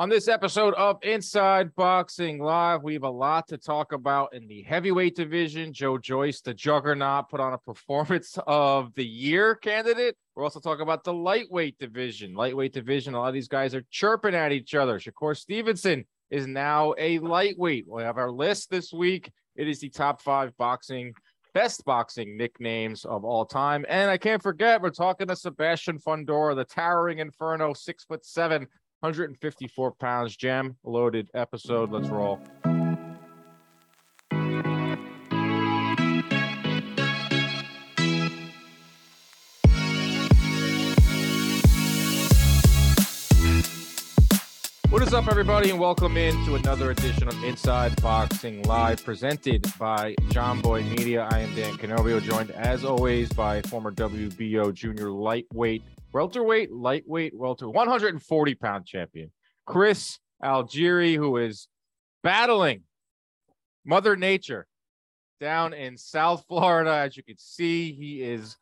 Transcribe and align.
On 0.00 0.08
this 0.08 0.28
episode 0.28 0.72
of 0.78 0.96
Inside 1.02 1.74
Boxing 1.74 2.38
Live, 2.38 2.82
we 2.82 2.94
have 2.94 3.02
a 3.02 3.10
lot 3.10 3.46
to 3.48 3.58
talk 3.58 3.92
about 3.92 4.32
in 4.32 4.48
the 4.48 4.62
heavyweight 4.62 5.14
division. 5.14 5.74
Joe 5.74 5.98
Joyce, 5.98 6.40
the 6.40 6.54
juggernaut, 6.54 7.28
put 7.28 7.38
on 7.38 7.52
a 7.52 7.58
performance 7.66 8.38
of 8.46 8.94
the 8.94 9.04
year 9.04 9.54
candidate. 9.56 10.16
We're 10.34 10.44
also 10.44 10.58
talking 10.58 10.84
about 10.84 11.04
the 11.04 11.12
lightweight 11.12 11.76
division. 11.76 12.32
Lightweight 12.32 12.72
division, 12.72 13.12
a 13.12 13.18
lot 13.18 13.28
of 13.28 13.34
these 13.34 13.46
guys 13.46 13.74
are 13.74 13.84
chirping 13.90 14.34
at 14.34 14.52
each 14.52 14.74
other. 14.74 14.98
Shakur 14.98 15.36
Stevenson 15.36 16.06
is 16.30 16.46
now 16.46 16.94
a 16.96 17.18
lightweight. 17.18 17.84
We 17.86 18.02
have 18.02 18.16
our 18.16 18.30
list 18.30 18.70
this 18.70 18.94
week. 18.94 19.30
It 19.54 19.68
is 19.68 19.80
the 19.80 19.90
top 19.90 20.22
five 20.22 20.56
boxing, 20.56 21.12
best 21.52 21.84
boxing 21.84 22.38
nicknames 22.38 23.04
of 23.04 23.26
all 23.26 23.44
time. 23.44 23.84
And 23.86 24.10
I 24.10 24.16
can't 24.16 24.42
forget, 24.42 24.80
we're 24.80 24.92
talking 24.92 25.26
to 25.26 25.36
Sebastian 25.36 25.98
Fundora, 25.98 26.56
the 26.56 26.64
towering 26.64 27.18
inferno, 27.18 27.74
six 27.74 28.04
foot 28.04 28.24
seven, 28.24 28.66
154 29.00 29.92
pounds, 29.92 30.36
jam 30.36 30.76
loaded 30.84 31.30
episode. 31.34 31.90
Let's 31.90 32.08
roll. 32.08 32.38
What 44.90 45.02
is 45.02 45.14
up, 45.14 45.28
everybody, 45.28 45.70
and 45.70 45.80
welcome 45.80 46.18
in 46.18 46.34
to 46.44 46.56
another 46.56 46.90
edition 46.90 47.26
of 47.26 47.42
Inside 47.42 48.00
Boxing 48.02 48.62
Live, 48.64 49.02
presented 49.02 49.66
by 49.78 50.14
Jomboy 50.28 50.82
Media. 50.90 51.26
I 51.30 51.38
am 51.38 51.54
Dan 51.54 51.74
Canobbio, 51.78 52.20
joined 52.20 52.50
as 52.50 52.84
always 52.84 53.32
by 53.32 53.62
former 53.62 53.92
WBO 53.92 54.74
junior 54.74 55.10
lightweight, 55.10 55.84
welterweight, 56.12 56.72
lightweight, 56.72 57.34
welter, 57.34 57.68
140 57.68 58.54
pound 58.54 58.86
champion, 58.86 59.30
Chris 59.66 60.18
Algieri, 60.42 61.16
who 61.16 61.36
is 61.36 61.68
battling 62.22 62.82
Mother 63.84 64.16
Nature 64.16 64.66
down 65.40 65.72
in 65.72 65.96
South 65.96 66.44
Florida. 66.48 66.92
As 66.92 67.16
you 67.16 67.22
can 67.22 67.38
see, 67.38 67.92
he 67.92 68.22
is. 68.22 68.56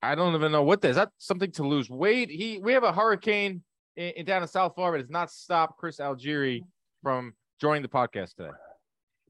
I 0.00 0.14
don't 0.14 0.34
even 0.34 0.52
know 0.52 0.62
what 0.62 0.80
that 0.82 0.90
is. 0.90 0.96
That 0.96 1.10
something 1.18 1.50
to 1.52 1.66
lose 1.66 1.90
weight. 1.90 2.30
He 2.30 2.60
we 2.62 2.72
have 2.72 2.84
a 2.84 2.92
hurricane 2.92 3.62
in, 3.96 4.10
in 4.10 4.24
down 4.24 4.42
in 4.42 4.48
South 4.48 4.74
Florida 4.74 5.02
does 5.02 5.10
not 5.10 5.30
stop 5.30 5.76
Chris 5.76 5.98
Algieri 5.98 6.62
from 7.02 7.34
joining 7.60 7.82
the 7.82 7.88
podcast 7.88 8.34
today. 8.36 8.50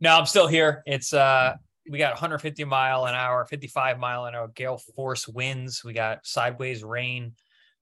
No, 0.00 0.16
I'm 0.16 0.26
still 0.26 0.46
here. 0.46 0.82
It's 0.86 1.14
uh 1.14 1.56
we 1.90 1.98
got 1.98 2.12
150 2.12 2.64
mile 2.64 3.06
an 3.06 3.14
hour, 3.14 3.44
55 3.44 3.98
mile 3.98 4.26
an 4.26 4.34
hour 4.34 4.48
gale 4.48 4.80
force 4.94 5.26
winds. 5.26 5.82
We 5.84 5.92
got 5.92 6.26
sideways 6.26 6.84
rain. 6.84 7.34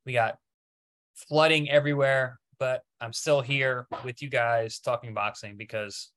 We 0.05 0.13
got 0.13 0.37
flooding 1.15 1.69
everywhere, 1.71 2.39
but 2.59 2.83
I'm 3.01 3.13
still 3.13 3.41
here 3.41 3.87
with 4.05 4.23
you 4.23 4.29
guys 4.29 4.79
talking 4.79 5.15
boxing 5.15 5.57
because 5.57 6.11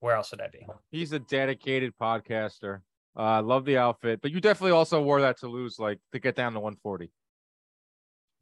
where 0.00 0.16
else 0.16 0.30
would 0.32 0.40
I 0.40 0.48
be? 0.48 0.66
He's 0.90 1.12
a 1.12 1.18
dedicated 1.18 1.92
podcaster. 2.00 2.80
I 3.16 3.38
uh, 3.38 3.42
love 3.42 3.64
the 3.64 3.78
outfit, 3.78 4.20
but 4.20 4.32
you 4.32 4.40
definitely 4.40 4.72
also 4.72 5.00
wore 5.00 5.20
that 5.20 5.38
to 5.40 5.48
lose, 5.48 5.78
like 5.78 6.00
to 6.12 6.18
get 6.18 6.34
down 6.34 6.52
to 6.54 6.60
140. 6.60 7.12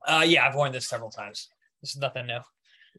Uh, 0.06 0.25
yeah, 0.27 0.47
I've 0.47 0.55
worn 0.55 0.73
this 0.73 0.89
several 0.89 1.11
times. 1.11 1.48
This 1.83 1.91
is 1.91 2.00
nothing 2.00 2.27
new. 2.27 2.41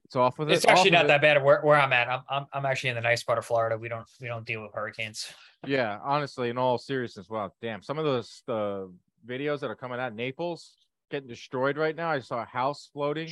It's 0.05 0.15
off 0.15 0.39
of 0.39 0.49
it. 0.49 0.53
It's 0.53 0.65
actually 0.65 0.91
not 0.91 1.03
of 1.03 1.07
that 1.07 1.21
bad 1.21 1.43
where, 1.43 1.61
where 1.61 1.79
I'm 1.79 1.93
at. 1.93 2.07
I'm, 2.09 2.21
I'm 2.29 2.45
I'm 2.53 2.65
actually 2.65 2.89
in 2.89 2.95
the 2.95 3.01
nice 3.01 3.23
part 3.23 3.37
of 3.37 3.45
Florida. 3.45 3.77
We 3.77 3.89
don't 3.89 4.05
we 4.21 4.27
don't 4.27 4.45
deal 4.45 4.61
with 4.61 4.71
hurricanes. 4.73 5.33
Yeah, 5.65 5.99
honestly, 6.03 6.49
in 6.49 6.57
all 6.57 6.77
seriousness, 6.77 7.29
wow, 7.29 7.51
damn, 7.61 7.81
some 7.81 7.97
of 7.97 8.05
those 8.05 8.43
the 8.47 8.91
videos 9.25 9.59
that 9.61 9.69
are 9.69 9.75
coming 9.75 9.99
out 9.99 10.13
Naples 10.13 10.73
getting 11.09 11.29
destroyed 11.29 11.77
right 11.77 11.95
now. 11.95 12.09
I 12.09 12.19
saw 12.19 12.41
a 12.41 12.45
house 12.45 12.89
floating 12.91 13.29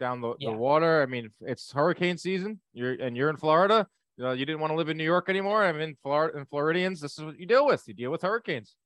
down 0.00 0.20
the, 0.20 0.34
Yeah. 0.38 0.50
the 0.50 0.56
water. 0.56 1.02
I 1.02 1.06
mean, 1.06 1.30
it's 1.40 1.72
hurricane 1.72 2.16
season. 2.18 2.60
You're 2.72 2.94
and 2.94 3.16
you're 3.16 3.30
in 3.30 3.36
Florida. 3.36 3.86
You 4.16 4.24
know, 4.24 4.32
you 4.32 4.46
didn't 4.46 4.60
want 4.60 4.70
to 4.70 4.76
live 4.76 4.88
in 4.88 4.96
New 4.96 5.04
York 5.04 5.28
anymore. 5.28 5.64
I'm 5.64 5.80
in 5.80 5.96
Florida 6.02 6.38
and 6.38 6.48
Floridians. 6.48 7.00
This 7.00 7.18
is 7.18 7.24
what 7.24 7.38
you 7.38 7.46
deal 7.46 7.66
with. 7.66 7.82
You 7.86 7.94
deal 7.94 8.10
with 8.12 8.22
hurricanes. 8.22 8.76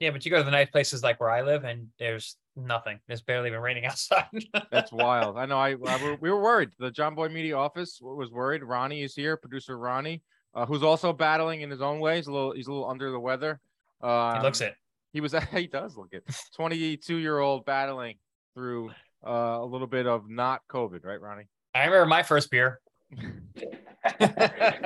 Yeah, 0.00 0.10
but 0.10 0.24
you 0.24 0.30
go 0.30 0.36
to 0.36 0.44
the 0.44 0.50
nice 0.50 0.68
places 0.68 1.02
like 1.02 1.18
where 1.18 1.30
I 1.30 1.40
live, 1.40 1.64
and 1.64 1.88
there's 1.98 2.36
nothing. 2.56 2.98
It's 3.08 3.20
barely 3.20 3.48
even 3.48 3.60
raining 3.60 3.84
outside. 3.86 4.26
That's 4.70 4.90
wild. 4.92 5.36
I 5.38 5.46
know. 5.46 5.58
I, 5.58 5.70
I 5.72 5.74
were- 6.02 6.16
we 6.20 6.30
were 6.30 6.42
worried. 6.42 6.70
The 6.78 6.90
Jomboy 6.90 7.30
Media 7.32 7.56
office 7.56 7.98
was 8.00 8.30
worried. 8.30 8.62
Ronnie 8.64 9.02
is 9.02 9.14
here, 9.14 9.36
producer 9.36 9.78
Ronnie, 9.78 10.22
uh, 10.54 10.66
who's 10.66 10.82
also 10.82 11.12
battling 11.12 11.60
in 11.62 11.70
his 11.70 11.80
own 11.82 12.00
way. 12.00 12.16
He's 12.16 12.26
a 12.26 12.32
little 12.32 12.52
he's 12.52 12.66
a 12.66 12.72
little 12.72 12.88
under 12.88 13.10
the 13.10 13.20
weather. 13.20 13.60
Um, 14.02 14.36
he 14.36 14.42
looks 14.42 14.60
it. 14.60 14.74
He 15.12 15.20
was 15.20 15.34
he 15.52 15.66
does 15.66 15.96
look 15.96 16.08
it. 16.12 16.24
22 16.56 17.16
year 17.16 17.38
old 17.38 17.64
battling 17.64 18.16
through 18.54 18.90
uh, 19.26 19.58
a 19.60 19.64
little 19.64 19.86
bit 19.86 20.06
of 20.06 20.28
not 20.30 20.60
COVID, 20.70 21.04
right, 21.04 21.20
Ronnie? 21.20 21.48
I 21.74 21.84
remember 21.84 22.06
my 22.06 22.22
first 22.22 22.50
beer. 22.50 22.80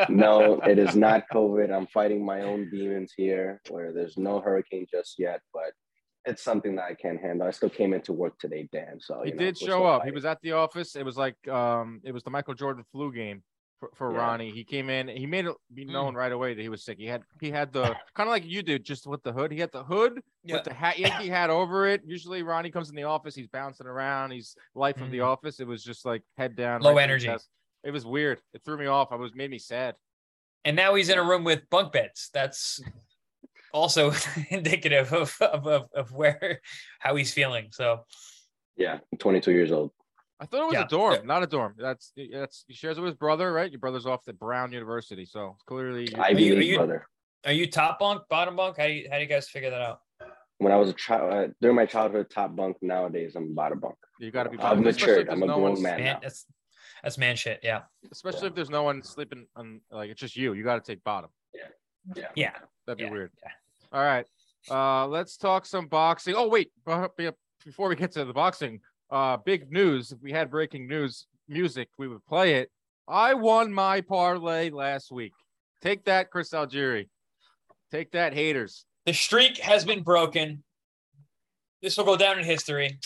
no, 0.09 0.61
it 0.61 0.79
is 0.79 0.97
not 0.97 1.25
COVID. 1.33 1.73
I'm 1.73 1.87
fighting 1.87 2.25
my 2.25 2.43
own 2.43 2.69
demons 2.71 3.13
here 3.17 3.61
where 3.69 3.93
there's 3.93 4.17
no 4.17 4.41
hurricane 4.41 4.87
just 4.91 5.19
yet, 5.19 5.41
but 5.53 5.73
it's 6.27 6.43
something 6.43 6.77
that 6.77 6.85
I 6.85 6.95
can't 6.95 7.21
handle. 7.21 7.47
I 7.47 7.51
still 7.51 7.71
came 7.71 7.95
into 7.95 8.13
work 8.13 8.39
today, 8.39 8.69
Dan. 8.73 8.99
So 9.01 9.23
He 9.23 9.31
you 9.31 9.37
know, 9.37 9.39
did 9.41 9.57
we're 9.61 9.67
show 9.69 9.73
still 9.79 9.87
up. 9.87 10.05
He 10.05 10.11
was 10.11 10.25
at 10.25 10.39
the 10.43 10.53
office. 10.53 10.95
It 10.97 11.05
was 11.05 11.17
like 11.17 11.37
um, 11.49 12.01
it 12.05 12.13
was 12.13 12.23
the 12.23 12.31
Michael 12.31 12.55
Jordan 12.55 12.85
flu 12.93 13.13
game 13.13 13.43
for, 13.79 13.91
for 13.95 14.13
Yeah. 14.13 14.19
Ronnie. 14.19 14.51
He 14.51 14.63
came 14.63 14.91
in. 14.91 15.09
He 15.09 15.25
made 15.27 15.47
it 15.47 15.55
be 15.73 15.87
Mm. 15.87 15.93
known 15.93 16.15
right 16.15 16.31
away 16.33 16.53
that 16.55 16.61
he 16.61 16.69
was 16.69 16.85
sick. 16.85 16.99
He 16.99 17.07
had 17.07 17.23
he 17.41 17.51
had 17.51 17.73
the 17.73 17.85
kind 18.15 18.29
of 18.29 18.29
like 18.29 18.45
you 18.45 18.63
did, 18.63 18.85
just 18.85 19.07
with 19.07 19.23
the 19.23 19.33
hood. 19.33 19.51
He 19.51 19.59
had 19.59 19.73
the 19.73 19.83
hood 19.83 20.21
with 20.45 20.65
the 20.65 20.75
hat 20.75 20.99
Yankee 20.99 21.29
hat 21.29 21.49
over 21.49 21.87
it. 21.87 22.03
Usually 22.05 22.43
Ronnie 22.43 22.71
comes 22.71 22.91
in 22.91 22.97
the 22.97 23.05
office, 23.05 23.35
he's 23.35 23.49
bouncing 23.49 23.87
around, 23.87 24.31
he's 24.33 24.55
life 24.75 25.01
of 25.01 25.11
the 25.11 25.19
Mhm. 25.19 25.27
office. 25.27 25.59
It 25.61 25.67
was 25.67 25.83
just 25.83 26.05
like 26.05 26.23
head 26.37 26.55
down, 26.57 26.83
Low 26.83 26.95
right 26.95 27.03
energy. 27.03 27.35
It 27.83 27.91
was 27.93 28.05
weird. 28.05 28.41
It 28.53 28.63
threw 28.63 28.77
me 28.77 28.85
off. 28.87 29.09
I 29.11 29.15
was 29.17 29.35
made 29.35 29.51
me 29.51 29.59
sad. 29.59 29.95
and 30.67 30.77
now 30.77 30.95
he's 30.95 31.09
in 31.09 31.17
a 31.17 31.25
room 31.25 31.43
with 31.43 31.63
bunk 31.71 31.91
beds. 31.93 32.29
That's 32.35 32.83
also 33.73 34.13
indicative 34.51 35.13
of, 35.13 35.37
of 35.41 35.67
of 35.67 35.89
of 35.95 36.13
where 36.13 36.61
how 36.99 37.17
he's 37.17 37.33
feeling. 37.33 37.69
So 37.73 38.05
Yeah, 38.77 38.99
I'm 39.13 39.19
22 39.19 39.53
years 39.53 39.73
old. 39.73 39.91
I 40.41 40.47
thought 40.47 40.63
it 40.63 40.67
was 40.67 40.75
Yeah. 40.75 40.85
a 40.85 40.89
dorm, 40.89 41.27
not 41.27 41.43
a 41.43 41.47
dorm. 41.47 41.75
That's 41.79 42.13
that's 42.33 42.65
he 42.67 42.75
shares 42.75 42.97
it 42.99 43.01
with 43.03 43.11
his 43.11 43.19
brother, 43.19 43.53
right? 43.53 43.71
Your 43.71 43.81
brother's 43.81 44.07
off 44.07 44.27
at 44.29 44.39
Brown 44.39 44.73
University, 44.73 45.27
so 45.27 45.57
clearly 45.67 46.09
you- 46.11 46.17
Ivy 46.23 46.43
you- 46.45 46.53
are 46.55 46.57
League 46.57 46.69
you- 46.71 46.77
brother. 46.79 47.07
are 47.45 47.53
you 47.53 47.71
top 47.71 47.99
bunk, 47.99 48.23
bottom 48.31 48.57
bunk? 48.57 48.79
How 48.79 48.87
do 48.87 48.93
you 48.93 49.09
how 49.11 49.17
do 49.17 49.23
you 49.23 49.29
guys 49.29 49.49
figure 49.49 49.71
that 49.71 49.83
out? 49.83 50.01
When 50.59 50.73
I 50.73 50.77
was 50.77 50.91
a 50.91 50.93
child, 50.93 51.33
uh, 51.33 51.49
during 51.63 51.77
my 51.77 51.87
childhood, 51.87 52.29
top 52.31 52.55
bunk. 52.55 52.77
Nowadays, 52.83 53.35
I'm 53.35 53.55
bottom 53.55 53.81
bunk. 53.81 53.97
you 54.19 54.31
got 54.31 54.43
to 54.45 54.51
be. 54.51 54.57
Bottom. 54.59 54.81
I've 54.81 54.87
especially 54.87 55.25
matured. 55.25 55.29
I'm 55.31 55.43
a 55.43 55.47
no 55.47 55.59
grown 55.59 55.81
man 55.83 55.97
Man, 56.01 56.05
now. 56.15 56.19
that's 56.23 56.45
that's 57.03 57.17
man 57.19 57.37
shit. 57.37 57.61
Yeah. 57.63 57.83
Especially 58.13 58.49
if 58.49 58.55
there's 58.55 58.69
no 58.69 58.83
one 58.83 59.03
sleeping 59.03 59.47
on, 59.57 59.81
like 59.91 60.11
it's 60.11 60.21
just 60.21 60.37
you. 60.37 60.53
You 60.55 60.63
got 60.65 60.83
to 60.83 60.93
take 60.93 61.03
bottom. 61.05 61.31
Yeah. 61.55 62.29
Yeah. 62.35 62.53
That'd 62.87 62.99
be 62.99 63.05
Yeah, 63.05 63.11
weird. 63.11 63.33
All 63.93 64.03
right. 64.03 64.27
Uh, 64.71 65.07
let's 65.07 65.37
talk 65.37 65.67
some 65.67 65.87
boxing. 65.87 66.35
Oh 66.37 66.49
wait, 66.49 66.71
before 67.65 67.89
we 67.89 67.97
get 67.97 68.13
to 68.13 68.25
the 68.25 68.33
boxing, 68.33 68.81
uh, 69.11 69.37
big 69.39 69.73
news. 69.73 70.13
If 70.13 70.19
we 70.23 70.33
had 70.33 70.51
breaking 70.51 70.87
news 70.87 71.27
music, 71.49 71.89
we 71.99 72.09
would 72.09 72.25
play 72.27 72.55
it. 72.55 72.71
I 73.09 73.35
won 73.35 73.73
my 73.73 74.01
parlay 74.03 74.71
last 74.71 75.11
week. 75.11 75.33
Take 75.83 76.05
that, 76.05 76.31
Chris 76.31 76.51
Algieri. 76.51 77.09
Take 77.91 78.13
that, 78.13 78.35
haters. 78.35 78.85
The 79.07 79.15
streak 79.15 79.59
has 79.59 79.85
been 79.85 80.03
broken. 80.03 80.63
This 81.83 81.97
will 81.97 82.05
go 82.05 82.17
down 82.17 82.39
in 82.39 82.45
history. 82.45 82.99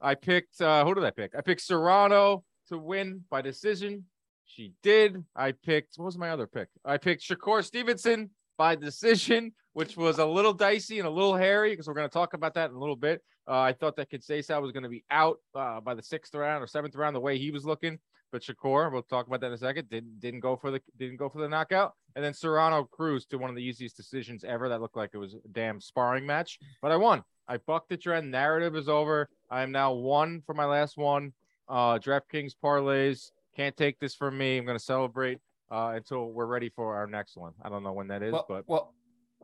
I 0.00 0.14
picked 0.14 0.60
uh 0.60 0.84
who 0.84 0.94
did 0.94 1.04
I 1.04 1.10
pick? 1.10 1.34
I 1.36 1.40
picked 1.40 1.62
Serrano 1.62 2.44
to 2.68 2.78
win 2.78 3.24
by 3.30 3.42
decision. 3.42 4.04
She 4.44 4.72
did. 4.82 5.24
I 5.34 5.52
picked 5.52 5.94
what 5.96 6.06
was 6.06 6.18
my 6.18 6.30
other 6.30 6.46
pick? 6.46 6.68
I 6.84 6.98
picked 6.98 7.22
Shakur 7.22 7.64
Stevenson 7.64 8.30
by 8.58 8.76
decision, 8.76 9.52
which 9.72 9.96
was 9.96 10.18
a 10.18 10.26
little 10.26 10.52
dicey 10.52 10.98
and 10.98 11.06
a 11.06 11.10
little 11.10 11.36
hairy 11.36 11.70
because 11.70 11.86
we're 11.86 11.94
going 11.94 12.08
to 12.08 12.12
talk 12.12 12.34
about 12.34 12.54
that 12.54 12.70
in 12.70 12.76
a 12.76 12.78
little 12.78 12.96
bit. 12.96 13.22
Uh, 13.48 13.60
I 13.60 13.72
thought 13.72 13.96
that 13.96 14.10
Conceição 14.10 14.62
was 14.62 14.72
going 14.72 14.82
to 14.82 14.88
be 14.88 15.04
out 15.10 15.38
uh, 15.54 15.80
by 15.80 15.94
the 15.94 16.02
sixth 16.02 16.34
round 16.34 16.62
or 16.62 16.66
seventh 16.66 16.94
round 16.94 17.16
the 17.16 17.20
way 17.20 17.38
he 17.38 17.50
was 17.50 17.64
looking, 17.64 17.98
but 18.32 18.42
Shakur, 18.42 18.92
we'll 18.92 19.02
talk 19.02 19.26
about 19.26 19.40
that 19.40 19.48
in 19.48 19.52
a 19.54 19.58
second, 19.58 19.88
didn't 19.88 20.20
didn't 20.20 20.40
go 20.40 20.56
for 20.56 20.70
the 20.70 20.80
didn't 20.98 21.16
go 21.16 21.28
for 21.28 21.40
the 21.40 21.48
knockout, 21.48 21.94
and 22.14 22.24
then 22.24 22.34
Serrano 22.34 22.84
cruised 22.84 23.30
to 23.30 23.38
one 23.38 23.50
of 23.50 23.56
the 23.56 23.62
easiest 23.62 23.96
decisions 23.96 24.44
ever. 24.44 24.68
That 24.68 24.80
looked 24.80 24.96
like 24.96 25.10
it 25.14 25.18
was 25.18 25.34
a 25.34 25.48
damn 25.52 25.80
sparring 25.80 26.26
match, 26.26 26.58
but 26.82 26.92
I 26.92 26.96
won. 26.96 27.22
I 27.48 27.56
bucked 27.56 27.88
the 27.88 27.96
trend. 27.96 28.30
Narrative 28.30 28.76
is 28.76 28.88
over. 28.88 29.28
I 29.50 29.62
am 29.62 29.72
now 29.72 29.92
one 29.92 30.42
for 30.46 30.54
my 30.54 30.66
last 30.66 30.96
one. 30.96 31.32
Uh, 31.68 31.98
DraftKings 31.98 32.52
parlays 32.62 33.30
can't 33.56 33.76
take 33.76 33.98
this 33.98 34.14
from 34.14 34.38
me. 34.38 34.58
I'm 34.58 34.64
going 34.64 34.78
to 34.78 34.84
celebrate 34.84 35.38
uh, 35.70 35.92
until 35.96 36.30
we're 36.30 36.46
ready 36.46 36.68
for 36.68 36.96
our 36.96 37.06
next 37.06 37.36
one. 37.36 37.52
I 37.62 37.68
don't 37.68 37.82
know 37.82 37.92
when 37.92 38.08
that 38.08 38.22
is, 38.22 38.32
Well, 38.32 38.46
but 38.48 38.64
well, 38.68 38.94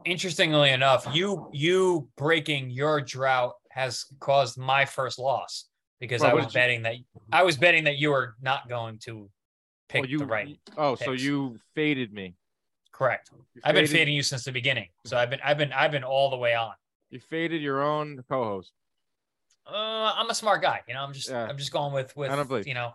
interestingly 0.05 0.71
enough, 0.71 1.07
you 1.13 1.49
you 1.53 2.09
breaking 2.17 2.71
your 2.71 3.01
drought 3.01 3.55
has 3.71 4.05
caused 4.21 4.59
my 4.59 4.85
first 4.85 5.19
loss 5.19 5.67
because 6.01 6.23
Well, 6.23 6.31
I 6.31 6.35
was 6.35 6.47
did 6.47 6.53
you- 6.55 6.61
betting 6.61 6.83
that 6.83 6.95
I 7.33 7.43
was 7.43 7.57
betting 7.57 7.85
that 7.85 7.97
you 7.97 8.11
were 8.11 8.35
not 8.41 8.69
going 8.69 8.99
to 9.01 9.29
pick 9.89 10.05
oh, 10.05 10.07
you 10.07 10.19
the 10.19 10.27
right. 10.27 10.59
Oh, 10.77 10.95
so 10.95 11.13
you 11.13 11.59
faded 11.75 12.13
me. 12.13 12.35
Correct. 12.93 13.31
You 13.33 13.61
I've 13.65 13.75
been 13.75 13.85
faded- 13.87 13.91
fading 13.99 14.15
you 14.15 14.23
since 14.23 14.45
the 14.45 14.53
beginning, 14.53 14.89
so 15.05 15.17
I've 15.17 15.31
been 15.31 15.41
I've 15.45 15.59
been 15.59 15.73
I've 15.73 15.93
been 15.93 16.05
all 16.05 16.31
the 16.31 16.37
way 16.39 16.55
on. 16.55 16.73
You 17.11 17.21
faded 17.21 17.63
your 17.63 17.83
own 17.83 18.23
co-host. 18.29 18.73
Uh, 19.67 20.13
I'm 20.17 20.31
a 20.31 20.35
smart 20.35 20.63
guy, 20.63 20.81
you 20.89 20.95
know. 20.95 21.01
I'm 21.03 21.13
just 21.13 21.29
Yeah. 21.29 21.45
I'm 21.47 21.59
just 21.59 21.73
going 21.73 21.93
with 21.93 22.17
with 22.17 22.31
I 22.31 22.37
don't 22.37 22.49
believe- 22.49 22.67
you 22.67 22.75
know 22.75 22.93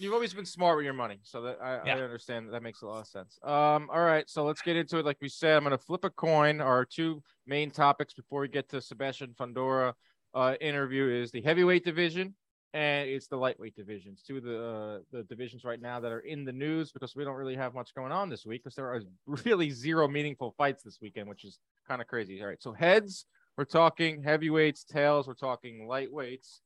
you've 0.00 0.14
always 0.14 0.34
been 0.34 0.46
smart 0.46 0.76
with 0.76 0.84
your 0.84 0.94
money, 0.94 1.18
so 1.22 1.42
that 1.42 1.58
I, 1.62 1.80
Yeah. 1.84 1.96
I 1.96 2.00
understand 2.00 2.48
that, 2.48 2.52
that 2.52 2.62
makes 2.62 2.82
a 2.82 2.86
lot 2.86 3.00
of 3.00 3.06
sense. 3.06 3.38
Um, 3.42 3.88
all 3.92 4.00
right, 4.00 4.28
so 4.28 4.44
let's 4.44 4.62
get 4.62 4.76
into 4.76 4.98
it. 4.98 5.04
Like 5.04 5.18
we 5.20 5.28
said, 5.28 5.56
I'm 5.56 5.62
gonna 5.64 5.78
flip 5.78 6.04
a 6.04 6.10
coin. 6.10 6.60
Our 6.60 6.84
two 6.84 7.22
main 7.46 7.70
topics 7.70 8.14
before 8.14 8.40
we 8.40 8.48
get 8.48 8.68
to 8.70 8.80
Sebastian 8.80 9.34
Fundora 9.38 9.94
uh, 10.34 10.54
interview 10.60 11.08
is 11.08 11.30
the 11.30 11.42
heavyweight 11.42 11.84
division 11.84 12.34
and 12.72 13.08
it's 13.08 13.26
the 13.26 13.36
lightweight 13.36 13.74
divisions. 13.74 14.22
Two 14.22 14.36
of 14.36 14.44
the 14.44 14.62
uh, 14.62 14.98
the 15.10 15.22
divisions 15.24 15.64
right 15.64 15.80
now 15.80 15.98
that 16.00 16.12
are 16.12 16.20
in 16.20 16.44
the 16.44 16.52
news 16.52 16.92
because 16.92 17.16
we 17.16 17.24
don't 17.24 17.34
really 17.34 17.56
have 17.56 17.74
much 17.74 17.94
going 17.94 18.12
on 18.12 18.28
this 18.28 18.46
week 18.46 18.62
because 18.62 18.76
there 18.76 18.86
are 18.86 19.02
really 19.44 19.70
zero 19.70 20.06
meaningful 20.06 20.54
fights 20.56 20.82
this 20.82 20.98
weekend, 21.00 21.28
which 21.28 21.44
is 21.44 21.58
kind 21.88 22.00
of 22.00 22.06
crazy. 22.06 22.40
All 22.40 22.48
right, 22.48 22.62
so 22.62 22.72
heads, 22.72 23.26
we're 23.56 23.64
talking 23.64 24.22
heavyweights, 24.22 24.84
tails, 24.84 25.26
we're 25.26 25.34
talking 25.34 25.88
lightweights 25.88 26.60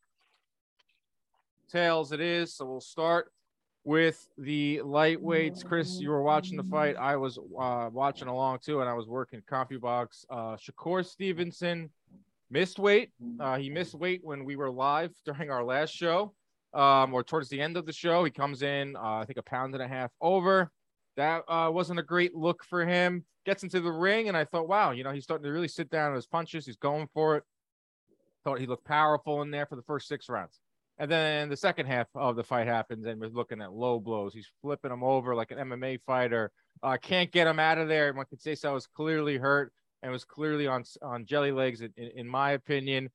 tails 1.69 2.13
it 2.13 2.21
is. 2.21 2.55
So 2.55 2.65
we'll 2.67 2.81
start 2.81 3.31
with 3.85 4.27
the 4.39 4.81
lightweights. 4.85 5.65
Chris, 5.65 6.01
you 6.01 6.09
were 6.09 6.23
watching 6.23 6.57
the 6.57 6.65
fight. 6.65 6.97
I 6.97 7.17
was 7.17 7.39
uh, 7.39 7.91
watching 7.93 8.29
along 8.29 8.61
too, 8.65 8.81
and 8.81 8.89
I 8.89 8.95
was 8.95 9.07
working 9.07 9.43
CompuBox. 9.51 10.25
Uh, 10.31 10.57
Shakur 10.57 11.05
Stevenson 11.05 11.91
missed 12.51 12.79
weight. 12.79 13.11
Uh, 13.39 13.59
he 13.59 13.69
missed 13.69 13.95
weight 13.95 14.21
when 14.23 14.45
we 14.45 14.57
were 14.57 14.71
live 14.71 15.13
during 15.25 15.51
our 15.51 15.63
last 15.63 15.95
show, 15.95 16.35
um, 16.73 17.13
or 17.13 17.23
towards 17.23 17.49
the 17.49 17.61
end 17.61 17.77
of 17.77 17.85
the 17.85 17.93
show. 17.93 18.25
He 18.25 18.31
comes 18.31 18.63
in, 18.63 18.97
uh, 18.97 19.19
I 19.19 19.25
think, 19.27 19.39
a 19.39 19.43
pound 19.43 19.75
and 19.75 19.83
a 19.83 19.89
half 19.89 20.11
over. 20.21 20.71
That 21.17 21.43
uh, 21.47 21.71
wasn't 21.71 22.01
a 22.01 22.03
great 22.03 22.35
look 22.35 22.65
for 22.65 22.85
him. 22.85 23.25
Gets 23.45 23.63
into 23.63 23.81
the 23.81 23.93
ring, 23.93 24.29
and 24.29 24.37
I 24.37 24.45
thought, 24.45 24.67
wow, 24.67 24.93
you 24.93 25.05
know, 25.05 25.13
he's 25.13 25.25
starting 25.25 25.45
to 25.45 25.51
really 25.51 25.69
sit 25.69 25.91
down 25.91 26.11
on 26.11 26.17
his 26.17 26.27
punches. 26.27 26.65
He's 26.65 26.77
going 26.77 27.09
for 27.13 27.37
it. 27.37 27.45
Thought 28.43 28.59
he 28.61 28.67
looked 28.67 28.87
powerful 28.87 29.43
in 29.43 29.51
there 29.51 29.67
for 29.67 29.77
the 29.77 29.83
first 29.83 30.09
six 30.09 30.29
rounds. 30.31 30.61
And 30.99 31.11
then 31.11 31.49
the 31.49 31.57
second 31.57 31.87
half 31.87 32.07
of 32.15 32.37
the 32.37 32.45
fight 32.45 32.69
happens, 32.69 33.05
and 33.07 33.21
we're 33.21 33.29
looking 33.29 33.61
at 33.61 33.73
low 33.73 33.99
blows. 33.99 34.33
He's 34.33 34.49
flipping 34.63 34.93
him 34.93 35.03
over 35.03 35.35
like 35.35 35.51
an 35.51 35.59
MMA 35.59 36.01
fighter. 36.03 36.53
Uh, 36.83 36.97
can't 36.97 37.33
get 37.33 37.47
him 37.49 37.59
out 37.59 37.79
of 37.79 37.89
there. 37.89 38.09
And 38.09 38.17
one 38.17 38.27
Conceição 38.33 38.75
was 38.75 38.87
clearly 38.87 39.37
hurt 39.37 39.73
and 40.03 40.13
was 40.13 40.25
clearly 40.25 40.67
on 40.69 40.85
on 41.03 41.25
jelly 41.25 41.51
legs, 41.51 41.81
in, 41.81 41.91
in 41.97 42.29
my 42.29 42.53
opinion. 42.53 43.11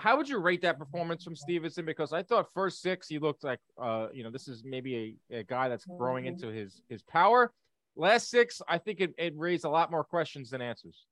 How 0.00 0.16
would 0.16 0.28
you 0.28 0.38
rate 0.38 0.62
that 0.62 0.78
performance 0.78 1.22
from 1.22 1.36
Stevenson? 1.36 1.84
Because 1.84 2.12
I 2.12 2.24
thought 2.24 2.48
first 2.54 2.82
six 2.82 3.06
he 3.06 3.20
looked 3.20 3.44
like, 3.44 3.60
uh, 3.80 4.08
you 4.12 4.24
know, 4.24 4.30
this 4.30 4.48
is 4.48 4.64
maybe 4.64 5.16
a, 5.30 5.38
a 5.38 5.44
guy 5.44 5.68
that's 5.68 5.84
growing 5.84 6.26
into 6.26 6.48
his 6.48 6.82
his 6.88 7.02
power. 7.02 7.52
Last 7.94 8.30
six, 8.30 8.60
I 8.66 8.78
think 8.78 9.00
it, 9.00 9.14
it 9.18 9.34
raised 9.36 9.64
a 9.64 9.68
lot 9.68 9.90
more 9.90 10.02
questions 10.02 10.50
than 10.50 10.62
answers. 10.62 11.06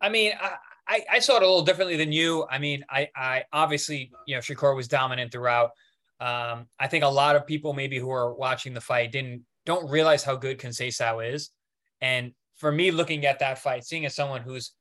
I 0.00 0.08
mean, 0.08 0.32
I, 0.40 0.54
I, 0.88 1.04
I 1.10 1.18
saw 1.18 1.36
it 1.36 1.42
a 1.42 1.46
little 1.46 1.62
differently 1.62 1.96
than 1.96 2.12
you. 2.12 2.46
I 2.50 2.58
mean, 2.58 2.84
I, 2.88 3.08
I 3.16 3.44
obviously, 3.52 4.12
you 4.26 4.34
know, 4.34 4.40
Shakur 4.40 4.76
was 4.76 4.88
dominant 4.88 5.32
throughout. 5.32 5.70
Um, 6.20 6.66
I 6.78 6.86
think 6.88 7.04
a 7.04 7.08
lot 7.08 7.36
of 7.36 7.46
people 7.46 7.72
maybe 7.72 7.98
who 7.98 8.10
are 8.10 8.34
watching 8.34 8.72
the 8.72 8.80
fight 8.80 9.12
didn't 9.12 9.44
don't 9.64 9.90
realize 9.90 10.22
how 10.22 10.36
good 10.36 10.58
Conceição 10.58 11.32
is. 11.34 11.50
And 12.00 12.32
for 12.54 12.70
me, 12.70 12.90
looking 12.90 13.26
at 13.26 13.40
that 13.40 13.58
fight, 13.58 13.84
seeing 13.84 14.06
as 14.06 14.14
someone 14.14 14.42
who's 14.42 14.72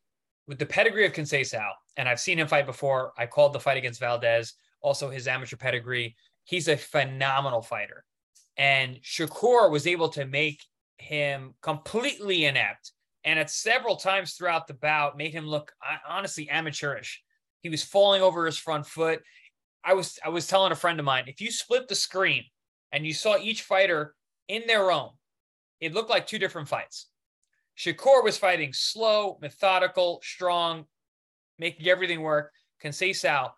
with 0.48 0.60
the 0.60 0.66
pedigree 0.66 1.06
of 1.06 1.13
Conceição, 1.13 1.69
and 1.98 2.07
I've 2.07 2.19
seen 2.19 2.40
him 2.40 2.48
fight 2.48 2.66
before. 2.66 3.12
I 3.18 3.25
called 3.25 3.54
the 3.54 3.60
fight 3.60 3.78
against 3.78 4.00
Valdez, 4.00 4.54
also 4.81 5.10
his 5.10 5.28
amateur 5.28 5.57
pedigree. 5.57 6.16
He's 6.44 6.68
a 6.68 6.78
phenomenal 6.78 7.62
fighter. 7.62 8.04
And 8.57 8.98
Shakur 9.02 9.72
was 9.72 9.88
able 9.88 10.10
to 10.10 10.25
make 10.25 10.62
him 10.98 11.56
completely 11.62 12.46
inept 12.46 12.92
and 13.25 13.39
at 13.39 13.50
several 13.50 13.95
times 13.95 14.33
throughout 14.33 14.68
the 14.68 14.75
bout 14.75 15.18
made 15.18 15.33
him 15.33 15.48
look 15.48 15.74
honestly 16.07 16.48
amateurish. 16.50 17.22
He 17.62 17.69
was 17.69 17.83
falling 17.83 18.22
over 18.22 18.45
his 18.45 18.57
front 18.57 18.86
foot. 18.86 19.22
I 19.83 19.94
was 19.94 20.19
I 20.24 20.30
was 20.30 20.48
telling 20.48 20.72
a 20.72 20.75
friend 20.75 21.00
of 21.00 21.06
mine, 21.06 21.25
if 21.27 21.42
you 21.42 21.51
split 21.51 21.88
the 21.88 21.95
screen 21.95 22.44
and 22.92 23.06
you 23.06 23.13
saw 23.13 23.38
each 23.38 23.63
fighter 23.63 24.13
in 24.48 24.63
their 24.68 24.92
own, 24.92 25.10
it 25.81 25.94
looked 25.94 26.12
like 26.12 26.27
two 26.27 26.39
different 26.39 26.68
fights. 26.68 27.07
Shakur 27.77 28.24
was 28.24 28.38
fighting 28.38 28.72
slow, 28.72 29.38
methodical, 29.42 30.21
strong, 30.24 30.86
making 31.60 31.88
everything 31.88 32.21
work. 32.21 32.51
Conceição 32.81 33.50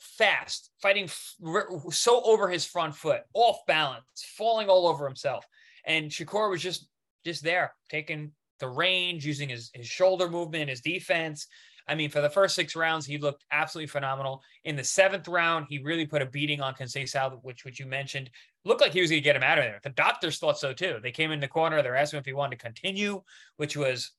fast, 0.00 0.70
fighting 0.82 1.08
so 1.08 2.22
over 2.24 2.48
his 2.48 2.66
front 2.66 2.94
foot, 2.94 3.22
off 3.32 3.58
balance, 3.66 4.04
falling 4.36 4.68
all 4.68 4.86
over 4.86 5.06
himself. 5.06 5.46
And 5.86 6.10
Shakur 6.10 6.50
was 6.50 6.60
just 6.60 6.88
just 7.24 7.44
there, 7.44 7.72
taking 7.88 8.32
the 8.62 8.68
range, 8.68 9.26
using 9.26 9.50
his, 9.50 9.70
his 9.74 9.86
shoulder 9.86 10.28
movement, 10.28 10.70
his 10.70 10.80
defense. 10.80 11.46
I 11.88 11.94
mean, 11.94 12.10
for 12.10 12.20
the 12.20 12.30
first 12.30 12.54
six 12.54 12.76
rounds, 12.76 13.04
he 13.04 13.18
looked 13.18 13.44
absolutely 13.50 13.88
phenomenal. 13.88 14.40
In 14.64 14.76
the 14.76 14.84
seventh 14.84 15.26
round, 15.26 15.66
he 15.68 15.82
really 15.82 16.06
put 16.06 16.22
a 16.22 16.26
beating 16.26 16.60
on 16.60 16.74
Conceição, 16.74 17.40
which 17.42 17.64
which 17.64 17.80
you 17.80 17.86
mentioned. 17.86 18.30
Looked 18.64 18.80
like 18.80 18.92
he 18.92 19.00
was 19.00 19.10
going 19.10 19.20
to 19.20 19.24
get 19.24 19.34
him 19.34 19.42
out 19.42 19.58
of 19.58 19.64
there. 19.64 19.80
The 19.82 19.90
doctors 19.90 20.38
thought 20.38 20.58
so 20.58 20.72
too. 20.72 20.98
They 21.02 21.10
came 21.10 21.32
in 21.32 21.40
the 21.40 21.48
corner. 21.48 21.82
They're 21.82 21.96
asking 21.96 22.20
if 22.20 22.26
he 22.26 22.32
wanted 22.32 22.58
to 22.58 22.64
continue, 22.64 23.22
which 23.56 23.76
was 23.76 24.12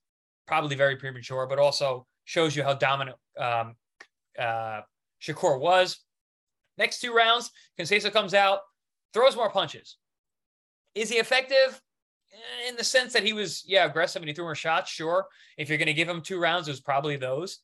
probably 0.45 0.75
very 0.75 0.97
premature, 0.97 1.47
but 1.47 1.57
also 1.57 2.05
shows 2.25 2.53
you 2.55 2.63
how 2.63 2.73
dominant 2.73 3.17
um, 3.39 3.75
uh, 4.37 4.81
Shakur 5.21 5.59
was. 5.59 5.99
Next 6.77 6.99
two 6.99 7.13
rounds, 7.13 7.49
Conceição 7.79 8.11
comes 8.11 8.33
out, 8.33 8.59
throws 9.13 9.35
more 9.35 9.49
punches. 9.49 9.97
Is 10.95 11.09
he 11.09 11.17
effective? 11.17 11.81
In 12.67 12.75
the 12.75 12.83
sense 12.83 13.13
that 13.13 13.23
he 13.23 13.33
was, 13.33 13.63
yeah, 13.65 13.85
aggressive 13.85 14.21
and 14.21 14.29
he 14.29 14.33
threw 14.33 14.45
more 14.45 14.55
shots. 14.55 14.91
Sure. 14.91 15.25
If 15.57 15.69
you're 15.69 15.77
going 15.77 15.87
to 15.87 15.93
give 15.93 16.09
him 16.09 16.21
two 16.21 16.39
rounds, 16.39 16.67
it 16.67 16.71
was 16.71 16.81
probably 16.81 17.15
those. 17.15 17.59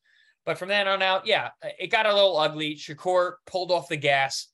But 0.45 0.57
from 0.57 0.69
then 0.69 0.87
on 0.87 1.01
out, 1.01 1.27
yeah, 1.27 1.49
it 1.79 1.91
got 1.91 2.05
a 2.05 2.13
little 2.13 2.37
ugly. 2.37 2.75
Shakur 2.75 3.33
pulled 3.45 3.71
off 3.71 3.89
the 3.89 3.97
gas. 3.97 4.47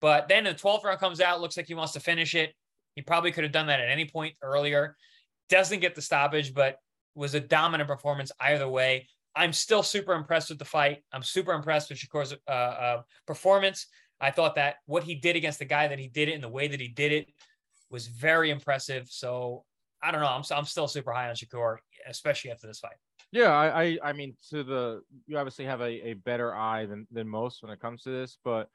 But 0.00 0.28
then 0.28 0.44
the 0.44 0.54
12th 0.54 0.84
round 0.84 0.98
comes 0.98 1.20
out, 1.20 1.40
looks 1.40 1.56
like 1.56 1.66
he 1.66 1.74
wants 1.74 1.92
to 1.92 2.00
finish 2.00 2.34
it. 2.34 2.54
He 2.94 3.02
probably 3.02 3.32
could 3.32 3.44
have 3.44 3.52
done 3.52 3.66
that 3.66 3.80
at 3.80 3.88
any 3.88 4.04
point 4.04 4.34
earlier. 4.42 4.96
Doesn't 5.48 5.80
get 5.80 5.94
the 5.94 6.02
stoppage, 6.02 6.54
but 6.54 6.76
was 7.14 7.34
a 7.34 7.40
dominant 7.40 7.88
performance 7.88 8.32
either 8.40 8.68
way. 8.68 9.08
I'm 9.34 9.52
still 9.52 9.82
super 9.82 10.12
impressed 10.12 10.50
with 10.50 10.58
the 10.58 10.64
fight. 10.64 11.02
I'm 11.12 11.22
super 11.22 11.52
impressed 11.52 11.88
with 11.88 11.98
Shakur's 11.98 12.34
uh, 12.46 12.50
uh, 12.50 13.02
performance. 13.26 13.86
I 14.20 14.30
thought 14.30 14.56
that 14.56 14.76
what 14.86 15.04
he 15.04 15.14
did 15.14 15.36
against 15.36 15.58
the 15.58 15.64
guy 15.64 15.88
that 15.88 15.98
he 15.98 16.08
did 16.08 16.28
it 16.28 16.34
and 16.34 16.44
the 16.44 16.48
way 16.48 16.68
that 16.68 16.80
he 16.80 16.88
did 16.88 17.12
it 17.12 17.28
was 17.92 18.08
very 18.08 18.50
impressive. 18.50 19.06
So 19.08 19.64
I 20.02 20.10
don't 20.10 20.20
know. 20.20 20.26
I'm 20.26 20.42
I'm 20.50 20.64
still 20.64 20.88
super 20.88 21.12
high 21.12 21.28
on 21.28 21.36
Shakur, 21.36 21.76
especially 22.08 22.50
after 22.50 22.66
this 22.66 22.80
fight. 22.80 22.96
Yeah, 23.30 23.50
I 23.50 23.82
I, 23.82 23.98
I 24.02 24.12
mean 24.12 24.36
to 24.50 24.64
the 24.64 25.02
you 25.26 25.38
obviously 25.38 25.66
have 25.66 25.80
a, 25.80 26.08
a 26.08 26.14
better 26.14 26.54
eye 26.54 26.86
than 26.86 27.06
than 27.12 27.28
most 27.28 27.62
when 27.62 27.70
it 27.70 27.80
comes 27.80 28.02
to 28.02 28.10
this, 28.10 28.38
but 28.44 28.68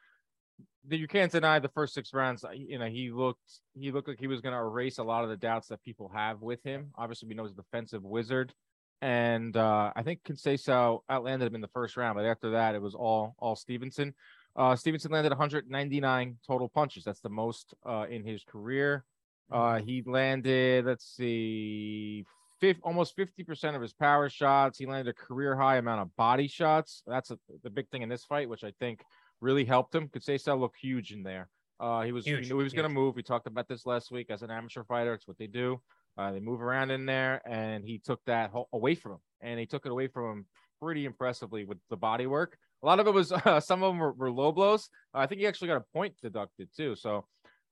you 0.89 1.07
can't 1.07 1.31
deny 1.31 1.59
the 1.59 1.69
first 1.69 1.93
six 1.93 2.13
rounds. 2.13 2.45
You 2.53 2.79
know, 2.79 2.87
he 2.87 3.11
looked 3.11 3.59
he 3.73 3.91
looked 3.91 4.07
like 4.07 4.19
he 4.19 4.27
was 4.27 4.41
going 4.41 4.53
to 4.53 4.59
erase 4.59 4.99
a 4.99 5.03
lot 5.03 5.23
of 5.23 5.29
the 5.29 5.37
doubts 5.37 5.67
that 5.67 5.83
people 5.83 6.09
have 6.13 6.41
with 6.41 6.63
him. 6.63 6.91
Obviously, 6.95 7.27
we 7.27 7.35
know 7.35 7.43
he's 7.43 7.51
a 7.51 7.55
defensive 7.55 8.03
wizard, 8.03 8.53
and 9.01 9.55
uh, 9.57 9.91
I 9.95 10.03
think 10.03 10.23
Conceição 10.23 11.01
outlanded 11.09 11.49
him 11.49 11.55
in 11.55 11.61
the 11.61 11.67
first 11.67 11.97
round, 11.97 12.15
but 12.15 12.25
after 12.25 12.51
that, 12.51 12.75
it 12.75 12.81
was 12.81 12.95
all 12.95 13.35
all 13.37 13.55
Stevenson. 13.55 14.13
Uh, 14.57 14.75
Stevenson 14.75 15.11
landed 15.11 15.29
199 15.29 16.37
total 16.45 16.67
punches. 16.67 17.03
That's 17.03 17.19
the 17.19 17.29
most 17.29 17.75
uh, 17.85 18.05
in 18.09 18.23
his 18.23 18.43
career. 18.43 19.05
Uh, 19.51 19.79
he 19.79 20.03
landed, 20.05 20.85
let's 20.85 21.05
see, 21.05 22.25
fifth, 22.59 22.79
almost 22.83 23.15
50% 23.15 23.75
of 23.75 23.81
his 23.81 23.93
power 23.93 24.29
shots. 24.29 24.79
He 24.79 24.87
landed 24.87 25.11
a 25.11 25.13
career 25.13 25.55
high 25.55 25.77
amount 25.77 26.01
of 26.01 26.15
body 26.15 26.47
shots. 26.47 27.03
That's 27.05 27.29
a, 27.31 27.37
the 27.63 27.69
big 27.69 27.89
thing 27.89 28.01
in 28.01 28.09
this 28.09 28.25
fight, 28.25 28.49
which 28.49 28.63
I 28.63 28.73
think 28.79 29.03
really 29.41 29.63
helped 29.63 29.93
him. 29.93 30.09
Conceição 30.09 30.59
look 30.59 30.73
huge 30.81 31.11
in 31.11 31.21
there. 31.21 31.49
Uh, 31.79 32.01
he 32.01 32.11
was, 32.11 32.25
huge, 32.25 32.47
he 32.47 32.49
knew 32.51 32.57
he 32.57 32.63
was 32.63 32.73
going 32.73 32.87
to 32.87 32.93
move. 32.93 33.15
We 33.15 33.21
talked 33.21 33.45
about 33.45 33.67
this 33.67 33.85
last 33.85 34.11
week 34.11 34.31
as 34.31 34.41
an 34.41 34.49
amateur 34.49 34.83
fighter. 34.83 35.13
It's 35.13 35.27
what 35.27 35.37
they 35.37 35.47
do. 35.47 35.79
Uh, 36.17 36.31
they 36.31 36.39
move 36.39 36.63
around 36.63 36.89
in 36.89 37.05
there, 37.05 37.41
and 37.45 37.85
he 37.85 37.99
took 37.99 38.19
that 38.25 38.51
away 38.73 38.95
from 38.95 39.13
him, 39.13 39.19
and 39.41 39.59
he 39.59 39.67
took 39.67 39.85
it 39.85 39.91
away 39.91 40.07
from 40.07 40.25
him 40.31 40.45
pretty 40.81 41.05
impressively 41.05 41.63
with 41.63 41.77
the 41.91 41.95
body 41.95 42.25
work. 42.25 42.57
A 42.83 42.85
lot 42.85 42.99
of 42.99 43.07
it 43.07 43.13
was 43.13 43.31
uh, 43.45 43.59
some 43.59 43.83
of 43.83 43.91
them 43.91 43.99
were, 43.99 44.13
were 44.13 44.31
low 44.31 44.51
blows. 44.51 44.89
Uh, 45.13 45.19
I 45.19 45.27
think 45.27 45.41
he 45.41 45.47
actually 45.47 45.69
got 45.69 45.77
a 45.77 45.85
point 45.93 46.15
deducted 46.21 46.69
too. 46.75 46.95
So 46.95 47.25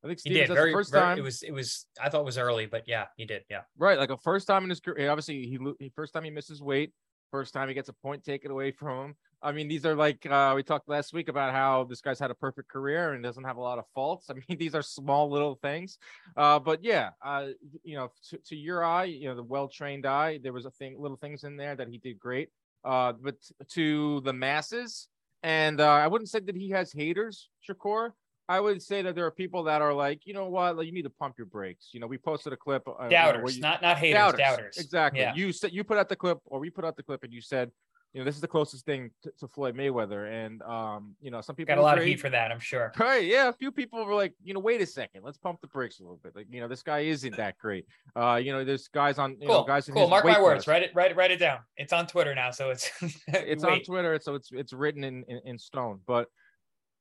I 0.03 0.07
think 0.07 0.19
Stevens, 0.19 0.41
he 0.41 0.47
did. 0.47 0.53
Very, 0.53 0.71
first 0.71 0.91
very, 0.91 1.03
time. 1.03 1.17
It 1.17 1.21
was, 1.21 1.41
it 1.41 1.51
was. 1.51 1.87
I 2.01 2.09
thought 2.09 2.21
it 2.21 2.25
was 2.25 2.37
early, 2.37 2.65
but 2.65 2.83
yeah, 2.87 3.05
he 3.17 3.25
did. 3.25 3.43
Yeah, 3.49 3.61
right. 3.77 3.97
Like 3.97 4.11
a 4.11 4.17
first 4.17 4.47
time 4.47 4.63
in 4.63 4.69
his 4.69 4.79
career. 4.79 5.09
Obviously, 5.09 5.47
he, 5.47 5.57
he 5.79 5.89
first 5.95 6.13
time 6.13 6.23
he 6.23 6.29
misses 6.29 6.61
weight. 6.61 6.93
First 7.31 7.53
time 7.53 7.67
he 7.67 7.73
gets 7.73 7.89
a 7.89 7.93
point 7.93 8.23
taken 8.23 8.51
away 8.51 8.71
from 8.71 9.05
him. 9.05 9.15
I 9.41 9.51
mean, 9.51 9.67
these 9.67 9.85
are 9.85 9.95
like 9.95 10.25
uh, 10.25 10.53
we 10.55 10.63
talked 10.63 10.89
last 10.89 11.13
week 11.13 11.27
about 11.27 11.53
how 11.53 11.83
this 11.83 12.01
guy's 12.01 12.19
had 12.19 12.31
a 12.31 12.35
perfect 12.35 12.69
career 12.69 13.13
and 13.13 13.23
doesn't 13.23 13.43
have 13.43 13.57
a 13.57 13.61
lot 13.61 13.77
of 13.77 13.85
faults. 13.93 14.27
I 14.29 14.33
mean, 14.33 14.57
these 14.57 14.75
are 14.75 14.81
small 14.81 15.29
little 15.29 15.55
things, 15.55 15.97
uh, 16.37 16.59
but 16.59 16.83
yeah, 16.83 17.11
uh, 17.23 17.47
you 17.83 17.95
know, 17.95 18.11
to, 18.29 18.37
to, 18.47 18.55
your 18.55 18.83
eye, 18.83 19.05
you 19.05 19.27
know, 19.27 19.35
the 19.35 19.43
well-trained 19.43 20.05
eye, 20.05 20.39
there 20.41 20.53
was 20.53 20.65
a 20.65 20.71
thing, 20.71 20.95
little 20.99 21.17
things 21.17 21.43
in 21.43 21.57
there 21.57 21.75
that 21.75 21.89
he 21.89 21.97
did 21.97 22.19
great. 22.19 22.49
Uh, 22.85 23.13
but 23.19 23.35
to 23.69 24.21
the 24.21 24.33
masses, 24.33 25.07
and 25.41 25.81
uh, 25.81 25.89
I 25.89 26.07
wouldn't 26.07 26.29
say 26.29 26.39
that 26.39 26.55
he 26.55 26.69
has 26.69 26.91
haters, 26.91 27.49
Shakur. 27.67 28.11
I 28.47 28.59
would 28.59 28.81
say 28.81 29.01
that 29.01 29.15
there 29.15 29.25
are 29.25 29.31
people 29.31 29.63
that 29.63 29.81
are 29.81 29.91
like, 29.91 30.21
you 30.25 30.33
know 30.35 30.47
what, 30.49 30.77
like, 30.77 30.85
you 30.85 30.91
need 30.91 31.01
to 31.01 31.09
pump 31.09 31.33
your 31.39 31.47
brakes. 31.47 31.89
You 31.93 31.99
know, 31.99 32.05
we 32.05 32.19
posted 32.19 32.53
a 32.53 32.57
clip. 32.57 32.83
Uh, 32.87 33.09
doubters, 33.09 33.55
you, 33.55 33.61
not 33.61 33.81
not 33.81 33.97
haters, 33.97 34.13
doubters. 34.17 34.39
doubters. 34.39 34.77
Exactly. 34.77 35.21
Yeah. 35.21 35.33
You 35.33 35.51
said 35.51 35.73
you 35.73 35.83
put 35.83 35.97
out 35.97 36.09
the 36.09 36.15
clip, 36.15 36.37
or 36.45 36.59
we 36.59 36.69
put 36.69 36.85
out 36.85 36.95
the 36.95 37.01
clip, 37.01 37.23
and 37.23 37.33
you 37.33 37.41
said 37.41 37.71
you 38.15 38.21
know, 38.21 38.25
this 38.25 38.35
is 38.35 38.41
the 38.41 38.47
closest 38.47 38.85
thing 38.85 39.11
to, 39.23 39.31
to 39.39 39.47
Floyd 39.49 39.75
Mayweather, 39.75 40.31
and 40.31 40.61
um, 40.61 41.17
you 41.19 41.31
know, 41.31 41.41
some 41.41 41.53
people 41.53 41.75
got 41.75 41.81
a 41.81 41.81
lot 41.81 41.97
of 41.97 42.05
heat 42.05 42.17
for 42.17 42.29
that, 42.29 42.49
I'm 42.49 42.61
sure. 42.61 42.93
Right, 42.99 43.25
yeah, 43.25 43.49
a 43.49 43.53
few 43.53 43.73
people 43.73 44.05
were 44.05 44.15
like, 44.15 44.33
you 44.41 44.53
know, 44.53 44.61
wait 44.61 44.79
a 44.79 44.85
second, 44.85 45.23
let's 45.25 45.37
pump 45.37 45.59
the 45.59 45.67
brakes 45.67 45.99
a 45.99 46.03
little 46.03 46.21
bit. 46.23 46.33
Like, 46.33 46.47
you 46.49 46.61
know, 46.61 46.69
this 46.69 46.81
guy 46.81 46.99
isn't 46.99 47.35
that 47.35 47.57
great. 47.57 47.85
Uh, 48.15 48.39
you 48.41 48.53
know, 48.53 48.63
there's 48.63 48.87
guys 48.87 49.17
on, 49.19 49.31
you 49.41 49.47
cool, 49.47 49.59
know, 49.59 49.63
guys 49.65 49.89
in 49.89 49.95
cool. 49.95 50.07
Mark 50.07 50.23
my 50.23 50.41
words. 50.41 50.63
class. 50.63 50.73
Write 50.73 50.83
it, 50.83 50.91
write 50.95 51.11
it, 51.11 51.17
write 51.17 51.31
it 51.31 51.39
down. 51.39 51.59
It's 51.75 51.91
on 51.91 52.07
Twitter 52.07 52.33
now, 52.33 52.51
so 52.51 52.69
it's 52.69 52.89
It's 53.27 53.65
on. 53.65 53.81
Twitter, 53.81 54.17
so 54.21 54.35
it's 54.35 54.49
it's 54.53 54.71
written 54.71 55.03
in 55.03 55.25
in, 55.27 55.41
in 55.43 55.59
stone. 55.59 55.99
But 56.07 56.29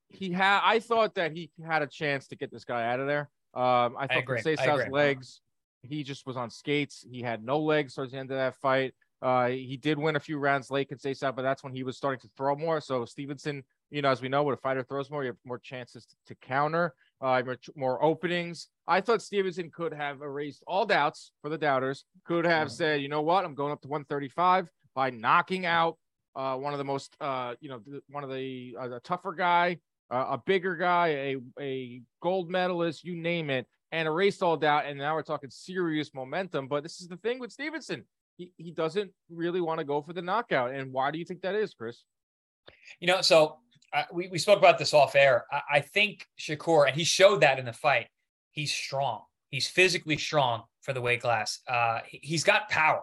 he 0.09 0.33
had, 0.33 0.63
I 0.65 0.81
thought 0.81 1.15
that 1.15 1.31
he 1.31 1.53
had 1.65 1.83
a 1.83 1.87
chance 1.87 2.27
to 2.29 2.37
get 2.37 2.51
this 2.51 2.65
guy 2.65 2.93
out 2.93 2.99
of 2.99 3.07
there. 3.07 3.31
Um, 3.55 3.95
I 3.97 4.09
thought 4.09 4.19
agree, 4.19 4.39
I 4.39 4.43
Conceição's 4.43 4.81
agree. 4.81 4.93
legs, 4.93 5.41
he 5.83 6.03
just 6.03 6.27
was 6.27 6.37
on 6.37 6.51
skates. 6.51 7.07
He 7.09 7.23
had 7.23 7.45
no 7.45 7.61
legs 7.61 7.95
towards 7.95 8.11
the 8.11 8.19
end 8.19 8.33
of 8.33 8.37
that 8.37 8.57
fight. 8.57 8.95
Uh, 9.25 9.49
he 9.49 9.79
did 9.79 9.99
win 9.99 10.17
a 10.17 10.21
few 10.21 10.37
rounds 10.39 10.71
late, 10.71 10.87
in 10.91 10.99
Conceição, 10.99 11.35
but 11.35 11.41
that's 11.41 11.65
when 11.65 11.73
he 11.73 11.83
was 11.83 11.97
starting 11.97 12.21
to 12.21 12.29
throw 12.37 12.55
more. 12.55 12.79
So 12.79 13.07
Stevenson, 13.07 13.65
you 13.91 14.03
know, 14.03 14.11
as 14.11 14.21
we 14.21 14.29
know, 14.29 14.43
when 14.43 14.53
a 14.53 14.59
fighter 14.59 14.85
throws 14.85 15.11
more, 15.11 15.23
you 15.25 15.29
have 15.29 15.39
more 15.47 15.59
chances 15.59 16.05
to, 16.05 16.15
to 16.27 16.35
counter, 16.35 16.93
uh, 17.23 17.41
more, 17.43 17.57
more 17.75 18.05
openings. 18.05 18.69
I 18.87 19.01
thought 19.01 19.23
Stevenson 19.23 19.71
could 19.71 19.95
have 19.95 20.21
erased 20.21 20.63
all 20.67 20.85
doubts 20.85 21.33
for 21.41 21.49
the 21.49 21.57
doubters. 21.57 22.05
Could 22.27 22.45
have 22.45 22.69
Mhm. 22.69 22.73
said, 22.73 23.01
you 23.01 23.09
know 23.09 23.23
what, 23.23 23.47
I'm 23.47 23.55
going 23.55 23.73
up 23.73 23.81
to 23.81 23.89
135 23.89 24.69
by 24.95 25.09
knocking 25.09 25.65
out 25.65 25.97
uh, 26.37 26.57
one 26.57 26.75
of 26.75 26.79
the 26.79 26.85
most, 26.85 27.17
uh, 27.21 27.55
you 27.61 27.71
know, 27.71 27.81
one 28.11 28.25
of 28.25 28.31
the 28.31 28.77
uh, 28.79 28.89
the 28.89 29.01
tougher 29.01 29.33
guy, 29.33 29.79
uh, 30.11 30.27
a 30.31 30.39
bigger 30.39 30.77
guy, 30.77 31.07
a 31.09 31.37
a 31.61 32.03
gold 32.21 32.51
medalist, 32.51 33.05
you 33.05 33.15
name 33.15 33.49
it, 33.49 33.67
and 33.93 34.07
erased 34.09 34.43
all 34.43 34.57
doubt. 34.57 34.85
And 34.85 34.99
now 34.99 35.15
we're 35.15 35.23
talking 35.23 35.49
serious 35.49 36.13
momentum. 36.13 36.67
But 36.67 36.83
this 36.83 37.01
is 37.01 37.07
the 37.09 37.17
thing 37.19 37.39
with 37.39 37.53
Stevenson. 37.53 38.05
He, 38.37 38.51
he 38.57 38.71
doesn't 38.71 39.11
really 39.31 39.61
want 39.61 39.79
to 39.79 39.85
go 39.85 40.03
for 40.03 40.13
the 40.13 40.23
knockout. 40.23 40.73
And 40.73 40.93
why 40.93 41.11
do 41.11 41.19
you 41.19 41.25
think 41.25 41.43
that 41.43 41.55
is, 41.55 41.75
Chris? 41.75 42.05
You 43.01 43.07
know, 43.07 43.21
so 43.21 43.59
uh, 43.93 44.05
we, 44.13 44.29
we 44.29 44.39
spoke 44.39 44.59
about 44.59 44.79
this 44.79 44.95
off 44.95 45.15
air. 45.15 45.45
I, 45.53 45.61
I 45.75 45.81
think 45.81 46.27
Shakur, 46.39 46.87
and 46.89 46.97
he 46.97 47.05
showed 47.05 47.43
that 47.43 47.59
in 47.59 47.65
the 47.65 47.73
fight, 47.73 48.09
he's 48.51 48.73
strong. 48.73 49.23
He's 49.51 49.69
physically 49.69 50.17
strong 50.17 50.65
for 50.83 50.93
the 50.93 51.01
weight 51.01 51.23
class. 51.23 51.61
Uh, 51.69 52.01
he, 52.07 52.21
he's 52.23 52.43
got 52.45 52.69
power, 52.69 53.03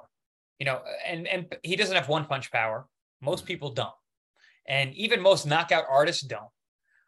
you 0.59 0.65
know, 0.65 0.81
and, 1.05 1.27
and 1.27 1.55
he 1.63 1.75
doesn't 1.75 1.95
have 1.95 2.09
one 2.09 2.25
punch 2.25 2.51
power. 2.51 2.87
Most 3.21 3.45
people 3.45 3.71
don't. 3.71 3.93
And 4.67 4.93
even 4.95 5.21
most 5.21 5.45
knockout 5.45 5.85
artists 5.89 6.23
don't. 6.23 6.49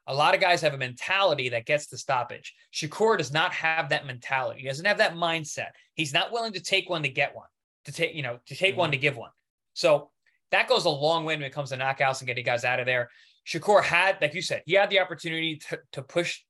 A 0.07 0.13
lot 0.13 0.35
of 0.35 0.41
guys 0.41 0.61
have 0.61 0.73
a 0.73 0.77
mentality 0.77 1.49
that 1.49 1.65
gets 1.65 1.87
the 1.87 1.97
stoppage. 1.97 2.53
Shakur 2.73 3.17
does 3.17 3.31
not 3.31 3.53
have 3.53 3.89
that 3.89 4.05
mentality. 4.05 4.61
He 4.61 4.67
doesn't 4.67 4.85
have 4.85 4.97
that 4.97 5.15
mindset. 5.15 5.69
He's 5.93 6.13
not 6.13 6.31
willing 6.31 6.53
to 6.53 6.59
take 6.59 6.89
one 6.89 7.03
to 7.03 7.09
get 7.09 7.35
one, 7.35 7.47
to 7.85 7.91
take, 7.91 8.15
you 8.15 8.23
know, 8.23 8.39
to 8.47 8.55
take 8.55 8.77
one 8.77 8.91
to 8.91 8.97
mm-hmm. 8.97 9.01
give 9.01 9.17
one. 9.17 9.31
So 9.73 10.11
that 10.51 10.67
goes 10.67 10.85
a 10.85 10.89
long 10.89 11.25
way 11.25 11.35
when 11.35 11.43
it 11.43 11.53
comes 11.53 11.69
to 11.69 11.77
knockouts 11.77 12.19
and 12.19 12.27
getting 12.27 12.45
guys 12.45 12.63
out 12.63 12.79
of 12.79 12.85
there. 12.85 13.09
Shakur 13.47 13.83
had, 13.83 14.17
like 14.21 14.33
you 14.33 14.41
said, 14.41 14.63
he 14.65 14.73
had 14.73 14.89
the 14.89 14.99
opportunity 14.99 15.57
to, 15.69 15.79
to 15.93 16.01
push 16.01 16.41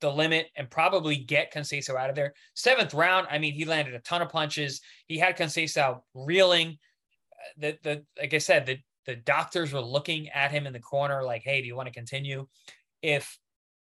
the 0.00 0.10
limit 0.10 0.48
and 0.56 0.70
probably 0.70 1.16
get 1.16 1.52
Conceição 1.52 1.96
out 1.96 2.10
of 2.10 2.16
there. 2.16 2.34
Seventh 2.54 2.94
round, 2.94 3.26
I 3.30 3.38
mean, 3.38 3.54
he 3.54 3.64
landed 3.64 3.94
a 3.94 4.00
ton 4.00 4.22
of 4.22 4.30
punches. 4.30 4.80
He 5.06 5.18
had 5.18 5.36
Conceição 5.36 6.00
reeling. 6.14 6.78
The, 7.58 7.78
the 7.82 8.04
like 8.18 8.34
I 8.34 8.38
said, 8.38 8.66
the, 8.66 8.78
the 9.06 9.16
doctors 9.16 9.72
were 9.72 9.80
looking 9.80 10.28
at 10.28 10.50
him 10.50 10.66
in 10.66 10.72
the 10.72 10.78
corner 10.78 11.22
like, 11.22 11.42
hey, 11.42 11.60
do 11.60 11.66
you 11.66 11.76
want 11.76 11.88
to 11.88 11.94
continue? 11.94 12.46
If 13.02 13.38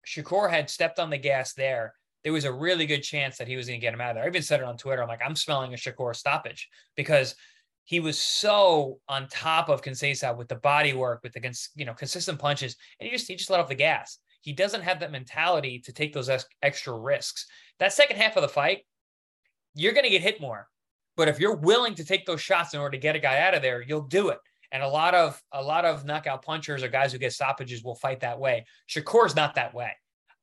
Shakur 0.08 0.50
had 0.50 0.70
stepped 0.70 1.00
on 1.00 1.10
the 1.10 1.18
gas 1.18 1.54
there, 1.54 1.94
there 2.26 2.34
was 2.34 2.44
a 2.44 2.52
really 2.52 2.88
good 2.88 3.04
chance 3.04 3.38
that 3.38 3.48
he 3.48 3.56
was 3.56 3.68
going 3.68 3.80
to 3.80 3.86
get 3.86 3.94
him 3.94 4.02
out 4.02 4.10
of 4.10 4.16
there. 4.16 4.24
I 4.24 4.28
even 4.28 4.42
said 4.42 4.60
it 4.60 4.66
on 4.66 4.78
Twitter. 4.78 5.04
I'm 5.04 5.08
like, 5.08 5.22
I'm 5.24 5.36
smelling 5.36 5.74
a 5.74 5.78
Shakur 5.78 6.16
stoppage 6.16 6.68
because 6.98 7.36
he 7.84 8.00
was 8.00 8.18
so 8.20 9.00
on 9.08 9.28
top 9.28 9.70
of 9.70 9.84
Conceição 9.84 10.36
with 10.36 10.48
the 10.48 10.56
body 10.56 10.94
work, 10.94 11.22
with 11.22 11.34
the 11.34 11.70
you 11.76 11.86
know 11.86 11.94
consistent 11.94 12.40
punches, 12.40 12.76
and 13.00 13.08
he 13.08 13.16
just 13.16 13.28
he 13.28 13.36
just 13.36 13.52
let 13.52 13.60
off 13.60 13.70
the 13.70 13.76
gas. 13.76 14.18
He 14.42 14.54
doesn't 14.54 14.82
have 14.82 15.00
that 15.02 15.12
mentality 15.12 15.80
to 15.86 15.94
take 15.94 16.14
those 16.14 16.28
ex- 16.28 16.48
extra 16.64 16.98
risks. 16.98 17.46
That 17.78 17.94
second 17.94 18.18
half 18.18 18.36
of 18.38 18.42
the 18.42 18.50
fight, 18.50 18.80
you're 19.76 19.94
going 19.94 20.04
to 20.04 20.10
get 20.10 20.24
hit 20.24 20.42
more, 20.42 20.68
but 21.16 21.28
if 21.28 21.40
you're 21.40 21.56
willing 21.56 21.94
to 21.94 22.04
take 22.04 22.26
those 22.26 22.42
shots 22.42 22.74
in 22.74 22.80
order 22.80 22.98
to 22.98 23.02
get 23.02 23.16
a 23.16 23.20
guy 23.20 23.40
out 23.42 23.54
of 23.54 23.62
there, 23.62 23.84
you'll 23.84 24.02
do 24.02 24.30
it. 24.30 24.40
And 24.72 24.82
a 24.82 24.88
lot 24.88 25.14
of 25.14 25.40
a 25.52 25.62
lot 25.62 25.86
of 25.86 26.06
knockout 26.06 26.44
punchers 26.44 26.82
or 26.82 26.88
guys 26.88 27.12
who 27.12 27.20
get 27.20 27.34
stoppages 27.34 27.84
will 27.84 27.96
fight 27.96 28.22
that 28.22 28.40
way. 28.40 28.66
Shakur's 28.90 29.36
not 29.36 29.54
that 29.56 29.76
way. 29.76 29.92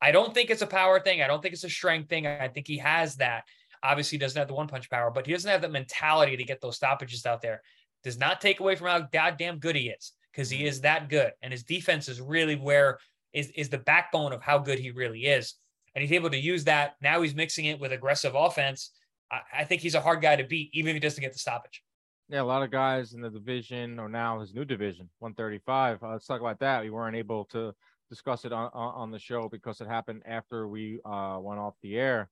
I 0.02 0.10
don't 0.10 0.34
think 0.34 0.50
it's 0.50 0.62
a 0.62 0.66
power 0.66 0.98
thing. 0.98 1.22
I 1.22 1.28
don't 1.28 1.40
think 1.40 1.54
it's 1.54 1.62
a 1.62 1.70
strength 1.70 2.08
thing. 2.08 2.26
I 2.26 2.48
think 2.48 2.66
he 2.66 2.78
has 2.78 3.14
that. 3.16 3.44
Obviously, 3.84 4.16
he 4.16 4.20
doesn't 4.20 4.38
have 4.38 4.48
the 4.48 4.54
one 4.54 4.66
punch 4.66 4.90
power, 4.90 5.12
but 5.12 5.26
he 5.26 5.32
doesn't 5.32 5.50
have 5.50 5.62
that 5.62 5.70
mentality 5.70 6.36
to 6.36 6.44
get 6.44 6.60
those 6.60 6.74
stoppages 6.74 7.24
out 7.24 7.40
there. 7.40 7.62
Does 8.02 8.18
not 8.18 8.40
take 8.40 8.58
away 8.58 8.74
from 8.74 8.88
how 8.88 9.00
goddamn 9.12 9.58
good 9.58 9.76
he 9.76 9.90
is, 9.90 10.12
because 10.32 10.50
he 10.50 10.66
is 10.66 10.80
that 10.80 11.08
good. 11.08 11.30
And 11.40 11.52
his 11.52 11.62
defense 11.62 12.08
is 12.08 12.20
really 12.20 12.56
where 12.56 12.98
is, 13.32 13.50
is 13.50 13.68
the 13.68 13.78
backbone 13.78 14.32
of 14.32 14.42
how 14.42 14.58
good 14.58 14.80
he 14.80 14.90
really 14.90 15.20
is. 15.20 15.54
And 15.94 16.02
he's 16.02 16.12
able 16.12 16.30
to 16.30 16.38
use 16.38 16.64
that. 16.64 16.96
Now 17.00 17.22
he's 17.22 17.34
mixing 17.34 17.66
it 17.66 17.78
with 17.78 17.92
aggressive 17.92 18.34
offense. 18.34 18.90
I, 19.30 19.40
I 19.60 19.64
think 19.64 19.82
he's 19.82 19.94
a 19.94 20.00
hard 20.00 20.20
guy 20.20 20.34
to 20.34 20.44
beat, 20.44 20.70
even 20.72 20.90
if 20.90 20.94
he 20.94 21.00
doesn't 21.00 21.20
get 21.20 21.32
the 21.32 21.38
stoppage. 21.38 21.80
Yeah, 22.28 22.42
a 22.42 22.44
lot 22.44 22.62
of 22.62 22.72
guys 22.72 23.12
in 23.12 23.20
the 23.20 23.30
division 23.30 24.00
or 24.00 24.08
now 24.08 24.40
his 24.40 24.52
new 24.52 24.64
division, 24.64 25.08
135. 25.20 26.02
Uh, 26.02 26.08
let's 26.10 26.26
talk 26.26 26.40
about 26.40 26.58
that. 26.60 26.82
We 26.82 26.90
weren't 26.90 27.16
able 27.16 27.44
to 27.46 27.72
discuss 28.12 28.44
it 28.44 28.52
on, 28.52 28.70
on, 28.74 29.10
the 29.10 29.18
show 29.18 29.48
because 29.48 29.80
it 29.80 29.88
happened 29.88 30.22
after 30.26 30.68
we 30.68 31.00
uh, 31.02 31.38
went 31.40 31.58
off 31.58 31.72
the 31.80 31.96
air. 31.96 32.28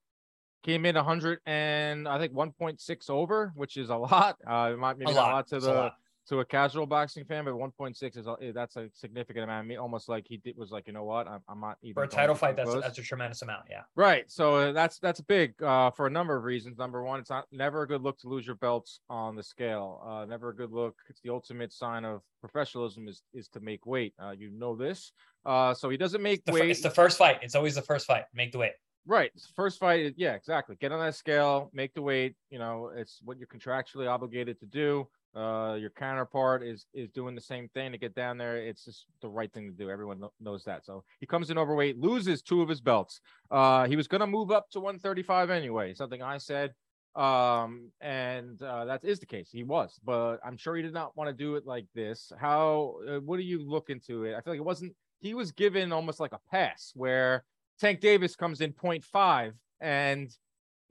Came 0.63 0.85
in 0.85 0.95
100 0.95 1.39
and 1.47 2.07
I 2.07 2.19
think 2.19 2.35
1.6 2.35 3.09
over, 3.09 3.51
which 3.55 3.79
is 3.79 3.89
a 3.89 3.97
lot. 3.97 4.37
Uh, 4.47 4.73
it 4.75 4.79
might 4.79 4.99
maybe 4.99 5.13
A 5.13 5.15
not 5.15 5.21
lot. 5.23 5.31
a 5.31 5.35
lot 5.37 5.47
to 5.49 5.57
a 5.57 5.61
the. 5.61 5.93
To 6.29 6.41
a 6.41 6.45
casual 6.45 6.87
boxing 6.87 7.25
fan, 7.25 7.45
but 7.45 7.55
1.6 7.55 8.17
is 8.17 8.27
a, 8.27 8.37
eh, 8.43 8.53
that's 8.55 8.77
a 8.77 8.89
significant 8.95 9.45
amount. 9.45 9.65
I 9.65 9.67
mean, 9.67 9.79
almost 9.79 10.09
like 10.09 10.27
he 10.29 10.37
did, 10.37 10.57
was 10.57 10.71
like, 10.71 10.87
you 10.87 10.93
know 10.93 11.05
what, 11.05 11.27
I'm, 11.27 11.41
I'm 11.49 11.61
not 11.61 11.79
even 11.83 11.95
For 11.95 12.05
a 12.05 12.09
title 12.09 12.35
fight, 12.35 12.57
that's, 12.57 12.71
close. 12.71 12.83
that's 12.83 12.99
a 12.99 13.03
tremendous 13.03 13.43
amount. 13.43 13.65
Yeah. 13.69 13.83
Right. 13.97 14.31
So 14.31 14.55
uh, 14.57 14.73
that's 14.73 14.99
that's 14.99 15.21
big 15.23 15.61
uh, 15.63 15.91
for 15.91 16.07
a 16.07 16.11
number 16.11 16.37
of 16.37 16.45
reasons. 16.45 16.79
Number 16.79 17.03
one, 17.03 17.21
it's 17.21 17.31
not 17.31 17.47
never 17.51 17.83
a 17.83 17.89
good 17.89 18.03
look 18.03 18.19
to 18.21 18.29
lose 18.29 18.47
your 18.47 18.57
belts 18.57 19.01
on 19.09 19.35
the 19.35 19.43
scale. 19.43 20.03
Uh, 20.07 20.25
never 20.27 20.51
a 20.51 20.55
good 20.55 20.71
look. 20.73 20.97
It's 21.09 21.21
the 21.23 21.31
ultimate 21.31 21.73
sign 21.73 22.05
of 22.05 22.21
professionalism 22.41 23.09
is 23.09 23.23
is 23.35 23.49
to 23.49 23.61
make 23.61 23.87
weight. 23.87 24.15
Uh, 24.23 24.31
you 24.31 24.51
know 24.51 24.77
this. 24.77 25.13
Uh, 25.45 25.73
so 25.75 25.89
he 25.89 25.97
doesn't 25.97 26.23
make 26.23 26.45
The 26.45 26.53
fir- 26.53 26.61
weight. 26.61 26.71
it's 26.71 26.83
the 26.83 26.91
first 26.91 27.17
fight. 27.19 27.39
It's 27.43 27.55
always 27.55 27.75
the 27.75 27.83
first 27.83 28.07
fight. 28.07 28.25
Make 28.35 28.53
the 28.53 28.59
weight. 28.59 28.73
Right. 29.07 29.33
First 29.57 29.79
fight. 29.81 30.15
Yeah, 30.19 30.35
exactly. 30.35 30.77
Get 30.79 30.93
on 30.93 31.01
that 31.01 31.15
scale, 31.15 31.71
make 31.73 31.95
the 31.95 32.03
weight. 32.03 32.35
You 32.51 32.59
know, 32.59 32.93
it's 32.95 33.21
what 33.25 33.39
you're 33.39 33.49
contractually 33.49 34.07
obligated 34.09 34.61
to 34.61 34.67
do. 34.67 35.09
Uh, 35.35 35.77
your 35.79 35.91
counterpart 35.91 36.63
is 36.63 36.87
is 36.93 37.09
doing 37.11 37.35
the 37.35 37.41
same 37.41 37.69
thing 37.69 37.93
to 37.93 37.99
get 37.99 38.15
down 38.15 38.37
there. 38.37 38.57
It's 38.57 38.85
just 38.85 39.07
the 39.23 39.29
right 39.29 39.53
thing 39.53 39.67
to 39.67 39.73
do. 39.73 39.89
Everyone 39.89 40.19
kno- 40.21 40.33
knows 40.41 40.65
that. 40.65 40.85
So 40.85 41.05
he 41.21 41.27
comes 41.27 41.51
in 41.51 41.59
overweight, 41.59 41.99
loses 41.99 42.43
two 42.43 42.63
of 42.63 42.69
his 42.69 42.81
belts. 42.81 43.21
Uh, 43.51 43.87
he 43.87 43.97
was 43.97 44.09
gonna 44.09 44.27
move 44.27 44.51
up 44.51 44.69
to 44.71 44.81
135 44.81 45.51
anyway. 45.51 45.95
Something 45.95 46.23
I 46.23 46.39
said. 46.39 46.75
Um, 47.15 47.91
and 48.01 48.61
uh, 48.63 48.85
that 48.85 49.05
is 49.05 49.19
the 49.19 49.27
case. 49.27 49.51
He 49.51 49.65
was, 49.65 49.99
but 50.05 50.39
I'm 50.45 50.57
sure 50.57 50.77
he 50.77 50.83
did 50.83 50.95
not 50.95 51.17
want 51.17 51.29
to 51.29 51.35
do 51.35 51.57
it 51.57 51.67
like 51.67 51.87
this. 51.95 52.33
How? 52.39 52.97
Uh, 53.09 53.19
what 53.21 53.37
do 53.37 53.43
you 53.43 53.69
look 53.69 53.91
into 53.91 54.25
it? 54.25 54.35
I 54.35 54.41
feel 54.41 54.53
like 54.53 54.61
it 54.61 54.65
wasn't. 54.65 54.95
He 55.21 55.35
was 55.35 55.53
given 55.53 55.93
almost 55.93 56.19
like 56.21 56.33
a 56.33 56.41
pass 56.51 56.93
where 56.95 57.45
Tank 57.81 58.01
Davis 58.01 58.37
comes 58.37 58.61
in 58.61 58.73
0.5 58.73 59.53
and 59.81 60.31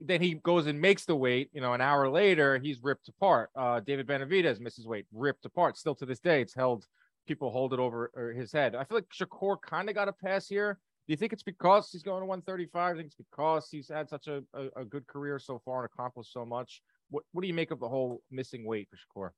then 0.00 0.20
he 0.20 0.34
goes 0.34 0.66
and 0.66 0.80
makes 0.80 1.04
the 1.04 1.14
weight. 1.14 1.50
You 1.52 1.60
know, 1.60 1.74
an 1.74 1.80
hour 1.80 2.08
later, 2.08 2.58
he's 2.58 2.82
ripped 2.82 3.08
apart. 3.08 3.50
Uh, 3.54 3.80
David 3.80 4.06
Benavidez 4.06 4.60
misses 4.60 4.86
weight, 4.86 5.06
ripped 5.12 5.44
apart. 5.44 5.76
Still 5.76 5.94
to 5.96 6.06
this 6.06 6.20
day, 6.20 6.40
it's 6.40 6.54
held. 6.54 6.86
People 7.26 7.50
hold 7.50 7.72
it 7.72 7.78
over 7.78 8.10
uh, 8.16 8.36
his 8.36 8.50
head. 8.50 8.74
I 8.74 8.84
feel 8.84 8.98
like 8.98 9.08
Shakur 9.10 9.60
kind 9.60 9.88
of 9.88 9.94
got 9.94 10.08
a 10.08 10.12
pass 10.12 10.48
here. 10.48 10.78
Do 11.06 11.12
you 11.12 11.16
think 11.16 11.32
it's 11.32 11.42
because 11.42 11.90
he's 11.90 12.02
going 12.02 12.20
to 12.20 12.26
135? 12.26 12.94
I 12.94 12.96
think 12.96 13.06
it's 13.06 13.14
because 13.14 13.68
he's 13.70 13.88
had 13.88 14.08
such 14.08 14.26
a, 14.26 14.42
a, 14.54 14.80
a 14.80 14.84
good 14.84 15.06
career 15.06 15.38
so 15.38 15.60
far 15.64 15.82
and 15.82 15.90
accomplished 15.92 16.32
so 16.32 16.44
much. 16.44 16.82
What 17.10 17.24
What 17.32 17.42
do 17.42 17.48
you 17.48 17.54
make 17.54 17.70
of 17.70 17.80
the 17.80 17.88
whole 17.88 18.22
missing 18.30 18.64
weight 18.64 18.88
for 18.88 18.96
Shakur? 18.96 19.30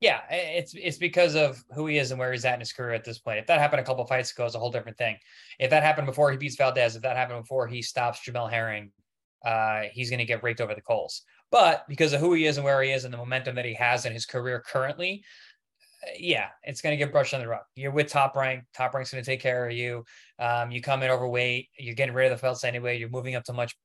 Yeah, 0.00 0.20
it's 0.30 0.74
it's 0.74 0.98
because 0.98 1.34
of 1.34 1.62
who 1.74 1.86
he 1.86 1.98
is 1.98 2.10
and 2.10 2.18
where 2.18 2.32
he's 2.32 2.44
at 2.44 2.54
in 2.54 2.60
his 2.60 2.72
career 2.72 2.92
at 2.92 3.04
this 3.04 3.18
point. 3.18 3.38
If 3.38 3.46
that 3.46 3.60
happened 3.60 3.80
a 3.80 3.84
couple 3.84 4.04
fights 4.06 4.32
ago, 4.32 4.44
it's 4.44 4.54
a 4.54 4.58
whole 4.58 4.70
different 4.70 4.98
thing. 4.98 5.16
If 5.58 5.70
that 5.70 5.82
happened 5.82 6.06
before 6.06 6.30
he 6.30 6.36
beats 6.36 6.56
Valdez, 6.56 6.96
if 6.96 7.02
that 7.02 7.16
happened 7.16 7.42
before 7.42 7.66
he 7.66 7.80
stops 7.80 8.20
Jamel 8.20 8.50
Herring, 8.50 8.92
uh, 9.44 9.82
he's 9.92 10.10
going 10.10 10.18
to 10.18 10.24
get 10.24 10.42
raked 10.42 10.60
over 10.60 10.74
the 10.74 10.80
coals. 10.80 11.22
But 11.50 11.84
because 11.88 12.12
of 12.12 12.20
who 12.20 12.32
he 12.34 12.46
is 12.46 12.56
and 12.56 12.64
where 12.64 12.82
he 12.82 12.90
is 12.90 13.04
and 13.04 13.12
the 13.12 13.18
momentum 13.18 13.54
that 13.56 13.64
he 13.64 13.74
has 13.74 14.06
in 14.06 14.12
his 14.12 14.26
career 14.26 14.62
currently, 14.66 15.22
uh, 16.02 16.10
yeah, 16.18 16.48
it's 16.62 16.80
going 16.80 16.92
to 16.92 16.96
get 16.96 17.12
brushed 17.12 17.34
under 17.34 17.46
the 17.46 17.50
rug. 17.50 17.62
You're 17.76 17.92
with 17.92 18.08
Top 18.08 18.34
Rank. 18.36 18.64
Top 18.74 18.94
Rank's 18.94 19.12
going 19.12 19.22
to 19.22 19.30
take 19.30 19.40
care 19.40 19.66
of 19.66 19.72
you. 19.72 20.04
Um, 20.38 20.70
you 20.70 20.80
come 20.80 21.02
in 21.02 21.10
overweight. 21.10 21.68
You're 21.78 21.94
getting 21.94 22.14
rid 22.14 22.32
of 22.32 22.38
the 22.38 22.42
belts 22.42 22.64
anyway. 22.64 22.98
You're 22.98 23.08
moving 23.08 23.34
up 23.34 23.44
to 23.44 23.52
much, 23.52 23.76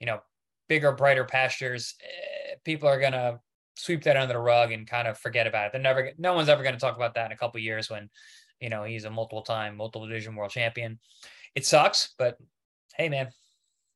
you 0.00 0.06
know, 0.06 0.20
bigger, 0.68 0.92
brighter 0.92 1.24
pastures. 1.24 1.94
Eh, 2.02 2.54
People 2.64 2.88
are 2.88 3.00
going 3.00 3.12
to 3.12 3.38
sweep 3.76 4.02
that 4.02 4.16
under 4.16 4.32
the 4.32 4.40
rug 4.40 4.72
and 4.72 4.86
kind 4.86 5.06
of 5.06 5.18
forget 5.18 5.46
about 5.46 5.66
it. 5.66 5.72
They're 5.72 5.80
never, 5.80 6.10
no 6.18 6.34
one's 6.34 6.48
ever 6.48 6.62
going 6.62 6.74
to 6.74 6.80
talk 6.80 6.96
about 6.96 7.14
that 7.14 7.26
in 7.26 7.32
a 7.32 7.36
couple 7.36 7.60
years 7.60 7.88
when, 7.88 8.10
you 8.60 8.70
know, 8.70 8.84
he's 8.84 9.04
a 9.04 9.10
multiple 9.10 9.42
time, 9.42 9.76
multiple 9.76 10.06
division 10.06 10.34
world 10.34 10.50
champion. 10.50 10.98
It 11.54 11.64
sucks, 11.64 12.14
but 12.18 12.36
hey, 12.96 13.08
man, 13.08 13.28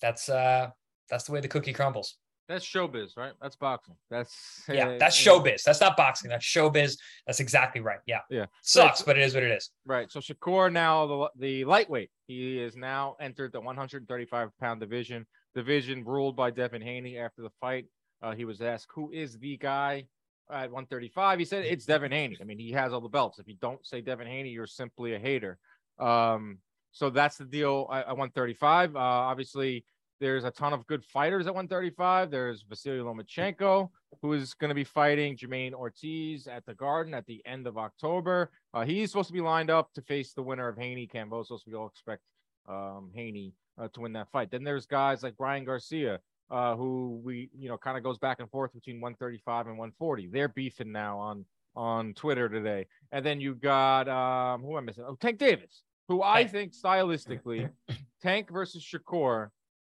that's 0.01 0.29
uh, 0.29 0.71
that's 1.11 1.25
the 1.25 1.33
way 1.33 1.41
the 1.41 1.49
cookie 1.49 1.73
crumbles. 1.73 2.17
That's 2.51 2.67
showbiz, 2.67 3.17
right? 3.17 3.33
That's 3.41 3.55
boxing. 3.55 3.95
That's 4.11 4.65
Yeah, 4.69 4.89
uh, 4.89 4.99
that's 4.99 5.25
yeah. 5.25 5.33
showbiz. 5.33 5.63
That's 5.63 5.81
not 5.81 5.97
boxing. 5.97 6.31
That's 6.31 6.45
showbiz. 6.45 6.99
That's 7.25 7.39
exactly 7.39 7.81
right. 7.81 8.01
Yeah. 8.07 8.21
Yeah. 8.29 8.47
Sucks, 8.63 9.03
but 9.03 9.17
it 9.17 9.23
is 9.23 9.35
what 9.35 9.45
it 9.45 9.53
is. 9.53 9.71
Right. 9.87 10.11
So 10.11 10.19
Shakur 10.19 10.73
now 10.73 11.07
the 11.07 11.31
the 11.39 11.65
lightweight. 11.65 12.11
He 12.27 12.59
is 12.59 12.75
now 12.77 13.15
entered 13.21 13.53
the 13.53 13.61
135 13.61 14.51
pound 14.59 14.81
division. 14.81 15.27
Division 15.55 16.05
ruled 16.05 16.35
by 16.35 16.51
Devin 16.51 16.83
Haney 16.83 17.19
after 17.19 17.43
the 17.43 17.51
fight. 17.61 17.87
Uh, 18.21 18.35
he 18.35 18.45
was 18.45 18.61
asked 18.61 18.89
who 18.93 19.13
is 19.13 19.39
the 19.39 19.57
guy 19.57 20.07
at 20.51 20.73
135. 20.73 21.39
He 21.39 21.45
said 21.45 21.65
it's 21.65 21.87
Devin 21.87 22.11
Haney. 22.11 22.37
I 22.41 22.45
mean, 22.45 22.59
he 22.59 22.73
has 22.73 22.93
all 22.93 23.01
the 23.01 23.09
belts. 23.09 23.39
If 23.39 23.47
you 23.47 23.57
don't 23.61 23.87
say 23.87 24.01
Devin 24.01 24.27
Haney, 24.27 24.51
you're 24.51 24.67
simply 24.67 25.15
a 25.15 25.21
hater. 25.21 25.57
Um, 26.01 26.59
so 26.91 27.11
that's 27.11 27.37
the 27.37 27.45
deal 27.45 27.89
at, 27.93 28.09
at 28.09 28.17
135. 28.17 28.97
Uh, 28.97 28.99
obviously, 28.99 29.85
there's 30.21 30.45
a 30.45 30.51
ton 30.51 30.73
of 30.73 30.87
good 30.87 31.05
fighters 31.05 31.47
at 31.47 31.55
135. 31.55 32.31
There's 32.31 32.63
Vasily 32.69 32.99
Lomachenko, 32.99 33.89
who 34.21 34.33
is 34.35 34.53
going 34.55 34.69
to 34.69 34.75
be 34.75 34.85
fighting 34.85 35.37
Jamaine 35.37 35.73
Ortiz 35.73 36.47
at 36.47 36.65
the 36.67 36.75
Garden 36.75 37.15
at 37.15 37.27
the 37.27 37.43
end 37.47 37.67
of 37.67 37.79
October. 37.79 38.51
Uh, 38.75 38.85
he's 38.85 39.11
supposed 39.11 39.29
to 39.29 39.33
be 39.33 39.41
lined 39.41 39.71
up 39.71 39.93
to 39.95 40.03
face 40.03 40.35
the 40.35 40.43
winner 40.43 40.69
of 40.69 40.77
Haney 40.77 41.09
Kambosos. 41.13 41.61
We 41.67 41.75
all 41.75 41.87
expect 41.87 42.23
um, 42.69 43.11
Haney 43.15 43.55
uh, 43.81 43.89
to 43.95 44.01
win 44.01 44.13
that 44.13 44.31
fight. 44.31 44.51
Then 44.51 44.63
there's 44.63 44.85
guys 44.85 45.23
like 45.23 45.35
Ryan 45.39 45.65
Garcia, 45.65 46.21
uh, 46.51 46.77
who 46.77 47.21
we 47.25 47.49
you 47.59 47.69
know 47.69 47.79
kind 47.79 47.97
of 47.97 48.05
goes 48.05 48.19
back 48.19 48.41
and 48.41 48.51
forth 48.51 48.75
between 48.75 49.01
135 49.01 49.69
and 49.69 49.79
140. 49.79 50.27
They're 50.27 50.49
beefing 50.49 50.93
now 50.93 51.19
on 51.19 51.47
on 51.75 52.13
Twitter 52.13 52.49
today. 52.49 52.87
And 53.13 53.25
then 53.25 53.41
you 53.41 53.55
got 53.55 54.07
um, 54.09 54.63
who 54.63 54.77
am 54.77 54.85
I 54.85 54.87
missing? 54.87 55.05
Oh, 55.07 55.15
Tank 55.15 55.39
Davis, 55.39 55.83
who 56.09 56.23
I 56.23 56.47
think 56.47 56.75
stylistically, 56.75 57.71
Tank 58.23 58.51
versus 58.51 58.85
Shakur 58.85 59.49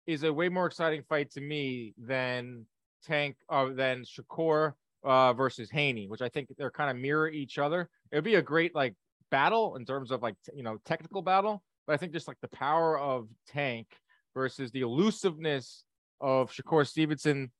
is 0.07 0.23
a 0.23 0.33
way 0.33 0.49
more 0.49 0.65
exciting 0.65 1.03
fight 1.07 1.31
to 1.31 1.41
me 1.41 1.93
than 1.97 2.65
Tank 3.05 3.37
uh, 3.49 3.69
than 3.73 4.03
Shakur 4.03 4.73
uh, 5.03 5.33
versus 5.33 5.69
Haney, 5.71 6.07
which 6.07 6.21
I 6.21 6.29
think 6.29 6.49
they're 6.57 6.71
kind 6.71 6.89
of 6.89 6.97
mirror 6.97 7.29
each 7.29 7.57
other. 7.57 7.89
It 8.11 8.15
would 8.15 8.23
be 8.23 8.35
a 8.35 8.41
great 8.41 8.75
like 8.75 8.95
battle 9.29 9.75
in 9.75 9.85
terms 9.85 10.11
of 10.11 10.21
like 10.21 10.35
t- 10.45 10.53
you 10.55 10.63
know 10.63 10.77
technical 10.85 11.21
battle, 11.21 11.63
but 11.87 11.93
I 11.93 11.97
think 11.97 12.13
just 12.13 12.27
like 12.27 12.37
the 12.41 12.49
power 12.49 12.97
of 12.97 13.27
Tank 13.47 13.87
versus 14.33 14.71
the 14.71 14.81
elusiveness 14.81 15.83
of 16.19 16.51
Shakur 16.51 16.87
Stevenson. 16.87 17.51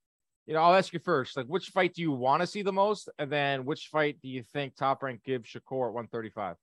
You 0.48 0.56
know, 0.56 0.62
I'll 0.62 0.76
ask 0.76 0.92
you 0.92 1.00
first, 1.00 1.38
like 1.38 1.46
which 1.46 1.68
fight 1.68 1.94
do 1.94 2.02
you 2.02 2.12
want 2.12 2.42
to 2.42 2.48
see 2.48 2.62
the 2.62 2.74
most, 2.74 3.10
and 3.20 3.32
then 3.32 3.66
which 3.66 3.88
fight 3.92 4.18
do 4.22 4.28
you 4.28 4.44
think 4.44 4.76
Top 4.76 5.04
Rank 5.04 5.22
gives 5.24 5.50
Shakur 5.50 5.88
at 5.88 5.94
135? 5.94 6.56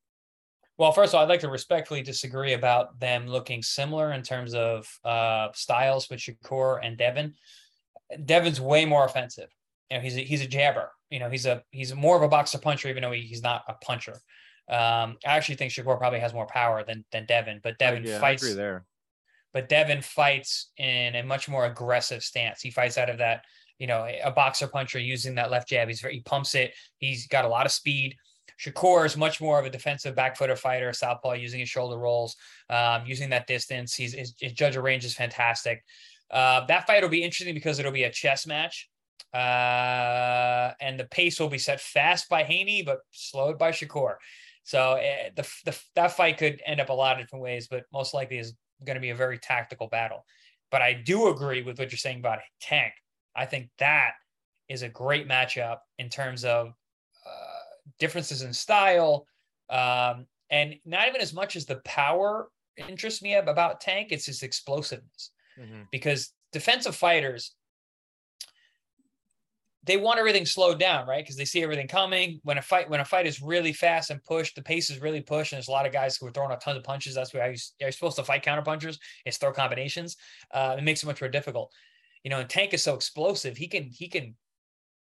Well, 0.79 0.93
first 0.93 1.13
of 1.13 1.17
all, 1.17 1.25
I'd 1.25 1.29
like 1.29 1.41
to 1.41 1.51
respectfully 1.51 2.03
disagree 2.03 2.53
about 2.53 2.99
them 3.01 3.27
looking 3.27 3.63
similar 3.63 4.13
in 4.13 4.23
terms 4.23 4.55
of 4.55 4.89
uh, 5.05 5.49
styles 5.53 6.09
with 6.09 6.21
Shakur 6.21 6.79
and 6.83 6.97
Devin. 6.97 7.35
Devin's 8.25 8.61
way 8.61 8.85
more 8.85 9.05
offensive. 9.05 9.49
You 9.91 9.97
know, 9.97 10.03
he's 10.03 10.17
a, 10.17 10.21
he's 10.21 10.41
a 10.41 10.47
jabber. 10.47 10.93
You 11.11 11.19
know, 11.19 11.31
he's 11.31 11.47
a 11.47 11.63
he's 11.71 11.95
more 11.95 12.17
of 12.17 12.23
a 12.23 12.29
boxer 12.29 12.59
puncher, 12.59 12.89
even 12.89 13.03
though 13.03 13.11
he, 13.11 13.23
he's 13.23 13.43
not 13.43 13.63
a 13.69 13.75
puncher. 13.75 14.15
Um, 14.71 15.17
I 15.27 15.37
actually 15.37 15.57
think 15.57 15.73
Shakur 15.73 15.99
probably 15.99 16.21
has 16.21 16.33
more 16.33 16.47
power 16.47 16.85
than 16.85 17.05
than 17.11 17.27
Devin, 17.27 17.61
but 17.63 17.79
Devin 17.79 18.05
yeah, 18.05 18.21
fights. 18.21 18.55
There. 18.55 18.85
But 19.53 19.69
Devin 19.69 20.03
fights 20.03 20.71
in 20.77 21.17
a 21.17 21.23
much 21.23 21.49
more 21.49 21.65
aggressive 21.65 22.23
stance. 22.23 22.61
He 22.61 22.71
fights 22.71 22.99
out 22.99 23.09
of 23.09 23.19
that, 23.19 23.45
you 23.79 23.87
know, 23.87 24.07
a 24.23 24.31
boxer 24.31 24.69
puncher 24.69 24.99
using 24.99 25.35
that 25.37 25.51
left 25.51 25.69
jab. 25.69 25.89
He's 25.89 26.01
very, 26.01 26.17
he 26.17 26.21
pumps 26.21 26.55
it. 26.55 26.75
He's 26.99 27.27
got 27.27 27.47
a 27.47 27.49
lot 27.49 27.67
of 27.67 27.73
speed. 27.73 28.15
Shakur 28.59 29.07
is 29.07 29.17
much 29.17 29.41
more 29.41 29.59
of 29.59 29.67
a 29.67 29.71
defensive 29.71 30.15
back 30.15 30.37
footer 30.37 30.57
fighter, 30.57 30.93
southpaw, 30.93 31.33
using 31.35 31.61
his 31.61 31.69
shoulder 31.69 31.97
rolls, 31.97 32.37
um, 32.71 33.03
using 33.07 33.31
that 33.31 33.47
distance. 33.47 33.95
He's 33.95 34.13
his, 34.15 34.35
his 34.39 34.53
judge 34.53 34.77
of 34.77 34.85
range 34.85 35.05
is 35.05 35.15
fantastic. 35.15 35.85
Uh, 36.31 36.67
that 36.67 36.87
fight 36.87 37.03
will 37.03 37.09
be 37.09 37.23
interesting 37.23 37.55
because 37.55 37.79
it'll 37.79 37.93
be 37.93 38.05
a 38.05 38.11
chess 38.11 38.47
match, 38.47 38.89
uh, 39.33 40.73
and 40.81 40.99
the 40.99 41.07
pace 41.11 41.39
will 41.39 41.49
be 41.49 41.59
set 41.59 41.81
fast 41.81 42.29
by 42.29 42.43
Haney, 42.43 42.83
but 42.83 42.99
slowed 43.13 43.59
by 43.59 43.71
Shakur. 43.71 44.17
So 44.65 44.93
uh, 44.93 45.31
the, 45.35 45.49
the 45.65 45.81
that 45.95 46.13
fight 46.13 46.37
could 46.37 46.61
end 46.67 46.81
up 46.81 46.91
a 46.91 46.93
lot 46.93 47.17
of 47.17 47.25
different 47.25 47.43
ways, 47.43 47.69
but 47.69 47.85
most 47.93 48.13
likely 48.13 48.39
is 48.39 48.55
going 48.85 48.97
to 48.97 49.01
be 49.01 49.11
a 49.11 49.15
very 49.15 49.39
tactical 49.39 49.87
battle. 49.87 50.25
But 50.71 50.83
I 50.83 50.93
do 50.93 51.29
agree 51.29 51.63
with 51.63 51.79
what 51.79 51.91
you're 51.91 51.99
saying 51.99 52.19
about 52.19 52.41
Tank. 52.61 52.93
I 53.35 53.47
think 53.47 53.71
that 53.79 54.13
is 54.69 54.83
a 54.83 54.89
great 54.89 55.29
matchup 55.29 55.79
in 55.99 56.09
terms 56.09 56.45
of 56.45 56.75
differences 57.99 58.43
in 58.43 58.53
style, 58.53 59.27
um, 59.71 60.27
and 60.51 60.77
not 60.85 61.09
even 61.09 61.21
as 61.21 61.33
much 61.33 61.57
as 61.57 61.67
the 61.67 61.77
power 61.85 62.49
interests 62.77 63.23
me 63.23 63.35
about 63.35 63.81
Tank. 63.81 64.09
It's 64.13 64.27
his 64.27 64.43
explosiveness 64.43 65.31
Mhm. 65.59 65.89
because 65.91 66.33
defensive 66.53 66.97
fighters 66.97 67.55
they 69.85 69.97
want 69.97 70.19
everything 70.19 70.45
slowed 70.45 70.79
down, 70.79 71.09
right? 71.09 71.25
Because 71.25 71.37
they 71.37 71.47
see 71.47 71.63
everything 71.63 71.89
coming. 71.89 72.41
When 72.43 72.59
a 72.59 72.63
fight 72.63 72.91
when 72.91 73.01
a 73.01 73.05
fight 73.07 73.27
is 73.27 73.41
really 73.41 73.73
fast 73.73 74.11
and 74.11 74.23
pushed, 74.23 74.55
the 74.55 74.63
pace 74.63 74.91
is 74.91 74.99
really 74.99 75.23
pushed, 75.23 75.53
and 75.53 75.57
there's 75.57 75.69
a 75.69 75.73
lot 75.73 75.87
of 75.87 75.93
guys 75.93 76.17
who 76.17 76.27
are 76.27 76.31
throwing 76.31 76.53
out 76.53 76.61
tons 76.61 76.77
of 76.77 76.85
punches. 76.85 77.15
That's 77.15 77.33
why 77.33 77.57
you're 77.81 77.93
supposed 77.93 78.17
to 78.17 78.25
fight 78.25 78.43
counter 78.43 78.63
punchers. 78.63 78.99
Is 79.25 79.39
throw 79.39 79.51
combinations. 79.51 80.17
Uh, 80.51 80.77
it 80.79 80.83
makes 80.83 81.03
it 81.03 81.07
much 81.07 81.23
more 81.23 81.31
difficult. 81.31 81.73
You 82.23 82.31
know, 82.31 82.41
and 82.41 82.51
Tank 82.51 82.75
is 82.75 82.83
so 82.83 82.95
explosive. 82.95 83.57
He 83.57 83.67
can 83.67 83.85
he 83.85 84.09
can 84.09 84.37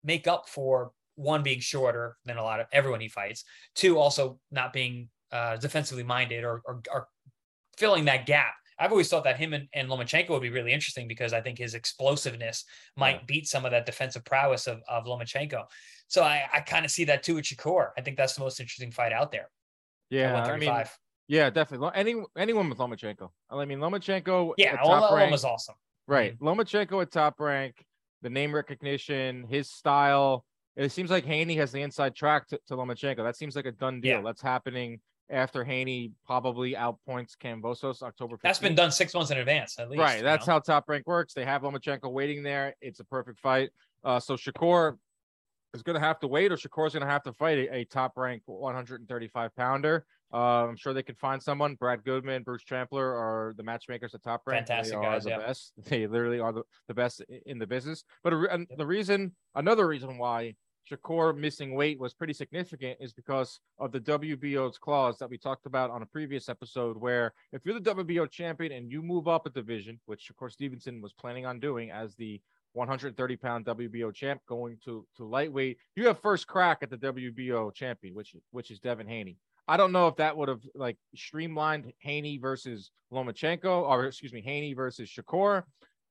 make 0.05 0.29
up 0.29 0.49
for 0.49 0.93
one 1.19 1.43
being 1.43 1.61
shorter 1.61 2.17
than 2.25 2.37
a 2.39 2.43
lot 2.43 2.61
of 2.61 2.67
everyone 2.73 3.01
he 3.01 3.09
fights. 3.09 3.45
Two 3.75 3.99
also 3.99 4.39
not 4.51 4.73
being 4.73 5.09
uh, 5.33 5.57
defensively 5.57 6.05
minded 6.05 6.45
or, 6.45 6.63
or 6.65 6.81
or 6.93 7.09
filling 7.77 8.05
that 8.07 8.25
gap. 8.27 8.55
I've 8.79 8.93
always 8.93 9.09
thought 9.09 9.25
that 9.25 9.37
him 9.37 9.53
and, 9.55 9.67
and 9.75 9.89
Lomachenko 9.89 10.29
would 10.31 10.43
be 10.43 10.51
really 10.51 10.73
interesting 10.73 11.09
because 11.09 11.33
I 11.33 11.41
think 11.41 11.59
his 11.59 11.75
explosiveness 11.75 12.65
might 12.97 13.17
Yeah. 13.17 13.23
beat 13.27 13.47
some 13.49 13.65
of 13.65 13.73
that 13.73 13.87
defensive 13.87 14.25
prowess 14.25 14.69
of, 14.69 14.81
of 14.89 15.05
Lomachenko. 15.05 15.65
So 16.07 16.23
I, 16.23 16.45
I 16.55 16.61
kind 16.61 16.85
of 16.85 16.91
see 16.93 17.05
that 17.07 17.25
too 17.25 17.35
with 17.35 17.45
Shakur. 17.45 17.89
I 17.99 18.03
think 18.03 18.17
that's 18.17 18.35
the 18.37 18.41
most 18.43 18.61
interesting 18.61 18.93
fight 18.93 19.13
out 19.13 19.33
there. 19.33 19.51
Yeah, 20.11 20.27
I 20.27 20.57
mean, 20.59 20.69
135. 20.69 20.99
yeah, 21.27 21.51
definitely. 21.51 21.91
Any 21.95 22.15
anyone 22.37 22.69
with 22.69 22.79
Lomachenko. 22.79 23.29
I 23.51 23.65
mean, 23.65 23.81
Lomachenko. 23.81 24.53
yeah, 24.57 24.77
top 24.77 25.13
rank- 25.13 25.33
was 25.33 25.45
awesome. 25.45 25.75
Right. 26.07 26.39
Lomachenko 26.39 27.03
at 27.03 27.11
top 27.11 27.39
rank, 27.41 27.85
the 28.23 28.31
name 28.31 28.55
recognition, 28.55 29.45
his 29.49 29.69
style. 29.71 30.45
It 30.79 30.93
seems 30.93 31.11
like 31.11 31.25
Haney 31.25 31.57
has 31.57 31.73
the 31.73 31.83
inside 31.83 32.15
track 32.15 32.47
to, 32.49 32.61
to 32.69 32.77
Lomachenko. 32.77 33.17
That 33.17 33.37
seems 33.37 33.57
like 33.57 33.67
a 33.67 33.73
done 33.73 34.01
deal. 34.01 34.19
Yeah. 34.19 34.23
That's 34.23 34.41
happening 34.41 35.01
after 35.29 35.65
Haney 35.65 36.13
probably 36.25 36.75
outpoints 36.75 37.37
Kambosos 37.37 38.03
October 38.03 38.37
15th. 38.37 38.43
That's 38.43 38.59
been 38.61 38.77
done 38.77 38.93
six 38.93 39.13
months 39.13 39.33
in 39.33 39.39
advance, 39.39 39.79
at 39.81 39.91
least. 39.91 40.01
Right. 40.01 40.23
That's 40.23 40.47
know? 40.47 40.55
how 40.55 40.61
top 40.61 40.89
rank 40.89 41.07
works. 41.09 41.35
They 41.35 41.45
have 41.45 41.63
Lomachenko 41.63 42.11
waiting 42.13 42.45
there. 42.45 42.77
It's 42.81 43.01
a 43.01 43.05
perfect 43.05 43.41
fight. 43.41 43.71
Uh, 44.05 44.21
so 44.21 44.37
Shakur 44.37 44.97
is 45.75 45.83
going 45.83 45.95
to 45.95 46.01
have 46.01 46.21
to 46.21 46.29
wait, 46.29 46.53
or 46.53 46.57
Shakur 46.57 46.87
is 46.87 46.93
going 46.93 47.05
to 47.05 47.11
have 47.11 47.25
to 47.25 47.33
fight 47.33 47.59
a, 47.59 47.79
a 47.79 47.85
top 47.85 48.17
rank 48.17 48.43
135 48.47 49.57
pounder. 49.57 50.07
Uh, 50.33 50.69
I'm 50.69 50.77
sure 50.77 50.93
they 50.93 51.03
could 51.03 51.19
find 51.19 51.43
someone. 51.43 51.75
Brad 51.75 52.05
Goodman, 52.05 52.43
Bruce 52.43 52.63
Trampler 52.63 53.05
are 53.05 53.55
the 53.57 53.63
matchmakers 53.63 54.15
at 54.15 54.23
top 54.23 54.43
rank. 54.47 54.67
Fantastic 54.69 54.93
they 54.93 55.07
are 55.07 55.13
guys, 55.13 55.25
the 55.25 55.31
yeah. 55.31 55.39
best. 55.39 55.73
They 55.87 56.07
literally 56.07 56.39
are 56.39 56.53
the, 56.53 56.63
the 56.87 56.95
best 56.95 57.23
in 57.47 57.59
the 57.59 57.67
business. 57.67 58.05
But 58.23 58.35
a 58.35 58.47
and 58.53 58.67
the 58.77 58.87
reason, 58.87 59.35
another 59.55 59.89
reason 59.89 60.19
why 60.19 60.55
Shakur 60.89 61.37
missing 61.37 61.75
weight 61.75 61.99
was 61.99 62.15
pretty 62.15 62.33
significant 62.33 62.99
is 63.01 63.13
because 63.13 63.61
of 63.79 63.93
the 63.93 64.01
WBO's 64.01 64.79
clause 64.79 65.19
that 65.19 65.29
we 65.29 65.39
talked 65.39 65.67
about 65.67 65.91
on 65.91 66.03
a 66.03 66.07
previous 66.07 66.49
episode, 66.49 66.97
where 66.97 67.33
if 67.53 67.65
you're 67.65 67.79
the 67.79 67.95
WBO 67.95 68.31
champion 68.31 68.73
and 68.73 68.91
you 68.91 69.03
move 69.03 69.29
up 69.29 69.47
a 69.47 69.51
division, 69.51 70.01
which 70.07 70.31
Shakur 70.31 70.51
Stevenson 70.51 71.01
was 71.01 71.13
planning 71.13 71.47
on 71.47 71.61
doing 71.61 71.91
as 71.91 72.15
the 72.15 72.41
130 72.75 73.37
pound 73.37 73.67
WBO 73.67 74.15
champ 74.15 74.41
going 74.49 74.79
to 74.85 75.07
to 75.17 75.25
lightweight, 75.25 75.79
you 75.97 76.07
have 76.07 76.21
first 76.21 76.47
crack 76.47 76.79
at 76.83 76.91
the 76.91 76.99
WBO 76.99 77.75
champion, 77.75 78.15
which 78.15 78.35
which 78.51 78.71
is 78.71 78.81
Devin 78.81 79.09
Haney. 79.09 79.37
I 79.67 79.77
don't 79.77 79.93
know 79.93 80.09
if 80.09 80.17
that 80.17 80.37
would 80.37 80.49
have 80.49 80.63
like 80.75 80.97
streamlined 81.15 81.93
Haney 81.99 82.39
versus 82.39 82.91
Lomachenko, 83.13 83.83
or 83.83 84.07
excuse 84.07 84.33
me, 84.33 84.41
Haney 84.41 84.73
versus 84.73 85.11
Shakur. 85.11 85.65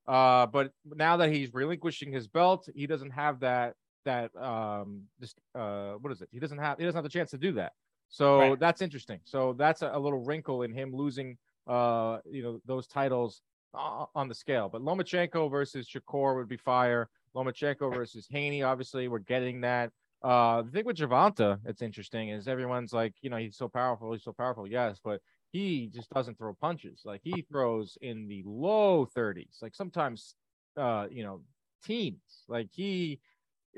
Uh, 0.06 0.46
but 0.46 0.70
now 0.86 1.18
that 1.18 1.30
he's 1.30 1.52
relinquishing 1.52 2.12
his 2.12 2.28
belt, 2.28 2.68
he 2.74 2.86
doesn't 2.86 3.10
have 3.10 3.40
that 3.40 3.74
that 4.08 4.34
um 4.36 5.04
this 5.18 5.34
uh 5.54 5.92
what 6.02 6.12
is 6.12 6.22
it? 6.22 6.28
He 6.32 6.38
doesn't 6.40 6.58
have 6.58 6.78
he 6.78 6.84
doesn't 6.84 6.98
have 6.98 7.04
the 7.04 7.10
chance 7.18 7.30
to 7.32 7.38
do 7.38 7.52
that. 7.52 7.72
So 8.08 8.38
Right. 8.38 8.58
that's 8.58 8.80
interesting. 8.80 9.20
So 9.24 9.52
that's 9.52 9.82
a, 9.82 9.90
a 9.92 10.00
little 10.00 10.24
wrinkle 10.24 10.62
in 10.62 10.72
him 10.72 10.94
losing 10.94 11.38
uh 11.66 12.18
you 12.24 12.42
know 12.42 12.60
those 12.66 12.86
titles 12.86 13.42
on 13.74 14.28
the 14.28 14.34
scale. 14.34 14.68
But 14.68 14.82
Lomachenko 14.82 15.50
versus 15.50 15.88
Shakur 15.88 16.36
would 16.36 16.48
be 16.48 16.56
fire. 16.56 17.08
Lomachenko 17.34 17.92
versus 17.92 18.26
Haney, 18.30 18.62
obviously, 18.62 19.08
we're 19.08 19.18
getting 19.18 19.60
that. 19.60 19.92
Uh, 20.22 20.62
the 20.62 20.70
thing 20.70 20.84
with 20.84 20.96
Gervonta, 20.96 21.60
it's 21.64 21.82
interesting, 21.82 22.30
is 22.30 22.48
everyone's 22.48 22.92
like, 22.92 23.14
you 23.20 23.30
know, 23.30 23.36
he's 23.36 23.56
so 23.56 23.68
powerful, 23.68 24.12
he's 24.12 24.24
so 24.24 24.32
powerful, 24.32 24.66
yes, 24.66 24.98
but 25.04 25.20
he 25.52 25.88
just 25.94 26.10
doesn't 26.10 26.36
throw 26.38 26.54
punches. 26.54 27.02
Like 27.04 27.20
he 27.22 27.42
throws 27.42 27.96
in 28.00 28.26
the 28.26 28.42
low 28.44 29.06
30s, 29.06 29.58
like 29.62 29.74
sometimes, 29.76 30.34
uh, 30.76 31.06
you 31.10 31.22
know, 31.22 31.42
teens. 31.84 32.44
Like 32.48 32.68
he, 32.72 33.20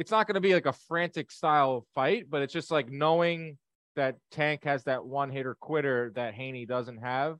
it's 0.00 0.10
not 0.10 0.26
going 0.26 0.34
to 0.34 0.40
be 0.40 0.54
like 0.54 0.64
a 0.64 0.72
frantic 0.72 1.30
style 1.30 1.86
fight, 1.94 2.30
but 2.30 2.40
it's 2.40 2.54
just 2.54 2.70
like 2.70 2.90
knowing 2.90 3.58
that 3.96 4.16
Tank 4.30 4.64
has 4.64 4.82
that 4.84 5.04
one 5.04 5.28
hitter 5.28 5.54
quitter 5.60 6.10
that 6.14 6.32
Haney 6.32 6.64
doesn't 6.64 6.96
have. 6.96 7.36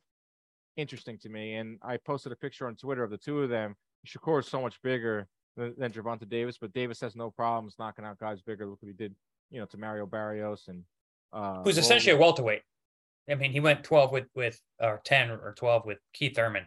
Interesting 0.77 1.17
to 1.21 1.31
me. 1.31 1.55
And 1.55 1.79
I 1.83 1.97
posted 1.97 2.33
a 2.33 2.37
picture 2.37 2.67
on 2.67 2.77
Twitter 2.77 3.03
of 3.03 3.11
the 3.11 3.17
two 3.17 3.41
of 3.41 3.49
them. 3.49 3.77
Shakur 4.07 4.41
is 4.41 4.47
so 4.47 4.61
much 4.61 4.79
bigger 4.83 5.27
than, 5.57 5.75
than 5.79 5.91
Gervonta 5.91 6.29
Davis, 6.29 6.59
but 6.59 6.75
Davis 6.75 7.01
has 7.01 7.17
no 7.17 7.31
problems 7.31 7.77
knocking 7.79 8.05
out 8.05 8.19
guys 8.19 8.43
bigger. 8.43 8.67
Look 8.67 8.83
what 8.83 8.89
he 8.89 8.93
did, 8.93 9.15
you 9.51 9.59
know, 9.59 9.65
to 9.65 9.79
Mario 9.79 10.05
Barrios 10.05 10.65
and 10.69 10.85
uh, 11.33 11.63
who's 11.63 11.79
essentially 11.79 12.15
a 12.15 12.19
welterweight. 12.19 12.61
I 13.31 13.37
mean, 13.37 13.53
he 13.53 13.61
went 13.61 13.85
12 13.85 14.13
with 14.13 14.27
with 14.35 14.61
or 14.79 15.01
10 15.03 15.31
or 15.31 15.55
12 15.57 15.87
with 15.87 15.99
Keith 16.13 16.37
Thurman. 16.37 16.67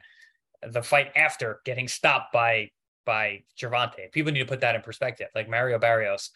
The 0.67 0.81
fight 0.81 1.11
after 1.15 1.59
getting 1.65 1.87
stopped 1.87 2.33
by 2.33 2.69
by 3.05 3.43
Gervonta. 3.59 4.11
People 4.11 4.31
need 4.31 4.39
to 4.39 4.45
put 4.45 4.61
that 4.61 4.75
in 4.75 4.81
perspective. 4.81 5.27
Like 5.35 5.49
Mario 5.49 5.79
Barrios 5.79 6.31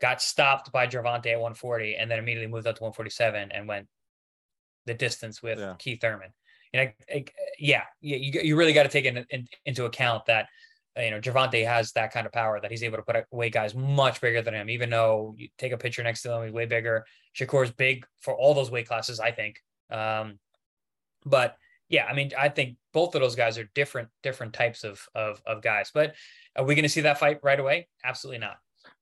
got 0.00 0.20
stopped 0.20 0.72
by 0.72 0.86
Gervonta 0.86 1.26
at 1.26 1.40
140 1.40 1.96
and 1.96 2.10
then 2.10 2.18
immediately 2.18 2.50
moved 2.50 2.66
up 2.66 2.76
to 2.76 2.82
147 2.82 3.50
and 3.52 3.68
went 3.68 3.86
the 4.84 4.94
distance 4.94 5.42
with 5.42 5.58
yeah. 5.58 5.74
Keith 5.78 6.00
Thurman. 6.00 6.32
You 6.72 6.84
know, 6.84 7.22
yeah, 7.58 7.82
you, 8.00 8.40
you 8.42 8.56
really 8.56 8.72
got 8.72 8.82
to 8.82 8.88
take 8.88 9.04
in, 9.04 9.24
in, 9.30 9.46
into 9.64 9.84
account 9.84 10.26
that 10.26 10.48
you 10.98 11.10
know 11.10 11.20
Gervonta 11.20 11.64
has 11.66 11.92
that 11.92 12.12
kind 12.12 12.26
of 12.26 12.32
power 12.32 12.60
that 12.60 12.70
he's 12.70 12.82
able 12.82 12.96
to 12.96 13.02
put 13.02 13.24
away 13.32 13.50
guys 13.50 13.74
much 13.74 14.20
bigger 14.20 14.42
than 14.42 14.54
him. 14.54 14.68
Even 14.68 14.90
though 14.90 15.34
you 15.38 15.48
take 15.58 15.72
a 15.72 15.78
picture 15.78 16.02
next 16.02 16.22
to 16.22 16.32
him, 16.32 16.44
he's 16.44 16.52
way 16.52 16.66
bigger. 16.66 17.04
Shakur's 17.34 17.70
big 17.70 18.06
for 18.20 18.34
all 18.34 18.54
those 18.54 18.70
weight 18.70 18.88
classes, 18.88 19.20
I 19.20 19.30
think. 19.30 19.62
Um, 19.90 20.38
but 21.24 21.56
yeah, 21.88 22.06
I 22.06 22.14
mean, 22.14 22.32
I 22.36 22.48
think 22.48 22.76
both 22.92 23.14
of 23.14 23.20
those 23.20 23.36
guys 23.36 23.58
are 23.58 23.68
different 23.74 24.08
different 24.22 24.52
types 24.52 24.84
of 24.84 25.06
of, 25.14 25.40
of 25.46 25.62
guys. 25.62 25.90
But 25.92 26.14
are 26.56 26.64
we 26.64 26.74
going 26.74 26.84
to 26.84 26.88
see 26.88 27.02
that 27.02 27.18
fight 27.18 27.40
right 27.42 27.58
away? 27.60 27.88
Absolutely 28.04 28.38
not. 28.40 28.56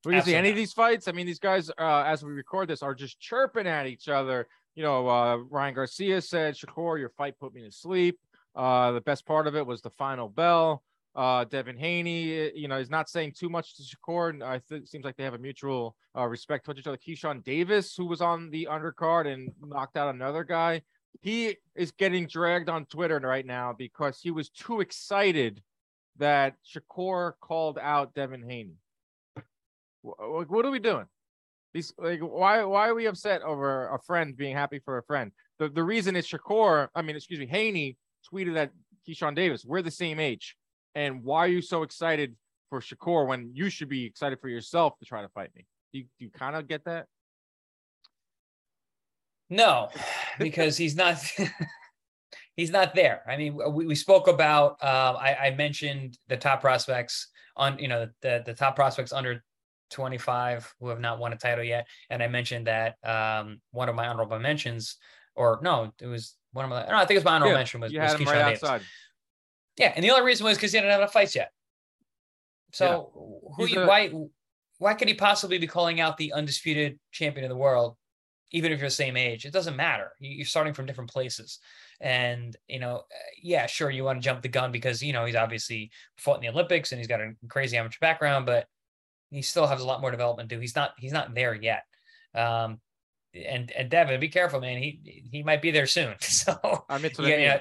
We 0.04 0.12
can 0.12 0.22
see 0.22 0.34
any 0.34 0.48
not. 0.48 0.52
of 0.52 0.56
these 0.56 0.72
fights. 0.72 1.08
I 1.08 1.12
mean, 1.12 1.26
these 1.26 1.38
guys, 1.38 1.70
uh, 1.78 2.04
as 2.06 2.22
we 2.22 2.32
record 2.32 2.68
this, 2.68 2.82
are 2.82 2.94
just 2.94 3.20
chirping 3.20 3.66
at 3.66 3.86
each 3.86 4.08
other. 4.08 4.46
You 4.74 4.82
know, 4.82 5.08
uh, 5.08 5.36
Ryan 5.36 5.74
Garcia 5.74 6.20
said, 6.20 6.54
"Shakur, 6.54 6.98
your 6.98 7.10
fight 7.10 7.38
put 7.38 7.54
me 7.54 7.62
to 7.62 7.70
sleep." 7.70 8.18
Uh, 8.54 8.92
the 8.92 9.00
best 9.00 9.26
part 9.26 9.46
of 9.46 9.56
it 9.56 9.66
was 9.66 9.82
the 9.82 9.90
final 9.90 10.28
bell. 10.28 10.82
Uh, 11.14 11.44
Devin 11.44 11.76
Haney, 11.76 12.50
you 12.58 12.66
know, 12.66 12.76
is 12.76 12.90
not 12.90 13.08
saying 13.08 13.34
too 13.38 13.48
much 13.48 13.76
to 13.76 13.82
Shakur. 13.82 14.42
I 14.42 14.58
think 14.58 14.82
it 14.82 14.88
seems 14.88 15.04
like 15.04 15.16
they 15.16 15.24
have 15.24 15.34
a 15.34 15.38
mutual 15.38 15.96
uh, 16.16 16.26
respect 16.26 16.64
towards 16.64 16.80
each 16.80 16.86
other. 16.86 16.98
Keyshawn 16.98 17.44
Davis, 17.44 17.94
who 17.96 18.06
was 18.06 18.20
on 18.20 18.50
the 18.50 18.68
undercard 18.70 19.32
and 19.32 19.52
knocked 19.62 19.96
out 19.96 20.12
another 20.12 20.42
guy, 20.42 20.82
he 21.22 21.56
is 21.74 21.90
getting 21.92 22.26
dragged 22.26 22.68
on 22.68 22.86
Twitter 22.86 23.18
right 23.18 23.46
now 23.46 23.72
because 23.76 24.20
he 24.20 24.30
was 24.30 24.50
too 24.50 24.80
excited 24.80 25.62
that 26.18 26.54
Shakur 26.64 27.32
called 27.40 27.78
out 27.80 28.14
Devin 28.14 28.42
Haney. 28.42 28.76
Like, 30.04 30.50
What 30.50 30.64
are 30.64 30.70
we 30.70 30.78
doing? 30.78 31.06
These 31.72 31.92
like 31.98 32.20
why 32.20 32.62
why 32.64 32.88
are 32.88 32.94
we 32.94 33.06
upset 33.06 33.42
over 33.42 33.88
a 33.88 33.98
friend 33.98 34.36
being 34.36 34.54
happy 34.54 34.78
for 34.78 34.98
a 34.98 35.02
friend? 35.02 35.32
The 35.58 35.68
the 35.68 35.82
reason 35.82 36.14
is 36.14 36.26
Shakur, 36.26 36.88
I 36.94 37.02
mean, 37.02 37.16
excuse 37.16 37.40
me, 37.40 37.46
Haney 37.46 37.96
tweeted 38.32 38.56
at 38.56 38.70
Keyshawn 39.08 39.34
Davis, 39.34 39.64
we're 39.64 39.82
the 39.82 39.90
same 39.90 40.20
age. 40.20 40.56
And 40.94 41.24
why 41.24 41.40
are 41.40 41.48
you 41.48 41.62
so 41.62 41.82
excited 41.82 42.36
for 42.70 42.80
Shakur 42.80 43.26
when 43.26 43.50
you 43.54 43.70
should 43.70 43.88
be 43.88 44.04
excited 44.04 44.40
for 44.40 44.48
yourself 44.48 44.96
to 45.00 45.04
try 45.04 45.22
to 45.22 45.28
fight 45.30 45.50
me? 45.56 45.66
Do 45.92 45.98
you, 45.98 46.04
do 46.18 46.24
you 46.26 46.30
kind 46.30 46.54
of 46.54 46.68
get 46.68 46.84
that? 46.84 47.06
No, 49.54 49.88
because 50.38 50.76
he's 50.76 50.96
not. 50.96 51.16
he's 52.56 52.70
not 52.70 52.94
there. 52.94 53.22
I 53.26 53.36
mean, 53.36 53.58
we, 53.72 53.86
we 53.86 53.94
spoke 53.94 54.28
about. 54.28 54.72
Um, 54.82 55.16
I, 55.16 55.36
I 55.40 55.54
mentioned 55.56 56.18
the 56.28 56.36
top 56.36 56.60
prospects 56.60 57.28
on. 57.56 57.78
You 57.78 57.88
know, 57.88 58.08
the 58.20 58.42
the 58.44 58.54
top 58.54 58.76
prospects 58.76 59.12
under 59.12 59.42
25 59.90 60.74
who 60.80 60.88
have 60.88 61.00
not 61.00 61.18
won 61.18 61.32
a 61.32 61.36
title 61.36 61.64
yet, 61.64 61.86
and 62.10 62.22
I 62.22 62.28
mentioned 62.28 62.66
that 62.66 62.96
um, 63.04 63.60
one 63.70 63.88
of 63.88 63.94
my 63.94 64.08
honorable 64.08 64.38
mentions, 64.38 64.96
or 65.34 65.60
no, 65.62 65.92
it 66.00 66.06
was 66.06 66.34
one 66.52 66.64
of 66.64 66.70
my. 66.70 66.84
No, 66.86 66.96
I 66.96 67.00
think 67.00 67.12
it 67.12 67.18
was 67.18 67.24
my 67.24 67.36
honorable 67.36 67.52
yeah, 67.52 67.58
mention 67.58 67.80
was, 67.80 67.92
you 67.92 68.00
was 68.00 68.20
right 68.20 68.52
outside. 68.52 68.82
Yeah, 69.78 69.92
and 69.94 70.04
the 70.04 70.10
only 70.10 70.24
reason 70.24 70.44
was 70.44 70.56
because 70.56 70.72
he 70.72 70.78
didn't 70.78 70.90
have 70.90 71.00
enough 71.00 71.12
fights 71.12 71.34
yet. 71.34 71.50
So 72.72 73.12
yeah. 73.58 73.66
who 73.66 73.80
a, 73.80 73.86
why 73.86 74.12
why 74.78 74.94
could 74.94 75.08
he 75.08 75.14
possibly 75.14 75.58
be 75.58 75.66
calling 75.66 76.00
out 76.00 76.16
the 76.16 76.32
undisputed 76.32 76.98
champion 77.12 77.44
of 77.44 77.48
the 77.48 77.56
world, 77.56 77.96
even 78.50 78.72
if 78.72 78.78
you're 78.78 78.88
the 78.88 78.94
same 78.94 79.16
age? 79.16 79.44
It 79.44 79.52
doesn't 79.52 79.76
matter. 79.76 80.12
You're 80.20 80.46
starting 80.46 80.74
from 80.74 80.86
different 80.86 81.10
places, 81.10 81.58
and 82.00 82.56
you 82.68 82.80
know, 82.80 83.02
yeah, 83.42 83.66
sure, 83.66 83.90
you 83.90 84.04
want 84.04 84.20
to 84.20 84.24
jump 84.24 84.42
the 84.42 84.48
gun 84.48 84.72
because 84.72 85.02
you 85.02 85.12
know 85.12 85.24
he's 85.24 85.36
obviously 85.36 85.90
fought 86.18 86.36
in 86.36 86.42
the 86.42 86.48
Olympics 86.48 86.92
and 86.92 86.98
he's 86.98 87.08
got 87.08 87.20
a 87.20 87.32
crazy 87.48 87.76
amateur 87.76 87.98
background, 88.00 88.46
but 88.46 88.66
he 89.30 89.42
still 89.42 89.66
has 89.66 89.80
a 89.80 89.86
lot 89.86 90.00
more 90.00 90.10
development 90.10 90.48
to 90.48 90.56
do. 90.56 90.60
He's 90.60 90.76
not 90.76 90.92
he's 90.98 91.12
not 91.12 91.34
there 91.34 91.54
yet. 91.54 91.84
Um, 92.34 92.80
and 93.34 93.70
and 93.72 93.90
Devin, 93.90 94.20
be 94.20 94.28
careful, 94.28 94.60
man. 94.60 94.78
He 94.78 95.24
he 95.30 95.42
might 95.42 95.62
be 95.62 95.70
there 95.70 95.86
soon. 95.86 96.14
So 96.20 96.84
I 96.88 96.98
mean, 96.98 97.12
yeah, 97.18 97.36
yeah, 97.36 97.60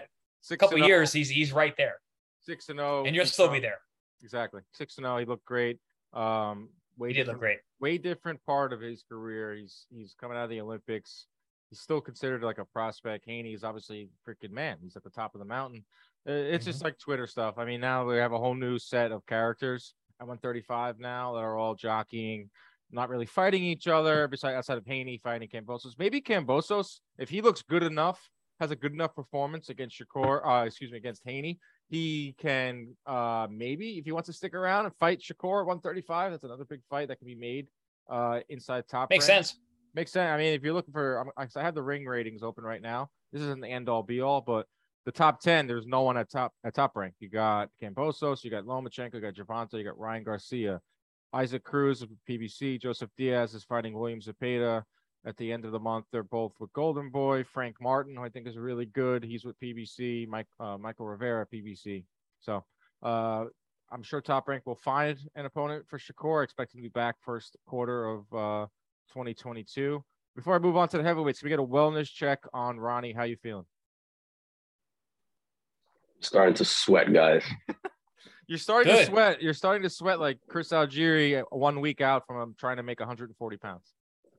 a 0.51 0.57
couple 0.57 0.83
oh. 0.83 0.85
years, 0.85 1.11
he's 1.11 1.29
he's 1.29 1.51
right 1.51 1.75
there 1.77 1.97
six 2.45 2.69
and 2.69 2.79
oh, 2.79 3.03
and 3.05 3.15
you'll 3.15 3.25
still 3.25 3.49
be 3.49 3.59
there. 3.59 3.79
Exactly, 4.23 4.61
six 4.73 4.97
and. 4.97 5.05
Oh, 5.05 5.17
he 5.17 5.25
looked 5.25 5.45
great. 5.45 5.79
Um, 6.13 6.69
way 6.97 7.13
did 7.13 7.27
look 7.27 7.39
great. 7.39 7.59
Way 7.79 7.97
different 7.97 8.43
part 8.45 8.73
of 8.73 8.81
his 8.81 9.03
career. 9.07 9.55
He's 9.55 9.85
he's 9.89 10.15
coming 10.19 10.37
out 10.37 10.45
of 10.45 10.49
the 10.49 10.61
Olympics. 10.61 11.27
He's 11.69 11.79
still 11.79 12.01
considered 12.01 12.43
like 12.43 12.59
a 12.59 12.65
prospect. 12.65 13.25
Haney 13.25 13.53
is 13.53 13.63
obviously 13.63 14.09
a 14.09 14.29
freaking 14.29 14.51
man. 14.51 14.77
He's 14.81 14.95
at 14.95 15.03
the 15.03 15.09
top 15.09 15.33
of 15.33 15.39
the 15.39 15.45
mountain. 15.45 15.83
It's 16.25 16.63
mm-hmm. 16.63 16.71
just 16.71 16.83
like 16.83 16.99
Twitter 16.99 17.27
stuff. 17.27 17.55
I 17.57 17.65
mean, 17.65 17.81
now 17.81 18.05
we 18.05 18.17
have 18.17 18.31
a 18.31 18.37
whole 18.37 18.55
new 18.55 18.77
set 18.77 19.11
of 19.11 19.25
characters 19.25 19.95
at 20.21 20.27
135 20.27 20.99
now 20.99 21.33
that 21.33 21.39
are 21.39 21.57
all 21.57 21.75
jockeying, 21.75 22.49
not 22.91 23.09
really 23.09 23.25
fighting 23.25 23.63
each 23.63 23.87
other. 23.87 24.27
Besides, 24.27 24.55
outside 24.55 24.77
of 24.77 24.85
Haney 24.85 25.17
fighting 25.17 25.49
Kambosos, 25.49 25.97
maybe 25.97 26.21
Kambosos, 26.21 26.99
if 27.17 27.29
he 27.29 27.41
looks 27.41 27.61
good 27.61 27.83
enough, 27.83 28.29
has 28.59 28.71
a 28.71 28.75
good 28.75 28.93
enough 28.93 29.15
performance 29.15 29.69
against 29.69 29.99
Shakur, 29.99 30.45
uh, 30.45 30.65
excuse 30.65 30.91
me, 30.91 30.97
against 30.97 31.23
Haney, 31.25 31.59
he 31.93 32.33
can 32.39 32.95
uh, 33.05 33.45
maybe, 33.51 33.99
if 33.99 34.05
he 34.05 34.11
wants 34.11 34.25
to 34.25 34.33
stick 34.33 34.55
around 34.55 34.85
and 34.85 34.95
fight 34.95 35.19
Shakur 35.19 35.61
at 35.61 35.67
135, 35.67 36.31
that's 36.31 36.43
another 36.43 36.65
big 36.65 36.81
fight 36.89 37.07
that 37.09 37.19
can 37.19 37.27
be 37.27 37.35
made 37.35 37.67
uh, 38.09 38.39
inside 38.49 38.85
top. 38.89 39.11
Makes 39.11 39.29
rank. 39.29 39.45
sense. 39.45 39.59
Makes 39.93 40.11
sense. 40.11 40.27
I 40.27 40.37
mean, 40.37 40.55
if 40.55 40.63
you're 40.63 40.73
looking 40.73 40.91
for, 40.91 41.31
I 41.37 41.45
have 41.61 41.75
the 41.75 41.83
ring 41.83 42.07
ratings 42.07 42.41
open 42.41 42.63
right 42.63 42.81
now. 42.81 43.09
This 43.31 43.43
isn't 43.43 43.61
the 43.61 43.67
end 43.67 43.89
all 43.89 44.01
be 44.01 44.21
all, 44.21 44.41
but 44.41 44.65
the 45.05 45.11
top 45.11 45.39
10, 45.39 45.67
there's 45.67 45.85
no 45.85 46.01
one 46.01 46.17
at 46.17 46.31
top 46.31 46.51
at 46.63 46.73
top 46.73 46.95
rank. 46.95 47.13
You 47.19 47.29
got 47.29 47.69
Kambosos, 47.79 48.43
you 48.43 48.49
got 48.49 48.63
Lomachenko, 48.63 49.13
you 49.13 49.21
got 49.21 49.35
Gervonta, 49.35 49.73
you 49.73 49.83
got 49.83 49.99
Ryan 49.99 50.23
Garcia, 50.23 50.81
Isaac 51.31 51.63
Cruz 51.63 52.01
of 52.01 52.09
PBC, 52.27 52.81
Joseph 52.81 53.11
Diaz 53.19 53.53
is 53.53 53.65
fighting 53.65 53.93
William 53.93 54.19
Zepeda 54.19 54.81
at 55.25 55.37
the 55.37 55.51
end 55.51 55.65
of 55.65 55.71
the 55.71 55.79
month. 55.79 56.05
They're 56.11 56.23
both 56.23 56.53
with 56.59 56.71
Golden 56.73 57.09
Boy, 57.09 57.43
Frank 57.43 57.77
Martin, 57.81 58.15
who 58.15 58.23
I 58.23 58.29
think 58.29 58.47
is 58.47 58.57
really 58.57 58.85
good. 58.85 59.23
He's 59.23 59.45
with 59.45 59.59
PBC, 59.59 60.27
Mike 60.27 60.47
uh, 60.59 60.77
Michael 60.77 61.07
Rivera, 61.07 61.45
PBC. 61.45 62.03
So 62.39 62.63
uh, 63.01 63.45
I'm 63.91 64.03
sure 64.03 64.21
Top 64.21 64.47
Rank 64.47 64.65
will 64.65 64.75
find 64.75 65.17
an 65.35 65.45
opponent 65.45 65.85
for 65.87 65.99
Shakur, 65.99 66.43
expecting 66.43 66.79
to 66.79 66.83
be 66.83 66.89
back 66.89 67.15
first 67.21 67.55
quarter 67.65 68.05
of 68.05 68.21
uh, 68.33 68.65
2022. 69.09 70.03
Before 70.35 70.55
I 70.55 70.59
move 70.59 70.75
on 70.75 70.87
to 70.89 70.97
the 70.97 71.03
heavyweights, 71.03 71.43
we 71.43 71.49
get 71.49 71.59
a 71.59 71.63
wellness 71.63 72.11
check 72.11 72.39
on 72.53 72.79
Ronnie? 72.79 73.13
How 73.13 73.23
you 73.23 73.37
feeling? 73.37 73.65
Starting 76.21 76.55
to 76.55 76.65
sweat, 76.65 77.13
guys. 77.13 77.43
You're 78.47 78.57
starting 78.57 78.93
Good. 78.93 79.05
to 79.05 79.11
sweat. 79.11 79.41
You're 79.41 79.53
starting 79.53 79.83
to 79.83 79.89
sweat 79.89 80.19
like 80.19 80.39
Chris 80.47 80.69
Algieri 80.69 81.41
uh, 81.41 81.45
one 81.49 81.79
week 81.79 82.01
out 82.01 82.25
from 82.27 82.55
trying 82.57 82.77
to 82.77 82.83
make 82.83 82.99
140 82.99 83.57
pounds. 83.57 83.93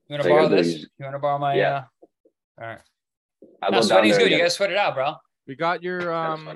You 0.08 0.14
want 0.14 0.22
to 0.22 0.28
borrow 0.28 0.48
this? 0.48 0.74
You 0.74 0.86
want 1.00 1.14
to 1.14 1.18
borrow 1.18 1.38
my? 1.38 1.54
Yeah. 1.54 1.84
Uh... 2.58 2.62
All 2.62 2.66
right. 2.68 2.80
I'll 3.62 3.72
no, 3.72 3.80
sweating's 3.80 4.18
good. 4.18 4.30
You 4.30 4.38
guys 4.38 4.54
sweat 4.54 4.70
it 4.70 4.76
out, 4.76 4.94
bro. 4.94 5.14
We 5.46 5.56
got 5.56 5.82
your 5.82 6.12
um. 6.12 6.48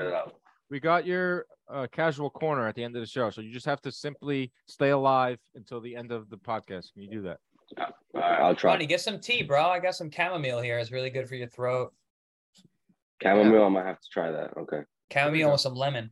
We 0.70 0.80
got 0.80 1.06
your 1.06 1.46
uh, 1.70 1.86
casual 1.90 2.28
corner 2.30 2.66
at 2.66 2.74
the 2.74 2.84
end 2.84 2.94
of 2.94 3.00
the 3.00 3.06
show, 3.06 3.30
so 3.30 3.40
you 3.40 3.52
just 3.52 3.66
have 3.66 3.80
to 3.82 3.92
simply 3.92 4.52
stay 4.66 4.90
alive 4.90 5.38
until 5.54 5.80
the 5.80 5.96
end 5.96 6.12
of 6.12 6.28
the 6.28 6.36
podcast. 6.36 6.92
Can 6.92 7.02
you 7.02 7.10
do 7.10 7.22
that? 7.22 7.38
Uh, 7.78 7.84
all 8.14 8.20
right, 8.20 8.40
I'll 8.40 8.54
try. 8.54 8.72
Ronnie, 8.72 8.86
get 8.86 9.00
some 9.00 9.20
tea, 9.20 9.42
bro. 9.42 9.64
I 9.64 9.78
got 9.78 9.94
some 9.94 10.10
chamomile 10.10 10.60
here. 10.60 10.78
It's 10.78 10.92
really 10.92 11.10
good 11.10 11.28
for 11.28 11.36
your 11.36 11.48
throat. 11.48 11.92
Chamomile, 13.22 13.60
yeah. 13.60 13.64
I 13.64 13.68
might 13.68 13.86
have 13.86 14.00
to 14.00 14.08
try 14.12 14.30
that. 14.30 14.56
Okay. 14.56 14.80
Chamomile 15.12 15.52
with 15.52 15.60
some 15.60 15.74
lemon. 15.74 16.10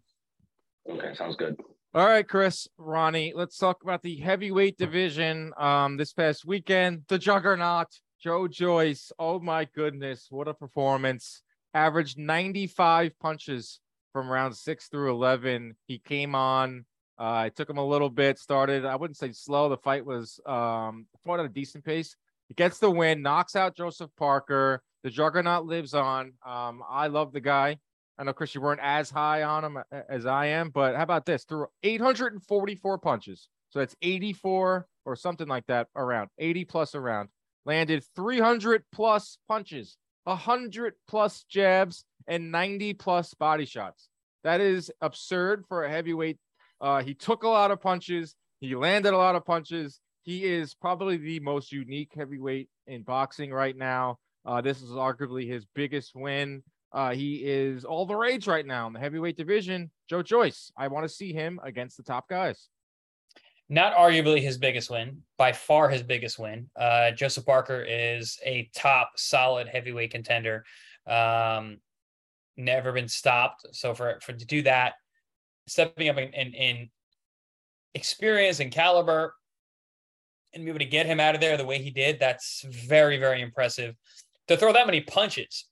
Okay, 0.88 1.14
sounds 1.14 1.36
good. 1.36 1.56
All 1.96 2.04
right, 2.04 2.28
Chris, 2.28 2.68
Ronnie, 2.76 3.32
let's 3.34 3.56
talk 3.56 3.82
about 3.82 4.02
the 4.02 4.16
heavyweight 4.16 4.76
division. 4.76 5.54
Um, 5.56 5.96
this 5.96 6.12
past 6.12 6.44
weekend, 6.44 7.04
the 7.08 7.16
juggernaut, 7.16 7.86
Joe 8.22 8.48
Joyce. 8.48 9.12
Oh 9.18 9.40
my 9.40 9.66
goodness, 9.74 10.26
what 10.28 10.46
a 10.46 10.52
performance! 10.52 11.40
Averaged 11.72 12.18
95 12.18 13.18
punches 13.18 13.80
from 14.12 14.28
round 14.28 14.54
six 14.54 14.88
through 14.88 15.10
11. 15.12 15.74
He 15.86 15.98
came 15.98 16.34
on. 16.34 16.84
Uh, 17.16 17.44
it 17.46 17.56
took 17.56 17.70
him 17.70 17.78
a 17.78 17.88
little 17.88 18.10
bit. 18.10 18.38
Started, 18.38 18.84
I 18.84 18.96
wouldn't 18.96 19.16
say 19.16 19.32
slow. 19.32 19.70
The 19.70 19.78
fight 19.78 20.04
was 20.04 20.38
um, 20.44 21.06
fought 21.24 21.40
at 21.40 21.46
a 21.46 21.48
decent 21.48 21.82
pace. 21.82 22.14
He 22.48 22.52
gets 22.52 22.78
the 22.78 22.90
win, 22.90 23.22
knocks 23.22 23.56
out 23.56 23.74
Joseph 23.74 24.10
Parker. 24.18 24.82
The 25.02 25.08
juggernaut 25.08 25.64
lives 25.64 25.94
on. 25.94 26.34
Um, 26.46 26.82
I 26.86 27.06
love 27.06 27.32
the 27.32 27.40
guy. 27.40 27.78
I 28.18 28.24
know, 28.24 28.32
Chris, 28.32 28.54
you 28.54 28.60
weren't 28.60 28.80
as 28.82 29.10
high 29.10 29.42
on 29.42 29.64
him 29.64 29.78
as 30.08 30.24
I 30.24 30.46
am, 30.46 30.70
but 30.70 30.96
how 30.96 31.02
about 31.02 31.26
this? 31.26 31.44
Through 31.44 31.66
844 31.82 32.98
punches. 32.98 33.48
So 33.70 33.80
that's 33.80 33.96
84 34.00 34.86
or 35.04 35.16
something 35.16 35.48
like 35.48 35.66
that 35.66 35.88
around 35.94 36.30
80 36.38 36.64
plus 36.64 36.94
around. 36.94 37.28
Landed 37.66 38.04
300 38.14 38.84
plus 38.92 39.38
punches, 39.48 39.98
100 40.24 40.94
plus 41.08 41.44
jabs, 41.44 42.04
and 42.26 42.50
90 42.52 42.94
plus 42.94 43.34
body 43.34 43.64
shots. 43.64 44.08
That 44.44 44.60
is 44.60 44.90
absurd 45.00 45.64
for 45.68 45.84
a 45.84 45.90
heavyweight 45.90 46.38
Uh, 46.80 47.02
he 47.02 47.14
took 47.14 47.42
a 47.42 47.48
lot 47.48 47.70
of 47.70 47.80
punches. 47.80 48.34
He 48.60 48.74
landed 48.76 49.14
a 49.14 49.16
lot 49.16 49.34
of 49.34 49.44
punches. 49.44 49.98
He 50.22 50.44
is 50.44 50.74
probably 50.74 51.16
the 51.16 51.40
most 51.40 51.72
unique 51.72 52.12
heavyweight 52.14 52.68
in 52.86 53.02
boxing 53.02 53.50
right 53.50 53.76
now. 53.76 54.18
Uh, 54.44 54.60
this 54.60 54.82
is 54.82 54.90
arguably 54.90 55.48
his 55.48 55.64
biggest 55.74 56.14
win. 56.14 56.62
Uh, 56.96 57.12
he 57.12 57.42
is 57.44 57.84
all 57.84 58.06
the 58.06 58.16
rage 58.16 58.46
right 58.46 58.64
now 58.64 58.86
in 58.86 58.94
the 58.94 58.98
heavyweight 58.98 59.36
division. 59.36 59.90
Joe 60.08 60.22
Joyce, 60.22 60.72
I 60.78 60.88
want 60.88 61.04
to 61.06 61.14
see 61.14 61.30
him 61.30 61.60
against 61.62 61.98
the 61.98 62.02
top 62.02 62.26
guys. 62.26 62.68
Not 63.68 63.94
arguably 63.94 64.40
his 64.40 64.56
biggest 64.56 64.90
win, 64.90 65.18
by 65.36 65.52
far 65.52 65.90
his 65.90 66.02
biggest 66.02 66.38
win. 66.38 66.70
Uh, 66.74 67.10
Joseph 67.10 67.44
Parker 67.44 67.84
is 67.86 68.38
a 68.42 68.70
top 68.74 69.10
solid 69.16 69.68
heavyweight 69.68 70.10
contender. 70.10 70.64
Um, 71.06 71.80
never 72.56 72.92
been 72.92 73.08
stopped. 73.08 73.66
So 73.72 73.92
for, 73.92 74.18
for 74.22 74.32
to 74.32 74.46
do 74.46 74.62
that, 74.62 74.94
stepping 75.66 76.08
up 76.08 76.16
in, 76.16 76.32
in, 76.32 76.54
in 76.54 76.90
experience 77.94 78.60
and 78.60 78.72
caliber 78.72 79.34
and 80.54 80.64
be 80.64 80.70
able 80.70 80.78
to 80.78 80.86
get 80.86 81.04
him 81.04 81.20
out 81.20 81.34
of 81.34 81.42
there 81.42 81.58
the 81.58 81.66
way 81.66 81.82
he 81.82 81.90
did, 81.90 82.20
that's 82.20 82.64
very, 82.66 83.18
very 83.18 83.42
impressive. 83.42 83.96
To 84.48 84.56
throw 84.56 84.72
that 84.72 84.86
many 84.86 85.02
punches, 85.02 85.66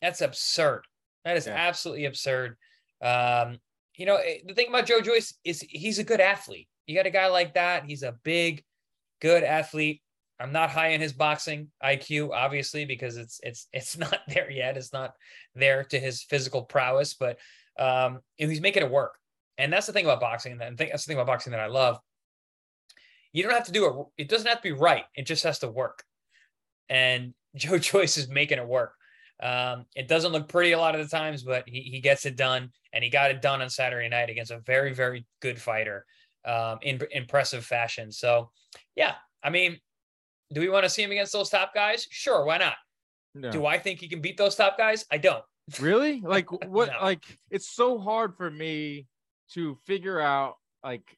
that's 0.00 0.20
absurd. 0.20 0.82
That 1.24 1.36
is 1.36 1.46
yeah. 1.46 1.54
absolutely 1.54 2.06
absurd. 2.06 2.56
Um, 3.02 3.58
you 3.96 4.06
know, 4.06 4.16
eh, 4.16 4.38
the 4.46 4.54
thing 4.54 4.68
about 4.68 4.86
Joe 4.86 5.00
Joyce 5.00 5.34
is 5.44 5.60
he's 5.68 5.98
a 5.98 6.04
good 6.04 6.20
athlete. 6.20 6.68
You 6.86 6.96
got 6.96 7.06
a 7.06 7.10
guy 7.10 7.26
like 7.26 7.54
that. 7.54 7.84
He's 7.84 8.02
a 8.02 8.16
big, 8.22 8.64
good 9.20 9.44
athlete. 9.44 10.02
I'm 10.40 10.52
not 10.52 10.70
high 10.70 10.88
in 10.88 11.00
his 11.00 11.12
boxing 11.12 11.68
IQ, 11.82 12.30
obviously, 12.32 12.84
because 12.84 13.16
it's 13.16 13.40
it's 13.42 13.68
it's 13.72 13.98
not 13.98 14.20
there 14.28 14.50
yet. 14.50 14.76
It's 14.76 14.92
not 14.92 15.14
there 15.54 15.84
to 15.84 15.98
his 15.98 16.22
physical 16.22 16.62
prowess, 16.62 17.14
but 17.14 17.38
um, 17.78 18.20
he's 18.36 18.60
making 18.60 18.82
it 18.82 18.90
work. 18.90 19.16
And 19.56 19.72
that's 19.72 19.86
the 19.86 19.92
thing 19.92 20.04
about 20.04 20.20
boxing. 20.20 20.60
And 20.60 20.78
that's 20.78 21.04
the 21.04 21.10
thing 21.10 21.16
about 21.16 21.26
boxing 21.26 21.50
that 21.50 21.60
I 21.60 21.66
love. 21.66 21.98
You 23.32 23.42
don't 23.42 23.52
have 23.52 23.66
to 23.66 23.72
do 23.72 23.86
it. 23.86 24.22
It 24.22 24.28
doesn't 24.28 24.46
have 24.46 24.58
to 24.58 24.62
be 24.62 24.72
right. 24.72 25.04
It 25.14 25.26
just 25.26 25.44
has 25.44 25.58
to 25.60 25.68
work. 25.68 26.04
And 26.88 27.34
Joe 27.56 27.78
Joyce 27.78 28.16
is 28.16 28.28
making 28.28 28.58
it 28.58 28.66
work. 28.66 28.94
Um, 29.40 29.86
it 29.94 30.08
doesn't 30.08 30.32
look 30.32 30.48
pretty 30.48 30.72
a 30.72 30.78
lot 30.78 30.94
of 30.94 31.08
the 31.08 31.16
times, 31.16 31.42
but 31.42 31.68
he, 31.68 31.80
he 31.80 32.00
gets 32.00 32.26
it 32.26 32.36
done, 32.36 32.70
and 32.92 33.04
he 33.04 33.10
got 33.10 33.30
it 33.30 33.40
done 33.40 33.62
on 33.62 33.70
Saturday 33.70 34.08
night 34.08 34.30
against 34.30 34.50
a 34.50 34.58
very, 34.60 34.92
very 34.92 35.26
good 35.40 35.60
fighter 35.60 36.04
um, 36.44 36.78
in 36.82 37.00
impressive 37.12 37.64
fashion. 37.64 38.10
So, 38.10 38.50
yeah, 38.96 39.14
I 39.42 39.50
mean, 39.50 39.78
do 40.52 40.60
we 40.60 40.68
want 40.68 40.84
to 40.84 40.90
see 40.90 41.02
him 41.02 41.12
against 41.12 41.32
those 41.32 41.50
top 41.50 41.74
guys? 41.74 42.06
Sure, 42.10 42.44
why 42.44 42.58
not? 42.58 42.74
No. 43.34 43.50
Do 43.50 43.66
I 43.66 43.78
think 43.78 44.00
he 44.00 44.08
can 44.08 44.20
beat 44.20 44.36
those 44.36 44.56
top 44.56 44.76
guys? 44.78 45.04
I 45.10 45.18
don't. 45.18 45.44
Really? 45.80 46.22
Like 46.22 46.50
what? 46.66 46.88
no. 46.88 46.94
Like 47.02 47.24
it's 47.50 47.70
so 47.70 47.98
hard 47.98 48.34
for 48.38 48.50
me 48.50 49.06
to 49.52 49.76
figure 49.86 50.18
out 50.18 50.54
like 50.82 51.14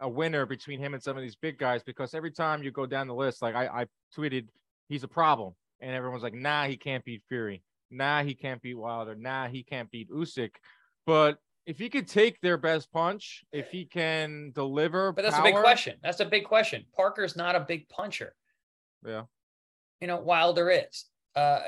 a 0.00 0.08
winner 0.08 0.46
between 0.46 0.80
him 0.80 0.94
and 0.94 1.02
some 1.02 1.16
of 1.16 1.22
these 1.22 1.36
big 1.36 1.58
guys 1.58 1.84
because 1.84 2.12
every 2.12 2.32
time 2.32 2.64
you 2.64 2.72
go 2.72 2.86
down 2.86 3.06
the 3.06 3.14
list, 3.14 3.40
like 3.40 3.54
I, 3.54 3.66
I 3.66 3.86
tweeted, 4.16 4.48
he's 4.88 5.04
a 5.04 5.08
problem 5.08 5.54
and 5.84 5.94
everyone's 5.94 6.22
like, 6.22 6.34
nah, 6.34 6.66
he 6.66 6.76
can't 6.76 7.04
beat 7.04 7.22
Fury. 7.28 7.62
Nah, 7.90 8.22
he 8.22 8.34
can't 8.34 8.60
beat 8.62 8.74
Wilder. 8.74 9.14
Nah, 9.14 9.48
he 9.48 9.62
can't 9.62 9.90
beat 9.90 10.10
Usyk. 10.10 10.52
But 11.06 11.38
if 11.66 11.78
he 11.78 11.90
could 11.90 12.08
take 12.08 12.40
their 12.40 12.56
best 12.56 12.90
punch, 12.90 13.44
if 13.52 13.70
he 13.70 13.84
can 13.84 14.50
deliver, 14.54 15.12
but 15.12 15.22
that's 15.22 15.36
power, 15.36 15.46
a 15.46 15.52
big 15.52 15.60
question. 15.60 15.96
That's 16.02 16.20
a 16.20 16.24
big 16.24 16.44
question. 16.44 16.86
Parker's 16.96 17.36
not 17.36 17.54
a 17.54 17.60
big 17.60 17.88
puncher. 17.90 18.34
Yeah, 19.06 19.24
you 20.00 20.06
know 20.06 20.16
Wilder 20.16 20.70
is. 20.70 21.04
Uh, 21.36 21.60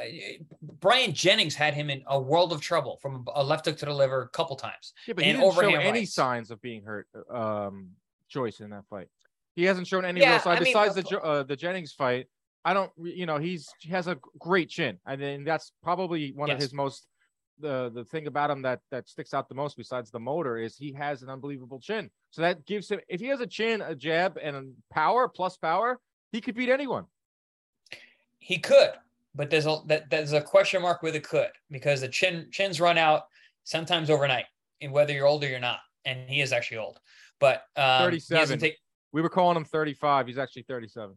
Bryant 0.62 1.12
Jennings 1.12 1.56
had 1.56 1.74
him 1.74 1.90
in 1.90 2.02
a 2.06 2.20
world 2.20 2.52
of 2.52 2.60
trouble 2.60 2.98
from 3.02 3.26
a 3.34 3.42
left 3.42 3.66
hook 3.66 3.76
to 3.78 3.86
the 3.86 3.92
liver 3.92 4.22
a 4.22 4.28
couple 4.28 4.54
times. 4.54 4.92
Yeah, 5.08 5.14
but 5.14 5.24
he 5.24 5.32
didn't 5.32 5.52
show 5.52 5.60
any 5.60 6.00
rights. 6.00 6.14
signs 6.14 6.50
of 6.50 6.62
being 6.62 6.84
hurt. 6.84 7.08
Um, 7.30 7.90
Joyce 8.28 8.60
in 8.60 8.70
that 8.70 8.84
fight, 8.88 9.08
he 9.56 9.64
hasn't 9.64 9.86
shown 9.86 10.04
any 10.04 10.20
yeah, 10.20 10.32
real 10.32 10.40
signs 10.40 10.60
besides 10.60 10.96
mean, 10.96 11.04
the 11.10 11.20
uh, 11.20 11.42
the 11.42 11.56
Jennings 11.56 11.92
fight. 11.92 12.28
I 12.66 12.74
don't, 12.74 12.90
you 13.00 13.26
know, 13.26 13.38
he's 13.38 13.68
he 13.78 13.90
has 13.90 14.08
a 14.08 14.18
great 14.40 14.68
chin. 14.68 14.98
I 15.06 15.14
mean, 15.14 15.44
that's 15.44 15.70
probably 15.84 16.32
one 16.32 16.48
yes. 16.48 16.56
of 16.56 16.60
his 16.62 16.74
most 16.74 17.06
the 17.60 17.92
the 17.94 18.04
thing 18.04 18.26
about 18.26 18.50
him 18.50 18.62
that 18.62 18.80
that 18.90 19.08
sticks 19.08 19.32
out 19.32 19.48
the 19.48 19.54
most 19.54 19.76
besides 19.76 20.10
the 20.10 20.18
motor 20.18 20.58
is 20.58 20.76
he 20.76 20.92
has 20.92 21.22
an 21.22 21.30
unbelievable 21.30 21.78
chin. 21.78 22.10
So 22.32 22.42
that 22.42 22.66
gives 22.66 22.90
him 22.90 22.98
if 23.08 23.20
he 23.20 23.28
has 23.28 23.40
a 23.40 23.46
chin, 23.46 23.82
a 23.82 23.94
jab, 23.94 24.36
and 24.42 24.74
power 24.92 25.28
plus 25.28 25.56
power, 25.56 26.00
he 26.32 26.40
could 26.40 26.56
beat 26.56 26.68
anyone. 26.68 27.04
He 28.40 28.58
could, 28.58 28.90
but 29.32 29.48
there's 29.48 29.66
a 29.66 29.78
that 29.86 30.10
there's 30.10 30.32
a 30.32 30.42
question 30.42 30.82
mark 30.82 31.02
with 31.02 31.14
it 31.14 31.22
could 31.22 31.50
because 31.70 32.00
the 32.00 32.08
chin 32.08 32.48
chins 32.50 32.80
run 32.80 32.98
out 32.98 33.26
sometimes 33.62 34.10
overnight, 34.10 34.46
and 34.80 34.90
whether 34.90 35.12
you're 35.12 35.26
old 35.26 35.44
or 35.44 35.48
you're 35.48 35.60
not, 35.60 35.78
and 36.04 36.28
he 36.28 36.40
is 36.40 36.52
actually 36.52 36.78
old. 36.78 36.98
But 37.38 37.62
um, 37.76 38.10
37. 38.10 38.58
Take, 38.58 38.76
we 39.12 39.22
were 39.22 39.28
calling 39.28 39.56
him 39.56 39.64
35. 39.64 40.26
He's 40.26 40.38
actually 40.38 40.62
37. 40.62 41.14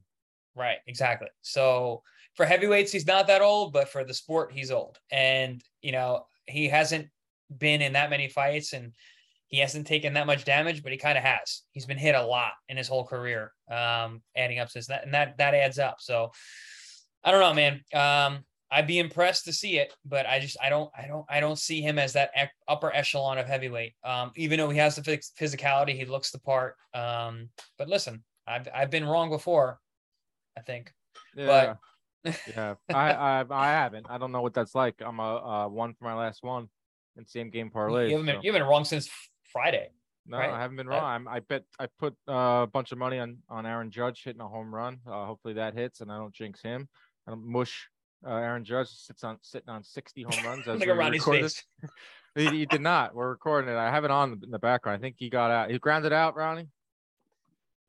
Right, 0.60 0.80
exactly. 0.88 1.30
So 1.42 2.04
for 2.36 2.46
heavyweights, 2.46 2.92
he's 2.92 3.08
not 3.08 3.28
that 3.28 3.42
old, 3.42 3.72
but 3.72 3.88
for 3.88 4.04
the 4.04 4.14
sport, 4.14 4.52
he's 4.52 4.72
old. 4.72 5.00
And, 5.10 5.64
you 5.82 5.94
know, 5.94 6.26
he 6.48 6.68
hasn't 6.68 7.08
been 7.58 7.82
in 7.82 7.94
that 7.94 8.10
many 8.10 8.28
fights 8.28 8.74
and 8.74 8.92
he 9.48 9.60
hasn't 9.60 9.88
taken 9.88 10.14
that 10.14 10.28
much 10.28 10.44
damage, 10.44 10.84
but 10.84 10.92
he 10.92 10.98
kind 10.98 11.18
of 11.18 11.24
has. 11.24 11.64
He's 11.72 11.86
been 11.86 11.98
hit 11.98 12.14
a 12.14 12.22
lot 12.22 12.52
in 12.68 12.76
his 12.76 12.90
whole 12.90 13.06
career, 13.06 13.54
um, 13.72 14.22
adding 14.36 14.60
up 14.60 14.70
since 14.70 14.88
that, 14.88 15.06
and 15.06 15.14
that 15.14 15.38
that 15.38 15.56
adds 15.56 15.80
up. 15.80 15.98
So 16.02 16.32
I 17.24 17.32
don't 17.32 17.40
know, 17.40 17.54
man. 17.54 17.82
Um, 17.94 18.44
I'd 18.70 18.86
be 18.86 19.00
impressed 19.00 19.46
to 19.46 19.54
see 19.54 19.80
it, 19.80 19.94
but 20.06 20.28
I 20.28 20.40
just 20.40 20.58
I 20.62 20.70
don't 20.70 20.92
I 20.96 21.08
don't 21.08 21.26
I 21.30 21.40
don't 21.40 21.58
see 21.58 21.82
him 21.82 21.98
as 21.98 22.14
that 22.14 22.32
upper 22.68 22.94
echelon 22.94 23.40
of 23.40 23.48
heavyweight. 23.48 23.94
Um, 24.04 24.32
even 24.36 24.60
though 24.60 24.70
he 24.70 24.78
has 24.78 24.98
the 24.98 25.02
physicality, 25.02 25.96
he 25.96 26.06
looks 26.06 26.32
the 26.32 26.40
part. 26.40 26.76
Um, 26.94 27.50
but 27.78 27.88
listen, 27.88 28.24
I've 28.46 28.68
I've 28.76 28.92
been 28.92 29.06
wrong 29.06 29.30
before. 29.30 29.80
I 30.60 30.62
think. 30.62 30.94
Yeah. 31.36 31.76
But 32.24 32.36
yeah, 32.56 32.76
I, 32.90 33.12
I 33.14 33.46
I 33.50 33.68
haven't. 33.68 34.08
I 34.10 34.18
don't 34.18 34.32
know 34.32 34.42
what 34.42 34.54
that's 34.54 34.76
like. 34.76 34.96
I'm 35.00 35.20
a 35.20 35.36
uh, 35.36 35.68
one 35.68 35.94
for 35.94 36.06
my 36.06 36.16
last 36.16 36.44
one 36.44 36.68
in 37.18 37.26
same 37.26 37.50
game 37.50 37.70
parlay. 37.70 38.10
You 38.10 38.18
haven't, 38.18 38.26
been, 38.26 38.42
you 38.42 38.52
haven't 38.52 38.62
been 38.62 38.70
wrong 38.70 38.86
since 38.86 39.10
Friday. 39.52 39.90
No, 40.26 40.38
right? 40.38 40.50
I 40.50 40.60
haven't 40.60 40.78
been 40.78 40.88
wrong. 40.88 41.04
I'm, 41.04 41.28
I 41.28 41.40
bet 41.40 41.64
I 41.80 41.88
put 41.98 42.14
uh, 42.28 42.64
a 42.64 42.68
bunch 42.72 42.92
of 42.92 42.98
money 42.98 43.20
on 43.20 43.38
on 43.50 43.66
Aaron 43.66 43.90
Judge 43.90 44.24
hitting 44.24 44.42
a 44.42 44.48
home 44.48 44.74
run. 44.74 45.00
Uh, 45.08 45.26
hopefully 45.26 45.56
that 45.56 45.74
hits, 45.74 46.02
and 46.02 46.12
I 46.12 46.18
don't 46.18 46.34
jinx 46.34 46.62
him. 46.62 46.90
I 47.26 47.32
don't 47.32 47.46
mush 47.46 47.88
uh, 48.26 48.32
Aaron 48.32 48.64
Judge 48.64 48.90
sits 48.90 49.24
on 49.24 49.38
sitting 49.42 49.70
on 49.70 49.84
60 49.84 50.24
home 50.24 50.46
runs. 50.46 50.60
As 50.68 50.80
Look 50.80 50.90
at 50.90 50.98
Ronnie's 50.98 51.24
face. 51.24 51.64
he, 52.36 52.48
he, 52.48 52.66
did 52.66 52.82
not. 52.82 53.16
We're 53.16 53.30
recording 53.30 53.74
it. 53.74 53.78
I 53.78 53.90
have 53.90 54.04
it 54.04 54.12
on 54.12 54.40
in 54.44 54.52
the 54.52 54.60
background. 54.60 54.98
I 54.98 55.02
think 55.02 55.16
he 55.18 55.30
got 55.30 55.52
out. 55.52 55.72
He 55.72 55.80
grounded 55.80 56.14
out, 56.14 56.36
Ronnie. 56.36 56.68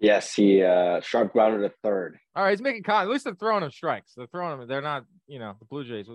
Yes, 0.01 0.35
he 0.35 0.63
uh 0.63 1.01
sharp 1.03 1.33
grounded 1.33 1.63
a 1.63 1.73
third. 1.83 2.19
All 2.35 2.43
right, 2.43 2.51
he's 2.51 2.63
making 2.63 2.83
con. 2.83 3.03
At 3.03 3.11
least 3.11 3.25
they're 3.25 3.35
throwing 3.35 3.63
him 3.63 3.71
strikes. 3.71 4.15
They're 4.17 4.27
throwing 4.27 4.59
him. 4.59 4.67
They're 4.67 4.81
not, 4.81 5.05
you 5.27 5.39
know, 5.39 5.55
the 5.59 5.67
Blue 5.67 5.85
Jays. 5.85 6.09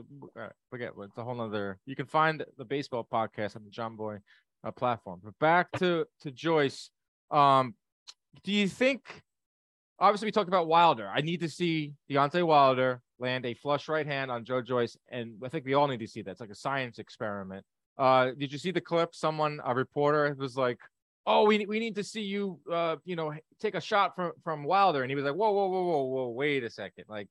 forget. 0.71 0.97
What 0.97 1.09
it's 1.09 1.17
a 1.17 1.23
whole 1.23 1.35
nother. 1.35 1.77
You 1.85 1.95
can 1.95 2.07
find 2.07 2.43
the 2.57 2.65
baseball 2.65 3.07
podcast 3.11 3.55
on 3.55 3.63
the 3.63 3.69
Jomboy 3.69 4.19
uh, 4.63 4.71
platform. 4.71 5.21
But 5.23 5.37
back 5.39 5.71
to 5.73 6.05
to 6.21 6.31
Joyce. 6.31 6.89
Um, 7.29 7.75
do 8.43 8.51
you 8.51 8.67
think? 8.67 9.21
Obviously, 9.99 10.25
we 10.25 10.31
talked 10.31 10.49
about 10.49 10.67
Wilder. 10.67 11.07
I 11.07 11.21
need 11.21 11.39
to 11.41 11.49
see 11.49 11.93
Deontay 12.09 12.45
Wilder 12.45 13.01
land 13.19 13.45
a 13.45 13.53
flush 13.53 13.87
right 13.87 14.05
hand 14.05 14.29
on 14.29 14.43
Joe 14.43 14.61
Joyce, 14.61 14.97
and 15.09 15.35
I 15.43 15.49
think 15.49 15.63
we 15.63 15.75
all 15.75 15.87
need 15.87 15.99
to 15.99 16.07
see 16.07 16.21
that. 16.23 16.31
It's 16.31 16.41
like 16.41 16.49
a 16.49 16.55
science 16.55 16.99
experiment. 16.99 17.63
Uh, 17.97 18.31
did 18.37 18.51
you 18.51 18.57
see 18.57 18.71
the 18.71 18.81
clip? 18.81 19.15
Someone, 19.15 19.61
a 19.63 19.73
reporter, 19.73 20.35
was 20.37 20.57
like, 20.57 20.79
oh, 21.25 21.45
we, 21.45 21.65
we 21.65 21.79
need 21.79 21.95
to 21.95 22.03
see 22.03 22.21
you, 22.21 22.59
uh, 22.71 22.97
you 23.03 23.15
know, 23.15 23.33
take 23.59 23.75
a 23.75 23.81
shot 23.81 24.15
from, 24.15 24.31
from 24.43 24.63
Wilder. 24.63 25.01
And 25.01 25.09
he 25.09 25.15
was 25.15 25.25
like, 25.25 25.33
whoa, 25.33 25.51
whoa, 25.51 25.67
whoa, 25.67 25.83
whoa, 25.83 26.03
whoa, 26.03 26.29
wait 26.29 26.63
a 26.63 26.69
second. 26.69 27.05
Like, 27.07 27.29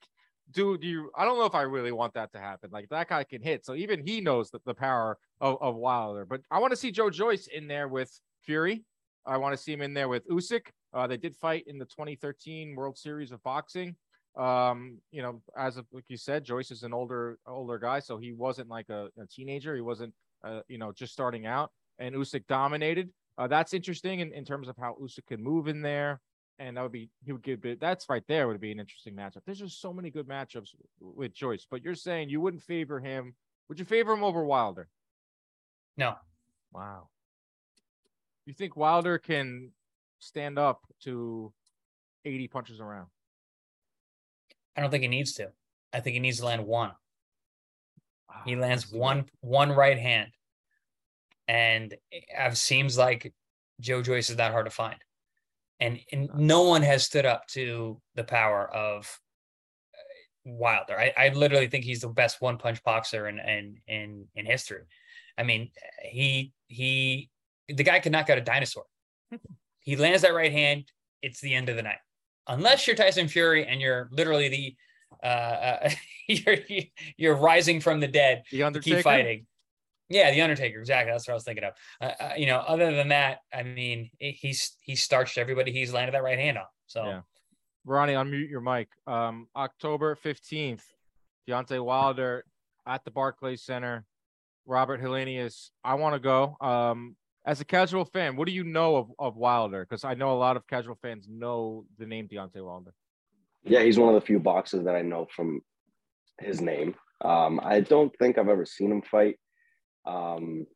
dude, 0.51 0.83
you, 0.83 1.11
I 1.17 1.25
don't 1.25 1.39
know 1.39 1.47
if 1.47 1.55
I 1.55 1.63
really 1.63 1.93
want 1.93 2.15
that 2.15 2.33
to 2.33 2.39
happen. 2.39 2.71
Like 2.73 2.89
that 2.91 3.09
guy 3.09 3.25
can 3.25 3.43
hit. 3.43 3.65
So 3.65 3.75
even 3.75 4.05
he 4.05 4.21
knows 4.21 4.51
that 4.51 4.65
the 4.65 4.75
power 4.75 5.19
of, 5.41 5.59
of 5.61 5.77
Wilder, 5.77 6.25
but 6.25 6.41
I 6.51 6.59
want 6.59 6.73
to 6.73 6.77
see 6.77 6.91
Joe 6.91 7.11
Joyce 7.11 7.47
in 7.47 7.69
there 7.69 7.89
with 7.89 8.11
Fury. 8.43 8.85
I 9.27 9.37
want 9.39 9.57
to 9.57 9.63
see 9.63 9.73
him 9.73 9.81
in 9.81 9.95
there 9.95 10.09
with 10.09 10.29
Usyk. 10.29 10.67
Uh, 10.93 11.07
they 11.07 11.17
did 11.17 11.35
fight 11.37 11.65
in 11.67 11.79
the 11.79 11.87
2013 11.87 12.75
World 12.77 12.99
Series 12.99 13.33
of 13.33 13.43
Boxing. 13.43 13.97
Um, 14.37 14.99
you 15.13 15.23
know, 15.23 15.41
as 15.57 15.77
of, 15.77 15.87
like 15.93 16.05
you 16.09 16.17
said, 16.17 16.45
Joyce 16.45 16.71
is 16.71 16.83
an 16.83 16.93
older 16.93 17.39
older 17.47 17.79
guy, 17.79 18.01
so 18.01 18.19
he 18.19 18.33
wasn't 18.33 18.69
like 18.69 18.89
a, 18.91 19.09
a 19.19 19.27
teenager. 19.31 19.75
He 19.75 19.81
wasn't, 19.81 20.13
uh, 20.43 20.61
you 20.69 20.77
know, 20.77 20.93
just 20.93 21.13
starting 21.13 21.47
out. 21.47 21.71
And 21.99 22.15
Usyk 22.15 22.47
dominated. 22.49 23.11
Uh, 23.37 23.47
that's 23.49 23.75
interesting 23.75 24.21
in, 24.21 24.33
in 24.33 24.45
terms 24.45 24.69
of 24.69 24.77
how 24.77 24.97
Usyk 25.01 25.27
could 25.27 25.41
move 25.41 25.69
in 25.69 25.83
there. 25.83 26.21
And 26.61 26.77
that 26.77 26.83
would 26.83 26.93
be, 26.93 27.11
he 27.25 27.33
would 27.33 27.43
give 27.43 27.65
it, 27.65 27.81
that's 27.81 28.09
right 28.09 28.23
there 28.29 28.47
would 28.47 28.61
be 28.61 28.71
an 28.71 28.79
interesting 28.79 29.15
matchup. 29.15 29.41
There's 29.45 29.59
just 29.59 29.81
so 29.81 29.93
many 29.93 30.11
good 30.11 30.29
matchups 30.29 30.69
with 31.01 31.35
Joyce, 31.35 31.67
but 31.69 31.83
you're 31.83 31.97
saying 31.97 32.29
you 32.29 32.41
wouldn't 32.41 32.63
favor 32.63 33.01
him. 33.01 33.35
Would 33.69 33.81
you 33.81 33.85
favor 33.85 34.13
him 34.13 34.23
over 34.23 34.45
Wilder? 34.45 34.89
No. 35.97 36.15
Wow. 36.73 37.09
You 38.47 38.53
think 38.53 38.77
Wilder 38.77 39.19
can 39.19 39.73
stand 40.21 40.59
up 40.59 40.81
to 41.03 41.53
80 42.25 42.49
punches 42.49 42.81
around? 42.81 43.09
I 44.77 44.81
don't 44.81 44.91
think 44.91 45.03
he 45.03 45.09
needs 45.09 45.33
to. 45.35 45.51
I 45.93 46.01
think 46.01 46.15
he 46.15 46.21
needs 46.21 46.39
to 46.39 46.47
land 46.47 46.67
one. 46.67 46.93
he 48.45 48.57
lands 48.57 48.93
one 48.93 49.27
one 49.41 49.71
right 49.71 49.99
hand 49.99 50.31
and 51.49 51.95
it 52.11 52.57
seems 52.57 52.97
like 52.97 53.33
Joe 53.81 54.03
Joyce 54.03 54.31
is 54.31 54.37
that 54.37 54.53
hard 54.53 54.67
to 54.67 54.71
find. 54.71 54.97
And, 55.81 56.01
and 56.13 56.31
no 56.35 56.63
one 56.63 56.83
has 56.83 57.05
stood 57.05 57.27
up 57.27 57.47
to 57.49 58.01
the 58.15 58.25
power 58.25 58.69
of 58.73 59.21
uh, 59.95 60.51
Wilder. 60.53 60.99
I, 60.99 61.13
I 61.17 61.29
literally 61.31 61.67
think 61.67 61.85
he's 61.85 62.01
the 62.01 62.09
best 62.09 62.41
one 62.41 62.59
punch 62.59 62.83
boxer 62.85 63.29
in, 63.29 63.39
in 63.41 63.77
in 63.89 64.27
in 64.37 64.47
history. 64.47 64.83
I 65.37 65.43
mean, 65.43 65.71
he 66.03 66.53
he 66.69 67.29
the 67.69 67.83
guy 67.83 67.99
could 67.99 68.13
knock 68.13 68.31
out 68.31 68.39
a 68.39 68.41
dinosaur. 68.41 68.85
he 69.81 69.97
lands 69.97 70.23
that 70.23 70.35
right 70.35 70.53
hand, 70.53 70.85
it's 71.23 71.41
the 71.41 71.55
end 71.55 71.69
of 71.69 71.77
the 71.77 71.83
night. 71.83 71.99
Unless 72.47 72.87
you're 72.87 72.97
Tyson 72.97 73.27
Fury 73.27 73.67
and 73.67 73.81
you're 73.81 74.09
literally 74.13 74.49
the 74.49 74.77
uh, 75.23 75.27
uh 75.27 75.91
you're 76.29 76.59
you're 77.17 77.37
rising 77.37 77.81
from 77.81 78.01
the 78.01 78.09
dead 78.09 78.45
The 78.51 78.63
Undertaker. 78.63 78.97
keep 78.97 79.05
fighting. 79.05 79.47
Yeah, 80.09 80.31
the 80.31 80.43
Undertaker. 80.43 80.79
Exactly. 80.81 81.13
That's 81.13 81.27
what 81.27 81.33
I 81.33 81.35
was 81.35 81.45
thinking 81.45 81.65
of. 81.65 81.73
Uh, 82.01 82.13
uh, 82.23 82.33
you 82.37 82.47
know, 82.47 82.59
other 82.59 82.95
than 82.95 83.09
that, 83.09 83.39
I 83.53 83.63
mean, 83.63 84.11
it- 84.21 84.33
he's 84.37 84.77
he's 84.81 85.03
starched 85.03 85.39
everybody. 85.39 85.73
He's 85.73 85.93
landed 85.93 86.15
that 86.15 86.23
right 86.23 86.39
hand 86.39 86.59
on. 86.59 86.67
So 86.87 87.05
Yeah. 87.07 87.21
Ronnie, 87.87 88.15
unmute 88.15 88.49
your 88.51 88.61
mic. 88.61 88.89
Um, 89.07 89.49
October 89.57 90.15
15th, 90.17 90.85
Deontay 91.49 91.83
Wilder 91.85 92.45
at 92.87 93.05
the 93.05 93.11
Barclays 93.11 93.63
Center. 93.63 94.05
Robert 94.67 95.01
Helenius. 95.03 95.71
I 95.85 95.95
want 95.95 96.15
to 96.15 96.19
go. 96.21 96.57
Um, 96.61 97.17
as 97.45 97.61
a 97.61 97.65
casual 97.67 98.07
fan, 98.07 98.37
what 98.37 98.47
do 98.47 98.53
you 98.55 98.65
know 98.65 98.97
of, 98.97 99.13
of 99.19 99.37
Wilder? 99.37 99.85
Because 99.85 100.05
I 100.05 100.15
know 100.15 100.33
a 100.33 100.39
lot 100.39 100.57
of 100.57 100.67
casual 100.67 100.95
fans 101.03 101.27
know 101.29 101.85
the 101.99 102.07
name 102.07 102.27
Deontay 102.29 102.65
Wilder. 102.65 102.95
Yeah, 103.65 103.83
he's 103.83 103.99
one 103.99 104.15
of 104.15 104.15
the 104.21 104.27
few 104.27 104.39
boxers 104.39 104.85
that 104.85 104.95
I 104.95 105.03
know 105.03 105.27
from 105.35 105.61
his 106.41 106.63
name. 106.63 106.95
Um, 107.21 107.61
I 107.63 107.81
don't 107.81 108.15
think 108.19 108.39
I've 108.39 108.49
ever 108.49 108.65
seen 108.65 108.91
him 108.91 109.03
fight. 109.03 109.39
Um, 110.07 110.67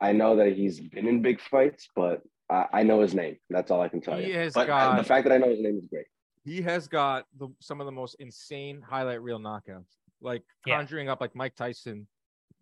I 0.00 0.12
know 0.12 0.36
that 0.36 0.54
he's 0.56 0.80
been 0.80 1.06
in 1.06 1.22
big 1.22 1.40
fights, 1.40 1.88
but 1.94 2.22
I, 2.50 2.66
I 2.72 2.82
know 2.82 3.00
his 3.00 3.14
name. 3.14 3.36
That's 3.50 3.70
all 3.70 3.80
I 3.80 3.88
can 3.88 4.00
tell 4.00 4.18
He 4.18 4.28
you. 4.28 4.34
has 4.38 4.54
but 4.54 4.66
got- 4.66 4.96
the 4.96 5.04
fact 5.04 5.24
that 5.28 5.32
I 5.32 5.38
know 5.38 5.48
his 5.50 5.60
name 5.60 5.78
is 5.78 5.86
great. 5.86 6.06
He 6.44 6.60
has 6.62 6.88
got 6.88 7.24
the, 7.38 7.48
some 7.60 7.80
of 7.80 7.86
the 7.86 7.92
most 7.92 8.16
insane 8.18 8.82
highlight 8.86 9.22
reel 9.22 9.38
knockouts, 9.38 9.86
like 10.20 10.42
Yeah. 10.66 10.76
conjuring 10.76 11.08
up 11.08 11.20
like 11.20 11.34
Mike 11.34 11.54
Tyson, 11.54 12.06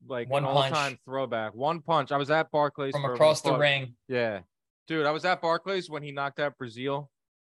like 0.07 0.29
One 0.31 0.45
an 0.45 0.53
punch. 0.53 0.73
all-time 0.73 0.99
throwback. 1.05 1.55
One 1.55 1.81
punch. 1.81 2.12
I 2.12 2.17
was 2.17 2.31
at 2.31 2.51
Barclays 2.53 2.93
from 2.93 3.05
across 3.05 3.41
the 3.41 3.51
for- 3.51 3.59
ring, 3.59 3.95
Yeah, 4.09 4.41
dude, 4.87 5.05
I 5.07 5.11
was 5.11 5.25
at 5.25 5.41
Barclays 5.41 5.91
when 5.91 6.03
he 6.05 6.12
knocked 6.12 6.38
out 6.38 6.55
Breazeale, 6.59 7.09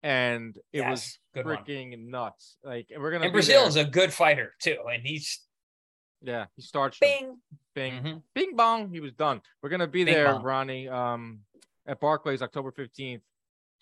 and 0.03 0.57
it 0.73 0.81
was 0.81 0.99
yes, 1.05 1.17
good 1.33 1.45
one. 1.45 1.57
freaking 1.63 2.07
nuts. 2.10 2.57
Like, 2.62 2.88
and 2.93 3.01
we're 3.01 3.12
gonna 3.12 3.25
And 3.27 3.33
Breazeale 3.33 3.47
there. 3.47 3.67
is 3.67 3.75
a 3.77 3.86
good 3.86 4.12
fighter 4.12 4.53
too, 4.62 4.77
and 4.91 5.03
he's 5.05 5.39
yeah. 6.21 6.45
He 6.56 6.62
starts 6.62 6.99
bing, 6.99 7.38
bing. 7.75 8.01
bing, 8.03 8.03
Mhm. 8.03 8.23
bing, 8.34 8.56
bong. 8.56 8.89
He 8.89 8.99
was 8.99 9.13
done. 9.13 9.41
We're 9.62 9.69
gonna 9.69 9.88
be 9.88 10.03
Bing 10.03 10.13
there, 10.13 10.34
bong. 10.34 10.43
Ronnie. 10.43 10.88
Um, 10.89 11.39
at 11.86 11.99
Barclays, 11.99 12.41
October 12.41 12.71
fifteenth. 12.71 13.23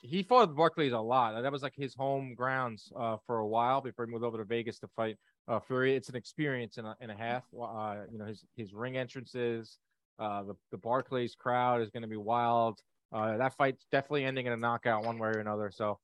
He 0.01 0.21
fought 0.21 0.49
at 0.49 0.55
Barclays 0.55 0.93
a 0.93 0.99
lot. 0.99 1.41
That 1.41 1.51
was 1.51 1.63
like 1.63 1.73
his 1.75 1.95
home 1.95 2.35
grounds 2.35 2.91
uh, 2.95 3.17
for 3.25 3.37
a 3.39 3.47
while 3.47 3.81
before 3.81 4.05
he 4.05 4.11
moved 4.11 4.23
over 4.23 4.37
to 4.37 4.43
Vegas 4.43 4.77
to 4.79 4.87
fight 4.89 5.17
uh, 5.47 5.59
Fury. 5.59 5.95
It's 5.95 6.09
an 6.09 6.15
experience 6.15 6.77
and 6.77 6.85
a, 6.85 6.95
and 6.99 7.09
a 7.09 7.15
half. 7.15 7.43
Uh, 7.59 8.03
you 8.11 8.19
know, 8.19 8.25
his 8.25 8.43
his 8.55 8.73
ring 8.73 8.97
entrances, 8.97 9.79
uh, 10.19 10.43
the 10.43 10.55
the 10.71 10.77
Barclays 10.77 11.33
crowd 11.35 11.81
is 11.81 11.89
going 11.89 12.03
to 12.03 12.09
be 12.09 12.17
wild. 12.17 12.79
Uh, 13.11 13.37
that 13.37 13.55
fight's 13.55 13.85
definitely 13.91 14.25
ending 14.25 14.45
in 14.45 14.53
a 14.53 14.57
knockout 14.57 15.03
one 15.05 15.17
way 15.17 15.29
or 15.29 15.39
another. 15.39 15.71
So 15.71 15.99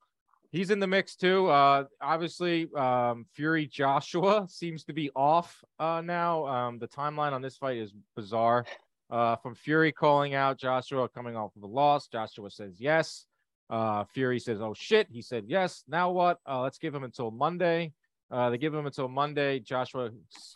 he's 0.52 0.70
in 0.70 0.80
the 0.80 0.88
mix 0.88 1.16
too. 1.16 1.48
Uh, 1.48 1.86
obviously, 2.02 2.68
um, 2.76 3.26
Fury 3.34 3.66
Joshua 3.66 4.46
seems 4.50 4.84
to 4.86 4.94
be 4.94 5.10
off 5.16 5.64
uh, 5.80 6.02
now. 6.04 6.46
Um, 6.48 6.80
the 6.80 6.88
timeline 6.88 7.34
on 7.34 7.42
this 7.42 7.58
fight 7.58 7.78
is 7.78 7.94
bizarre. 8.16 8.66
Uh, 9.10 9.36
from 9.38 9.56
Fury 9.56 9.92
calling 9.92 10.36
out 10.36 10.58
Joshua 10.58 11.10
coming 11.10 11.36
off 11.36 11.56
of 11.56 11.64
a 11.64 11.68
loss, 11.68 12.08
Joshua 12.08 12.50
says 12.50 12.76
yes. 12.80 13.26
Uh, 13.70 14.04
Fury 14.14 14.40
says, 14.40 14.62
"Oh 14.62 14.74
shit," 14.74 15.08
he 15.10 15.22
said 15.22 15.46
yes. 15.48 15.84
Now 15.88 16.12
what? 16.12 16.40
Uh, 16.48 16.62
let's 16.62 16.78
give 16.78 16.94
him 16.94 17.04
until 17.04 17.32
Monday. 17.32 17.94
Uh, 18.30 18.50
they 18.50 18.58
give 18.58 18.74
him 18.74 18.86
until 18.86 19.10
Monday. 19.10 19.60
Joshua 19.60 20.12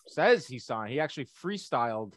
says 0.07 0.47
he 0.47 0.59
signed. 0.59 0.91
He 0.91 0.99
actually 0.99 1.27
freestyled 1.43 2.13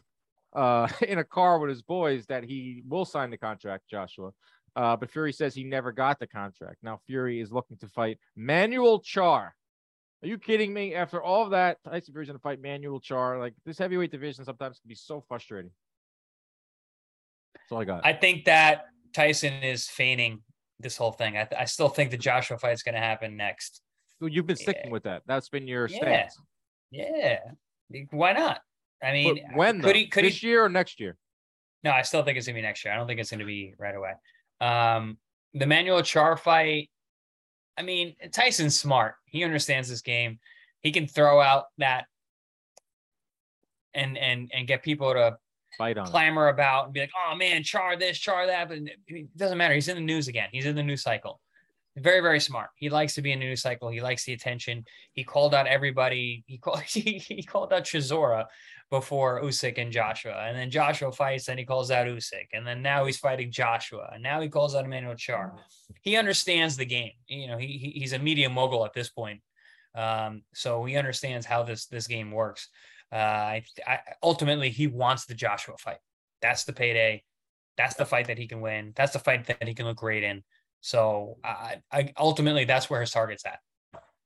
in 1.01 1.19
a 1.19 1.23
car 1.23 1.59
with 1.59 1.69
his 1.69 1.81
boys 1.81 2.25
that 2.27 2.43
he 2.43 2.83
will 2.87 3.05
sign 3.05 3.29
the 3.29 3.37
contract. 3.37 3.89
Joshua, 3.89 4.31
uh, 4.75 4.95
but 4.95 5.09
Fury 5.11 5.33
says 5.33 5.53
he 5.55 5.63
never 5.63 5.91
got 5.91 6.19
the 6.19 6.27
contract. 6.27 6.77
Now 6.83 6.99
Fury 7.07 7.39
is 7.41 7.51
looking 7.51 7.77
to 7.77 7.87
fight 7.87 8.19
Manuel 8.35 9.01
Charr. 9.01 9.51
Are 10.21 10.27
you 10.27 10.37
kidding 10.37 10.73
me? 10.73 10.95
After 10.95 11.21
all 11.21 11.43
of 11.43 11.51
that, 11.51 11.77
Tyson 11.83 12.13
Fury's 12.13 12.27
gonna 12.27 12.39
fight 12.39 12.61
Manuel 12.61 12.99
Charr. 12.99 13.39
Like 13.39 13.53
this 13.65 13.77
heavyweight 13.77 14.11
division 14.11 14.43
sometimes 14.45 14.79
can 14.79 14.89
be 14.89 14.95
so 14.95 15.21
frustrating. 15.27 15.71
That's 17.55 17.71
all 17.71 17.81
I 17.81 17.85
got. 17.85 18.05
I 18.05 18.13
think 18.13 18.45
that 18.45 18.85
Tyson 19.13 19.53
is 19.63 19.87
feigning 19.87 20.41
this 20.79 20.97
whole 20.97 21.11
thing. 21.11 21.37
I, 21.37 21.47
I 21.57 21.65
still 21.65 21.89
think 21.89 22.11
the 22.11 22.17
Joshua 22.17 22.57
fight's 22.57 22.83
going 22.83 22.95
to 22.95 23.01
happen 23.01 23.35
next. 23.35 23.81
Well, 24.21 24.29
You've 24.29 24.45
been 24.47 24.55
sticking 24.55 24.83
Yeah. 24.85 24.91
with 24.91 25.03
that. 25.03 25.23
That's 25.25 25.49
been 25.49 25.67
your 25.67 25.87
Yeah. 25.87 25.97
stance. 25.97 26.37
Yeah, 26.91 27.39
why 28.11 28.33
not? 28.33 28.61
I 29.03 29.07
But 29.07 29.13
mean, 29.13 29.43
when 29.53 29.81
could 29.81 29.89
though? 29.89 29.93
he? 29.99 30.07
Could 30.07 30.25
this 30.25 30.37
he? 30.39 30.47
year 30.47 30.65
or 30.65 30.69
next 30.69 30.99
year? 30.99 31.17
No, 31.83 31.91
I 31.91 32.01
still 32.01 32.23
think 32.23 32.37
it's 32.37 32.47
gonna 32.47 32.55
be 32.57 32.61
next 32.61 32.83
year. 32.83 32.93
I 32.93 32.97
don't 32.97 33.07
think 33.07 33.19
it's 33.19 33.31
gonna 33.31 33.45
be 33.45 33.73
right 33.77 33.95
away. 33.95 34.13
Um, 34.61 35.17
the 35.53 35.65
Manuel 35.65 36.01
Charr 36.01 36.37
fight. 36.37 36.89
I 37.77 37.81
mean, 37.81 38.15
Tyson's 38.31 38.77
smart. 38.77 39.15
He 39.25 39.43
understands 39.43 39.87
this 39.89 40.01
game. 40.01 40.39
He 40.81 40.91
can 40.91 41.07
throw 41.07 41.39
out 41.39 41.65
that 41.77 42.05
and 43.93 44.17
and 44.17 44.49
and 44.53 44.67
get 44.67 44.83
people 44.83 45.13
to 45.13 45.37
Fight 45.77 45.97
on. 45.97 46.07
it. 46.07 46.09
clamor 46.09 46.49
about 46.49 46.85
and 46.85 46.93
be 46.93 46.99
like, 47.01 47.11
"Oh 47.29 47.35
man, 47.35 47.63
Charr 47.63 47.97
this, 47.97 48.17
Charr 48.19 48.47
that," 48.47 48.67
but 48.69 48.79
it 49.07 49.37
doesn't 49.37 49.57
matter. 49.57 49.73
He's 49.73 49.87
in 49.87 49.95
the 49.95 50.01
news 50.01 50.27
again. 50.27 50.49
He's 50.51 50.65
in 50.65 50.75
the 50.75 50.83
news 50.83 51.01
cycle. 51.03 51.39
Very, 51.97 52.21
very 52.21 52.39
smart. 52.39 52.69
He 52.75 52.89
likes 52.89 53.15
to 53.15 53.21
be 53.21 53.31
in 53.31 53.39
the 53.39 53.45
news 53.45 53.61
cycle. 53.61 53.89
He 53.89 53.99
likes 54.01 54.23
the 54.23 54.33
attention. 54.33 54.85
He 55.13 55.23
called 55.23 55.53
out 55.53 55.67
everybody. 55.67 56.43
He 56.47 56.57
called 56.57 56.81
he, 56.81 57.17
he 57.27 57.43
called 57.43 57.73
out 57.73 57.83
Chisora 57.83 58.45
before 58.89 59.41
Usyk 59.41 59.77
and 59.77 59.91
Joshua, 59.91 60.45
and 60.47 60.57
then 60.57 60.71
Joshua 60.71 61.11
fights, 61.11 61.47
and 61.47 61.59
he 61.59 61.65
calls 61.65 61.91
out 61.91 62.07
Usyk, 62.07 62.47
and 62.53 62.65
then 62.65 62.81
now 62.81 63.05
he's 63.05 63.17
fighting 63.17 63.51
Joshua, 63.51 64.09
and 64.13 64.23
now 64.23 64.41
he 64.41 64.49
calls 64.49 64.75
out 64.75 64.85
Emmanuel 64.85 65.13
Charr. 65.13 65.51
He 66.01 66.15
understands 66.15 66.75
the 66.75 66.85
game. 66.85 67.11
You 67.27 67.47
know, 67.47 67.57
he, 67.57 67.67
he 67.67 67.99
he's 67.99 68.13
a 68.13 68.19
media 68.19 68.49
mogul 68.49 68.85
at 68.85 68.93
this 68.93 69.09
point, 69.09 69.41
um, 69.95 70.41
so 70.53 70.83
he 70.85 70.95
understands 70.95 71.45
how 71.45 71.63
this 71.63 71.85
this 71.85 72.07
game 72.07 72.31
works. 72.31 72.69
Uh, 73.11 73.15
I, 73.15 73.63
I 73.85 73.99
ultimately 74.23 74.69
he 74.69 74.87
wants 74.87 75.25
the 75.25 75.35
Joshua 75.35 75.75
fight. 75.77 75.99
That's 76.41 76.63
the 76.63 76.73
payday. 76.73 77.23
That's 77.77 77.95
the 77.95 78.05
fight 78.05 78.27
that 78.27 78.37
he 78.37 78.47
can 78.47 78.61
win. 78.61 78.93
That's 78.95 79.13
the 79.13 79.19
fight 79.19 79.45
that 79.45 79.67
he 79.67 79.73
can 79.73 79.85
look 79.85 79.97
great 79.97 80.23
in. 80.23 80.43
So 80.81 81.37
I, 81.43 81.81
I 81.91 82.13
ultimately 82.17 82.65
that's 82.65 82.89
where 82.89 83.01
his 83.01 83.11
target's 83.11 83.45
at. 83.45 83.59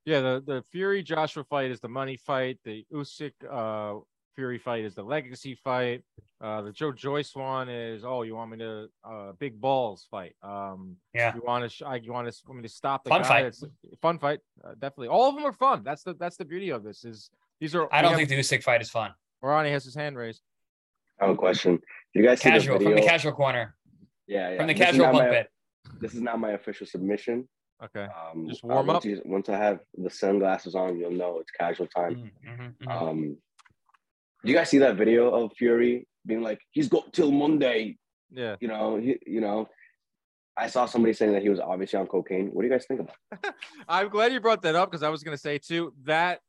Yeah, 0.05 0.19
the, 0.19 0.43
the 0.45 0.63
Fury 0.71 1.01
Joshua 1.01 1.43
fight 1.45 1.71
is 1.71 1.79
the 1.79 1.87
money 1.87 2.17
fight. 2.17 2.59
The 2.65 2.85
Usyk 2.93 3.33
uh, 3.49 4.01
Fury 4.35 4.57
fight 4.57 4.83
is 4.83 4.95
the 4.95 5.03
legacy 5.03 5.55
fight. 5.63 6.03
Uh, 6.41 6.61
the 6.63 6.71
Joe 6.71 6.91
Joyce 6.91 7.35
one 7.35 7.69
is 7.69 8.03
oh, 8.03 8.23
you 8.23 8.35
want 8.35 8.51
me 8.51 8.57
to 8.57 8.87
uh, 9.03 9.31
big 9.39 9.59
balls 9.61 10.07
fight? 10.09 10.33
Um, 10.41 10.97
Yeah. 11.13 11.35
you 11.35 11.41
want 11.45 11.63
to 11.63 11.69
sh- 11.69 11.83
I- 11.85 11.97
you 11.97 12.11
want 12.11 12.27
to 12.31 12.37
want 12.47 12.57
me 12.61 12.63
to 12.67 12.73
stop 12.73 13.03
the 13.03 13.09
Fun 13.11 13.21
guy 13.21 13.27
fight. 13.27 13.43
that's- 13.43 13.63
fun 14.01 14.17
fight. 14.19 14.39
Uh, 14.63 14.71
definitely, 14.73 15.07
all 15.09 15.29
of 15.29 15.35
them 15.35 15.45
are 15.45 15.53
fun. 15.53 15.83
That's 15.83 16.03
the 16.03 16.15
that's 16.15 16.37
the 16.37 16.45
beauty 16.45 16.69
of 16.71 16.83
this 16.83 17.05
is 17.05 17.29
these 17.59 17.75
are. 17.75 17.87
I 17.93 18.01
don't 18.01 18.11
have- 18.11 18.17
think 18.17 18.29
the 18.29 18.37
Usyk 18.39 18.63
fight 18.63 18.81
is 18.81 18.89
fun. 18.89 19.13
Ronnie 19.41 19.71
has 19.71 19.83
his 19.85 19.95
hand 19.95 20.17
raised. 20.17 20.41
I 21.21 21.25
have 21.27 21.35
a 21.35 21.37
question. 21.37 21.73
Did 22.13 22.21
you 22.21 22.23
guys 22.23 22.41
see 22.41 22.49
Casual 22.49 22.79
the 22.79 22.85
from 22.85 22.95
the 22.95 23.01
casual 23.01 23.33
corner, 23.33 23.75
yeah, 24.27 24.51
yeah. 24.51 24.57
from 24.57 24.67
the 24.67 24.73
This 24.73 24.81
is 24.81 24.85
casual 24.87 25.05
not 25.05 25.11
bunk 25.13 25.23
my- 25.25 25.29
bed. 25.29 25.47
This 25.99 26.13
is 26.15 26.21
not 26.21 26.39
my 26.39 26.51
official 26.51 26.87
submission. 26.87 27.47
Okay. 27.83 28.05
Um, 28.05 28.47
Just 28.49 28.63
uh, 28.63 28.67
warm 28.67 28.87
once 28.87 28.97
up. 28.97 29.05
you- 29.05 29.21
once 29.25 29.49
I 29.49 29.57
have 29.57 29.79
the 29.97 30.09
sunglasses 30.09 30.73
on, 30.75 30.97
you'll 30.97 31.11
know 31.11 31.39
it's 31.39 31.51
casual 31.51 31.87
time. 31.87 32.31
Mhm, 32.45 32.57
mhm, 32.57 32.77
mhm. 32.81 32.89
Um, 33.01 33.37
do 34.43 34.51
you 34.51 34.57
guys 34.57 34.69
see 34.69 34.79
that 34.79 34.95
video 34.95 35.29
of 35.29 35.51
Fury 35.57 36.07
being 36.25 36.41
like, 36.41 36.59
"He's 36.71 36.89
got 36.89 37.13
till 37.13 37.31
Monday"? 37.31 37.97
Yeah. 38.31 38.55
You 38.59 38.67
know, 38.67 38.97
he, 38.97 39.17
you 39.25 39.41
know. 39.41 39.69
I 40.55 40.67
saw 40.67 40.85
somebody 40.85 41.13
saying 41.13 41.31
that 41.33 41.41
he 41.41 41.49
was 41.49 41.59
obviously 41.59 41.97
on 41.97 42.05
cocaine. 42.05 42.49
What 42.53 42.61
do 42.61 42.67
you 42.67 42.71
guys 42.73 42.85
think 42.85 42.99
about? 42.99 43.15
It? 43.31 43.55
I'm 43.89 44.09
glad 44.09 44.31
you 44.33 44.39
brought 44.39 44.61
that 44.61 44.75
up 44.75 44.91
because 44.91 45.01
I 45.01 45.09
was 45.09 45.23
going 45.23 45.35
to 45.35 45.41
say 45.41 45.57
too 45.57 45.93
that 46.03 46.41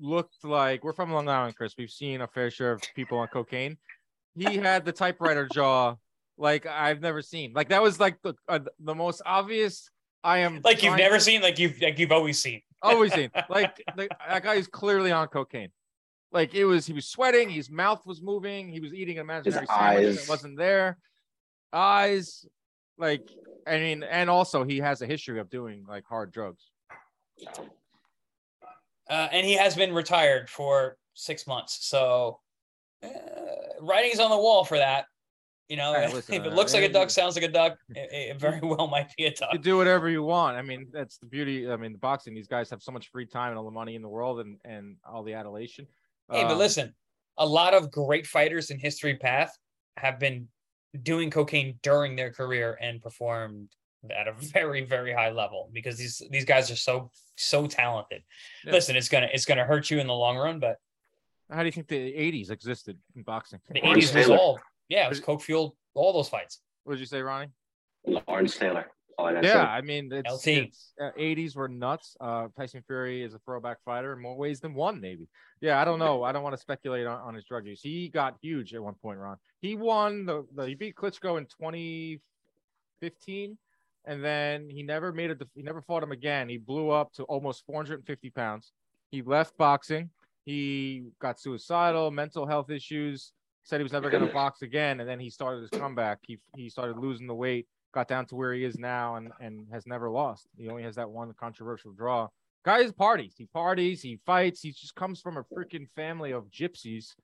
looked 0.00 0.42
like 0.44 0.82
we're 0.82 0.92
from 0.92 1.12
Long 1.12 1.28
Island, 1.28 1.54
Chris. 1.54 1.74
We've 1.78 1.88
seen 1.90 2.22
a 2.22 2.26
fair 2.26 2.50
share 2.50 2.72
of 2.72 2.82
people 2.96 3.18
on 3.18 3.28
cocaine. 3.28 3.76
He 4.34 4.56
had 4.56 4.84
the 4.84 4.90
typewriter 4.92 5.48
jaw 5.52 5.94
like 6.36 6.66
I've 6.66 7.00
never 7.00 7.22
seen. 7.22 7.52
Like 7.54 7.68
that 7.68 7.80
was 7.82 8.00
like 8.00 8.20
the 8.22 8.34
uh, 8.48 8.58
the 8.80 8.94
most 8.96 9.22
obvious. 9.24 9.90
I 10.24 10.38
am 10.38 10.60
Like 10.64 10.82
you've 10.82 10.94
trying- 10.94 10.98
never 11.04 11.20
seen, 11.20 11.40
like 11.40 11.58
you've 11.60 11.80
like 11.80 12.00
you've 12.00 12.10
always 12.12 12.42
seen. 12.42 12.62
always 12.82 13.12
seen. 13.14 13.30
Like 13.48 13.80
the, 13.96 14.08
that 14.28 14.42
guy 14.42 14.54
is 14.54 14.66
clearly 14.66 15.12
on 15.12 15.28
cocaine. 15.28 15.68
Like 16.36 16.54
it 16.54 16.66
was, 16.66 16.84
he 16.84 16.92
was 16.92 17.06
sweating. 17.08 17.48
His 17.48 17.70
mouth 17.70 18.04
was 18.04 18.20
moving. 18.20 18.68
He 18.68 18.78
was 18.78 18.92
eating 18.92 19.16
an 19.16 19.22
imaginary 19.22 19.66
sandwich 19.66 19.70
eyes. 19.70 20.20
that 20.20 20.28
wasn't 20.28 20.58
there. 20.58 20.98
Eyes, 21.72 22.44
like 22.98 23.26
I 23.66 23.78
mean, 23.78 24.02
and 24.02 24.28
also 24.28 24.62
he 24.62 24.76
has 24.80 25.00
a 25.00 25.06
history 25.06 25.40
of 25.40 25.48
doing 25.48 25.86
like 25.88 26.04
hard 26.04 26.32
drugs. 26.32 26.62
Uh, 29.08 29.28
and 29.32 29.46
he 29.46 29.54
has 29.54 29.76
been 29.76 29.94
retired 29.94 30.50
for 30.50 30.98
six 31.14 31.46
months. 31.46 31.86
So 31.86 32.40
uh, 33.02 33.08
writing's 33.80 34.20
on 34.20 34.28
the 34.28 34.36
wall 34.36 34.62
for 34.62 34.76
that. 34.76 35.06
You 35.70 35.78
know, 35.78 35.94
Hey, 35.94 36.04
if 36.08 36.12
listen, 36.12 36.34
it 36.34 36.46
uh, 36.48 36.54
looks 36.54 36.74
like 36.74 36.82
a 36.82 36.92
duck, 36.92 37.08
sounds 37.08 37.34
like 37.34 37.46
a 37.46 37.48
duck, 37.50 37.78
it, 37.88 38.10
it 38.12 38.38
very 38.38 38.60
well 38.60 38.88
might 38.88 39.08
be 39.16 39.24
a 39.24 39.32
duck. 39.32 39.54
You 39.54 39.58
do 39.58 39.78
whatever 39.78 40.10
you 40.10 40.22
want. 40.22 40.58
I 40.58 40.60
mean, 40.60 40.88
that's 40.92 41.16
the 41.16 41.24
beauty. 41.24 41.66
I 41.70 41.76
mean, 41.76 41.92
the 41.92 41.98
boxing. 41.98 42.34
These 42.34 42.46
guys 42.46 42.68
have 42.68 42.82
so 42.82 42.92
much 42.92 43.08
free 43.08 43.24
time 43.24 43.52
and 43.52 43.58
all 43.58 43.64
the 43.64 43.70
money 43.70 43.94
in 43.94 44.02
the 44.02 44.08
world, 44.10 44.40
and 44.40 44.58
and 44.66 44.96
all 45.10 45.22
the 45.22 45.32
adulation. 45.32 45.86
Hey, 46.30 46.42
but 46.44 46.52
Um, 46.52 46.58
listen, 46.58 46.94
a 47.38 47.46
lot 47.46 47.74
of 47.74 47.90
great 47.90 48.26
fighters 48.26 48.70
in 48.70 48.78
history 48.78 49.16
path 49.16 49.56
have 49.96 50.18
been 50.18 50.48
doing 51.02 51.30
cocaine 51.30 51.78
during 51.82 52.16
their 52.16 52.32
career 52.32 52.78
and 52.80 53.00
performed 53.02 53.68
at 54.10 54.28
a 54.28 54.32
very, 54.38 54.84
very 54.84 55.12
high 55.12 55.30
level 55.30 55.68
because 55.72 55.96
these 55.98 56.22
these 56.30 56.44
guys 56.44 56.70
are 56.70 56.76
so 56.76 57.10
so 57.36 57.66
talented. 57.66 58.22
Yeah. 58.64 58.72
Listen, 58.72 58.96
it's 58.96 59.08
gonna 59.08 59.28
it's 59.32 59.44
gonna 59.44 59.64
hurt 59.64 59.90
you 59.90 59.98
in 60.00 60.06
the 60.06 60.14
long 60.14 60.36
run, 60.36 60.58
but 60.60 60.76
How 61.50 61.60
do 61.60 61.66
you 61.66 61.72
think 61.72 61.88
the 61.88 61.96
'80s 62.14 62.50
existed 62.50 62.98
in 63.14 63.22
boxing? 63.22 63.60
the 63.68 63.80
Lawrence 63.80 63.96
eighties 64.06 64.14
was 64.14 64.26
Taylor. 64.26 64.38
all 64.38 64.60
yeah, 64.88 65.06
it 65.06 65.08
was 65.08 65.20
coke 65.20 65.42
fueled 65.42 65.76
all 65.94 66.12
those 66.12 66.28
fights. 66.28 66.60
What 66.84 66.94
did 66.94 67.00
you 67.00 67.06
say, 67.06 67.20
Ronnie? 67.20 67.50
Lawrence 68.06 68.56
Taylor. 68.56 68.86
All 69.18 69.32
Yeah, 69.32 69.40
say. 69.40 69.58
I 69.58 69.80
mean, 69.80 70.12
it's, 70.12 70.30
LT. 70.30 70.46
it's 70.48 70.92
uh, 71.00 71.10
80s 71.18 71.56
were 71.56 71.68
nuts. 71.68 72.16
Uh, 72.20 72.48
Tyson 72.56 72.82
Fury 72.86 73.22
is 73.22 73.32
a 73.34 73.38
throwback 73.38 73.78
fighter 73.82 74.12
in 74.12 74.20
more 74.20 74.36
ways 74.36 74.60
than 74.60 74.74
one, 74.74 75.00
maybe. 75.00 75.26
Yeah, 75.60 75.80
I 75.80 75.86
don't 75.86 75.98
know. 75.98 76.22
I 76.22 76.32
don't 76.32 76.42
want 76.42 76.54
to 76.54 76.60
speculate 76.60 77.06
on, 77.06 77.18
on 77.20 77.34
his 77.34 77.44
drug 77.44 77.64
use. 77.66 77.80
He 77.80 78.08
got 78.08 78.36
huge 78.42 78.74
at 78.74 78.82
one 78.82 78.94
point, 78.94 79.18
Ron. 79.18 79.38
He 79.60 79.74
won 79.74 80.26
the, 80.26 80.46
the 80.54 80.66
he 80.66 80.74
beat 80.74 80.96
Klitschko 80.96 81.38
in 81.38 81.46
2015, 81.46 83.56
and 84.04 84.22
then 84.24 84.68
he 84.68 84.82
never 84.82 85.12
made 85.12 85.30
it. 85.30 85.40
He 85.54 85.62
never 85.62 85.80
fought 85.80 86.02
him 86.02 86.12
again. 86.12 86.50
He 86.50 86.58
blew 86.58 86.90
up 86.90 87.14
to 87.14 87.22
almost 87.24 87.64
450 87.64 88.28
pounds. 88.30 88.72
He 89.10 89.22
left 89.22 89.56
boxing. 89.56 90.10
He 90.44 91.06
got 91.20 91.40
suicidal, 91.40 92.10
mental 92.10 92.46
health 92.46 92.68
issues. 92.70 93.32
Said 93.64 93.80
he 93.80 93.82
was 93.82 93.92
never 93.92 94.10
going 94.10 94.26
to 94.26 94.32
box 94.34 94.60
again, 94.60 95.00
and 95.00 95.08
then 95.08 95.18
he 95.18 95.30
started 95.30 95.62
his 95.62 95.70
comeback. 95.70 96.18
He 96.26 96.38
he 96.54 96.68
started 96.68 96.98
losing 96.98 97.26
the 97.26 97.34
weight 97.34 97.66
got 97.96 98.08
down 98.08 98.26
to 98.26 98.36
where 98.36 98.52
he 98.52 98.62
is 98.62 98.78
now 98.78 99.16
and 99.16 99.32
and 99.40 99.66
has 99.72 99.86
never 99.86 100.10
lost. 100.10 100.46
He 100.58 100.68
only 100.68 100.82
has 100.82 100.96
that 100.96 101.08
one 101.08 101.32
controversial 101.32 101.92
draw. 101.92 102.28
Guy 102.62 102.88
parties. 102.90 103.34
He 103.38 103.46
parties. 103.46 104.02
He 104.02 104.20
fights. 104.26 104.60
He 104.60 104.70
just 104.70 104.94
comes 104.94 105.20
from 105.20 105.38
a 105.38 105.44
freaking 105.44 105.86
family 105.96 106.32
of 106.32 106.50
gypsies. 106.50 107.14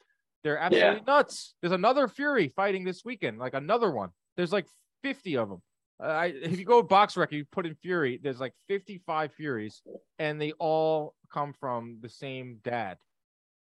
They're 0.42 0.58
absolutely 0.58 1.02
nuts. 1.06 1.54
There's 1.60 1.74
another 1.74 2.08
Fury 2.08 2.48
fighting 2.56 2.84
this 2.84 3.04
weekend, 3.04 3.38
like 3.38 3.54
another 3.54 3.90
one. 3.90 4.10
There's 4.36 4.52
like 4.52 4.66
50 5.02 5.36
of 5.36 5.48
them. 5.50 5.62
Uh, 6.02 6.06
I, 6.06 6.26
if 6.26 6.58
you 6.58 6.64
go 6.64 6.82
box 6.82 7.16
record, 7.16 7.36
you 7.36 7.44
put 7.52 7.66
in 7.66 7.74
Fury. 7.74 8.18
There's 8.22 8.40
like 8.40 8.54
55 8.68 9.32
Furies, 9.34 9.82
and 10.18 10.40
they 10.40 10.52
all 10.52 11.14
come 11.32 11.52
from 11.52 11.98
the 12.00 12.08
same 12.08 12.58
dad, 12.64 12.96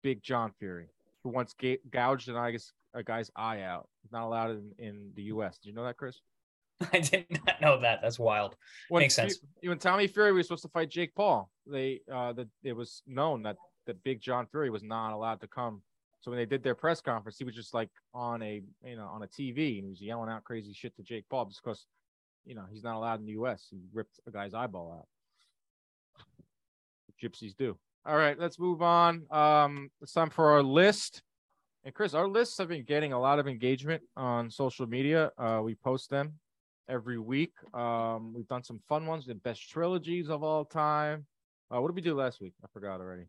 Big 0.02 0.22
John 0.22 0.52
Fury, 0.58 0.88
who 1.22 1.30
once 1.30 1.54
ga- 1.58 1.80
gouged 1.90 2.28
an 2.28 2.36
I 2.36 2.50
guess 2.50 2.72
a 2.92 3.02
guy's 3.02 3.30
eye 3.36 3.62
out. 3.62 3.88
Not 4.10 4.24
allowed 4.24 4.50
in, 4.50 4.72
in 4.78 5.10
the 5.14 5.24
U.S. 5.34 5.58
Did 5.58 5.68
you 5.68 5.74
know 5.74 5.84
that, 5.84 5.96
Chris? 5.96 6.20
I 6.92 7.00
did 7.00 7.26
not 7.30 7.60
know 7.60 7.80
that. 7.80 8.00
That's 8.02 8.18
wild. 8.18 8.56
when 8.88 9.02
Makes 9.02 9.14
sense. 9.14 9.38
When 9.62 9.78
Tommy 9.78 10.06
Fury 10.06 10.32
was 10.32 10.46
supposed 10.46 10.62
to 10.62 10.68
fight 10.68 10.90
Jake 10.90 11.14
Paul, 11.14 11.50
they 11.66 12.00
uh 12.12 12.32
that 12.34 12.48
it 12.62 12.74
was 12.74 13.02
known 13.06 13.42
that 13.42 13.56
that 13.86 14.02
Big 14.04 14.20
John 14.20 14.46
Fury 14.46 14.70
was 14.70 14.82
not 14.82 15.12
allowed 15.12 15.40
to 15.40 15.48
come. 15.48 15.82
So 16.20 16.30
when 16.30 16.38
they 16.38 16.46
did 16.46 16.62
their 16.62 16.74
press 16.74 17.00
conference, 17.00 17.38
he 17.38 17.44
was 17.44 17.54
just 17.54 17.74
like 17.74 17.90
on 18.14 18.42
a 18.42 18.62
you 18.84 18.96
know 18.96 19.06
on 19.06 19.22
a 19.22 19.26
TV 19.26 19.78
and 19.78 19.84
he 19.84 19.90
was 19.90 20.00
yelling 20.00 20.30
out 20.30 20.44
crazy 20.44 20.72
shit 20.72 20.94
to 20.96 21.02
Jake 21.02 21.24
Paul 21.28 21.46
just 21.46 21.62
because 21.62 21.86
you 22.44 22.54
know 22.54 22.64
he's 22.70 22.84
not 22.84 22.96
allowed 22.96 23.20
in 23.20 23.26
the 23.26 23.32
U.S. 23.32 23.66
He 23.70 23.78
ripped 23.92 24.20
a 24.26 24.30
guy's 24.30 24.54
eyeball 24.54 24.92
out. 24.98 25.06
Gypsies 27.22 27.56
do. 27.56 27.76
All 28.06 28.16
right, 28.16 28.38
let's 28.38 28.58
move 28.60 28.80
on. 28.80 29.24
Um, 29.30 29.90
it's 30.00 30.12
time 30.12 30.30
for 30.30 30.52
our 30.52 30.62
list. 30.62 31.22
And 31.84 31.94
Chris, 31.94 32.14
our 32.14 32.28
lists 32.28 32.58
have 32.58 32.68
been 32.68 32.84
getting 32.84 33.12
a 33.12 33.20
lot 33.20 33.38
of 33.38 33.48
engagement 33.48 34.02
on 34.16 34.50
social 34.50 34.86
media. 34.86 35.30
Uh, 35.38 35.60
we 35.64 35.74
post 35.74 36.10
them 36.10 36.34
every 36.88 37.18
week. 37.18 37.52
Um, 37.74 38.32
we've 38.34 38.48
done 38.48 38.64
some 38.64 38.80
fun 38.88 39.06
ones, 39.06 39.26
the 39.26 39.34
best 39.34 39.68
trilogies 39.70 40.28
of 40.28 40.42
all 40.42 40.64
time. 40.64 41.26
Uh, 41.70 41.80
what 41.80 41.88
did 41.88 41.96
we 41.96 42.02
do 42.02 42.14
last 42.14 42.40
week? 42.40 42.54
I 42.64 42.68
forgot 42.72 43.00
already. 43.00 43.24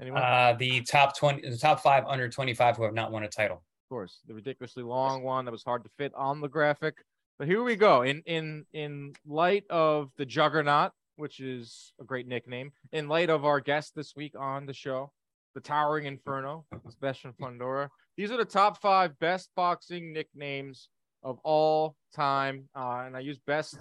Anyone? 0.00 0.22
Uh, 0.22 0.56
the 0.58 0.80
top 0.82 1.16
twenty, 1.16 1.48
the 1.48 1.56
top 1.56 1.80
five 1.80 2.04
under 2.06 2.28
twenty-five 2.28 2.76
who 2.76 2.84
have 2.84 2.94
not 2.94 3.12
won 3.12 3.22
a 3.22 3.28
title. 3.28 3.56
of 3.56 3.88
course, 3.88 4.20
the 4.26 4.34
ridiculously 4.34 4.82
long 4.82 5.22
one 5.22 5.44
that 5.44 5.52
was 5.52 5.62
hard 5.62 5.84
to 5.84 5.90
fit 5.98 6.12
on 6.14 6.40
the 6.40 6.48
graphic. 6.48 6.94
But 7.38 7.48
here 7.48 7.62
we 7.62 7.76
go. 7.76 8.02
In 8.02 8.22
in 8.26 8.64
in 8.72 9.12
light 9.26 9.64
of 9.70 10.10
the 10.16 10.26
Juggernaut, 10.26 10.92
which 11.16 11.40
is 11.40 11.92
a 12.00 12.04
great 12.04 12.26
nickname, 12.26 12.72
in 12.92 13.08
light 13.08 13.30
of 13.30 13.44
our 13.44 13.60
guest 13.60 13.94
this 13.94 14.16
week 14.16 14.34
on 14.38 14.66
the 14.66 14.72
show, 14.72 15.12
the 15.54 15.60
Towering 15.60 16.06
Inferno, 16.06 16.64
Sebastian 16.88 17.34
Fundora. 17.40 17.88
These 18.16 18.30
are 18.30 18.36
the 18.36 18.44
top 18.44 18.80
five 18.80 19.18
best 19.18 19.50
boxing 19.54 20.12
nicknames 20.12 20.88
of 21.22 21.38
all 21.42 21.96
time. 22.14 22.68
Uh, 22.74 23.04
and 23.06 23.16
I 23.16 23.20
use 23.20 23.38
best, 23.46 23.78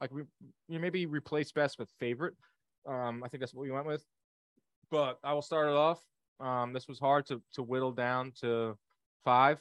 like 0.00 0.12
we 0.12 0.22
you 0.68 0.78
maybe 0.78 1.06
replace 1.06 1.52
best 1.52 1.78
with 1.78 1.90
favorite. 1.98 2.34
Um, 2.88 3.22
I 3.24 3.28
think 3.28 3.40
that's 3.40 3.54
what 3.54 3.62
we 3.62 3.70
went 3.70 3.86
with. 3.86 4.04
But 4.90 5.18
I 5.22 5.32
will 5.32 5.42
start 5.42 5.68
it 5.68 5.74
off. 5.74 6.00
Um, 6.40 6.72
this 6.72 6.88
was 6.88 6.98
hard 6.98 7.26
to 7.26 7.42
to 7.54 7.62
whittle 7.62 7.92
down 7.92 8.32
to 8.40 8.76
five. 9.24 9.58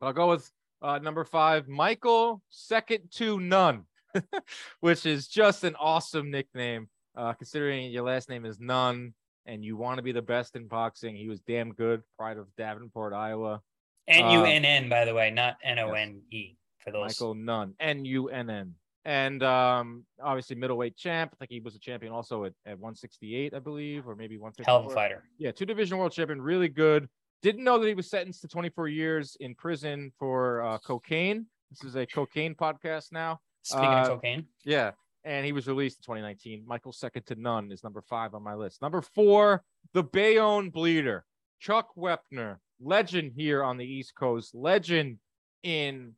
But 0.00 0.06
I'll 0.06 0.12
go 0.12 0.30
with 0.30 0.50
uh, 0.82 0.98
number 0.98 1.24
five, 1.24 1.68
Michael 1.68 2.42
Second 2.50 3.10
to 3.12 3.40
None, 3.40 3.84
which 4.80 5.06
is 5.06 5.28
just 5.28 5.64
an 5.64 5.76
awesome 5.76 6.30
nickname. 6.30 6.88
Uh, 7.16 7.32
considering 7.32 7.92
your 7.92 8.02
last 8.02 8.28
name 8.28 8.44
is 8.44 8.58
None 8.58 9.14
and 9.46 9.64
you 9.64 9.76
want 9.76 9.98
to 9.98 10.02
be 10.02 10.12
the 10.12 10.22
best 10.22 10.56
in 10.56 10.66
boxing, 10.66 11.14
he 11.16 11.28
was 11.28 11.40
damn 11.40 11.72
good. 11.72 12.02
Pride 12.18 12.38
of 12.38 12.48
Davenport, 12.56 13.12
Iowa. 13.12 13.60
N 14.08 14.30
U 14.30 14.44
N 14.44 14.64
N, 14.64 14.88
by 14.88 15.04
the 15.04 15.14
way, 15.14 15.30
not 15.30 15.56
N 15.64 15.78
O 15.78 15.92
N 15.92 16.20
E 16.30 16.56
for 16.78 16.90
those. 16.90 17.20
Michael 17.20 17.34
Nunn, 17.34 17.74
N 17.80 18.04
U 18.04 18.28
N 18.28 18.50
N. 18.50 18.74
And 19.06 19.42
um, 19.42 20.06
obviously 20.22 20.56
middleweight 20.56 20.96
champ. 20.96 21.32
I 21.34 21.36
think 21.36 21.50
he 21.50 21.60
was 21.60 21.74
a 21.74 21.78
champion 21.78 22.10
also 22.12 22.44
at, 22.44 22.54
at 22.64 22.78
168, 22.78 23.52
I 23.52 23.58
believe, 23.58 24.08
or 24.08 24.16
maybe 24.16 24.38
150. 24.38 24.64
Hell 24.66 24.80
of 24.80 24.86
a 24.86 24.94
fighter. 24.94 25.24
Yeah, 25.38 25.52
two 25.52 25.66
division 25.66 25.98
world 25.98 26.12
champion, 26.12 26.40
really 26.40 26.68
good. 26.68 27.08
Didn't 27.42 27.64
know 27.64 27.78
that 27.78 27.86
he 27.86 27.92
was 27.94 28.08
sentenced 28.08 28.40
to 28.42 28.48
24 28.48 28.88
years 28.88 29.36
in 29.40 29.54
prison 29.54 30.10
for 30.18 30.62
uh, 30.62 30.78
cocaine. 30.78 31.44
This 31.70 31.84
is 31.84 31.96
a 31.96 32.06
cocaine 32.06 32.54
podcast 32.54 33.12
now. 33.12 33.40
Speaking 33.62 33.84
Uh, 33.88 34.02
of 34.02 34.08
cocaine, 34.08 34.46
Yeah. 34.64 34.92
And 35.24 35.44
he 35.44 35.52
was 35.52 35.66
released 35.66 35.98
in 35.98 36.02
2019. 36.02 36.64
Michael 36.66 36.92
second 36.92 37.24
to 37.26 37.34
none 37.34 37.72
is 37.72 37.82
number 37.84 38.00
five 38.02 38.34
on 38.34 38.42
my 38.42 38.54
list. 38.54 38.80
Number 38.80 39.02
four, 39.02 39.62
the 39.92 40.02
Bayonne 40.02 40.70
Bleeder. 40.70 41.24
Chuck 41.60 41.88
Wepner, 41.96 42.58
legend 42.80 43.32
here 43.36 43.62
on 43.62 43.76
the 43.76 43.86
East 43.86 44.14
Coast, 44.14 44.54
legend 44.54 45.18
in 45.62 46.14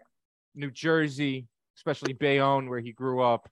New 0.54 0.70
Jersey, 0.70 1.46
especially 1.76 2.12
Bayonne, 2.12 2.68
where 2.68 2.80
he 2.80 2.92
grew 2.92 3.22
up. 3.22 3.48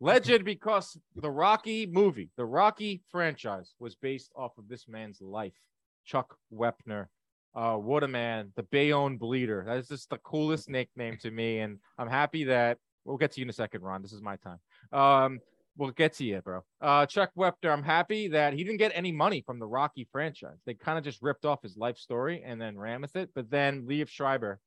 Legend 0.00 0.44
because 0.44 0.98
the 1.16 1.30
Rocky 1.30 1.86
movie, 1.86 2.30
the 2.36 2.44
Rocky 2.44 3.02
franchise, 3.10 3.74
was 3.78 3.94
based 3.94 4.30
off 4.36 4.56
of 4.58 4.68
this 4.68 4.88
man's 4.88 5.20
life. 5.20 5.58
Chuck 6.04 6.36
Wepner. 6.52 7.06
Uh, 7.54 7.76
what 7.76 8.02
a 8.02 8.08
man, 8.08 8.52
the 8.56 8.64
Bayonne 8.64 9.16
Bleeder. 9.16 9.64
That 9.66 9.76
is 9.78 9.88
just 9.88 10.10
the 10.10 10.18
coolest 10.18 10.68
nickname 10.68 11.16
to 11.18 11.30
me. 11.30 11.60
And 11.60 11.78
I'm 11.98 12.08
happy 12.08 12.44
that 12.44 12.78
we'll 13.04 13.16
get 13.16 13.30
to 13.32 13.40
you 13.40 13.44
in 13.44 13.50
a 13.50 13.52
second, 13.52 13.82
Ron. 13.82 14.02
This 14.02 14.12
is 14.12 14.20
my 14.20 14.36
time. 14.36 14.58
Um, 14.92 15.38
we'll 15.76 15.90
get 15.90 16.14
to 16.14 16.24
you, 16.24 16.40
bro. 16.40 16.62
Uh, 16.80 17.06
Chuck 17.06 17.30
Wepner, 17.36 17.72
I'm 17.72 17.82
happy 17.82 18.28
that 18.28 18.52
he 18.52 18.64
didn't 18.64 18.78
get 18.78 18.92
any 18.94 19.12
money 19.12 19.42
from 19.44 19.58
the 19.58 19.66
Rocky 19.66 20.08
franchise. 20.10 20.58
They 20.66 20.74
kind 20.74 20.98
of 20.98 21.04
just 21.04 21.20
ripped 21.22 21.44
off 21.44 21.62
his 21.62 21.76
life 21.76 21.98
story 21.98 22.42
and 22.44 22.60
then 22.60 22.78
ran 22.78 23.00
with 23.00 23.16
it. 23.16 23.30
But 23.34 23.50
then 23.50 23.82
Liev 23.82 24.08
Schreiber 24.08 24.60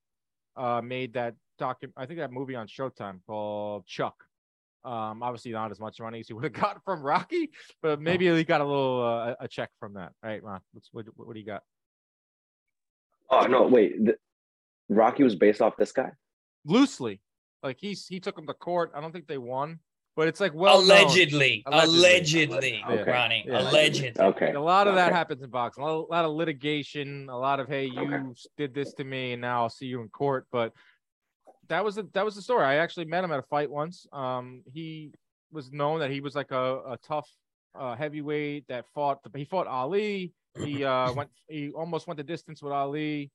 uh, 0.56 0.80
made 0.82 1.14
that 1.14 1.34
document, 1.58 1.94
I 1.96 2.06
think 2.06 2.18
that 2.20 2.32
movie 2.32 2.54
on 2.54 2.66
Showtime 2.66 3.20
called 3.26 3.86
Chuck. 3.86 4.14
Um, 4.84 5.22
obviously 5.22 5.52
not 5.52 5.70
as 5.70 5.80
much 5.80 6.00
money 6.00 6.20
as 6.20 6.28
he 6.28 6.32
would 6.34 6.44
have 6.44 6.52
got 6.52 6.82
from 6.84 7.02
Rocky, 7.02 7.50
but 7.82 8.00
maybe 8.00 8.28
he 8.34 8.44
got 8.44 8.60
a 8.60 8.64
little 8.64 9.02
uh, 9.02 9.34
a 9.40 9.48
check 9.48 9.70
from 9.80 9.94
that. 9.94 10.12
All 10.22 10.30
right, 10.30 10.42
Ron, 10.42 10.60
what, 10.92 11.06
what 11.16 11.34
do 11.34 11.40
you 11.40 11.46
got? 11.46 11.62
Oh 13.30 13.46
no, 13.46 13.66
wait. 13.66 14.04
The, 14.04 14.16
Rocky 14.88 15.22
was 15.22 15.34
based 15.34 15.60
off 15.60 15.76
this 15.76 15.92
guy. 15.92 16.12
Loosely, 16.64 17.20
like 17.62 17.76
he's 17.78 18.06
he 18.06 18.20
took 18.20 18.38
him 18.38 18.46
to 18.46 18.54
court. 18.54 18.92
I 18.94 19.00
don't 19.00 19.12
think 19.12 19.26
they 19.26 19.36
won, 19.36 19.80
but 20.18 20.26
it's 20.26 20.40
like 20.40 20.52
well 20.52 20.80
allegedly, 20.80 21.62
Allegedly. 21.64 21.94
allegedly, 21.94 22.84
Okay. 22.88 23.08
Ronnie, 23.08 23.44
Yeah. 23.46 23.60
allegedly. 23.70 24.20
Okay. 24.20 24.52
A 24.52 24.60
lot 24.60 24.88
of 24.88 24.96
that 24.96 25.10
Okay. 25.10 25.16
happens 25.16 25.42
in 25.44 25.50
boxing. 25.50 25.84
A 25.84 25.86
lot, 25.86 26.24
of 26.24 26.32
litigation. 26.32 27.28
A 27.30 27.38
lot 27.38 27.60
of 27.60 27.68
hey, 27.68 27.84
you 27.86 28.00
Okay. 28.00 28.40
did 28.56 28.74
this 28.74 28.92
to 28.94 29.04
me, 29.04 29.34
and 29.34 29.40
now 29.40 29.62
I'll 29.62 29.70
see 29.70 29.86
you 29.86 30.00
in 30.02 30.08
court. 30.08 30.48
But 30.50 30.72
that 31.68 31.84
was 31.84 31.94
the 31.94 32.02
that 32.14 32.24
was 32.24 32.34
the 32.34 32.42
story. 32.42 32.64
I 32.64 32.74
actually 32.78 33.04
met 33.04 33.22
him 33.22 33.30
at 33.30 33.38
a 33.38 33.42
fight 33.44 33.70
once. 33.70 34.08
Um, 34.12 34.64
he 34.66 35.12
was 35.52 35.70
known 35.70 36.00
that 36.00 36.10
he 36.10 36.20
was 36.20 36.34
like 36.34 36.50
a, 36.50 36.82
a 36.94 36.98
tough 37.00 37.30
uh, 37.76 37.94
heavyweight 37.94 38.66
that 38.66 38.86
fought. 38.88 39.20
He 39.36 39.44
fought 39.44 39.68
Ali. 39.68 40.32
He 40.64 40.82
uh, 40.82 41.12
went. 41.16 41.30
He 41.46 41.70
almost 41.70 42.08
went 42.08 42.16
the 42.18 42.24
distance 42.24 42.60
with 42.60 42.72
Ali. 42.72 43.30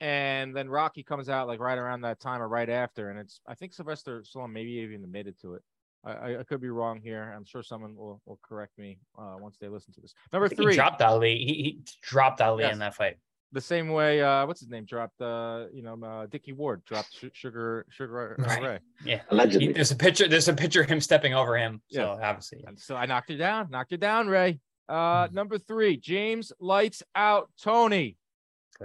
And 0.00 0.54
then 0.54 0.68
Rocky 0.68 1.02
comes 1.02 1.28
out 1.28 1.48
like 1.48 1.58
right 1.58 1.78
around 1.78 2.02
that 2.02 2.20
time 2.20 2.40
or 2.40 2.46
right 2.46 2.70
after, 2.70 3.10
and 3.10 3.18
it's 3.18 3.40
I 3.44 3.56
think 3.56 3.72
Sylvester 3.72 4.20
Stallone 4.20 4.52
maybe 4.52 4.70
even 4.70 5.02
admitted 5.02 5.36
to 5.40 5.54
it. 5.54 5.62
I, 6.04 6.12
I, 6.12 6.40
I 6.40 6.42
could 6.44 6.60
be 6.60 6.68
wrong 6.70 7.00
here. 7.02 7.32
I'm 7.36 7.44
sure 7.44 7.62
someone 7.62 7.96
will, 7.96 8.20
will 8.26 8.38
correct 8.42 8.78
me 8.78 8.98
uh, 9.18 9.36
once 9.38 9.56
they 9.60 9.68
listen 9.68 9.92
to 9.94 10.00
this. 10.00 10.14
Number 10.32 10.46
I 10.46 10.48
think 10.48 10.60
He 10.60 10.66
three. 10.66 10.74
dropped 10.74 11.02
Ali. 11.02 11.36
He, 11.38 11.44
he 11.62 11.80
dropped 12.02 12.40
Ali 12.40 12.62
Yes. 12.64 12.72
in 12.72 12.78
that 12.80 12.94
fight. 12.94 13.16
the 13.52 13.60
same 13.60 13.88
way 13.88 14.20
uh 14.22 14.44
what's 14.46 14.60
his 14.60 14.68
name 14.68 14.84
dropped 14.84 15.18
uh 15.22 15.64
you 15.72 15.82
know 15.82 15.96
uh 16.04 16.26
Dickie 16.26 16.52
Ward 16.52 16.84
dropped 16.84 17.10
Sh- 17.18 17.32
Sugar 17.32 17.86
Sugar 17.90 18.36
uh, 18.38 18.42
Right. 18.44 18.62
Ray. 18.62 18.78
Yeah. 19.04 19.22
Allegedly. 19.30 19.72
There's 19.72 19.90
a 19.90 19.96
picture. 19.96 20.28
There's 20.28 20.48
a 20.48 20.52
picture 20.52 20.82
of 20.82 20.88
him 20.88 21.00
stepping 21.00 21.32
over 21.34 21.56
him. 21.56 21.80
So 21.90 22.18
obviously, 22.22 22.62
And 22.66 22.78
so 22.78 22.94
I 22.94 23.06
knocked 23.06 23.30
you 23.30 23.38
down, 23.38 23.68
knocked 23.70 23.90
you 23.92 23.98
down, 23.98 24.28
Ray. 24.28 24.60
Uh 24.88 25.28
number 25.32 25.56
three, 25.58 25.96
James 25.96 26.52
Lights 26.60 27.02
Out 27.14 27.48
Toney. 27.62 28.16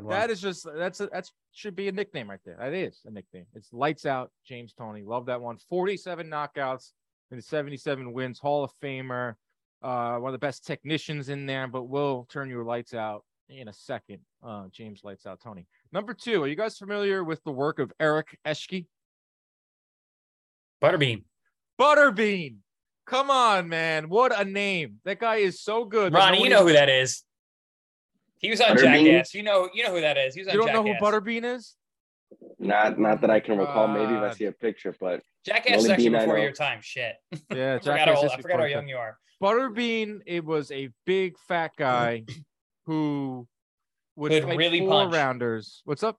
That 0.09 0.29
is 0.31 0.41
just 0.41 0.65
that's 0.75 0.99
a, 1.01 1.07
that's 1.11 1.31
should 1.51 1.75
be 1.75 1.87
a 1.87 1.91
nickname 1.91 2.29
right 2.29 2.39
there. 2.45 2.55
That 2.59 2.73
is 2.73 3.01
a 3.05 3.11
nickname. 3.11 3.45
It's 3.53 3.71
Lights 3.73 4.05
Out 4.07 4.31
James 4.47 4.73
Toney. 4.73 5.03
Love 5.03 5.25
that 5.27 5.39
one. 5.39 5.57
47 5.69 6.27
knockouts 6.27 6.91
and 7.31 7.43
77 7.43 8.13
wins. 8.13 8.39
Hall 8.39 8.63
of 8.63 8.71
Famer. 8.81 9.35
Uh, 9.81 10.17
one 10.17 10.29
of 10.29 10.33
the 10.33 10.45
best 10.45 10.65
technicians 10.65 11.27
in 11.29 11.45
there, 11.45 11.67
but 11.67 11.83
we'll 11.83 12.25
turn 12.29 12.49
your 12.49 12.63
lights 12.63 12.93
out 12.93 13.25
in 13.49 13.67
a 13.67 13.73
second. 13.73 14.19
Uh, 14.41 14.65
James 14.71 15.01
Lights 15.03 15.25
Out 15.25 15.41
Toney. 15.41 15.67
Number 15.91 16.13
two, 16.13 16.43
are 16.43 16.47
you 16.47 16.55
guys 16.55 16.77
familiar 16.77 17.23
with 17.23 17.43
the 17.43 17.51
work 17.51 17.79
of 17.79 17.91
Eric 17.99 18.37
Eschke? 18.45 18.85
Butterbean. 20.81 21.23
Butterbean. 21.79 22.57
Come 23.05 23.29
on, 23.29 23.67
man. 23.67 24.09
What 24.09 24.37
a 24.37 24.45
name. 24.45 24.99
That 25.03 25.19
guy 25.19 25.37
is 25.37 25.61
so 25.61 25.85
good. 25.85 26.13
that 26.13 26.17
Ronnie, 26.17 26.39
no 26.39 26.43
you 26.43 26.49
know 26.49 26.65
who 26.65 26.73
that 26.73 26.89
is. 26.89 27.23
He 28.37 28.49
was 28.49 28.61
on 28.61 28.77
Butterbean? 28.77 29.05
Jackass. 29.05 29.33
You 29.33 29.43
know, 29.43 29.69
you 29.73 29.83
know 29.83 29.93
who 29.93 30.01
that 30.01 30.17
is. 30.17 30.35
He 30.35 30.41
was 30.41 30.47
on 30.47 30.53
You 30.53 30.61
don't 30.61 30.73
know 30.73 30.83
who 30.83 30.93
Butterbean 30.95 31.43
is? 31.43 31.75
Not 32.59 32.99
not 32.99 33.21
that 33.21 33.29
I 33.29 33.39
can 33.39 33.57
recall. 33.57 33.87
Maybe 33.87 34.13
if 34.13 34.21
I 34.21 34.33
see 34.33 34.45
a 34.45 34.51
picture, 34.51 34.95
but 34.99 35.21
Jackass 35.45 35.77
is 35.77 35.83
Only 35.83 35.93
actually 35.93 36.09
before 36.09 36.37
your 36.39 36.51
time. 36.51 36.79
Shit. 36.81 37.15
Yeah, 37.53 37.75
I 37.75 37.79
forgot, 37.79 37.83
Jackass 37.83 38.19
how, 38.19 38.25
is 38.25 38.31
I 38.31 38.41
forgot 38.41 38.59
how 38.59 38.65
young 38.65 38.87
you 38.87 38.97
are. 38.97 39.17
Butterbean, 39.41 40.21
it 40.25 40.45
was 40.45 40.71
a 40.71 40.89
big 41.05 41.37
fat 41.47 41.71
guy 41.77 42.23
who 42.85 43.47
would 44.15 44.31
Could 44.31 44.43
fight 44.43 44.57
really 44.57 44.79
four 44.79 44.89
punch. 45.03 45.13
rounders. 45.13 45.81
What's 45.85 46.03
up? 46.03 46.17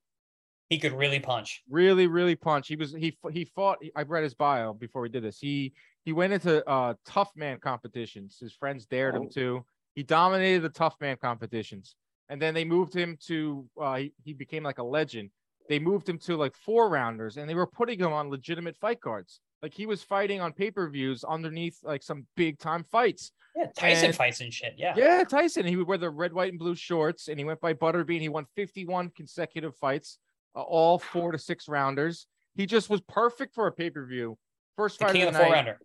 He 0.69 0.79
could 0.79 0.93
really 0.93 1.21
punch. 1.21 1.63
Really, 1.71 2.07
really 2.07 2.37
punch. 2.37 2.69
He 2.69 2.77
was 2.77 2.93
he 2.93 3.17
he 3.33 3.45
fought. 3.45 3.79
I 3.97 4.03
read 4.03 4.25
his 4.25 4.35
bio 4.35 4.73
before 4.75 5.03
we 5.03 5.09
did 5.09 5.23
this. 5.23 5.39
He 5.39 5.73
he 6.05 6.13
went 6.13 6.33
into 6.33 6.67
uh 6.69 6.95
tough 7.07 7.31
man 7.37 7.59
competitions. 7.61 8.39
His 8.41 8.53
friends 8.53 8.87
dared 8.87 9.15
him 9.15 9.25
Oh. 9.27 9.31
to. 9.35 9.65
He 9.95 10.03
dominated 10.03 10.63
the 10.63 10.71
tough 10.71 10.97
man 11.01 11.17
competitions, 11.21 11.95
and 12.29 12.43
then 12.43 12.53
they 12.55 12.65
moved 12.65 12.95
him 12.95 13.17
to. 13.27 13.67
Uh, 13.81 13.95
he, 13.97 14.13
he 14.25 14.33
became 14.33 14.63
like 14.65 14.79
a 14.79 14.83
legend. 14.83 15.31
They 15.69 15.79
moved 15.79 16.09
him 16.09 16.19
to 16.21 16.37
like 16.37 16.55
four 16.55 16.89
rounders, 16.89 17.37
and 17.37 17.49
they 17.49 17.55
were 17.55 17.67
putting 17.67 17.99
him 17.99 18.13
on 18.13 18.29
legitimate 18.31 18.77
fight 18.77 19.01
cards. 19.01 19.41
Like 19.63 19.73
he 19.73 19.87
was 19.87 20.03
fighting 20.03 20.41
on 20.41 20.53
pay 20.53 20.71
per 20.71 20.89
views 20.91 21.25
underneath 21.25 21.79
like 21.83 22.03
some 22.03 22.27
big 22.37 22.59
time 22.59 22.85
fights. 22.85 23.33
Yeah, 23.57 23.67
Tyson 23.77 24.07
And- 24.07 24.15
fights 24.17 24.41
and 24.41 24.53
shit. 24.53 24.75
Yeah. 24.77 24.95
Yeah, 24.97 25.25
Tyson. 25.25 25.65
He 25.65 25.77
would 25.77 25.87
wear 25.87 25.97
the 25.97 26.11
red, 26.11 26.33
white, 26.33 26.51
and 26.51 26.59
blue 26.59 26.75
shorts, 26.75 27.29
and 27.29 27.39
he 27.39 27.45
went 27.45 27.61
by 27.61 27.73
Butterbean. 27.73 28.21
He 28.21 28.29
won 28.29 28.47
51 28.57 29.11
consecutive 29.11 29.75
fights, 29.77 30.19
uh, 30.57 30.61
all 30.63 30.99
four 30.99 31.33
to 31.33 31.39
six 31.39 31.69
rounders. 31.69 32.27
He 32.57 32.67
just 32.67 32.91
was 32.91 33.01
perfect 33.03 33.55
for 33.55 33.67
a 33.67 33.73
pay 33.73 33.91
per 33.91 34.05
view. 34.05 34.37
First 34.77 34.99
The 34.99 35.07
fight 35.07 35.13
king 35.15 35.23
of 35.23 35.33
the 35.33 35.39
the 35.39 35.45
night. 35.45 35.53
rounder. 35.53 35.79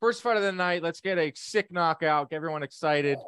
First 0.00 0.22
fight 0.22 0.36
of 0.36 0.42
the 0.42 0.52
night. 0.52 0.82
Let's 0.82 1.00
get 1.00 1.16
a 1.18 1.32
sick 1.34 1.72
knockout. 1.72 2.28
Get 2.30 2.36
everyone 2.36 2.62
excited. 2.62 3.18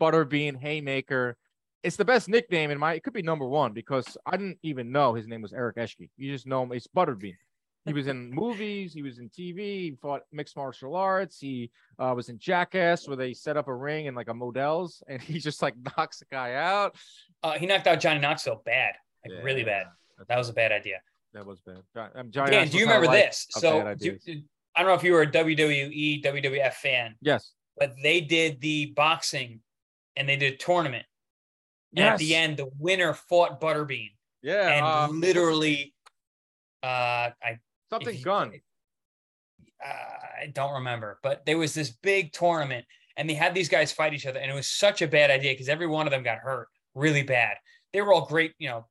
Butterbean 0.00 0.58
Haymaker. 0.60 1.36
It's 1.84 1.96
the 1.96 2.04
best 2.04 2.28
nickname 2.28 2.70
in 2.70 2.78
my. 2.78 2.94
It 2.94 3.02
could 3.04 3.12
be 3.12 3.22
number 3.22 3.46
one 3.46 3.72
because 3.72 4.16
I 4.26 4.38
didn't 4.38 4.58
even 4.62 4.90
know 4.90 5.14
his 5.14 5.28
name 5.28 5.42
was 5.42 5.52
Eric 5.52 5.76
Eschke. 5.76 6.08
You 6.16 6.32
just 6.32 6.46
know 6.46 6.62
him. 6.62 6.72
It's 6.72 6.88
Butterbean. 6.88 7.36
He 7.84 7.92
was 7.92 8.06
in 8.06 8.30
movies. 8.34 8.94
He 8.94 9.02
was 9.02 9.18
in 9.18 9.28
TV. 9.28 9.58
He 9.58 9.98
fought 10.00 10.22
mixed 10.32 10.56
martial 10.56 10.96
arts. 10.96 11.38
He 11.38 11.70
uh, 11.98 12.14
was 12.16 12.30
in 12.30 12.38
Jackass 12.38 13.06
where 13.06 13.16
they 13.18 13.34
set 13.34 13.58
up 13.58 13.68
a 13.68 13.74
ring 13.74 14.08
and 14.08 14.16
like 14.16 14.28
a 14.28 14.34
Models, 14.34 15.02
and 15.08 15.20
he 15.20 15.38
just 15.38 15.60
like 15.62 15.74
knocks 15.98 16.20
the 16.20 16.26
guy 16.30 16.54
out. 16.54 16.96
Uh, 17.42 17.52
he 17.52 17.66
knocked 17.66 17.86
out 17.86 18.00
Johnny 18.00 18.20
Knoxville 18.20 18.62
bad, 18.64 18.94
like 19.26 19.44
really 19.44 19.64
bad. 19.64 19.86
That 20.28 20.38
was 20.38 20.48
a 20.48 20.54
bad 20.54 20.72
idea. 20.72 21.00
That 21.34 21.44
was 21.44 21.60
bad. 21.60 21.82
Um, 22.14 22.30
Johnny 22.30 22.52
Dan, 22.52 22.68
do 22.68 22.78
you 22.78 22.84
remember 22.84 23.08
this? 23.08 23.46
So, 23.50 23.94
do- 23.98 24.18
I 24.76 24.80
don't 24.80 24.88
know 24.88 24.94
if 24.94 25.04
you 25.04 25.12
were 25.12 25.22
a 25.22 25.30
WWE, 25.30 26.24
WWF 26.24 26.72
fan, 26.72 27.16
yes, 27.20 27.52
but 27.76 27.92
they 28.02 28.20
did 28.20 28.60
the 28.60 28.86
boxing 28.96 29.60
and 30.16 30.28
they 30.28 30.36
did 30.36 30.54
a 30.54 30.56
tournament. 30.56 31.04
And 31.96 32.08
at 32.08 32.18
the 32.18 32.34
end, 32.34 32.56
the 32.56 32.70
winner 32.78 33.14
fought 33.14 33.60
Butterbean 33.60 34.10
yeah, 34.44 34.68
and 34.68 34.84
um, 34.84 35.20
literally, 35.22 35.94
uh, 36.82 37.30
I 37.42 37.58
something 37.88 38.14
you- 38.14 38.22
gun. 38.22 38.52
uh, 39.82 39.88
I 39.88 40.46
don't 40.52 40.74
remember, 40.74 41.18
but 41.22 41.46
there 41.46 41.56
was 41.56 41.72
this 41.72 41.90
big 41.90 42.32
tournament 42.32 42.84
and 43.16 43.28
they 43.28 43.34
had 43.34 43.54
these 43.54 43.70
guys 43.70 43.90
fight 43.90 44.12
each 44.12 44.26
other, 44.26 44.38
and 44.38 44.50
it 44.50 44.54
was 44.54 44.66
such 44.66 45.00
a 45.00 45.08
bad 45.08 45.30
idea 45.30 45.54
because 45.54 45.70
every 45.70 45.86
one 45.86 46.06
of 46.06 46.10
them 46.10 46.22
got 46.22 46.38
hurt 46.38 46.68
really 46.94 47.22
bad. 47.22 47.56
They 47.92 48.02
were 48.02 48.12
all 48.12 48.26
great, 48.26 48.52
you 48.58 48.68
know, 48.68 48.86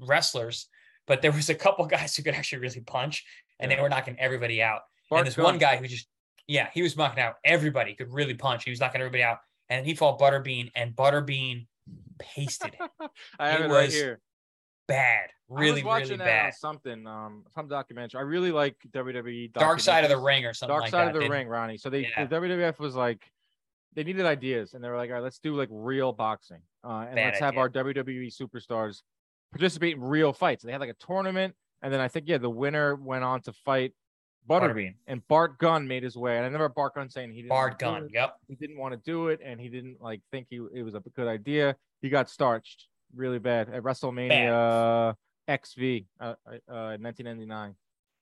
wrestlers, 0.00 0.66
but 1.06 1.22
there 1.22 1.32
was 1.32 1.48
a 1.48 1.54
couple 1.54 1.86
guys 1.86 2.14
who 2.14 2.22
could 2.22 2.34
actually 2.34 2.58
really 2.58 2.80
punch, 2.80 3.24
and 3.58 3.70
they 3.70 3.80
were 3.80 3.88
knocking 3.88 4.16
everybody 4.18 4.62
out. 4.62 4.82
Bart 5.08 5.20
and 5.20 5.26
this 5.28 5.38
one 5.38 5.56
guy 5.56 5.76
who 5.76 5.86
just, 5.86 6.08
yeah, 6.46 6.68
he 6.74 6.82
was 6.82 6.94
knocking 6.94 7.22
out 7.22 7.36
everybody, 7.42 7.94
could 7.94 8.12
really 8.12 8.34
punch. 8.34 8.64
He 8.64 8.70
was 8.70 8.80
knocking 8.80 9.00
everybody 9.00 9.22
out, 9.22 9.38
and 9.70 9.86
he 9.86 9.94
fought 9.94 10.18
Butterbean, 10.18 10.72
and 10.74 10.94
Butterbean 10.94 11.66
pasted 12.18 12.74
it. 12.80 13.10
I 13.38 13.50
have 13.50 13.60
it 13.60 13.64
it, 13.64 13.68
right 13.70 13.84
was 13.86 13.94
here. 13.94 14.20
bad, 14.88 15.30
really, 15.48 15.70
I 15.70 15.74
was 15.74 15.84
watching 15.84 16.08
really 16.10 16.18
that 16.18 16.44
bad. 16.44 16.54
something, 16.54 17.06
um, 17.06 17.44
some 17.54 17.68
documentary. 17.68 18.18
I 18.18 18.22
really 18.22 18.52
like 18.52 18.76
WWE. 18.90 19.52
Dark 19.52 19.80
Side 19.80 20.04
of 20.04 20.10
the. 20.10 20.18
Ring 20.18 20.44
or 20.44 20.54
something 20.54 20.72
Dark 20.72 20.82
like 20.82 20.90
Side 20.90 21.08
that. 21.08 21.08
of 21.08 21.14
the 21.14 21.20
They- 21.20 21.28
Ring, 21.28 21.48
Ronnie. 21.48 21.76
So 21.78 21.90
they 21.90 22.00
Yeah. 22.02 22.24
the 22.26 22.34
WWF 22.36 22.78
was 22.78 22.94
like 22.94 23.30
they 23.94 24.04
needed 24.04 24.26
ideas, 24.26 24.74
and 24.74 24.84
they 24.84 24.88
were 24.90 24.96
like, 24.96 25.08
all 25.10 25.14
right, 25.14 25.22
let's 25.22 25.38
do 25.38 25.54
like 25.56 25.68
real 25.72 26.12
boxing, 26.12 26.60
uh, 26.84 27.06
and 27.08 27.14
Bad 27.16 27.24
let's 27.26 27.40
have 27.40 27.56
our 27.56 27.68
WWE 27.70 28.28
superstars 28.30 29.02
participate 29.52 29.96
in 29.96 30.02
real 30.02 30.32
fights. 30.32 30.62
They 30.62 30.72
had 30.72 30.80
like 30.80 30.90
a 30.90 31.06
tournament, 31.06 31.54
and 31.82 31.92
then 31.92 32.00
I 32.00 32.08
think 32.08 32.28
yeah, 32.28 32.38
the 32.38 32.50
winner 32.50 32.94
went 32.94 33.24
on 33.24 33.40
to 33.42 33.52
fight 33.52 33.92
Butterbean, 34.48 34.94
and 35.06 35.26
Bart 35.28 35.58
Gunn 35.58 35.86
made 35.88 36.02
his 36.02 36.16
way. 36.16 36.36
And 36.36 36.42
I 36.42 36.46
remember 36.46 36.68
Bart 36.68 36.94
Gunn 36.94 37.08
saying 37.10 37.32
he 37.32 37.42
didn't 37.42 37.50
wanna 37.50 37.68
Bard 37.70 37.78
do 37.78 37.84
gun. 37.84 38.04
it. 38.04 38.10
Yep. 38.12 38.36
he 38.48 38.54
didn't 38.54 38.78
want 38.78 38.92
to 38.94 39.00
do 39.10 39.28
it 39.28 39.40
and 39.44 39.60
he 39.60 39.68
didn't 39.68 40.00
like 40.00 40.20
think 40.30 40.46
he 40.50 40.60
it 40.74 40.82
was 40.82 40.94
a 40.94 41.00
good 41.00 41.28
idea. 41.28 41.76
He 42.02 42.08
got 42.08 42.30
starched 42.30 42.86
really 43.14 43.38
bad 43.38 43.68
at 43.70 43.82
WrestleMania 43.82 45.14
XV 45.50 46.04
uh, 46.20 46.34
uh, 46.48 46.94
in 46.94 47.02
1999. 47.02 47.74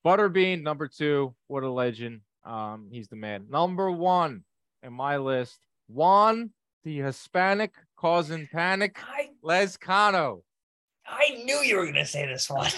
Butterbean 0.04 0.62
number 0.62 0.86
two, 0.88 1.34
what 1.46 1.62
a 1.62 1.70
legend. 1.70 2.20
Um, 2.44 2.88
he's 2.90 3.08
the 3.08 3.16
man. 3.16 3.46
Number 3.48 3.90
one 3.90 4.44
in 4.82 4.92
my 4.92 5.16
list, 5.16 5.58
Juan 5.88 6.50
the 6.84 6.98
Hispanic 6.98 7.72
causing 7.96 8.46
panic, 8.52 8.98
I 9.02 9.30
Lazcano. 9.42 10.42
I 11.06 11.42
knew 11.44 11.56
you 11.56 11.76
were 11.76 11.86
gonna 11.86 12.04
say 12.04 12.26
this 12.26 12.48
one. 12.50 12.70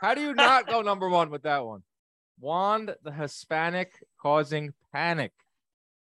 How 0.00 0.14
do 0.14 0.20
you 0.20 0.34
not 0.34 0.66
go 0.66 0.82
number 0.82 1.08
one 1.08 1.30
with 1.30 1.42
that 1.44 1.64
one? 1.64 1.82
Juan 2.38 2.90
the 3.02 3.12
Hispanic 3.12 3.92
causing 4.20 4.72
panic. 4.92 5.32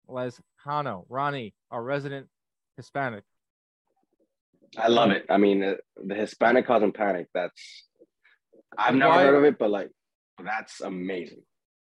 Les 0.07 0.39
Cano, 0.63 1.05
Ronnie, 1.07 1.53
our 1.69 1.83
resident 1.83 2.27
Hispanic. 2.77 3.23
I 4.77 4.87
love 4.87 5.11
it. 5.11 5.25
I 5.29 5.37
mean, 5.37 5.63
uh, 5.63 5.75
the 6.03 6.15
Hispanic 6.15 6.65
causing 6.65 6.91
panic. 6.91 7.27
That's 7.33 7.85
I've 8.77 8.95
never 8.95 9.11
Why- 9.11 9.23
heard 9.23 9.35
of 9.35 9.43
it, 9.43 9.57
but 9.59 9.69
like 9.69 9.89
that's 10.43 10.81
amazing. 10.81 11.41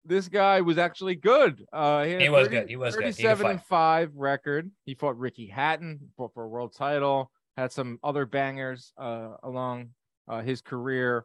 This 0.04 0.28
guy 0.28 0.60
was 0.60 0.78
actually 0.78 1.16
good. 1.16 1.66
Uh, 1.72 2.04
he, 2.04 2.16
He 2.16 2.24
a 2.26 2.30
was 2.32 2.46
good. 2.46 2.68
He 2.68 2.76
was 2.76 2.94
good. 2.94 3.06
37 3.06 3.46
and 3.48 3.62
5 3.64 4.12
record. 4.14 4.70
He 4.84 4.94
fought 4.94 5.18
Ricky 5.18 5.48
Hatton 5.48 5.98
fought 6.16 6.32
for 6.32 6.44
a 6.44 6.48
world 6.48 6.72
title, 6.76 7.32
had 7.56 7.72
some 7.72 7.98
other 8.04 8.24
bangers 8.24 8.92
uh, 8.96 9.30
along 9.42 9.88
uh, 10.28 10.42
his 10.42 10.60
career. 10.60 11.24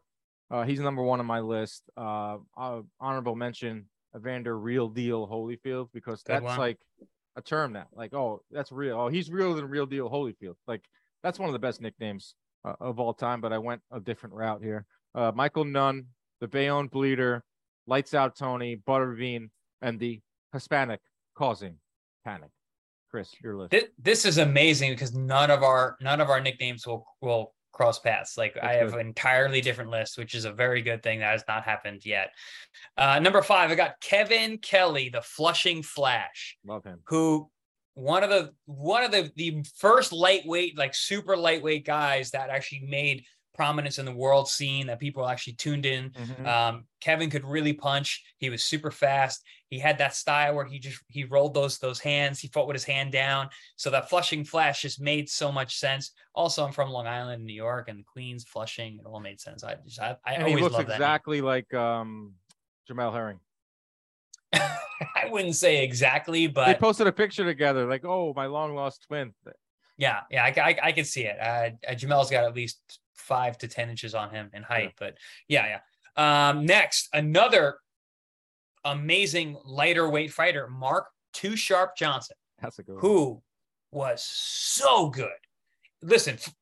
Uh, 0.51 0.63
he's 0.63 0.79
number 0.79 1.01
one 1.01 1.19
on 1.19 1.25
my 1.25 1.39
list. 1.39 1.83
Uh, 1.95 2.37
uh, 2.57 2.81
honorable 2.99 3.35
mention 3.35 3.85
Evander 4.15 4.57
Real 4.57 4.89
Deal 4.89 5.27
Holyfield 5.27 5.87
because 5.93 6.21
that's 6.23 6.43
like 6.57 6.77
a 7.37 7.41
term 7.41 7.73
that 7.73 7.87
like 7.93 8.13
oh 8.13 8.41
that's 8.51 8.71
real. 8.71 8.99
Oh, 8.99 9.07
he's 9.07 9.31
real 9.31 9.55
than 9.55 9.65
Real 9.65 9.85
Deal 9.85 10.09
Holyfield. 10.09 10.55
Like 10.67 10.83
that's 11.23 11.39
one 11.39 11.47
of 11.47 11.53
the 11.53 11.59
best 11.59 11.81
nicknames 11.81 12.35
uh, 12.65 12.73
of 12.81 12.99
all 12.99 13.13
time. 13.13 13.39
But 13.39 13.53
I 13.53 13.57
went 13.59 13.81
a 13.91 13.99
different 13.99 14.35
route 14.35 14.61
here. 14.61 14.85
Uh, 15.15 15.31
Michael 15.33 15.65
Nunn, 15.65 16.07
the 16.41 16.47
Bayonne 16.47 16.87
Bleeder, 16.87 17.43
Lights 17.87 18.13
Out 18.13 18.35
Toney, 18.35 18.75
Butterbean, 18.75 19.49
and 19.81 19.99
the 19.99 20.19
Hispanic 20.51 20.99
causing 21.35 21.77
panic. 22.25 22.49
Chris, 23.09 23.33
your 23.43 23.57
list. 23.57 23.71
this, 23.71 23.83
this 23.99 24.25
is 24.25 24.37
amazing 24.37 24.91
because 24.91 25.13
none 25.13 25.51
of 25.51 25.63
our 25.63 25.97
none 26.01 26.21
of 26.21 26.29
our 26.29 26.41
nicknames 26.41 26.85
will 26.85 27.05
will 27.21 27.53
cross 27.71 27.99
paths. 27.99 28.37
Like 28.37 28.57
I 28.61 28.73
have 28.73 28.91
good. 28.91 28.99
an 28.99 29.07
entirely 29.07 29.61
different 29.61 29.89
list, 29.91 30.17
which 30.17 30.35
is 30.35 30.45
a 30.45 30.51
very 30.51 30.81
good 30.81 31.01
thing 31.03 31.19
that 31.19 31.31
has 31.31 31.43
not 31.47 31.63
happened 31.63 32.05
yet. 32.05 32.31
Uh, 32.97 33.19
number 33.19 33.41
five, 33.41 33.71
I 33.71 33.75
got 33.75 33.99
Kevin 34.01 34.57
Kelly, 34.57 35.09
the 35.09 35.21
Flushing 35.21 35.83
Flash, 35.83 36.57
Love 36.65 36.83
him. 36.83 36.99
who 37.05 37.49
one 37.93 38.23
of 38.23 38.29
the 38.29 38.53
one 38.65 39.03
of 39.03 39.11
the 39.11 39.31
the 39.35 39.63
first 39.77 40.13
lightweight, 40.13 40.77
like 40.77 40.95
super 40.95 41.35
lightweight 41.35 41.85
guys 41.85 42.31
that 42.31 42.49
actually 42.49 42.87
made 42.87 43.25
prominence 43.53 43.99
in 43.99 44.05
the 44.05 44.11
world 44.13 44.47
scene 44.47 44.87
that 44.87 44.99
people 44.99 45.27
actually 45.27 45.53
tuned 45.53 45.85
in. 45.85 46.09
Mhm. 46.11 46.45
Um, 46.47 46.85
Kevin 46.99 47.29
could 47.29 47.43
really 47.45 47.73
punch. 47.73 48.23
He 48.37 48.49
was 48.49 48.63
super 48.63 48.91
fast. 48.91 49.43
He 49.69 49.79
had 49.79 49.97
that 49.99 50.15
style 50.15 50.55
where 50.55 50.65
he 50.65 50.79
just 50.79 51.01
he 51.07 51.23
rolled 51.23 51.53
those 51.53 51.77
those 51.79 51.99
hands. 51.99 52.39
He 52.39 52.47
fought 52.49 52.67
with 52.67 52.75
his 52.75 52.83
hand 52.83 53.11
down. 53.11 53.49
So 53.75 53.89
that 53.91 54.09
Flushing 54.09 54.43
Flash 54.43 54.81
just 54.81 54.99
made 55.01 55.29
so 55.29 55.51
much 55.51 55.77
sense. 55.77 56.11
Also, 56.33 56.65
I'm 56.65 56.71
from 56.71 56.89
Long 56.89 57.07
Island, 57.07 57.45
New 57.45 57.53
York, 57.53 57.87
and 57.89 58.05
Queens, 58.05 58.43
Flushing. 58.45 58.99
It 58.99 59.05
all 59.05 59.19
made 59.19 59.39
sense. 59.39 59.63
I 59.63 59.75
just 59.83 59.99
I, 59.99 60.15
I 60.25 60.33
and 60.33 60.43
he 60.43 60.49
always 60.49 60.63
looks 60.63 60.75
love 60.75 60.87
that. 60.87 60.95
exactly 60.95 61.41
like 61.41 61.73
um 61.73 62.33
Jamel 62.89 63.13
Herring. 63.13 63.39
I 64.53 65.29
wouldn't 65.29 65.55
say 65.55 65.83
exactly, 65.83 66.47
but 66.47 66.67
they 66.67 66.75
posted 66.75 67.07
a 67.07 67.11
picture 67.11 67.45
together, 67.45 67.87
like, 67.87 68.05
oh, 68.05 68.33
my 68.35 68.45
long 68.45 68.75
lost 68.75 69.03
twin. 69.07 69.33
yeah, 69.97 70.21
yeah, 70.29 70.43
I, 70.43 70.49
I, 70.61 70.77
I 70.83 70.91
can 70.91 71.05
see 71.05 71.23
it. 71.23 71.39
Uh, 71.39 71.93
Jamel's 71.93 72.29
got 72.29 72.43
at 72.43 72.53
least 72.53 72.99
five 73.21 73.57
to 73.59 73.67
ten 73.67 73.89
inches 73.89 74.13
on 74.15 74.29
him 74.31 74.49
in 74.53 74.63
height, 74.63 74.93
but 74.99 75.17
yeah, 75.47 75.77
yeah. 76.17 76.49
Um, 76.49 76.65
next, 76.65 77.07
another 77.13 77.77
amazing 78.83 79.57
lighter 79.65 80.09
weight 80.09 80.33
fighter, 80.33 80.67
Mark 80.67 81.05
Too 81.33 81.55
Sharp 81.55 81.95
Johnson, 81.95 82.35
That's 82.61 82.79
a 82.79 82.83
good 82.83 82.93
one. 82.95 83.01
who 83.01 83.41
was 83.91 84.23
so 84.23 85.09
good. 85.09 85.29
Listen, 86.01 86.35
f- 86.35 86.53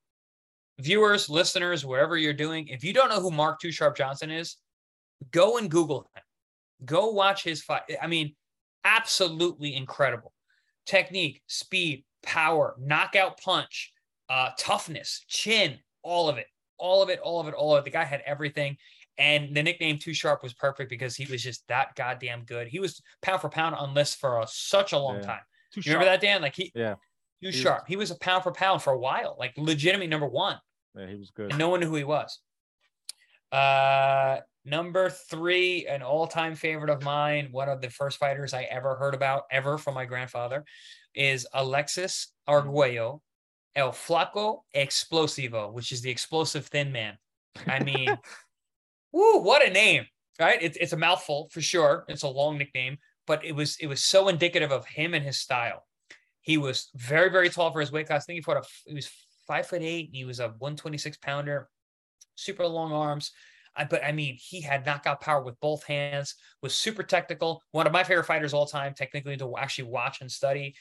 viewers, 0.79 1.29
listeners, 1.29 1.85
wherever 1.85 2.17
you're 2.17 2.33
doing, 2.33 2.67
if 2.67 2.83
you 2.83 2.93
don't 2.93 3.09
know 3.09 3.21
who 3.21 3.31
Mark 3.31 3.59
Too 3.59 3.71
Sharp 3.71 3.95
Johnson 3.95 4.29
is, 4.29 4.57
go 5.31 5.57
and 5.57 5.69
Google 5.71 6.01
him. 6.15 6.23
Go 6.85 7.11
watch 7.11 7.43
his 7.43 7.61
fight. 7.63 7.83
I 8.01 8.07
mean, 8.07 8.35
absolutely 8.85 9.75
incredible 9.75 10.33
technique, 10.85 11.41
speed, 11.47 12.03
power, 12.23 12.75
knockout 12.79 13.39
punch, 13.41 13.93
uh, 14.29 14.49
toughness, 14.57 15.23
chin, 15.27 15.77
all 16.01 16.29
of 16.29 16.37
it, 16.37 16.47
all 16.77 17.01
of 17.01 17.09
it, 17.09 17.19
all 17.19 17.39
of 17.39 17.47
it, 17.47 17.53
all 17.53 17.75
of 17.75 17.79
it. 17.81 17.85
The 17.85 17.91
guy 17.91 18.03
had 18.03 18.21
everything. 18.25 18.77
And 19.17 19.53
the 19.53 19.61
nickname 19.61 19.97
Too 19.99 20.13
Sharp 20.13 20.43
was 20.43 20.53
perfect 20.53 20.89
because 20.89 21.15
he 21.15 21.25
was 21.29 21.43
just 21.43 21.67
that 21.67 21.93
goddamn 21.95 22.45
good. 22.45 22.67
He 22.69 22.79
was 22.79 23.01
pound 23.21 23.41
for 23.41 23.49
pound 23.49 23.75
on 23.75 23.93
list 23.93 24.17
for 24.17 24.39
a, 24.39 24.47
such 24.47 24.93
a 24.93 24.97
long 24.97 25.15
Yeah. 25.17 25.21
time. 25.23 25.41
Too 25.73 25.81
You 25.83 25.91
remember 25.91 26.05
sharp. 26.11 26.21
that, 26.21 26.25
Dan? 26.25 26.41
Like 26.41 26.55
he, 26.55 26.71
Yeah. 26.73 26.93
too 26.93 26.99
He 27.41 27.47
was- 27.47 27.55
sharp. 27.57 27.83
He 27.87 27.95
was 27.97 28.11
a 28.11 28.17
pound 28.19 28.43
for 28.43 28.53
pound 28.53 28.81
for 28.81 28.93
a 28.93 28.97
while, 28.97 29.35
like 29.37 29.53
legitimately 29.57 30.07
number 30.07 30.25
one, 30.27 30.57
Yeah, 30.95 31.07
he 31.07 31.15
was 31.15 31.31
good. 31.31 31.49
and 31.49 31.59
no 31.59 31.67
one 31.67 31.81
knew 31.81 31.87
who 31.87 31.95
he 31.95 32.03
was. 32.05 32.39
Uh, 33.51 34.39
number 34.63 35.09
three, 35.09 35.87
an 35.87 36.01
all-time 36.01 36.55
favorite 36.55 36.89
of 36.89 37.03
mine, 37.03 37.49
one 37.51 37.67
of 37.67 37.81
the 37.81 37.89
first 37.89 38.19
fighters 38.19 38.53
I 38.53 38.63
ever 38.63 38.95
heard 38.95 39.15
about 39.15 39.43
ever 39.51 39.77
from 39.77 39.95
my 39.95 40.05
grandfather, 40.05 40.63
is 41.15 41.47
Alexis 41.53 42.31
Arguello, 42.47 43.21
El 43.79 43.91
Flaco 43.91 44.59
Explosivo, 44.75 45.71
which 45.71 45.91
is 45.91 46.01
the 46.01 46.09
explosive 46.09 46.65
thin 46.67 46.91
man. 46.91 47.17
I 47.65 47.81
mean, 47.81 48.09
woo, 49.13 49.37
what 49.37 49.65
a 49.65 49.71
name, 49.71 50.05
right? 50.37 50.61
It's 50.61 50.77
it's 50.77 50.93
a 50.93 50.97
mouthful 50.97 51.49
for 51.51 51.61
sure. 51.61 52.03
It's 52.09 52.23
a 52.23 52.27
long 52.27 52.57
nickname, 52.57 52.97
but 53.25 53.43
it 53.45 53.53
was 53.53 53.77
it 53.79 53.87
was 53.87 54.03
so 54.03 54.27
indicative 54.27 54.71
of 54.71 54.85
him 54.85 55.13
and 55.13 55.23
his 55.23 55.39
style. 55.39 55.87
He 56.41 56.57
was 56.57 56.89
very 56.93 57.29
very 57.29 57.49
tall 57.49 57.71
for 57.71 57.79
his 57.79 57.91
weight 57.91 58.07
class. 58.07 58.23
I 58.23 58.25
think 58.25 58.37
he 58.37 58.41
fought 58.41 58.57
a 58.57 58.63
he 58.85 58.95
was 58.95 59.09
five 59.47 59.65
foot 59.65 59.81
eight. 59.81 60.09
He 60.11 60.25
was 60.25 60.41
a 60.41 60.49
one 60.59 60.75
twenty 60.75 60.97
six 60.97 61.15
pounder, 61.15 61.69
super 62.35 62.67
long 62.67 62.91
arms. 62.91 63.31
I, 63.77 63.85
but 63.85 64.03
I 64.03 64.11
mean, 64.11 64.37
he 64.37 64.59
had 64.59 64.85
knockout 64.85 65.21
power 65.21 65.41
with 65.41 65.57
both 65.61 65.85
hands. 65.85 66.35
Was 66.61 66.75
super 66.75 67.03
technical. 67.03 67.63
One 67.71 67.87
of 67.87 67.93
my 67.93 68.03
favorite 68.03 68.25
fighters 68.25 68.53
all 68.53 68.65
time, 68.65 68.93
technically 68.93 69.37
to 69.37 69.55
actually 69.57 69.89
watch 69.89 70.19
and 70.19 70.29
study. 70.29 70.75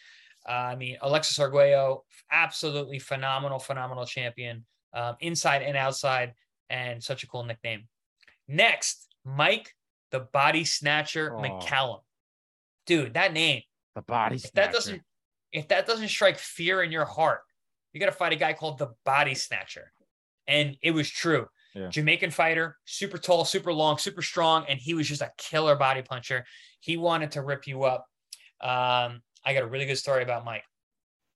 Uh, 0.47 0.53
I 0.53 0.77
mean, 0.77 0.97
Alexis 1.03 1.39
Arguello, 1.39 2.05
absolutely 2.31 2.99
phenomenal, 2.99 3.59
phenomenal 3.59 4.05
champion, 4.07 4.65
um, 4.95 5.17
inside 5.21 5.63
and 5.63 5.77
outside, 5.77 6.35
and 6.71 7.03
such 7.03 7.23
a 7.23 7.27
cool 7.27 7.45
nickname. 7.45 7.89
Next, 8.47 9.09
Mike 9.25 9.75
the 10.11 10.21
Body 10.21 10.65
Snatcher 10.65 11.35
Oh. 11.37 11.41
McCallum. 11.41 12.01
Dude, 12.87 13.15
that 13.15 13.33
name. 13.33 13.63
the 13.95 14.03
body 14.03 14.37
If 14.37 14.43
that 14.43 14.53
snatcher. 14.53 14.73
doesn't 14.73 15.03
if 15.53 15.69
that 15.69 15.87
doesn't 15.87 16.09
strike 16.09 16.39
fear 16.39 16.83
in 16.83 16.93
your 16.93 17.05
heart, 17.07 17.41
you 17.93 18.01
got 18.01 18.07
to 18.07 18.13
fight 18.13 18.33
a 18.33 18.37
guy 18.37 18.53
called 18.53 18.79
the 18.79 18.89
Body 19.05 19.35
Snatcher. 19.35 19.93
And 20.47 20.77
it 20.83 20.91
was 20.93 21.09
true. 21.11 21.47
Yeah. 21.75 21.89
Jamaican 21.89 22.31
fighter, 22.31 22.77
super 22.85 23.17
tall, 23.19 23.45
super 23.47 23.73
long, 23.73 23.97
super 23.99 24.21
strong, 24.23 24.65
and 24.69 24.79
he 24.79 24.93
was 24.95 25.09
just 25.09 25.23
a 25.23 25.33
killer 25.39 25.75
body 25.77 26.03
puncher. 26.03 26.45
He 26.81 26.97
wanted 26.99 27.31
to 27.33 27.43
rip 27.43 27.67
you 27.67 27.85
up. 27.85 28.07
Um, 28.61 29.23
I 29.45 29.55
got 29.55 29.63
a 29.63 29.67
really 29.67 29.87
good 29.87 29.97
story 29.99 30.23
about 30.23 30.45
Mike. 30.45 30.65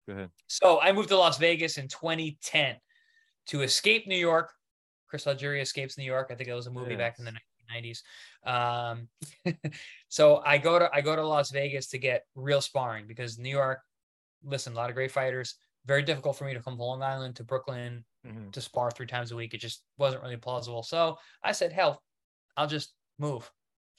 Go 0.06 0.14
ahead. 0.14 0.30
So 0.48 0.80
I 0.80 0.92
moved 0.92 1.08
to 1.10 1.16
Las 1.16 1.38
Vegas 1.38 1.78
in 1.78 1.88
2010 1.88 2.76
to 3.46 3.62
escape 3.62 4.06
New 4.06 4.16
York. 4.16 4.52
Chris 5.08 5.24
Algieri 5.26 5.60
escapes 5.60 5.98
New 5.98 6.04
York. 6.04 6.28
I 6.30 6.34
think 6.34 6.48
it 6.48 6.54
was 6.54 6.66
a 6.66 6.70
movie 6.70 6.96
back 6.96 7.18
in 7.18 7.24
the 7.24 7.32
1990s. 7.72 8.02
Um, 8.44 9.08
so 10.08 10.42
I 10.44 10.58
go 10.58 10.78
to 10.78 10.90
I 10.92 11.00
go 11.02 11.14
to 11.14 11.24
Las 11.26 11.50
Vegas 11.50 11.88
to 11.88 11.98
get 11.98 12.24
real 12.34 12.60
sparring 12.60 13.06
because 13.06 13.38
New 13.38 13.50
York. 13.50 13.80
Listen, 14.44 14.72
a 14.72 14.76
lot 14.76 14.90
of 14.90 14.96
great 14.96 15.12
fighters. 15.12 15.54
Very 15.86 16.02
difficult 16.02 16.36
for 16.36 16.44
me 16.44 16.54
to 16.54 16.60
come 16.62 16.76
to 16.76 16.82
Long 16.82 17.02
Island 17.02 17.36
to 17.36 17.44
Brooklyn 17.44 18.04
Mhm. 18.26 18.52
to 18.52 18.60
spar 18.60 18.90
three 18.90 19.06
times 19.06 19.32
a 19.32 19.36
week. 19.36 19.52
It 19.52 19.58
just 19.58 19.84
wasn't 19.98 20.22
really 20.22 20.36
plausible. 20.36 20.82
So 20.84 21.18
I 21.42 21.50
said, 21.52 21.72
hell, 21.72 22.02
I'll 22.56 22.68
just 22.68 22.94
move 23.18 23.50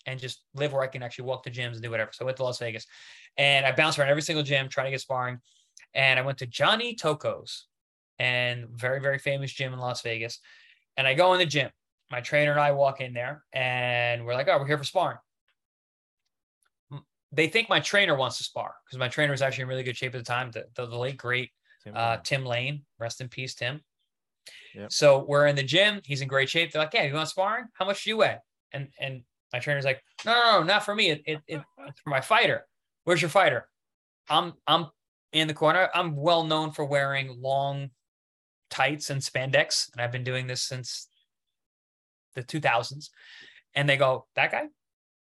and 0.06 0.20
just 0.20 0.44
live 0.54 0.74
where 0.74 0.82
I 0.82 0.88
can 0.88 1.04
actually 1.04 1.26
walk 1.26 1.44
to 1.44 1.52
gyms 1.52 1.74
and 1.74 1.82
do 1.82 1.92
whatever. 1.92 2.12
So 2.14 2.24
I 2.24 2.26
went 2.26 2.38
to 2.38 2.44
Las 2.44 2.60
Vegas 2.60 2.86
and 3.38 3.66
I 3.66 3.72
bounced 3.72 3.98
around 3.98 4.10
every 4.10 4.22
single 4.22 4.44
gym 4.44 4.70
trying 4.70 4.86
to 4.86 4.92
get 4.92 5.02
sparring. 5.02 5.40
And 5.94 6.20
I 6.20 6.24
went 6.24 6.40
to 6.40 6.48
Johnny 6.48 6.96
Tocco's 6.96 7.68
and 8.20 8.68
very, 8.70 9.00
very 9.00 9.20
famous 9.20 9.52
gym 9.52 9.74
in 9.74 9.80
Las 9.80 10.02
Vegas. 10.02 10.40
And 10.98 11.08
I 11.08 11.14
go 11.14 11.34
in 11.34 11.40
the 11.40 11.46
gym. 11.46 11.70
My 12.12 12.22
trainer 12.22 12.52
and 12.52 12.60
I 12.60 12.72
walk 12.72 13.02
in 13.02 13.14
there 13.14 13.44
and 13.54 14.26
we're 14.26 14.34
like, 14.34 14.48
oh, 14.48 14.58
we're 14.60 14.68
here 14.68 14.78
for 14.78 14.84
sparring. 14.84 15.18
They 17.32 17.48
think 17.48 17.70
my 17.70 17.80
trainer 17.80 18.16
wants 18.16 18.38
to 18.38 18.44
spar 18.44 18.76
because 18.86 19.00
my 19.00 19.08
trainer 19.08 19.32
was 19.32 19.42
actually 19.42 19.64
in 19.64 19.68
really 19.70 19.84
good 19.84 19.98
shape 19.98 20.14
at 20.14 20.20
the 20.20 20.24
time. 20.24 20.52
The, 20.52 20.66
the, 20.76 20.86
the 20.86 20.98
late, 20.98 21.18
great 21.18 21.50
Tim 21.84 21.96
uh, 21.96 22.12
Lane. 22.12 22.20
Tim 22.24 22.46
Lane, 22.46 22.82
rest 23.00 23.22
in 23.22 23.28
peace, 23.28 23.56
Tim. 23.56 23.82
Yep. 24.76 24.92
So 24.92 25.26
we're 25.28 25.48
in 25.48 25.56
the 25.56 25.64
gym. 25.64 26.02
He's 26.04 26.22
in 26.22 26.28
great 26.28 26.50
shape. 26.50 26.72
They're 26.72 26.82
like, 26.82 26.94
"Yeah, 26.94 27.04
you 27.04 27.14
want 27.14 27.30
sparring? 27.30 27.66
How 27.74 27.86
much 27.86 28.04
do 28.04 28.10
you 28.10 28.18
weigh?" 28.18 28.38
And 28.72 28.90
and 29.00 29.24
my 29.54 29.60
trainer's 29.60 29.86
like, 29.86 30.04
"No, 30.26 30.34
no, 30.34 30.60
no, 30.60 30.64
not 30.64 30.84
for 30.84 30.96
me. 30.96 31.12
It, 31.12 31.22
it, 31.26 31.40
it 31.48 31.62
it's 31.88 32.00
for 32.02 32.10
my 32.10 32.20
fighter. 32.20 32.66
Where's 33.06 33.22
your 33.22 33.30
fighter? 33.30 33.70
I'm 34.30 34.54
I'm 34.68 34.88
in 35.32 35.48
the 35.48 35.54
corner. 35.54 35.90
I'm 35.94 36.16
well 36.16 36.44
known 36.44 36.72
for 36.72 36.84
wearing 36.84 37.40
long 37.40 37.92
tights 38.70 39.10
and 39.10 39.22
spandex, 39.22 39.92
and 39.94 40.02
I've 40.02 40.12
been 40.12 40.24
doing 40.24 40.48
this 40.48 40.64
since 40.64 41.08
the 42.36 42.44
2000s." 42.44 43.10
And 43.76 43.88
they 43.88 43.98
go, 43.98 44.26
"That 44.36 44.52
guy, 44.52 44.66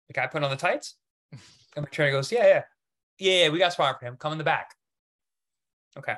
the 0.08 0.14
guy 0.14 0.26
put 0.26 0.42
on 0.42 0.50
the 0.50 0.56
tights." 0.56 0.96
And 1.76 1.84
my 1.84 1.90
trainer 1.90 2.12
goes, 2.12 2.32
"Yeah, 2.32 2.46
yeah, 2.46 2.62
yeah, 3.18 3.42
yeah. 3.42 3.48
We 3.50 3.58
got 3.58 3.74
sparring 3.74 3.96
for 4.00 4.06
him. 4.06 4.16
Come 4.16 4.32
in 4.32 4.38
the 4.38 4.44
back." 4.44 4.74
Okay, 5.98 6.14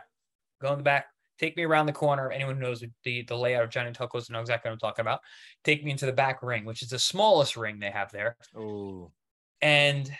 go 0.63 0.71
in 0.71 0.79
the 0.79 0.85
back. 0.85 1.07
Take 1.39 1.57
me 1.57 1.64
around 1.64 1.86
the 1.86 1.93
corner. 1.93 2.30
Anyone 2.30 2.57
who 2.57 2.62
knows 2.62 2.84
the 3.05 3.22
the 3.22 3.36
layout 3.36 3.64
of 3.64 3.70
Johnny 3.70 3.93
Toccos 3.93 4.30
know 4.30 4.41
exactly 4.41 4.68
what 4.68 4.74
I'm 4.74 4.78
talking 4.78 5.03
about. 5.03 5.20
Take 5.64 5.84
me 5.84 5.91
into 5.91 6.07
the 6.07 6.12
back 6.12 6.43
ring, 6.43 6.64
which 6.64 6.82
is 6.82 6.89
the 6.91 6.99
smallest 6.99 7.57
ring 7.57 7.78
they 7.78 7.91
have 7.91 8.11
there. 8.12 8.36
Oh, 8.57 9.12
And 9.61 10.11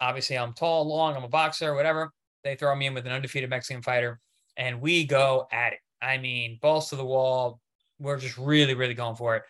obviously, 0.00 0.36
I'm 0.38 0.52
tall, 0.54 0.88
long, 0.88 1.16
I'm 1.16 1.24
a 1.24 1.28
boxer, 1.28 1.74
whatever. 1.74 2.12
They 2.42 2.56
throw 2.56 2.74
me 2.74 2.86
in 2.86 2.94
with 2.94 3.06
an 3.06 3.12
undefeated 3.12 3.50
Mexican 3.50 3.82
fighter, 3.82 4.20
and 4.56 4.80
we 4.80 5.04
go 5.04 5.46
at 5.52 5.74
it. 5.74 5.78
I 6.02 6.18
mean, 6.18 6.58
balls 6.60 6.90
to 6.90 6.96
the 6.96 7.04
wall. 7.04 7.60
We're 7.98 8.18
just 8.18 8.38
really, 8.38 8.74
really 8.74 8.94
going 8.94 9.16
for 9.16 9.36
it. 9.36 9.42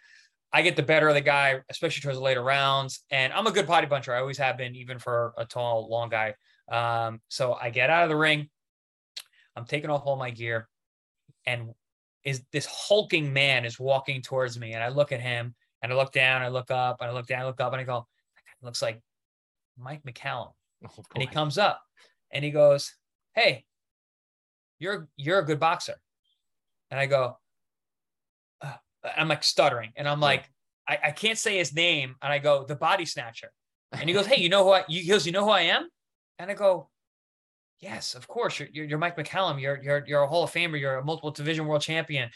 I 0.52 0.62
get 0.62 0.74
the 0.74 0.82
better 0.82 1.08
of 1.08 1.14
the 1.14 1.20
guy, 1.20 1.60
especially 1.68 2.00
towards 2.00 2.18
the 2.18 2.24
later 2.24 2.42
rounds. 2.42 3.04
And 3.10 3.32
I'm 3.32 3.46
a 3.46 3.52
good 3.52 3.68
potty 3.68 3.86
puncher. 3.86 4.12
I 4.12 4.18
always 4.18 4.38
have 4.38 4.58
been, 4.58 4.74
even 4.74 4.98
for 4.98 5.32
a 5.38 5.44
tall, 5.44 5.88
long 5.88 6.08
guy. 6.08 6.34
Um, 6.68 7.20
so 7.28 7.54
I 7.54 7.70
get 7.70 7.90
out 7.90 8.02
of 8.02 8.08
the 8.08 8.16
ring. 8.16 8.48
I'm 9.54 9.64
taking 9.64 9.90
off 9.90 10.02
all 10.04 10.16
my 10.16 10.30
gear, 10.30 10.68
and 11.50 11.70
is 12.24 12.42
this 12.52 12.66
hulking 12.66 13.32
man 13.32 13.64
is 13.64 13.78
walking 13.80 14.22
towards 14.22 14.58
me, 14.58 14.74
and 14.74 14.82
I 14.82 14.88
look 14.88 15.12
at 15.12 15.20
him, 15.20 15.54
and 15.82 15.92
I 15.92 15.96
look 15.96 16.12
down, 16.12 16.42
I 16.42 16.48
look 16.48 16.70
up, 16.70 16.98
and 17.00 17.10
I 17.10 17.12
look 17.12 17.26
down, 17.26 17.42
I 17.42 17.46
look 17.46 17.60
up, 17.60 17.72
and 17.72 17.80
I 17.80 17.84
go, 17.84 18.06
looks 18.62 18.82
like 18.82 19.00
Mike 19.76 20.02
McCallum. 20.04 20.52
oh 20.88 21.02
And 21.14 21.22
he 21.22 21.28
comes 21.28 21.58
up 21.58 21.82
and 22.30 22.44
he 22.44 22.50
goes, 22.50 22.94
Hey, 23.34 23.64
you're 24.78 25.08
you're 25.16 25.38
a 25.38 25.44
good 25.44 25.60
boxer. 25.60 25.94
And 26.90 26.98
I 26.98 27.06
go, 27.06 27.36
"Uh," 28.60 28.74
I'm 29.16 29.28
like 29.28 29.44
stuttering. 29.44 29.92
And 29.96 30.08
I'm 30.08 30.20
Yeah. 30.20 30.26
like, 30.26 30.50
I, 30.88 30.98
I 31.04 31.10
can't 31.12 31.38
say 31.38 31.58
his 31.58 31.72
name. 31.72 32.16
And 32.22 32.32
I 32.32 32.38
go, 32.38 32.64
the 32.64 32.74
body 32.76 33.06
snatcher. 33.06 33.50
And 33.92 34.08
he 34.08 34.14
goes, 34.14 34.26
Hey, 34.32 34.40
you 34.40 34.48
know 34.48 34.64
who 34.64 34.72
I 34.72 34.84
he 34.88 35.06
goes, 35.06 35.26
You 35.26 35.32
know 35.32 35.44
who 35.44 35.50
I 35.50 35.62
am? 35.62 35.88
And 36.38 36.50
I 36.50 36.54
go, 36.54 36.88
Yes, 37.80 38.14
of 38.14 38.28
course. 38.28 38.58
You're 38.58 38.68
you're, 38.72 38.84
you're 38.84 38.98
Mike 38.98 39.16
McCallum. 39.16 39.60
You're 39.60 39.82
you're 39.82 40.04
you're 40.06 40.22
a 40.22 40.26
Hall 40.26 40.44
of 40.44 40.52
Famer. 40.52 40.78
You're 40.78 40.96
a 40.96 41.04
multiple 41.04 41.30
division 41.30 41.66
world 41.66 41.82
champion. 41.82 42.30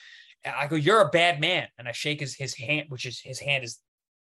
I 0.44 0.66
go, 0.66 0.76
You're 0.76 1.00
a 1.00 1.08
bad 1.08 1.40
man. 1.40 1.68
And 1.78 1.88
I 1.88 1.92
shake 1.92 2.20
his 2.20 2.34
his 2.34 2.54
hand, 2.54 2.86
which 2.88 3.06
is 3.06 3.20
his 3.20 3.38
hand 3.38 3.64
is 3.64 3.78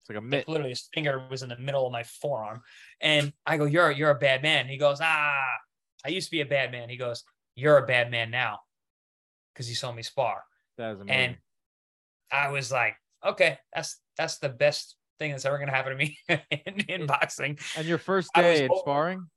It's 0.02 0.10
like 0.10 0.18
a 0.18 0.22
mitt. 0.22 0.48
literally 0.48 0.70
his 0.72 0.90
finger 0.94 1.28
was 1.30 1.44
in 1.44 1.50
the 1.50 1.58
middle 1.58 1.86
of 1.86 1.92
my 1.92 2.04
forearm. 2.04 2.62
And 3.02 3.34
I 3.46 3.58
go, 3.58 3.66
You're 3.66 3.92
you're 3.92 4.12
a 4.12 4.16
bad 4.20 4.42
man. 4.42 4.62
And 4.62 4.70
he 4.70 4.78
goes, 4.78 5.00
Ah, 5.02 5.46
I 6.06 6.10
used 6.10 6.28
to 6.28 6.32
be 6.32 6.42
a 6.42 6.46
bad 6.46 6.72
man. 6.72 6.90
He 6.90 6.98
goes, 6.98 7.24
You're 7.56 7.78
a 7.78 7.86
bad 7.86 8.12
man 8.12 8.32
now. 8.32 8.60
Because 9.54 9.68
he 9.68 9.74
saw 9.74 9.92
me 9.92 10.04
spar. 10.04 10.44
That 10.78 10.94
is 10.94 11.02
amazing. 11.02 11.22
And 11.22 11.38
I 12.32 12.52
was 12.52 12.72
like, 12.72 12.96
okay, 13.26 13.58
that's 13.74 14.00
that's 14.18 14.38
the 14.38 14.50
best 14.50 14.96
thing 15.18 15.32
that's 15.32 15.46
ever 15.46 15.58
gonna 15.58 15.72
happen 15.72 15.92
to 15.92 15.98
me 15.98 16.18
in, 16.30 16.80
in 16.88 17.06
boxing. 17.06 17.58
And 17.76 17.86
your 17.88 17.98
first 17.98 18.30
day 18.34 18.66
at 18.66 18.72
sparring, 18.78 19.28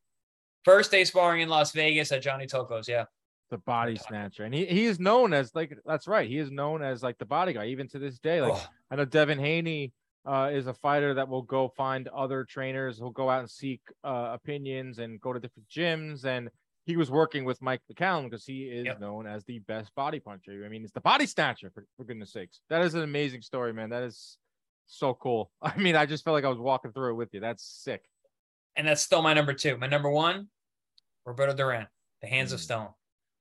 First 0.64 0.90
day 0.90 1.04
sparring 1.04 1.40
in 1.42 1.48
Las 1.48 1.72
Vegas 1.72 2.12
at 2.12 2.22
Johnny 2.22 2.46
Tocco's. 2.46 2.88
Yeah. 2.88 3.04
the 3.50 3.58
body 3.58 3.96
snatcher, 3.96 4.44
and 4.44 4.54
he, 4.54 4.64
he 4.66 4.84
is 4.86 4.98
known 4.98 5.32
as 5.34 5.54
like 5.54 5.76
that's 5.84 6.06
right. 6.08 6.28
He 6.28 6.38
is 6.38 6.50
known 6.50 6.82
as 6.82 7.02
like 7.02 7.18
the 7.18 7.26
body 7.26 7.52
guy 7.52 7.66
even 7.66 7.88
to 7.88 7.98
this 7.98 8.18
day. 8.18 8.40
Like 8.40 8.52
Oh, 8.54 8.66
I 8.90 8.96
know 8.96 9.04
Devin 9.04 9.38
Haney 9.38 9.92
uh, 10.24 10.50
is 10.52 10.66
a 10.68 10.74
fighter 10.74 11.14
that 11.14 11.28
will 11.28 11.42
go 11.42 11.68
find 11.76 12.08
other 12.08 12.44
trainers. 12.44 12.96
He'll 12.98 13.10
go 13.10 13.28
out 13.28 13.40
and 13.40 13.50
seek 13.50 13.80
uh, 14.04 14.30
opinions 14.32 14.98
and 15.00 15.20
go 15.20 15.32
to 15.32 15.40
different 15.40 15.68
gyms. 15.68 16.24
And 16.24 16.48
he 16.86 16.96
was 16.96 17.10
working 17.10 17.44
with 17.44 17.60
Mike 17.60 17.80
McCallum 17.92 18.24
because 18.30 18.46
he 18.46 18.62
is 18.64 18.86
Yep. 18.86 19.00
known 19.00 19.26
as 19.26 19.44
the 19.44 19.58
best 19.60 19.94
body 19.96 20.20
puncher. 20.20 20.62
I 20.64 20.68
mean, 20.68 20.84
it's 20.84 20.92
the 20.92 21.00
body 21.00 21.26
snatcher 21.26 21.70
for, 21.74 21.84
for 21.96 22.04
goodness 22.04 22.32
sakes. 22.32 22.60
That 22.70 22.82
is 22.82 22.94
an 22.94 23.02
amazing 23.02 23.42
story, 23.42 23.72
man. 23.72 23.90
That 23.90 24.02
is 24.04 24.38
so 24.86 25.12
cool. 25.14 25.50
I 25.62 25.76
mean, 25.76 25.96
I 25.96 26.06
just 26.06 26.24
felt 26.24 26.34
like 26.34 26.44
I 26.44 26.48
was 26.48 26.58
walking 26.58 26.92
through 26.92 27.10
it 27.10 27.16
with 27.16 27.34
you. 27.34 27.40
That's 27.40 27.64
sick. 27.64 28.04
And 28.76 28.86
that's 28.86 29.02
still 29.02 29.22
my 29.22 29.34
number 29.34 29.52
two. 29.52 29.76
My 29.76 29.86
number 29.86 30.10
one, 30.10 30.48
Roberto 31.24 31.54
Duran, 31.54 31.86
the 32.20 32.28
Hands 32.28 32.52
of 32.52 32.60
Mm. 32.60 32.64
Stone. 32.64 32.88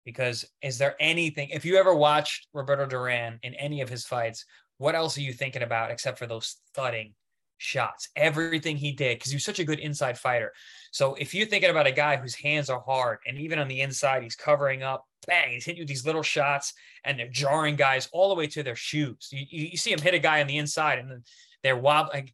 Because 0.03 0.45
is 0.63 0.79
there 0.79 0.95
anything, 0.99 1.49
if 1.49 1.63
you 1.63 1.77
ever 1.77 1.93
watched 1.93 2.47
Roberto 2.53 2.88
Duran 2.88 3.39
in 3.43 3.53
any 3.53 3.82
of 3.82 3.89
his 3.89 4.03
fights, 4.05 4.45
what 4.77 4.95
else 4.95 5.15
are 5.17 5.21
you 5.21 5.32
thinking 5.32 5.61
about 5.61 5.91
except 5.91 6.17
for 6.17 6.25
those 6.25 6.57
thudding 6.73 7.13
shots? 7.59 8.09
Everything 8.15 8.77
he 8.77 8.93
did, 8.93 9.19
because 9.19 9.32
he 9.32 9.36
was 9.36 9.45
such 9.45 9.59
a 9.59 9.63
good 9.63 9.77
inside 9.77 10.17
fighter. 10.17 10.53
So 10.91 11.13
if 11.15 11.36
you're 11.36 11.45
thinking 11.45 11.69
about 11.69 11.86
a 11.86 11.91
guy 11.91 12.17
whose 12.17 12.34
hands 12.34 12.67
are 12.67 12.82
hard 12.82 13.19
and 13.27 13.38
even 13.38 13.59
on 13.59 13.67
the 13.67 13.82
inside, 13.82 14.23
he's 14.23 14.36
covering 14.36 14.82
up, 14.82 15.05
bang, 15.27 15.51
he's 15.51 15.65
hitting 15.65 15.77
you 15.77 15.84
with 15.84 15.89
these 15.89 16.05
little 16.05 16.23
shots 16.23 16.73
and 17.03 17.19
they're 17.19 17.29
jarring 17.29 17.75
guys 17.75 18.09
all 18.11 18.29
the 18.29 18.36
way 18.36 18.47
to 18.47 18.63
their 18.63 18.75
shoes. 18.75 19.29
You, 19.32 19.45
you, 19.51 19.65
you 19.67 19.77
see 19.77 19.91
him 19.91 20.01
hit 20.01 20.15
a 20.15 20.19
guy 20.19 20.41
on 20.41 20.47
the 20.47 20.57
inside 20.57 20.97
and 20.97 21.11
then 21.11 21.23
they're 21.61 21.77
wobbling. 21.77 22.23
Like, 22.23 22.34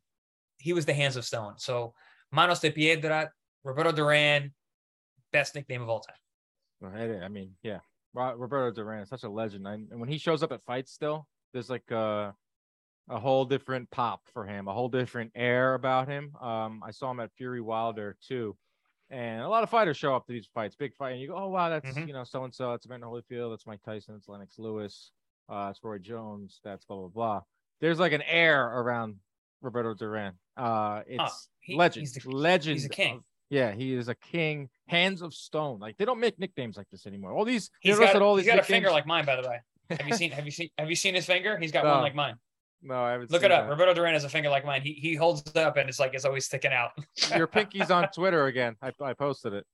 he 0.58 0.72
was 0.72 0.86
the 0.86 0.94
Hands 0.94 1.18
of 1.18 1.26
Stone. 1.26 1.56
So 1.58 1.94
Manos 2.32 2.60
de 2.60 2.72
Piedra, 2.72 3.32
Roberto 3.64 3.92
Duran, 3.92 4.54
best 5.32 5.56
nickname 5.56 5.82
of 5.82 5.90
all 5.90 6.02
time. 6.02 6.16
I 7.24 7.28
mean, 7.28 7.56
yeah, 7.64 7.80
Roberto 8.14 8.72
Duran 8.72 9.02
is 9.04 9.10
such 9.10 9.24
a 9.24 9.30
legend. 9.30 9.68
And 9.68 10.00
when 10.00 10.10
he 10.10 10.18
shows 10.18 10.44
up 10.44 10.52
at 10.52 10.64
fights, 10.66 10.92
still 10.92 11.28
there's 11.54 11.70
like 11.70 11.90
a 11.92 12.36
a 13.10 13.20
whole 13.20 13.46
different 13.46 13.90
pop 13.90 14.22
for 14.34 14.46
him, 14.46 14.68
a 14.68 14.74
whole 14.74 14.90
different 14.90 15.32
air 15.34 15.76
about 15.76 16.10
him. 16.10 16.36
Um, 16.42 16.84
I 16.86 16.92
saw 16.92 17.10
him 17.10 17.22
at 17.22 17.32
Fury 17.38 17.62
Wilder 17.62 18.18
too, 18.22 18.58
and 19.10 19.42
a 19.42 19.48
lot 19.48 19.64
of 19.64 19.70
fighters 19.70 19.96
show 19.96 20.14
up 20.14 20.26
to 20.28 20.34
these 20.34 20.50
fights, 20.54 20.76
big 20.76 20.94
fight, 20.94 21.12
and 21.12 21.22
you 21.22 21.30
go, 21.30 21.38
oh 21.38 21.48
wow, 21.48 21.70
that's 21.70 21.88
Mhm. 21.88 22.08
you 22.08 22.14
know 22.14 22.26
so 22.26 22.44
and 22.44 22.54
so, 22.54 22.72
that's 22.72 22.86
Evander 22.86 23.08
Holyfield, 23.08 23.52
that's 23.54 23.66
Mike 23.66 23.82
Tyson, 23.82 24.16
that's 24.16 24.28
Lennox 24.28 24.60
Lewis, 24.60 25.12
uh, 25.48 25.68
that's 25.68 25.82
Roy 25.84 26.00
Jones, 26.00 26.60
that's 26.64 26.84
blah 26.86 26.98
blah 26.98 27.08
blah. 27.08 27.42
There's 27.80 28.00
like 28.00 28.12
an 28.12 28.24
air 28.24 28.66
around 28.66 29.16
Roberto 29.68 29.94
Duran. 29.94 30.34
Uh, 30.56 31.02
it's 31.08 31.50
he- 31.60 31.76
legend, 31.76 32.02
he's 32.08 32.14
the- 32.14 32.30
legend. 32.30 32.74
he's 32.78 32.86
a 32.86 32.90
king. 32.90 33.18
of- 33.18 33.24
yeah, 33.50 33.72
he 33.74 33.94
is 33.94 34.08
a 34.08 34.16
king. 34.16 34.70
Hands 34.88 35.22
of 35.22 35.34
stone. 35.34 35.80
Like 35.80 35.98
they 35.98 36.06
don't 36.06 36.20
make 36.20 36.40
nicknames 36.40 36.76
like 36.78 36.88
this 36.90 37.06
anymore. 37.06 37.32
All 37.34 37.46
these 37.46 37.70
He's 37.82 38.00
got, 38.00 38.16
all 38.22 38.36
he's 38.38 38.46
these 38.46 38.54
got 38.54 38.60
a 38.62 38.64
finger 38.64 38.90
like 38.92 39.06
mine, 39.06 39.26
by 39.26 39.36
the 39.42 39.48
way. 39.48 39.60
Have 39.90 40.08
you 40.08 40.14
seen? 40.22 40.32
Have 40.32 40.46
you 40.46 40.52
seen? 40.52 40.70
Have 40.78 40.90
you 40.90 40.96
seen 40.96 41.14
his 41.16 41.26
finger? 41.26 41.58
He's 41.58 41.72
got 41.72 41.84
No. 41.86 41.92
one 41.92 42.02
like 42.02 42.16
mine. 42.16 42.36
No, 42.82 42.96
I 43.04 43.12
haven't. 43.12 43.32
Look 43.32 43.44
it 43.44 43.52
up. 43.52 43.66
that. 43.66 43.70
Roberto 43.72 43.94
Duran 43.94 44.14
has 44.14 44.24
a 44.24 44.30
finger 44.30 44.50
like 44.50 44.66
mine. 44.66 44.82
He 44.82 44.94
he 44.94 45.16
holds 45.16 45.42
it 45.42 45.58
up 45.58 45.78
and 45.78 45.90
it's 45.90 46.00
like 46.00 46.14
it's 46.14 46.26
always 46.26 46.46
sticking 46.46 46.72
out. 46.72 46.92
Your 47.36 47.48
pinky's 47.48 47.90
on 47.92 48.08
Twitter 48.10 48.46
again. 48.48 48.76
I, 48.82 48.92
I 49.02 49.14
posted 49.14 49.54
it. 49.54 49.66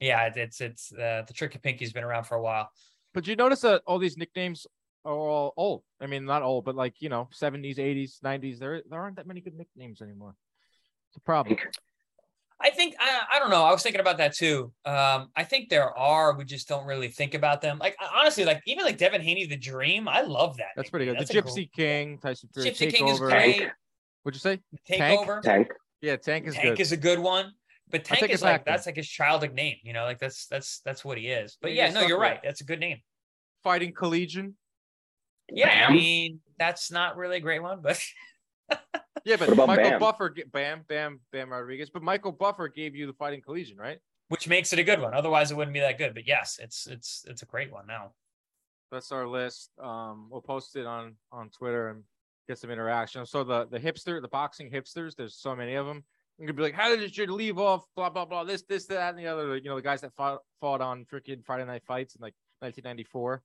yeah, 0.00 0.30
it's 0.34 0.60
it's 0.60 0.92
uh, 0.92 1.22
the 1.26 1.32
tricky 1.32 1.58
pinky's 1.58 1.92
been 1.92 2.04
around 2.04 2.24
for 2.24 2.36
a 2.36 2.42
while. 2.42 2.68
But 3.14 3.26
you 3.26 3.36
notice 3.36 3.60
that 3.62 3.82
all 3.86 3.98
these 3.98 4.16
nicknames 4.16 4.66
are 5.04 5.12
all 5.12 5.54
old. 5.56 5.82
I 6.00 6.06
mean, 6.06 6.24
not 6.24 6.42
old, 6.42 6.64
but 6.64 6.74
like 6.74 6.94
you 7.00 7.08
know, 7.08 7.28
seventies, 7.32 7.78
eighties, 7.78 8.18
nineties. 8.22 8.58
There 8.58 8.82
there 8.88 9.00
aren't 9.00 9.16
that 9.16 9.26
many 9.26 9.40
good 9.40 9.54
nicknames 9.54 10.02
anymore. 10.02 10.34
It's 11.10 11.16
a 11.16 11.20
problem. 11.20 11.56
I 12.62 12.70
think 12.70 12.94
I, 13.00 13.20
I 13.36 13.38
don't 13.38 13.50
know. 13.50 13.62
I 13.64 13.72
was 13.72 13.82
thinking 13.82 14.02
about 14.02 14.18
that 14.18 14.34
too. 14.34 14.72
Um, 14.84 15.30
I 15.34 15.44
think 15.44 15.70
there 15.70 15.96
are. 15.96 16.36
We 16.36 16.44
just 16.44 16.68
don't 16.68 16.86
really 16.86 17.08
think 17.08 17.34
about 17.34 17.62
them. 17.62 17.78
Like 17.78 17.96
honestly, 18.14 18.44
like 18.44 18.60
even 18.66 18.84
like 18.84 18.98
Devin 18.98 19.22
Haney, 19.22 19.46
the 19.46 19.56
Dream. 19.56 20.06
I 20.08 20.20
love 20.20 20.58
that. 20.58 20.68
That's 20.76 20.90
pretty 20.90 21.06
good. 21.06 21.18
nickname. 21.18 21.26
the 21.26 21.40
That's 21.40 21.56
a 21.56 21.60
Gypsy 21.60 21.72
King, 21.72 22.18
Tyson 22.18 22.50
Fury, 22.52 22.70
Gypsy 22.70 22.92
King 22.92 23.08
is 23.08 23.18
Takeover. 23.18 23.30
great. 23.30 23.70
What'd 24.22 24.36
you 24.36 24.40
say? 24.40 24.60
Takeover. 24.88 25.40
Tank. 25.40 25.68
Yeah, 26.02 26.16
Tank 26.16 26.46
is 26.46 26.54
Tank 26.54 26.76
good. 26.76 26.80
is 26.80 26.92
a 26.92 26.96
good 26.96 27.18
one. 27.18 27.52
But 27.90 28.04
Tank 28.04 28.30
is 28.30 28.42
like 28.42 28.56
acting. 28.56 28.72
that's 28.72 28.86
like 28.86 28.96
his 28.96 29.08
childhood 29.08 29.54
name, 29.54 29.76
you 29.82 29.92
know, 29.92 30.04
like 30.04 30.18
that's 30.18 30.46
that's 30.46 30.80
that's 30.84 31.04
what 31.04 31.18
he 31.18 31.28
is. 31.28 31.56
But 31.60 31.72
He 31.72 31.76
yeah, 31.78 31.90
no, 31.90 32.02
you're 32.02 32.20
right. 32.20 32.40
That's 32.42 32.60
a 32.60 32.64
good 32.64 32.78
name. 32.78 32.98
Fighting 33.64 33.92
Collegian. 33.92 34.56
Yeah, 35.52 35.86
I 35.88 35.92
mean 35.92 36.40
that's 36.58 36.90
not 36.90 37.16
really 37.16 37.38
a 37.38 37.40
great 37.40 37.62
one, 37.62 37.80
but 37.82 38.00
Yeah, 39.24 39.36
but 39.36 39.54
Michael 39.56 39.76
Bam? 39.76 40.00
Buffer, 40.00 40.34
Bam, 40.52 40.84
Bam, 40.88 41.20
Bam 41.32 41.50
Rodriguez. 41.50 41.90
But 41.90 42.02
Michael 42.02 42.32
Buffer 42.32 42.68
gave 42.68 42.94
you 42.94 43.06
the 43.06 43.12
Fighting 43.12 43.42
Collegian, 43.42 43.76
right? 43.76 43.98
which 44.30 44.46
makes 44.46 44.72
it 44.72 44.78
a 44.78 44.84
good 44.84 45.00
one. 45.00 45.12
Otherwise, 45.12 45.50
it 45.50 45.56
wouldn't 45.56 45.74
be 45.74 45.80
that 45.80 45.98
good. 45.98 46.14
But 46.14 46.26
yes, 46.26 46.60
it's 46.62 46.86
it's 46.86 47.24
it's 47.28 47.42
a 47.42 47.46
great 47.46 47.70
one 47.70 47.86
now. 47.86 48.12
That's 48.92 49.10
our 49.12 49.26
list. 49.26 49.70
Um, 49.82 50.28
we'll 50.30 50.40
post 50.40 50.76
it 50.76 50.86
on 50.86 51.16
on 51.32 51.50
Twitter 51.50 51.88
and 51.88 52.04
get 52.48 52.56
some 52.58 52.70
interaction. 52.70 53.26
So 53.26 53.42
the 53.42 53.66
the 53.66 53.78
hipster, 53.78 54.22
the 54.22 54.28
boxing 54.28 54.70
hipsters, 54.70 55.16
there's 55.16 55.34
so 55.34 55.54
many 55.54 55.74
of 55.74 55.84
them. 55.84 56.04
You 56.38 56.46
could 56.46 56.56
be 56.56 56.62
like, 56.62 56.74
how 56.74 56.94
did 56.94 57.16
you 57.16 57.26
leave 57.26 57.58
off? 57.58 57.84
Blah 57.96 58.10
blah 58.10 58.24
blah. 58.24 58.44
This 58.44 58.62
this 58.62 58.86
that 58.86 59.10
and 59.10 59.18
the 59.18 59.26
other. 59.26 59.56
You 59.56 59.68
know, 59.68 59.76
the 59.76 59.82
guys 59.82 60.00
that 60.02 60.14
fought 60.14 60.42
fought 60.60 60.80
on 60.80 61.04
freaking 61.12 61.44
Friday 61.44 61.64
Night 61.64 61.82
Fights 61.84 62.14
in 62.14 62.22
like 62.22 62.34
1994. 62.60 63.42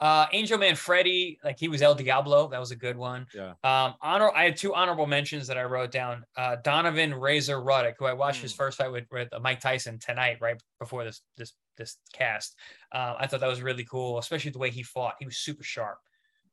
Uh, 0.00 0.26
Angel 0.32 0.58
Manfredy, 0.58 1.38
like 1.42 1.58
he 1.58 1.66
was 1.68 1.82
El 1.82 1.94
Diablo. 1.94 2.48
That 2.48 2.60
was 2.60 2.70
a 2.70 2.76
good 2.76 2.96
one. 2.96 3.26
Yeah. 3.34 3.54
Um, 3.64 3.94
honor. 4.00 4.30
I 4.32 4.44
had 4.44 4.56
two 4.56 4.72
honorable 4.74 5.06
mentions 5.06 5.46
that 5.48 5.58
I 5.58 5.64
wrote 5.64 5.90
down. 5.90 6.24
Uh, 6.36 6.56
Donovan 6.62 7.12
Razor 7.14 7.60
Ruddock, 7.60 7.96
who 7.98 8.04
I 8.06 8.12
watched 8.12 8.40
his 8.42 8.52
Mm. 8.52 8.56
first 8.56 8.78
fight 8.78 8.92
with, 8.92 9.06
with 9.10 9.28
Mike 9.40 9.60
Tyson 9.60 9.98
tonight, 9.98 10.38
right 10.40 10.60
before 10.78 11.04
this 11.04 11.22
this 11.36 11.52
this 11.76 11.96
cast. 12.12 12.56
Uh, 12.92 13.14
I 13.18 13.26
thought 13.26 13.40
that 13.40 13.48
was 13.48 13.60
really 13.62 13.84
cool, 13.84 14.18
especially 14.18 14.50
the 14.52 14.58
way 14.58 14.70
he 14.70 14.82
fought. 14.82 15.14
He 15.18 15.24
was 15.26 15.36
super 15.38 15.62
sharp 15.64 15.98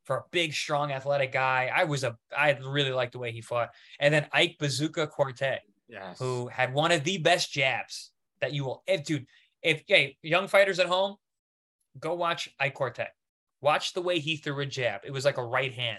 for 0.04 0.16
a 0.18 0.24
big, 0.30 0.52
strong, 0.52 0.90
athletic 0.92 1.32
guy. 1.32 1.70
I 1.74 1.84
was 1.84 2.02
a 2.04 2.16
I 2.36 2.50
really 2.52 2.92
liked 2.92 3.12
the 3.12 3.18
way 3.20 3.30
he 3.32 3.40
fought. 3.42 3.70
And 4.00 4.12
then 4.12 4.26
Ike 4.32 4.56
Bazooka 4.58 5.06
Quartey, 5.08 5.58
Yes. 5.88 6.18
who 6.18 6.48
had 6.48 6.74
one 6.74 6.90
of 6.92 7.04
the 7.04 7.18
best 7.18 7.52
jabs 7.52 8.10
that 8.40 8.52
you 8.52 8.64
will. 8.64 8.82
If 8.88 9.04
dude, 9.04 9.26
if 9.62 9.82
hey, 9.86 10.16
young 10.22 10.48
fighters 10.48 10.78
at 10.80 10.86
home, 10.86 11.16
go 11.98 12.14
watch 12.14 12.48
Ike 12.58 12.74
Quartey. 12.74 13.06
Watch 13.60 13.94
the 13.94 14.02
way 14.02 14.18
he 14.18 14.36
threw 14.36 14.60
a 14.60 14.66
jab. 14.66 15.00
It 15.04 15.10
was 15.12 15.24
like 15.24 15.38
a 15.38 15.44
right 15.44 15.72
hand, 15.72 15.98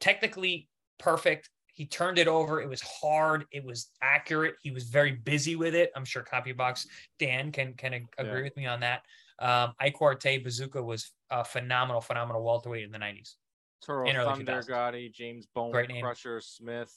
technically 0.00 0.68
perfect. 0.98 1.50
He 1.74 1.86
turned 1.86 2.18
it 2.18 2.26
over. 2.26 2.60
It 2.60 2.68
was 2.68 2.80
hard. 2.82 3.44
It 3.52 3.64
was 3.64 3.90
accurate. 4.02 4.56
He 4.62 4.72
was 4.72 4.84
very 4.84 5.12
busy 5.12 5.54
with 5.54 5.74
it. 5.76 5.90
I'm 5.94 6.04
sure 6.04 6.24
CompuBox 6.24 6.86
Dan 7.20 7.52
can 7.52 7.74
can 7.74 7.94
ag- 7.94 8.06
agree 8.18 8.38
Yeah. 8.38 8.42
with 8.44 8.56
me 8.56 8.66
on 8.66 8.80
that. 8.80 9.02
Um, 9.38 9.74
Ike 9.78 10.42
Bazooka 10.42 10.82
was 10.82 11.12
a 11.30 11.44
phenomenal, 11.44 12.00
phenomenal 12.00 12.42
welterweight 12.42 12.82
in 12.84 12.90
the 12.90 12.98
90s. 12.98 13.36
Toro 13.80 14.08
in 14.08 14.16
Thunder 14.16 14.44
2000s. 14.60 14.66
Gatti, 14.66 15.08
James 15.10 15.46
Bone 15.54 15.70
Great 15.70 15.88
name. 15.88 16.02
Crusher 16.04 16.40
Smith, 16.40 16.92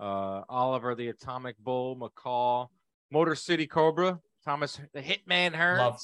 uh, 0.00 0.40
Oliver 0.48 0.94
the 0.94 1.08
Atomic 1.08 1.58
Bull, 1.58 1.94
McCall, 1.96 2.68
Motor 3.10 3.34
City 3.34 3.66
Cobra, 3.66 4.18
Thomas 4.42 4.80
the 4.94 5.02
Hitman 5.02 5.52
Hearns. 5.54 5.78
Love- 5.78 6.00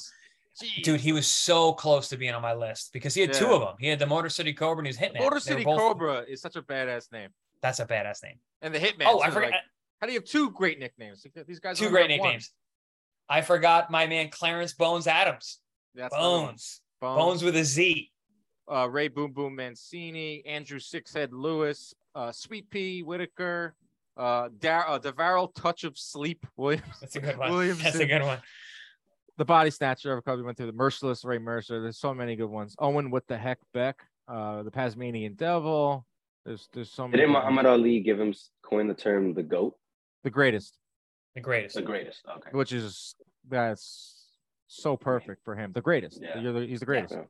Jeez. 0.61 0.83
Dude, 0.83 0.99
he 0.99 1.11
was 1.13 1.27
so 1.27 1.73
close 1.73 2.09
to 2.09 2.17
being 2.17 2.33
on 2.33 2.41
my 2.41 2.53
list 2.53 2.91
because 2.93 3.13
he 3.13 3.21
had 3.21 3.33
two 3.33 3.47
of 3.47 3.61
them. 3.61 3.75
He 3.79 3.87
had 3.87 3.99
the 3.99 4.05
Motor 4.05 4.29
City 4.29 4.53
Cobra 4.53 4.79
and 4.79 4.87
he 4.87 4.89
was 4.89 4.97
Hitman. 4.97 5.19
Motor 5.19 5.39
City 5.39 5.63
both- 5.63 5.79
Cobra 5.79 6.25
is 6.27 6.41
such 6.41 6.55
a 6.55 6.61
badass 6.61 7.11
name, 7.11 7.29
That's 7.61 7.79
a 7.79 7.85
badass 7.85 8.21
name. 8.23 8.35
and 8.61 8.73
the 8.75 8.79
Hitman. 8.79 9.05
Oh, 9.05 9.21
I 9.21 9.29
forgot 9.29 9.51
like, 9.51 9.61
how 10.01 10.07
do 10.07 10.13
you 10.13 10.19
have 10.19 10.27
two 10.27 10.51
great 10.51 10.79
nicknames? 10.79 11.25
These 11.47 11.59
guys 11.59 11.79
two 11.79 11.89
great 11.89 12.09
have 12.11 12.19
one. 12.19 12.27
nicknames. 12.29 12.51
I 13.29 13.41
forgot 13.41 13.89
my 13.89 14.07
man 14.07 14.29
Clarence 14.29 14.73
Bones 14.73 15.07
Adams. 15.07 15.59
That's. 15.95 16.13
Bones. 16.13 16.81
Bones. 16.99 17.17
Bones 17.17 17.43
with 17.43 17.55
a 17.55 17.63
Z. 17.63 18.11
uh, 18.69 18.89
Ray 18.89 19.07
Boom 19.07 19.31
Boom 19.31 19.55
Mancini, 19.55 20.43
Andrew 20.45 20.79
Sixhead 20.79 21.29
Lewis, 21.31 21.93
uh, 22.13 22.31
Sweet 22.31 22.69
Pea 22.69 23.03
Whitaker, 23.03 23.73
uh, 24.17 24.49
Dar- 24.59 24.89
uh, 24.89 25.47
Touch 25.55 25.83
of 25.83 25.97
Sleep 25.97 26.45
Williams, 26.57 26.83
That's 26.99 27.15
a 27.15 27.21
good 27.21 27.37
one. 27.37 27.51
Williamson. 27.53 27.83
That's 27.85 27.95
a 27.99 28.05
good 28.05 28.23
one. 28.23 28.39
The 29.37 29.45
Body 29.45 29.69
Snatcher. 29.69 30.15
I've 30.15 30.23
probably 30.23 30.43
went 30.43 30.57
through 30.57 30.67
the 30.67 30.73
Merciless 30.73 31.23
Ray 31.23 31.37
Mercer. 31.39 31.81
There's 31.81 31.97
so 31.99 32.13
many 32.13 32.35
good 32.35 32.49
ones. 32.49 32.75
Owen, 32.79 33.11
what 33.11 33.27
the 33.27 33.37
heck, 33.37 33.59
Beck, 33.73 33.97
uh, 34.27 34.63
the 34.63 34.71
Tasmanian 34.71 35.33
Devil. 35.35 36.05
There's 36.45 36.67
there's 36.73 36.91
so 36.91 37.07
many. 37.07 37.17
Didn't 37.17 37.29
good 37.29 37.33
ones. 37.35 37.43
Muhammad 37.45 37.65
Ali 37.65 37.99
give 37.99 38.19
him 38.19 38.33
coin 38.63 38.87
the 38.87 38.93
term 38.93 39.33
the 39.33 39.43
goat? 39.43 39.75
The 40.23 40.29
greatest, 40.29 40.77
The 41.35 41.41
greatest. 41.41 41.75
The 41.75 41.81
greatest. 41.81 42.21
Okay. 42.37 42.49
which 42.51 42.71
is 42.73 43.15
that's 43.49 44.27
so 44.67 44.95
perfect 44.95 45.43
for 45.43 45.55
him. 45.55 45.71
The 45.73 45.81
greatest. 45.81 46.19
Yeah. 46.21 46.39
You're 46.39 46.53
the, 46.53 46.65
he's 46.67 46.79
the 46.79 46.85
greatest. 46.85 47.13
Yeah. 47.13 47.23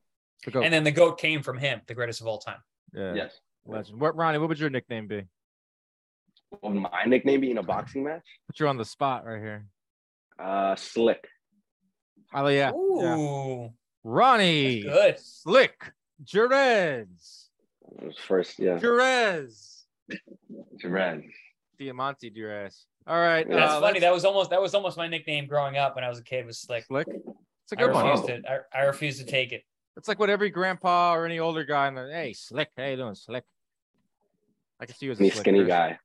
The 0.46 0.52
goat. 0.52 0.64
And 0.66 0.74
then 0.74 0.84
the 0.84 0.92
goat 0.92 1.20
came 1.20 1.42
from 1.44 1.58
him, 1.58 1.82
the 1.88 1.94
greatest 1.94 2.22
of 2.22 2.28
all 2.28 2.40
time. 2.40 2.60
yeah. 2.94 3.14
Yes. 3.14 3.40
Legend. 3.66 4.02
What 4.02 4.16
Ronnie? 4.16 4.40
What 4.40 4.50
would 4.50 4.60
your 4.60 4.70
nickname 4.72 5.08
be? 5.08 5.24
What 6.50 6.74
would 6.74 6.82
my 6.82 7.04
nickname 7.06 7.42
be 7.42 7.52
in 7.52 7.60
a 7.60 7.64
boxing 7.64 8.04
match? 8.04 8.26
Put 8.48 8.60
you 8.60 8.68
on 8.68 8.78
the 8.78 8.86
spot 8.86 9.24
right 9.26 9.40
here. 9.40 9.66
Uh, 10.40 10.76
Slick. 10.76 11.28
Oh 12.34 12.48
yeah. 12.48 12.72
yeah. 12.98 13.18
Ooh. 13.18 13.74
Ronnie. 14.04 14.84
Good. 14.84 15.20
Slick. 15.20 15.92
Jerez. 16.24 17.50
First, 18.26 18.58
yeah. 18.60 18.78
Jerez. 18.78 19.86
Jerez. 20.78 21.24
Diamante 21.78 22.30
Jerez. 22.30 22.86
All 23.08 23.20
right. 23.20 23.48
That's 23.48 23.72
uh, 23.74 23.80
funny. 23.80 23.94
let's- 23.94 24.02
That 24.02 24.14
was 24.14 24.26
almost 24.26 24.50
that 24.52 24.62
was 24.62 24.74
almost 24.76 24.98
my 24.98 25.08
nickname 25.08 25.48
growing 25.48 25.78
up 25.78 25.96
when 25.96 26.04
I 26.04 26.10
was 26.10 26.20
a 26.20 26.24
kid. 26.24 26.46
Was 26.46 26.60
slick. 26.60 26.86
Slick. 26.86 27.08
It's 27.08 27.74
a 27.74 27.78
I 27.80 27.86
good 27.86 27.94
one. 27.94 28.06
refuse 28.08 28.26
to. 28.28 28.42
I, 28.74 28.80
I 28.80 28.84
refuse 28.86 29.18
to 29.20 29.26
take 29.26 29.52
it. 29.52 29.64
It's 29.98 30.08
like 30.08 30.20
what 30.20 30.30
every 30.30 30.50
grandpa 30.50 31.14
or 31.16 31.26
any 31.26 31.40
older 31.40 31.64
guy 31.66 31.88
in 31.88 31.96
the 31.96 32.10
hey 32.12 32.34
slick, 32.34 32.70
how 32.78 32.86
you 32.86 32.96
doing, 32.96 33.16
slick? 33.16 33.44
I 34.80 34.86
can 34.86 34.96
see 34.96 35.08
you 35.08 35.12
as 35.12 35.20
a 35.20 35.24
Me 35.24 35.30
slick 35.30 35.42
skinny 35.42 35.60
person. 35.60 35.68
guy. 35.70 36.00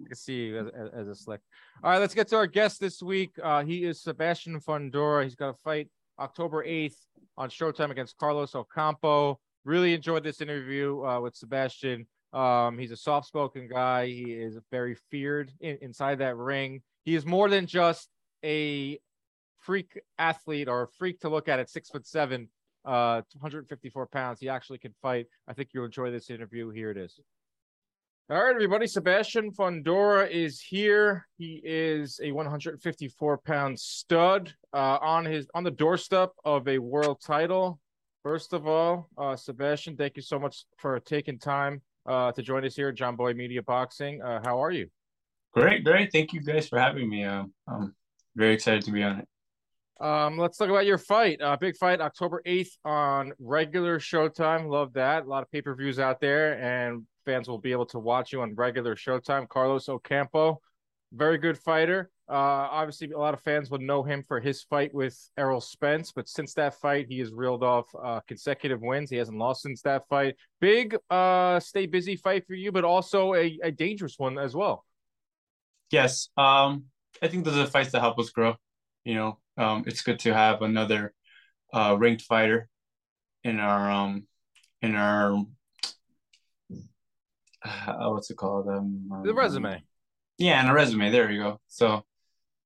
I 0.00 0.08
can 0.08 0.16
see 0.16 0.46
you 0.46 0.58
as, 0.58 0.90
as, 0.92 1.08
a 1.08 1.14
slick. 1.14 1.40
All 1.82 1.90
right, 1.90 1.98
let's 1.98 2.14
get 2.14 2.28
to 2.28 2.36
our 2.36 2.46
guest 2.46 2.80
this 2.80 3.02
week. 3.02 3.30
Uh, 3.42 3.64
he 3.64 3.84
is 3.84 4.02
Sebastian 4.02 4.60
Fundora. 4.60 5.24
He's 5.24 5.34
got 5.34 5.50
a 5.50 5.54
fight 5.64 5.88
October 6.18 6.64
8th 6.64 6.96
on 7.36 7.48
Showtime 7.48 7.90
against 7.90 8.16
Carlos 8.18 8.54
Ocampo. 8.54 9.38
Really 9.64 9.94
enjoyed 9.94 10.22
this 10.22 10.40
interview 10.40 11.02
uh, 11.04 11.20
with 11.20 11.34
Sebastian. 11.34 12.06
Um, 12.32 12.78
he's 12.78 12.90
a 12.90 12.96
soft-spoken 12.96 13.68
guy. 13.68 14.06
He 14.06 14.32
is 14.32 14.58
very 14.70 14.96
feared 15.10 15.52
in, 15.60 15.78
inside 15.80 16.18
that 16.18 16.36
ring. 16.36 16.82
He 17.04 17.14
is 17.14 17.24
more 17.24 17.48
than 17.48 17.66
just 17.66 18.08
a 18.44 18.98
freak 19.60 20.00
athlete 20.18 20.68
or 20.68 20.82
a 20.82 20.88
freak 20.98 21.20
to 21.20 21.28
look 21.28 21.48
at 21.48 21.58
at 21.58 21.70
six 21.70 21.88
foot 21.88 22.06
seven, 22.06 22.48
uh, 22.84 23.22
154 23.32 24.06
pounds. 24.08 24.40
He 24.40 24.48
actually 24.48 24.78
can 24.78 24.94
fight. 25.02 25.26
I 25.48 25.54
think 25.54 25.70
you'll 25.72 25.86
enjoy 25.86 26.10
this 26.10 26.30
interview. 26.30 26.70
Here 26.70 26.90
it 26.90 26.96
is. 26.96 27.18
All 28.28 28.42
right, 28.42 28.56
everybody. 28.56 28.88
Sebastian 28.88 29.52
Fundora 29.52 30.28
is 30.28 30.60
here. 30.60 31.28
He 31.38 31.60
is 31.62 32.18
a 32.20 32.32
154 32.32 33.38
pound 33.38 33.78
stud 33.78 34.52
uh, 34.74 34.98
on 35.00 35.24
his 35.24 35.46
on 35.54 35.62
the 35.62 35.70
doorstep 35.70 36.32
of 36.44 36.66
a 36.66 36.76
world 36.80 37.20
title. 37.24 37.78
First 38.24 38.52
of 38.52 38.66
all, 38.66 39.08
uh, 39.16 39.36
Sebastian, 39.36 39.96
thank 39.96 40.16
you 40.16 40.22
so 40.22 40.40
much 40.40 40.64
for 40.76 40.98
taking 40.98 41.38
time 41.38 41.82
uh, 42.04 42.32
to 42.32 42.42
join 42.42 42.64
us 42.64 42.74
here 42.74 42.88
at 42.88 42.96
Jomboy 42.96 43.36
Media 43.36 43.62
Boxing. 43.62 44.20
Uh, 44.20 44.40
how 44.44 44.60
are 44.60 44.72
you? 44.72 44.88
Great, 45.54 45.84
great. 45.84 46.10
Thank 46.10 46.32
you 46.32 46.40
guys 46.40 46.68
for 46.68 46.80
having 46.80 47.08
me. 47.08 47.22
Um, 47.22 47.52
I'm 47.68 47.94
very 48.34 48.54
excited 48.54 48.82
to 48.86 48.90
be 48.90 49.04
on 49.04 49.20
it. 49.20 50.04
Um, 50.04 50.36
let's 50.36 50.58
talk 50.58 50.68
about 50.68 50.84
your 50.84 50.98
fight. 50.98 51.40
Uh, 51.40 51.56
big 51.56 51.76
fight, 51.76 52.00
October 52.00 52.42
8th 52.44 52.76
on 52.84 53.34
regular 53.38 54.00
Showtime. 54.00 54.68
Love 54.68 54.94
that. 54.94 55.26
A 55.26 55.28
lot 55.28 55.44
of 55.44 55.50
pay 55.52 55.62
per 55.62 55.76
views 55.76 56.00
out 56.00 56.18
there, 56.20 56.60
and 56.60 57.06
fans 57.26 57.48
will 57.48 57.58
be 57.58 57.72
able 57.72 57.86
to 57.86 57.98
watch 57.98 58.32
you 58.32 58.40
on 58.40 58.54
regular 58.54 58.94
Showtime. 58.94 59.48
Carlos 59.48 59.88
Ocampo, 59.88 60.60
very 61.12 61.36
good 61.36 61.58
fighter. 61.58 62.10
Uh, 62.28 62.66
obviously, 62.70 63.10
a 63.10 63.18
lot 63.18 63.34
of 63.34 63.40
fans 63.40 63.70
will 63.70 63.78
know 63.78 64.02
him 64.02 64.22
for 64.22 64.40
his 64.40 64.62
fight 64.62 64.94
with 64.94 65.16
Errol 65.36 65.60
Spence, 65.60 66.12
but 66.12 66.28
since 66.28 66.54
that 66.54 66.74
fight, 66.80 67.06
he 67.08 67.18
has 67.18 67.32
reeled 67.32 67.62
off 67.62 67.86
uh, 68.02 68.20
consecutive 68.26 68.80
wins. 68.80 69.10
He 69.10 69.16
hasn't 69.16 69.38
lost 69.38 69.62
since 69.62 69.82
that 69.82 70.08
fight. 70.08 70.34
Big, 70.60 70.96
uh, 71.10 71.60
stay 71.60 71.86
busy 71.86 72.16
fight 72.16 72.46
for 72.46 72.54
you, 72.54 72.72
but 72.72 72.84
also 72.84 73.34
a, 73.34 73.58
a 73.62 73.70
dangerous 73.70 74.18
one 74.18 74.38
as 74.38 74.56
well. 74.56 74.84
Yes, 75.90 76.30
um, 76.36 76.84
I 77.22 77.28
think 77.28 77.44
those 77.44 77.56
are 77.56 77.66
fights 77.70 77.92
that 77.92 78.00
help 78.00 78.18
us 78.18 78.30
grow. 78.30 78.54
You 79.04 79.14
know, 79.14 79.38
um, 79.56 79.84
it's 79.86 80.02
good 80.02 80.18
to 80.20 80.34
have 80.34 80.62
another 80.62 81.14
uh, 81.72 81.96
ranked 81.98 82.22
fighter 82.22 82.68
in 83.44 83.60
our 83.60 83.90
um, 83.90 84.26
in 84.82 84.96
our 84.96 85.44
uh, 87.64 88.08
what's 88.10 88.30
it 88.30 88.36
called? 88.36 88.68
Um, 88.68 89.08
The 89.24 89.34
resume. 89.34 89.82
Yeah, 90.38 90.60
and 90.60 90.70
a 90.70 90.72
resume. 90.72 91.10
There 91.10 91.30
you 91.30 91.42
go. 91.42 91.60
So, 91.68 92.04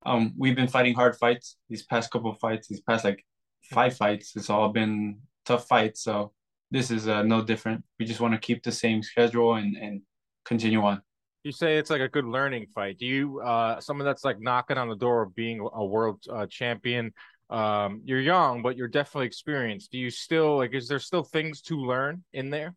um, 0.05 0.35
we've 0.37 0.57
been 0.57 0.69
fighting 0.69 0.95
hard 0.95 1.17
fights 1.17 1.57
these 1.69 1.85
past 1.85 2.11
couple 2.11 2.31
of 2.31 2.39
fights. 2.39 2.69
These 2.69 2.81
past 2.81 3.05
like 3.05 3.25
five 3.63 3.97
fights, 3.97 4.35
it's 4.37 4.51
all 4.51 4.69
been 4.71 5.21
tough 5.45 5.67
fights. 5.69 6.03
So 6.03 6.33
this 6.71 6.91
is 6.91 7.07
uh, 7.09 7.23
no 7.23 7.43
different. 7.43 7.85
We 7.99 8.07
just 8.07 8.21
want 8.21 8.35
to 8.35 8.41
keep 8.41 8.63
the 8.63 8.73
same 8.73 9.03
schedule 9.03 9.55
and 9.55 9.77
and 9.77 10.03
continue 10.45 10.83
on. 10.83 11.03
You 11.45 11.53
say 11.53 11.79
it's 11.79 11.91
like 11.91 12.01
a 12.03 12.09
good 12.09 12.27
learning 12.27 12.67
fight. 12.75 12.99
Do 12.99 13.07
you 13.07 13.41
uh 13.41 13.81
someone 13.81 14.05
that's 14.05 14.25
like 14.25 14.41
knocking 14.41 14.79
on 14.79 14.89
the 14.89 14.97
door 14.97 15.23
of 15.23 15.35
being 15.35 15.61
a 15.61 15.85
world 15.85 16.23
uh, 16.31 16.47
champion? 16.47 17.13
Um, 17.49 18.03
you're 18.05 18.21
young, 18.21 18.63
but 18.63 18.77
you're 18.77 18.89
definitely 18.89 19.27
experienced. 19.27 19.91
Do 19.91 19.99
you 19.99 20.11
still 20.11 20.59
like? 20.59 20.75
Is 20.75 20.87
there 20.87 21.01
still 21.01 21.25
things 21.25 21.63
to 21.63 21.77
learn 21.77 22.25
in 22.33 22.51
there? 22.51 22.75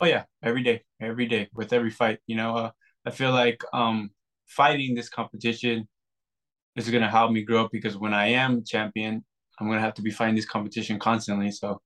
Oh 0.00 0.06
yeah, 0.06 0.24
every 0.42 0.62
day, 0.62 0.82
every 1.00 1.26
day 1.26 1.48
with 1.52 1.72
every 1.74 1.90
fight. 1.90 2.20
You 2.26 2.36
know, 2.36 2.56
uh, 2.56 2.70
I 3.04 3.10
feel 3.10 3.32
like 3.32 3.62
um 3.74 4.10
fighting 4.46 4.94
this 4.94 5.10
competition 5.10 5.86
is 6.74 6.88
gonna 6.88 7.10
help 7.10 7.32
me 7.32 7.42
grow 7.42 7.68
because 7.70 7.98
when 7.98 8.14
I 8.14 8.28
am 8.28 8.64
champion, 8.64 9.24
I'm 9.58 9.66
gonna 9.66 9.80
have 9.80 9.94
to 9.94 10.02
be 10.02 10.10
fighting 10.10 10.36
this 10.36 10.46
competition 10.46 10.98
constantly. 10.98 11.50
So 11.50 11.82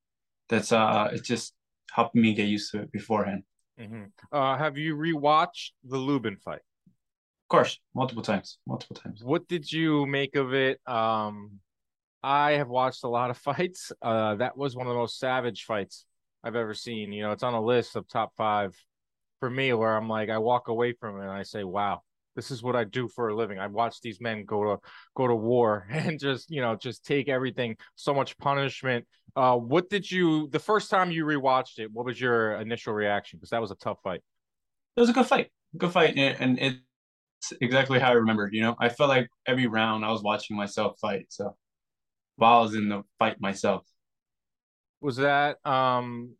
that's 0.48 0.70
uh, 0.70 1.08
it's 1.12 1.26
just 1.26 1.54
helping 1.90 2.22
me 2.22 2.34
get 2.34 2.46
used 2.46 2.70
to 2.72 2.82
it 2.82 2.92
beforehand. 2.92 3.42
Mm-hmm. 3.80 4.04
Uh, 4.30 4.56
have 4.56 4.78
you 4.78 4.96
rewatched 4.96 5.70
the 5.82 5.98
Lubin 5.98 6.36
fight? 6.36 6.62
Of 6.86 7.48
course, 7.48 7.80
multiple 7.96 8.22
times, 8.22 8.58
multiple 8.66 8.94
times. 8.94 9.22
What 9.24 9.48
did 9.48 9.70
you 9.70 10.06
make 10.06 10.36
of 10.36 10.54
it? 10.54 10.80
Um, 10.86 11.58
I 12.22 12.52
have 12.52 12.68
watched 12.68 13.02
a 13.02 13.08
lot 13.08 13.30
of 13.30 13.38
fights. 13.48 13.90
Uh, 14.00 14.36
that 14.36 14.56
was 14.56 14.76
one 14.76 14.86
of 14.86 14.92
the 14.92 14.98
most 14.98 15.18
savage 15.18 15.64
fights 15.64 16.06
I've 16.44 16.56
ever 16.56 16.74
seen. 16.74 17.12
You 17.12 17.22
know, 17.22 17.32
it's 17.32 17.42
on 17.42 17.54
a 17.54 17.60
list 17.60 17.96
of 17.96 18.06
top 18.06 18.32
five 18.36 18.76
for 19.40 19.48
me 19.50 19.72
where 19.72 19.96
I'm 19.96 20.08
like, 20.08 20.28
I 20.28 20.38
walk 20.38 20.68
away 20.68 20.92
from 20.92 21.18
it 21.18 21.22
and 21.22 21.30
I 21.30 21.42
say, 21.42 21.64
wow, 21.64 22.02
this 22.36 22.50
is 22.50 22.62
what 22.62 22.76
I 22.76 22.84
do 22.84 23.08
for 23.08 23.28
a 23.28 23.34
living. 23.34 23.58
I 23.58 23.66
watch 23.66 24.00
these 24.00 24.20
men 24.20 24.44
go 24.44 24.64
to 24.64 24.80
go 25.16 25.26
to 25.26 25.34
war 25.34 25.86
and 25.90 26.20
just, 26.20 26.50
you 26.50 26.60
know, 26.60 26.76
just 26.76 27.04
take 27.04 27.28
everything, 27.28 27.76
so 27.94 28.12
much 28.12 28.36
punishment. 28.38 29.06
Uh, 29.34 29.56
what 29.56 29.88
did 29.88 30.10
you 30.10 30.48
the 30.50 30.58
first 30.58 30.90
time 30.90 31.10
you 31.10 31.24
rewatched 31.24 31.78
it? 31.78 31.90
What 31.92 32.06
was 32.06 32.20
your 32.20 32.54
initial 32.56 32.92
reaction? 32.92 33.38
Because 33.38 33.50
that 33.50 33.60
was 33.60 33.70
a 33.70 33.76
tough 33.76 33.98
fight. 34.02 34.20
It 34.96 35.00
was 35.00 35.10
a 35.10 35.12
good 35.14 35.26
fight, 35.26 35.50
good 35.76 35.90
fight, 35.90 36.16
and, 36.16 36.58
it's 36.58 37.52
exactly 37.60 37.98
how 37.98 38.10
I 38.10 38.12
remembered. 38.12 38.54
You 38.54 38.62
know, 38.62 38.76
I 38.78 38.88
felt 38.88 39.10
like 39.10 39.28
every 39.44 39.66
round 39.66 40.04
I 40.04 40.10
was 40.10 40.22
watching 40.22 40.56
myself 40.56 40.98
fight. 41.00 41.26
So 41.28 41.56
while 42.36 42.60
I 42.60 42.62
was 42.62 42.74
in 42.74 42.88
the 42.88 43.02
fight 43.18 43.40
myself. 43.40 43.84
Was 45.04 45.16
that 45.16 45.58
um 45.66 46.34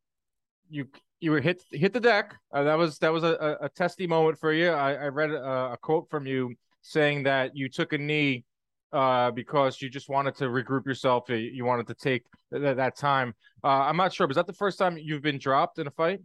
you 0.71 0.87
you 1.21 1.33
were 1.33 1.41
hit 1.43 1.63
hit 1.71 1.93
the 1.93 2.01
deck. 2.01 2.35
Uh, 2.51 2.63
that 2.63 2.79
was 2.79 2.97
that 3.01 3.13
was 3.13 3.23
a, 3.23 3.59
a, 3.61 3.69
testy 3.69 4.07
moment 4.07 4.39
for 4.39 4.55
you. 4.55 4.71
I, 4.71 4.95
I 4.95 5.09
read 5.09 5.33
a, 5.33 5.73
a 5.73 5.79
quote 5.83 6.09
from 6.09 6.27
you 6.27 6.55
saying 6.81 7.25
that 7.25 7.55
you 7.55 7.69
took 7.69 7.93
a 7.93 7.99
knee 7.99 8.47
uh, 8.91 9.33
because 9.33 9.83
you 9.83 9.91
just 9.91 10.09
wanted 10.09 10.35
to 10.37 10.45
regroup 10.45 10.87
yourself. 10.87 11.29
You, 11.29 11.37
you 11.37 11.67
wanted 11.67 11.89
to 11.89 11.95
take 11.95 12.23
th- 12.51 12.77
that 12.77 12.97
time. 12.97 13.35
Uh, 13.63 13.69
I'm 13.69 13.99
not 13.99 14.15
sure. 14.15 14.27
Was 14.27 14.37
that 14.37 14.47
the 14.47 14.55
first 14.55 14.79
time 14.79 14.97
you've 14.97 15.21
been 15.21 15.39
dropped 15.39 15.79
in 15.79 15.87
a 15.87 15.91
fight? 15.91 16.21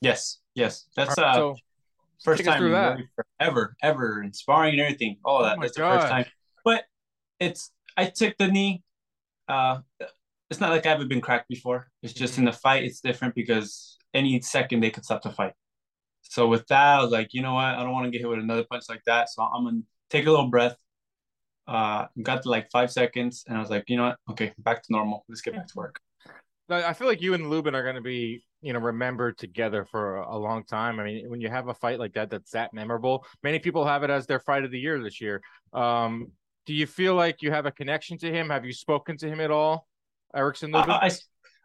Yes, 0.00 0.38
yes, 0.54 0.86
that's 0.94 1.18
right, 1.18 1.26
uh 1.26 1.34
so 1.34 1.56
first 2.22 2.44
time 2.44 2.58
through 2.58 2.70
that. 2.70 2.92
really 2.92 3.08
forever, 3.40 3.74
ever 3.82 4.22
in 4.22 4.32
sparring 4.32 4.74
and 4.74 4.80
everything. 4.80 5.16
All 5.24 5.40
Oh 5.40 5.42
that. 5.42 5.58
my 5.58 5.64
that's 5.64 5.76
the 5.76 5.82
first 5.82 6.06
time. 6.06 6.24
But 6.64 6.84
it's 7.40 7.72
I 7.96 8.04
took 8.04 8.36
the 8.38 8.46
knee. 8.46 8.84
Uh, 9.48 9.80
it's 10.54 10.60
not 10.60 10.70
like 10.70 10.86
I 10.86 10.90
haven't 10.90 11.08
been 11.08 11.20
cracked 11.20 11.48
before. 11.48 11.88
It's 12.02 12.12
just 12.12 12.34
Mm-hmm. 12.34 12.42
in 12.42 12.44
the 12.46 12.52
fight, 12.52 12.84
it's 12.84 13.00
different 13.00 13.34
because 13.34 13.96
any 14.14 14.40
second 14.40 14.80
they 14.80 14.90
could 14.90 15.04
stop 15.04 15.22
the 15.22 15.30
fight. 15.30 15.52
So 16.22 16.48
with 16.48 16.66
that, 16.68 16.98
I 16.98 17.02
was 17.02 17.10
like, 17.10 17.34
you 17.34 17.42
know 17.42 17.54
what? 17.54 17.64
I 17.64 17.82
don't 17.82 17.92
want 17.92 18.06
to 18.06 18.10
get 18.10 18.20
hit 18.20 18.28
with 18.28 18.38
another 18.38 18.64
punch 18.70 18.84
like 18.88 19.02
that. 19.06 19.28
So 19.30 19.42
I'm 19.42 19.64
gonna 19.64 19.80
take 20.10 20.26
a 20.26 20.30
little 20.30 20.48
breath. 20.48 20.76
Uh, 21.66 22.06
got 22.22 22.42
to 22.42 22.50
like 22.50 22.70
five 22.70 22.90
seconds, 22.90 23.44
and 23.46 23.56
I 23.56 23.60
was 23.60 23.70
like, 23.70 23.84
you 23.88 23.96
know 23.96 24.04
what? 24.04 24.16
Okay, 24.30 24.52
back 24.58 24.82
to 24.84 24.92
normal. 24.92 25.24
Let's 25.28 25.40
get 25.40 25.54
back 25.54 25.66
to 25.68 25.74
work. 25.76 26.00
I 26.68 26.92
feel 26.94 27.06
like 27.06 27.20
you 27.20 27.34
and 27.34 27.50
Lubin 27.50 27.74
are 27.74 27.82
going 27.82 27.94
to 27.96 28.00
be, 28.00 28.42
you 28.62 28.72
know, 28.72 28.78
remembered 28.78 29.36
together 29.38 29.84
for 29.84 30.16
a, 30.16 30.36
a 30.36 30.38
long 30.38 30.64
time. 30.64 30.98
I 31.00 31.04
mean, 31.04 31.28
when 31.30 31.40
you 31.42 31.50
have 31.50 31.68
a 31.68 31.74
fight 31.74 31.98
like 31.98 32.14
that, 32.14 32.30
that's 32.30 32.52
that 32.52 32.72
memorable. 32.72 33.26
Many 33.42 33.58
people 33.58 33.84
have 33.84 34.02
it 34.02 34.10
as 34.10 34.26
their 34.26 34.40
fight 34.40 34.64
of 34.64 34.70
the 34.70 34.78
year 34.78 35.02
this 35.02 35.20
year. 35.20 35.42
Um, 35.74 36.32
do 36.66 36.72
you 36.72 36.86
feel 36.86 37.14
like 37.14 37.42
you 37.42 37.50
have 37.50 37.66
a 37.66 37.70
connection 37.70 38.16
to 38.18 38.30
him? 38.32 38.48
Have 38.48 38.64
you 38.64 38.72
spoken 38.72 39.18
to 39.18 39.28
him 39.28 39.40
at 39.40 39.50
all, 39.50 39.86
Erickson? 40.34 40.74
I, 40.74 40.80
I, 40.80 41.10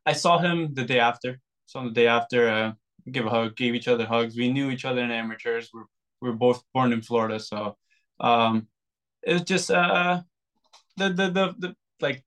I 0.06 0.14
saw 0.14 0.38
him 0.38 0.74
the 0.74 0.84
day 0.84 1.00
after. 1.00 1.40
So 1.66 1.80
on 1.80 1.86
the 1.86 1.92
day 1.92 2.08
after, 2.08 2.50
uh, 2.50 2.72
give 3.12 3.26
a 3.26 3.30
hug, 3.30 3.56
gave 3.56 3.76
each 3.76 3.88
other 3.88 4.06
hugs. 4.06 4.36
We 4.36 4.52
knew 4.52 4.70
each 4.72 4.86
other 4.86 5.02
in 5.02 5.12
amateurs. 5.12 5.70
We're 5.74 5.84
we're 6.22 6.34
both 6.34 6.64
born 6.74 6.92
in 6.92 7.02
Florida, 7.02 7.40
so 7.40 7.78
um, 8.20 8.68
it 9.24 9.34
was 9.34 9.44
just 9.44 9.72
uh, 9.72 10.22
the, 10.98 11.10
the 11.10 11.30
the 11.30 11.56
the 11.60 11.76
like 12.02 12.24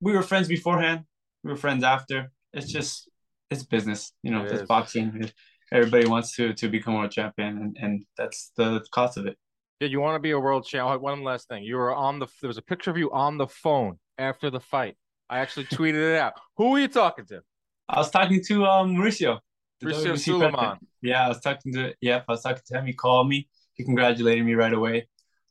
we 0.00 0.12
were 0.12 0.22
friends 0.22 0.48
beforehand. 0.48 1.04
We 1.44 1.50
were 1.50 1.56
friends 1.56 1.84
after. 1.84 2.32
It's 2.52 2.72
just 2.72 3.08
it's 3.50 3.62
business, 3.62 4.12
you 4.22 4.30
know. 4.30 4.44
It 4.44 4.52
It's 4.52 4.62
is. 4.62 4.68
boxing. 4.68 5.30
Everybody 5.72 6.06
wants 6.06 6.34
to 6.36 6.54
to 6.54 6.68
become 6.68 6.96
a 6.96 7.08
champion, 7.08 7.58
and 7.58 7.76
and 7.80 8.04
that's 8.16 8.52
the 8.56 8.84
cost 8.90 9.16
of 9.16 9.26
it. 9.26 9.36
Did 9.80 9.92
you 9.92 10.00
want 10.00 10.16
to 10.16 10.20
be 10.20 10.30
a 10.30 10.38
world 10.38 10.66
champ? 10.66 11.00
One 11.00 11.22
last 11.22 11.48
thing. 11.48 11.62
You 11.64 11.76
were 11.76 11.94
on 11.94 12.18
the. 12.18 12.26
There 12.40 12.48
was 12.48 12.58
a 12.58 12.62
picture 12.62 12.90
of 12.90 12.96
you 12.96 13.12
on 13.12 13.38
the 13.38 13.46
phone 13.46 13.98
after 14.18 14.50
the 14.50 14.60
fight. 14.60 14.96
I 15.28 15.38
actually 15.38 15.66
tweeted 15.66 16.14
it 16.14 16.18
out. 16.18 16.34
Who 16.56 16.70
were 16.70 16.78
you 16.78 16.88
talking 16.88 17.26
to? 17.26 17.42
I 17.88 17.98
was 17.98 18.10
talking 18.10 18.42
to 18.44 18.64
um 18.66 18.94
Mauricio. 18.96 19.40
Mauricio 19.82 20.18
Sulaiman. 20.18 20.78
Yeah, 21.02 21.26
I 21.26 21.28
was 21.28 21.40
talking 21.40 21.72
to 21.74 21.94
Yeah, 22.00 22.22
I 22.28 22.32
was 22.32 22.42
talking 22.42 22.62
to 22.66 22.78
him. 22.78 22.86
He 22.86 22.92
called 22.92 23.28
me. 23.28 23.48
He 23.74 23.84
congratulated 23.84 24.44
me 24.44 24.54
right 24.54 24.72
away. 24.72 25.08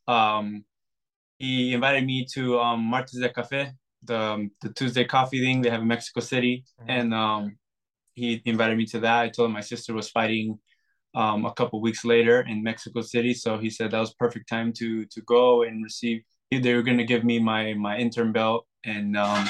Um, 0.07 0.65
he 1.38 1.74
invited 1.74 2.05
me 2.05 2.26
to 2.34 2.59
um 2.59 2.82
Martes 2.82 3.19
de 3.19 3.30
Cafe, 3.30 3.71
the 4.03 4.17
um, 4.19 4.51
the 4.61 4.69
Tuesday 4.74 5.03
coffee 5.03 5.41
thing 5.41 5.61
they 5.61 5.69
have 5.69 5.82
in 5.82 5.88
Mexico 5.88 6.21
City, 6.21 6.63
Mhm. 6.82 6.86
and 6.89 7.13
um, 7.13 7.57
he 8.13 8.41
invited 8.45 8.78
me 8.78 8.86
to 8.88 8.99
that. 9.01 9.19
I 9.21 9.30
told 9.30 9.47
him 9.47 9.53
my 9.53 9.61
sister 9.61 9.93
was 9.93 10.09
fighting 10.09 10.59
um, 11.15 11.45
a 11.45 11.53
couple 11.53 11.82
weeks 11.82 12.05
later 12.05 12.41
in 12.41 12.63
Mexico 12.63 13.01
City, 13.01 13.34
so 13.34 13.57
he 13.57 13.69
said 13.69 13.91
that 13.91 13.99
was 13.99 14.13
perfect 14.13 14.47
time 14.49 14.71
to 14.74 15.05
to 15.05 15.21
go 15.21 15.63
and 15.63 15.84
receive. 15.84 16.21
They 16.51 16.74
were 16.76 16.84
going 16.84 16.99
to 16.99 17.03
give 17.05 17.24
me 17.24 17.39
my 17.39 17.74
my 17.74 17.97
intern 17.97 18.32
belt 18.32 18.67
and 18.86 19.17
um, 19.17 19.45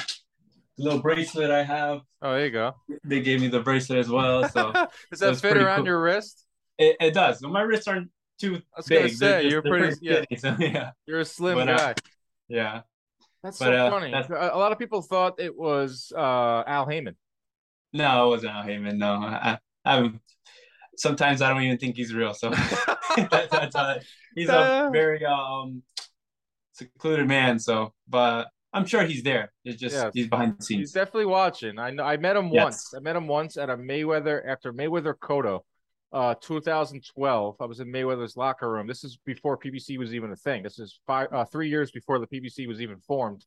the 0.77 0.83
little 0.83 0.99
bracelet 0.99 1.51
I 1.51 1.63
have. 1.63 2.01
Oh, 2.21 2.33
there 2.33 2.45
you 2.45 2.51
go. 2.51 2.75
They 3.03 3.21
gave 3.21 3.41
me 3.41 3.47
the 3.47 3.59
bracelet 3.59 3.99
as 3.99 4.09
well. 4.09 4.47
So 4.49 4.71
does 5.11 5.19
that 5.19 5.37
fit 5.37 5.57
around 5.57 5.79
cool. 5.79 5.85
your 5.87 6.01
wrist? 6.01 6.45
It, 6.77 6.97
it 6.99 7.13
does. 7.13 7.41
my 7.41 7.61
wrists 7.61 7.87
aren't 7.87 8.09
too 8.39 8.55
I 8.55 8.59
was 8.77 8.87
big. 8.87 9.01
Gonna 9.01 9.13
say, 9.13 9.49
you're 9.49 9.61
pretty, 9.61 9.95
yeah. 10.01 10.23
so, 10.37 10.55
yeah. 10.59 10.91
You're 11.05 11.19
a 11.19 11.25
slim 11.25 11.55
but, 11.55 11.65
guy. 11.65 11.91
Uh, 11.91 11.93
yeah. 12.47 12.81
That's 13.43 13.59
but, 13.59 13.65
so 13.65 13.73
uh, 13.73 13.91
funny. 13.91 14.11
That's... 14.11 14.29
A 14.29 14.57
lot 14.57 14.71
of 14.71 14.79
people 14.79 15.01
thought 15.01 15.39
it 15.39 15.55
was 15.55 16.11
uh, 16.15 16.63
Al 16.65 16.87
Haymon. 16.87 17.15
No, 17.91 18.25
it 18.25 18.29
wasn't 18.29 18.53
Al 18.53 18.63
Haymon. 18.63 18.97
No, 18.97 19.13
I, 19.13 19.59
I'm. 19.85 20.19
Sometimes 20.95 21.41
I 21.41 21.49
don't 21.49 21.61
even 21.63 21.77
think 21.77 21.95
he's 21.95 22.13
real. 22.13 22.33
So 22.33 22.49
that, 23.17 23.47
that's 23.51 23.75
uh, 23.75 23.99
he's 24.35 24.49
a 24.49 24.89
very 24.93 25.25
um 25.25 25.83
secluded 26.73 27.27
man. 27.27 27.59
So, 27.59 27.93
but 28.07 28.47
I'm 28.73 28.85
sure 28.85 29.03
he's 29.03 29.23
there. 29.23 29.51
It's 29.63 29.79
just 29.79 29.95
yes. 29.95 30.11
he's 30.13 30.27
behind 30.27 30.57
the 30.57 30.63
scenes. 30.63 30.79
He's 30.79 30.91
definitely 30.91 31.27
watching. 31.27 31.77
I 31.77 31.91
know. 31.91 32.03
I 32.03 32.17
met 32.17 32.35
him 32.35 32.49
yes. 32.49 32.63
once. 32.63 32.93
I 32.95 32.99
met 32.99 33.15
him 33.15 33.27
once 33.27 33.55
at 33.57 33.69
a 33.69 33.77
Mayweather 33.77 34.41
after 34.47 34.73
Mayweather 34.73 35.13
Cotto 35.13 35.61
uh, 36.13 36.35
2012. 36.41 37.55
I 37.59 37.65
was 37.65 37.79
in 37.79 37.87
Mayweather's 37.87 38.37
locker 38.37 38.71
room. 38.71 38.87
This 38.87 39.03
is 39.03 39.17
before 39.25 39.57
PBC 39.57 39.97
was 39.97 40.13
even 40.13 40.31
a 40.31 40.35
thing. 40.35 40.63
This 40.63 40.79
is 40.79 40.99
five, 41.05 41.27
uh, 41.31 41.45
three 41.45 41.69
years 41.69 41.91
before 41.91 42.19
the 42.19 42.27
PBC 42.27 42.67
was 42.67 42.81
even 42.81 42.99
formed. 42.99 43.45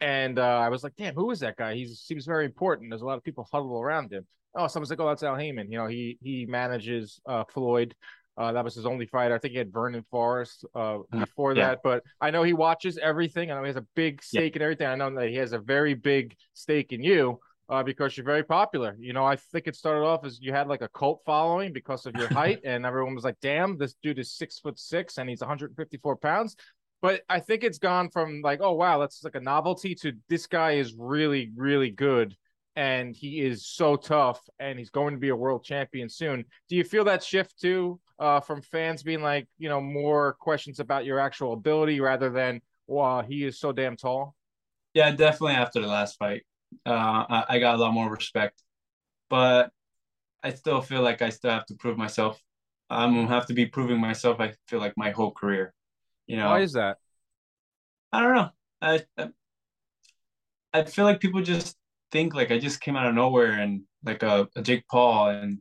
And 0.00 0.38
uh, 0.38 0.42
I 0.42 0.68
was 0.68 0.82
like, 0.82 0.94
damn, 0.96 1.14
who 1.14 1.30
is 1.30 1.40
that 1.40 1.56
guy? 1.56 1.74
He 1.74 1.86
seems 1.86 2.26
very 2.26 2.44
important. 2.44 2.90
There's 2.90 3.02
a 3.02 3.06
lot 3.06 3.16
of 3.16 3.24
people 3.24 3.48
huddle 3.50 3.80
around 3.80 4.12
him. 4.12 4.26
Oh, 4.54 4.66
someone's 4.66 4.90
like, 4.90 5.00
oh, 5.00 5.08
that's 5.08 5.22
Al 5.22 5.36
Haymon. 5.36 5.70
You 5.70 5.78
know, 5.78 5.86
he 5.86 6.18
he 6.22 6.46
manages 6.46 7.20
uh, 7.26 7.44
Floyd. 7.44 7.94
Uh, 8.36 8.52
that 8.52 8.64
was 8.64 8.74
his 8.74 8.84
only 8.84 9.06
fight. 9.06 9.32
I 9.32 9.38
think 9.38 9.52
he 9.52 9.58
had 9.58 9.72
Vernon 9.72 10.04
Forrest 10.10 10.64
uh, 10.74 10.98
uh 11.00 11.02
before 11.20 11.54
yeah. 11.54 11.68
that, 11.68 11.80
but 11.82 12.02
I 12.20 12.30
know 12.30 12.42
he 12.42 12.52
watches 12.52 12.98
everything. 12.98 13.50
I 13.50 13.54
know 13.54 13.62
he 13.62 13.68
has 13.68 13.76
a 13.76 13.86
big 13.94 14.22
stake 14.22 14.54
yeah. 14.54 14.58
in 14.58 14.62
everything. 14.62 14.86
I 14.88 14.94
know 14.94 15.14
that 15.14 15.30
he 15.30 15.36
has 15.36 15.52
a 15.52 15.58
very 15.58 15.94
big 15.94 16.36
stake 16.52 16.92
in 16.92 17.02
you 17.02 17.40
uh, 17.68 17.82
because 17.82 18.16
you're 18.16 18.26
very 18.26 18.44
popular. 18.44 18.96
You 18.98 19.12
know, 19.12 19.24
I 19.24 19.36
think 19.36 19.66
it 19.66 19.76
started 19.76 20.04
off 20.04 20.24
as 20.24 20.38
you 20.40 20.52
had 20.52 20.68
like 20.68 20.82
a 20.82 20.88
cult 20.88 21.22
following 21.24 21.72
because 21.72 22.06
of 22.06 22.14
your 22.14 22.28
height, 22.32 22.60
and 22.64 22.84
everyone 22.84 23.14
was 23.14 23.24
like, 23.24 23.40
"Damn, 23.40 23.78
this 23.78 23.94
dude 24.02 24.18
is 24.18 24.32
six 24.32 24.58
foot 24.58 24.78
six 24.78 25.18
and 25.18 25.28
he's 25.28 25.40
154 25.40 26.16
pounds." 26.16 26.56
But 27.02 27.22
I 27.28 27.40
think 27.40 27.62
it's 27.62 27.78
gone 27.78 28.10
from 28.10 28.40
like, 28.42 28.60
"Oh 28.62 28.72
wow, 28.72 28.98
that's 28.98 29.24
like 29.24 29.34
a 29.34 29.40
novelty," 29.40 29.94
to 29.96 30.12
this 30.28 30.46
guy 30.46 30.72
is 30.72 30.94
really, 30.96 31.52
really 31.56 31.90
good, 31.90 32.36
and 32.74 33.14
he 33.14 33.40
is 33.40 33.66
so 33.66 33.96
tough, 33.96 34.40
and 34.58 34.78
he's 34.78 34.90
going 34.90 35.14
to 35.14 35.20
be 35.20 35.30
a 35.30 35.36
world 35.36 35.64
champion 35.64 36.08
soon. 36.08 36.44
Do 36.68 36.76
you 36.76 36.84
feel 36.84 37.04
that 37.04 37.22
shift 37.22 37.60
too, 37.60 38.00
uh, 38.18 38.40
from 38.40 38.62
fans 38.62 39.02
being 39.02 39.22
like, 39.22 39.46
you 39.58 39.68
know, 39.68 39.80
more 39.80 40.34
questions 40.34 40.80
about 40.80 41.04
your 41.04 41.18
actual 41.18 41.52
ability 41.52 42.00
rather 42.00 42.30
than, 42.30 42.60
"Wow, 42.86 43.22
he 43.22 43.44
is 43.44 43.58
so 43.58 43.72
damn 43.72 43.96
tall." 43.96 44.34
Yeah, 44.94 45.10
definitely 45.10 45.54
after 45.54 45.80
the 45.80 45.88
last 45.88 46.16
fight 46.18 46.44
uh, 46.84 46.90
I, 47.28 47.44
I 47.50 47.58
got 47.58 47.76
a 47.76 47.78
lot 47.78 47.92
more 47.92 48.10
respect. 48.10 48.62
But 49.30 49.70
I 50.42 50.50
still 50.50 50.80
feel 50.80 51.02
like 51.02 51.22
I 51.22 51.30
still 51.30 51.50
have 51.50 51.66
to 51.66 51.74
prove 51.74 51.96
myself. 51.96 52.40
I'm 52.88 53.14
gonna 53.14 53.28
have 53.28 53.46
to 53.46 53.54
be 53.54 53.66
proving 53.66 54.00
myself. 54.00 54.40
I 54.40 54.54
feel 54.68 54.78
like 54.78 54.94
my 54.96 55.10
whole 55.10 55.32
career. 55.32 55.74
You 56.26 56.36
know, 56.36 56.48
why 56.48 56.60
is 56.60 56.72
that? 56.74 56.98
I 58.12 58.20
don't 58.20 58.34
know. 58.34 58.50
I, 58.80 59.04
I 59.18 59.28
I 60.72 60.84
feel 60.84 61.04
like 61.04 61.20
people 61.20 61.42
just 61.42 61.76
think 62.12 62.34
like 62.34 62.50
I 62.52 62.58
just 62.58 62.80
came 62.80 62.96
out 62.96 63.06
of 63.06 63.14
nowhere 63.14 63.52
and 63.52 63.82
like 64.04 64.22
a, 64.22 64.48
a 64.54 64.62
Jake 64.62 64.86
Paul 64.88 65.30
and 65.30 65.58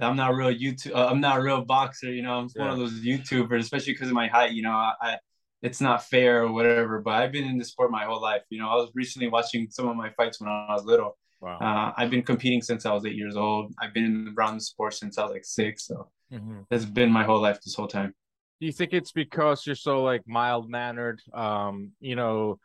I'm 0.00 0.16
not 0.16 0.34
real 0.34 0.52
YouTube. 0.52 0.94
Uh, 0.94 1.06
I'm 1.06 1.20
not 1.20 1.38
a 1.38 1.42
real 1.42 1.64
boxer. 1.64 2.12
You 2.12 2.22
know, 2.22 2.38
I'm 2.38 2.48
yeah. 2.54 2.62
one 2.62 2.70
of 2.70 2.78
those 2.78 3.00
YouTubers, 3.00 3.60
especially 3.60 3.92
because 3.94 4.08
of 4.08 4.14
my 4.14 4.28
height. 4.28 4.52
You 4.52 4.62
know, 4.62 4.72
I 4.72 5.18
it's 5.62 5.80
not 5.80 6.04
fair 6.04 6.44
or 6.44 6.52
whatever. 6.52 7.00
But 7.00 7.14
I've 7.14 7.32
been 7.32 7.44
in 7.44 7.58
the 7.58 7.64
sport 7.64 7.90
my 7.90 8.04
whole 8.04 8.20
life. 8.20 8.42
You 8.50 8.60
know, 8.60 8.68
I 8.68 8.74
was 8.76 8.90
recently 8.94 9.28
watching 9.28 9.68
some 9.70 9.88
of 9.88 9.96
my 9.96 10.10
fights 10.10 10.40
when 10.40 10.48
I 10.48 10.74
was 10.74 10.84
little. 10.84 11.16
Wow. 11.40 11.58
Uh, 11.58 11.92
I've 11.96 12.10
been 12.10 12.22
competing 12.22 12.62
since 12.62 12.84
I 12.84 12.92
was 12.92 13.04
eight 13.06 13.14
years 13.14 13.36
old. 13.36 13.72
I've 13.80 13.94
been 13.94 14.34
around 14.36 14.56
the 14.56 14.60
sport 14.60 14.94
since 14.94 15.18
I 15.18 15.24
was 15.24 15.32
like 15.32 15.44
six. 15.44 15.86
So 15.86 16.10
mm-hmm. 16.32 16.60
it's 16.70 16.84
been 16.84 17.10
my 17.10 17.24
whole 17.24 17.40
life 17.40 17.60
this 17.60 17.74
whole 17.74 17.86
time. 17.86 18.14
Do 18.60 18.66
you 18.66 18.72
think 18.72 18.92
it's 18.92 19.12
because 19.12 19.64
you're 19.64 19.76
so 19.76 20.02
like 20.02 20.22
mild 20.26 20.68
mannered? 20.68 21.20
Um, 21.32 21.92
you 22.00 22.16
know, 22.16 22.58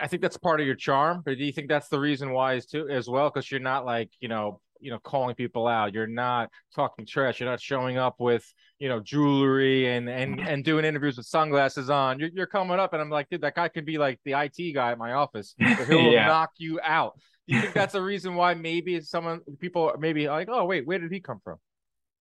I 0.00 0.06
think 0.06 0.22
that's 0.22 0.36
part 0.36 0.60
of 0.60 0.66
your 0.66 0.76
charm. 0.76 1.22
But 1.24 1.38
do 1.38 1.44
you 1.44 1.52
think 1.52 1.68
that's 1.68 1.88
the 1.88 1.98
reason 1.98 2.32
why 2.32 2.54
is 2.54 2.66
too 2.66 2.88
as 2.88 3.08
well? 3.08 3.30
Because 3.30 3.50
you're 3.50 3.60
not 3.60 3.86
like 3.86 4.10
you 4.20 4.28
know 4.28 4.60
you 4.86 4.92
know 4.92 5.00
calling 5.00 5.34
people 5.34 5.66
out. 5.66 5.92
You're 5.92 6.06
not 6.06 6.48
talking 6.72 7.04
trash. 7.04 7.40
You're 7.40 7.50
not 7.50 7.60
showing 7.60 7.98
up 7.98 8.20
with 8.20 8.46
you 8.78 8.88
know 8.88 9.00
jewelry 9.00 9.92
and 9.92 10.08
and 10.08 10.38
and 10.38 10.64
doing 10.64 10.84
interviews 10.84 11.16
with 11.16 11.26
sunglasses 11.26 11.90
on. 11.90 12.20
You're, 12.20 12.30
you're 12.32 12.46
coming 12.46 12.78
up 12.78 12.92
and 12.92 13.02
i'm 13.02 13.10
like 13.10 13.28
dude 13.28 13.40
that 13.40 13.56
guy 13.56 13.66
could 13.66 13.84
be 13.84 13.98
like 13.98 14.20
the 14.24 14.34
it 14.34 14.74
guy 14.74 14.92
at 14.92 14.98
my 14.98 15.14
office 15.14 15.56
he'll 15.88 16.12
yeah. 16.12 16.28
knock 16.28 16.50
you 16.58 16.78
out. 16.84 17.18
Do 17.48 17.56
you 17.56 17.62
think 17.62 17.74
that's 17.80 17.96
a 17.96 18.00
reason 18.00 18.36
why 18.36 18.54
maybe 18.54 19.00
someone 19.00 19.40
people 19.58 19.92
maybe 19.98 20.28
like 20.28 20.48
oh 20.48 20.64
wait 20.64 20.86
where 20.86 21.00
did 21.00 21.10
he 21.10 21.18
come 21.18 21.40
from? 21.42 21.56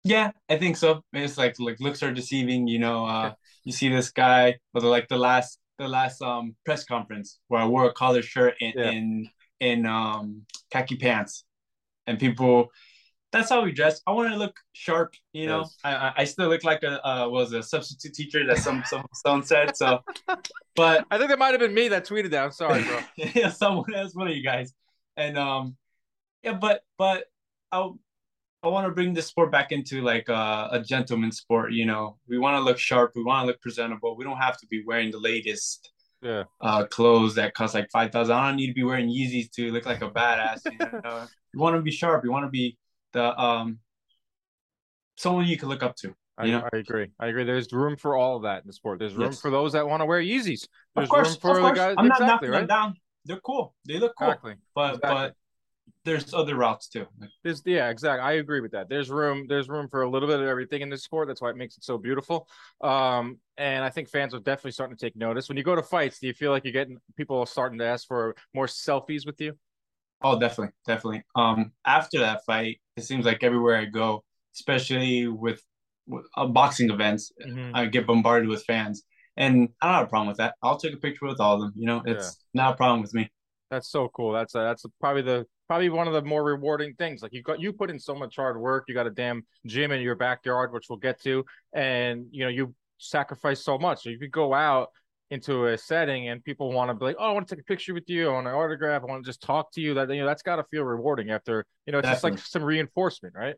Yeah 0.03 0.31
i 0.49 0.57
think 0.57 0.75
so. 0.75 1.03
It's 1.13 1.37
like 1.37 1.59
like 1.59 1.79
looks 1.79 2.01
are 2.01 2.11
deceiving 2.11 2.67
you 2.67 2.79
know 2.79 3.05
uh 3.05 3.33
you 3.63 3.73
see 3.73 3.89
this 3.89 4.09
guy 4.09 4.55
with 4.73 4.83
like 4.83 5.07
the 5.07 5.17
last 5.17 5.59
the 5.77 5.87
last 5.87 6.19
um 6.23 6.55
press 6.65 6.83
conference 6.83 7.39
where 7.47 7.61
i 7.61 7.65
wore 7.65 7.85
a 7.85 7.93
collared 7.93 8.25
shirt 8.25 8.55
in 8.59 8.73
yeah. 8.75 8.89
in 8.89 9.29
in 9.59 9.85
um 9.85 10.41
khaki 10.71 10.95
pants 10.95 11.44
and 12.07 12.19
people 12.19 12.71
that's 13.35 13.49
how 13.49 13.61
we 13.61 13.71
dress. 13.73 14.01
I 14.07 14.11
want 14.11 14.31
to 14.31 14.37
look 14.37 14.57
sharp, 14.71 15.13
you 15.33 15.47
know. 15.47 15.59
Yes. 15.59 15.77
I 15.83 16.13
I 16.17 16.23
still 16.23 16.47
look 16.47 16.63
like 16.63 16.83
a 16.83 17.05
uh, 17.05 17.27
was 17.27 17.51
a 17.51 17.61
substitute 17.61 18.13
teacher 18.13 18.47
that 18.47 18.59
some 18.59 18.83
some 18.85 19.05
someone 19.13 19.43
said. 19.43 19.75
So, 19.75 19.99
but 20.75 21.05
I 21.11 21.17
think 21.17 21.31
it 21.31 21.39
might 21.39 21.51
have 21.51 21.59
been 21.59 21.73
me 21.73 21.89
that 21.89 22.07
tweeted 22.07 22.31
that. 22.31 22.43
I'm 22.45 22.51
sorry, 22.51 22.83
bro. 22.83 22.99
yeah, 23.35 23.49
someone 23.49 23.93
else, 23.93 24.15
one 24.15 24.27
of 24.27 24.35
you 24.35 24.43
guys, 24.43 24.73
and 25.17 25.37
um, 25.37 25.75
yeah, 26.43 26.53
but 26.53 26.83
but 26.97 27.25
I 27.73 27.89
I 28.63 28.67
want 28.69 28.87
to 28.87 28.91
bring 28.91 29.13
the 29.13 29.21
sport 29.21 29.51
back 29.51 29.73
into 29.73 30.01
like 30.01 30.29
a, 30.29 30.69
a 30.71 30.79
gentleman 30.79 31.31
sport. 31.31 31.73
You 31.73 31.85
know, 31.85 32.17
we 32.29 32.37
want 32.37 32.55
to 32.57 32.61
look 32.61 32.79
sharp. 32.79 33.11
We 33.15 33.23
want 33.23 33.43
to 33.43 33.47
look 33.47 33.61
presentable. 33.61 34.15
We 34.15 34.23
don't 34.23 34.37
have 34.37 34.57
to 34.59 34.67
be 34.67 34.83
wearing 34.85 35.11
the 35.11 35.19
latest 35.19 35.91
yeah. 36.21 36.43
uh, 36.61 36.85
clothes 36.85 37.35
that 37.35 37.53
cost 37.53 37.73
like 37.73 37.89
five 37.91 38.11
thousand. 38.11 38.35
I 38.35 38.47
don't 38.47 38.57
need 38.57 38.67
to 38.67 38.73
be 38.73 38.83
wearing 38.83 39.09
Yeezys 39.09 39.51
to 39.53 39.71
look 39.71 39.85
like 39.85 40.01
a 40.01 40.09
badass. 40.09 40.61
You, 40.65 40.77
know? 41.03 41.27
you 41.53 41.59
want 41.59 41.75
to 41.75 41.81
be 41.81 41.91
sharp. 41.91 42.23
You 42.23 42.31
want 42.31 42.45
to 42.45 42.49
be 42.49 42.77
the 43.13 43.39
um 43.39 43.79
someone 45.15 45.45
you 45.45 45.57
can 45.57 45.69
look 45.69 45.83
up 45.83 45.95
to. 45.97 46.15
I, 46.37 46.47
know? 46.47 46.67
I 46.73 46.77
agree. 46.77 47.07
I 47.19 47.27
agree. 47.27 47.45
There's 47.45 47.71
room 47.71 47.95
for 47.95 48.17
all 48.17 48.35
of 48.35 48.43
that 48.43 48.61
in 48.63 48.67
the 48.67 48.73
sport. 48.73 48.99
There's 48.99 49.13
room 49.13 49.31
yes. 49.31 49.39
for 49.39 49.49
those 49.49 49.71
that 49.71 49.87
want 49.87 50.01
to 50.01 50.05
wear 50.05 50.21
Yeezys. 50.21 50.67
There's 50.95 51.05
of 51.05 51.09
course, 51.09 51.29
room 51.29 51.37
for 51.39 51.51
of 51.51 51.57
course. 51.59 51.71
the 51.71 51.75
guys. 51.75 51.95
I'm 51.97 52.07
not 52.07 52.19
exactly, 52.19 52.27
knocking 52.27 52.49
right? 52.49 52.59
them 52.59 52.67
down. 52.67 52.95
They're 53.25 53.39
cool. 53.39 53.73
They 53.87 53.99
look 53.99 54.13
cool. 54.17 54.27
Exactly. 54.27 54.55
But 54.75 54.95
exactly. 54.95 55.15
but 55.15 55.35
there's 56.05 56.33
other 56.33 56.55
routes 56.55 56.87
too. 56.87 57.07
There's 57.43 57.63
yeah, 57.65 57.89
exactly. 57.89 58.21
I 58.21 58.33
agree 58.33 58.61
with 58.61 58.71
that. 58.71 58.89
There's 58.89 59.09
room. 59.09 59.47
There's 59.49 59.67
room 59.67 59.87
for 59.89 60.03
a 60.03 60.09
little 60.09 60.27
bit 60.27 60.39
of 60.39 60.47
everything 60.47 60.81
in 60.81 60.89
this 60.89 61.03
sport. 61.03 61.27
That's 61.27 61.41
why 61.41 61.49
it 61.49 61.57
makes 61.57 61.77
it 61.77 61.83
so 61.83 61.97
beautiful. 61.97 62.47
Um, 62.81 63.39
and 63.57 63.83
I 63.83 63.89
think 63.89 64.09
fans 64.09 64.33
are 64.33 64.39
definitely 64.39 64.71
starting 64.71 64.95
to 64.95 65.03
take 65.03 65.15
notice. 65.15 65.49
When 65.49 65.57
you 65.57 65.63
go 65.63 65.75
to 65.75 65.83
fights, 65.83 66.19
do 66.19 66.27
you 66.27 66.33
feel 66.33 66.51
like 66.51 66.63
you're 66.63 66.73
getting 66.73 66.97
people 67.17 67.45
starting 67.45 67.79
to 67.79 67.85
ask 67.85 68.07
for 68.07 68.35
more 68.53 68.67
selfies 68.67 69.25
with 69.25 69.41
you? 69.41 69.57
Oh, 70.21 70.39
definitely, 70.39 70.73
definitely. 70.85 71.23
Um, 71.35 71.71
after 71.85 72.19
that 72.19 72.45
fight, 72.45 72.79
it 72.95 73.03
seems 73.03 73.25
like 73.25 73.43
everywhere 73.43 73.77
I 73.77 73.85
go, 73.85 74.23
especially 74.55 75.27
with, 75.27 75.61
with 76.07 76.25
uh, 76.37 76.47
boxing 76.47 76.89
events, 76.89 77.31
mm-hmm. 77.45 77.75
I 77.75 77.85
get 77.87 78.07
bombarded 78.07 78.47
with 78.47 78.63
fans, 78.63 79.03
and 79.37 79.69
I 79.81 79.87
don't 79.87 79.95
have 79.95 80.05
a 80.05 80.09
problem 80.09 80.27
with 80.29 80.37
that. 80.37 80.55
I'll 80.63 80.77
take 80.77 80.93
a 80.93 80.97
picture 80.97 81.25
with 81.25 81.39
all 81.39 81.55
of 81.55 81.61
them. 81.61 81.73
You 81.75 81.87
know, 81.87 82.01
it's 82.05 82.39
yeah. 82.53 82.61
not 82.61 82.73
a 82.73 82.77
problem 82.77 83.01
with 83.01 83.13
me. 83.13 83.29
That's 83.69 83.89
so 83.89 84.07
cool. 84.09 84.31
That's 84.31 84.55
a, 84.55 84.59
that's 84.59 84.85
a, 84.85 84.89
probably 84.99 85.23
the 85.23 85.45
probably 85.67 85.89
one 85.89 86.07
of 86.07 86.13
the 86.13 86.21
more 86.21 86.43
rewarding 86.43 86.93
things. 86.95 87.21
Like 87.21 87.33
you 87.33 87.41
got 87.41 87.59
you 87.59 87.73
put 87.73 87.89
in 87.89 87.99
so 87.99 88.15
much 88.15 88.35
hard 88.35 88.59
work. 88.59 88.85
You 88.87 88.93
got 88.93 89.07
a 89.07 89.11
damn 89.11 89.43
gym 89.65 89.91
in 89.91 90.01
your 90.01 90.15
backyard, 90.15 90.71
which 90.73 90.85
we'll 90.89 90.99
get 90.99 91.21
to, 91.23 91.45
and 91.73 92.25
you 92.31 92.43
know 92.43 92.49
you 92.49 92.73
sacrifice 92.97 93.63
so 93.63 93.77
much. 93.77 94.03
So 94.03 94.09
you 94.09 94.19
could 94.19 94.31
go 94.31 94.53
out 94.53 94.89
into 95.31 95.67
a 95.67 95.77
setting 95.77 96.29
and 96.29 96.43
people 96.43 96.71
want 96.71 96.89
to 96.89 96.93
be 96.93 97.05
like, 97.05 97.15
oh, 97.19 97.29
I 97.29 97.31
want 97.31 97.47
to 97.47 97.55
take 97.55 97.63
a 97.63 97.65
picture 97.65 97.95
with 97.95 98.07
you, 98.07 98.29
I 98.29 98.33
want 98.33 98.47
an 98.47 98.53
autograph, 98.53 99.01
I 99.01 99.05
want 99.05 99.23
to 99.23 99.27
just 99.27 99.41
talk 99.41 99.71
to 99.73 99.81
you. 99.81 99.93
That 99.95 100.09
you 100.09 100.21
know 100.21 100.27
that's 100.27 100.43
got 100.43 100.57
to 100.57 100.63
feel 100.65 100.83
rewarding 100.83 101.31
after 101.31 101.65
you 101.85 101.93
know 101.93 101.99
it's 101.99 102.07
definitely. 102.07 102.37
just 102.37 102.43
like 102.43 102.51
some 102.51 102.63
reinforcement, 102.63 103.35
right? 103.35 103.55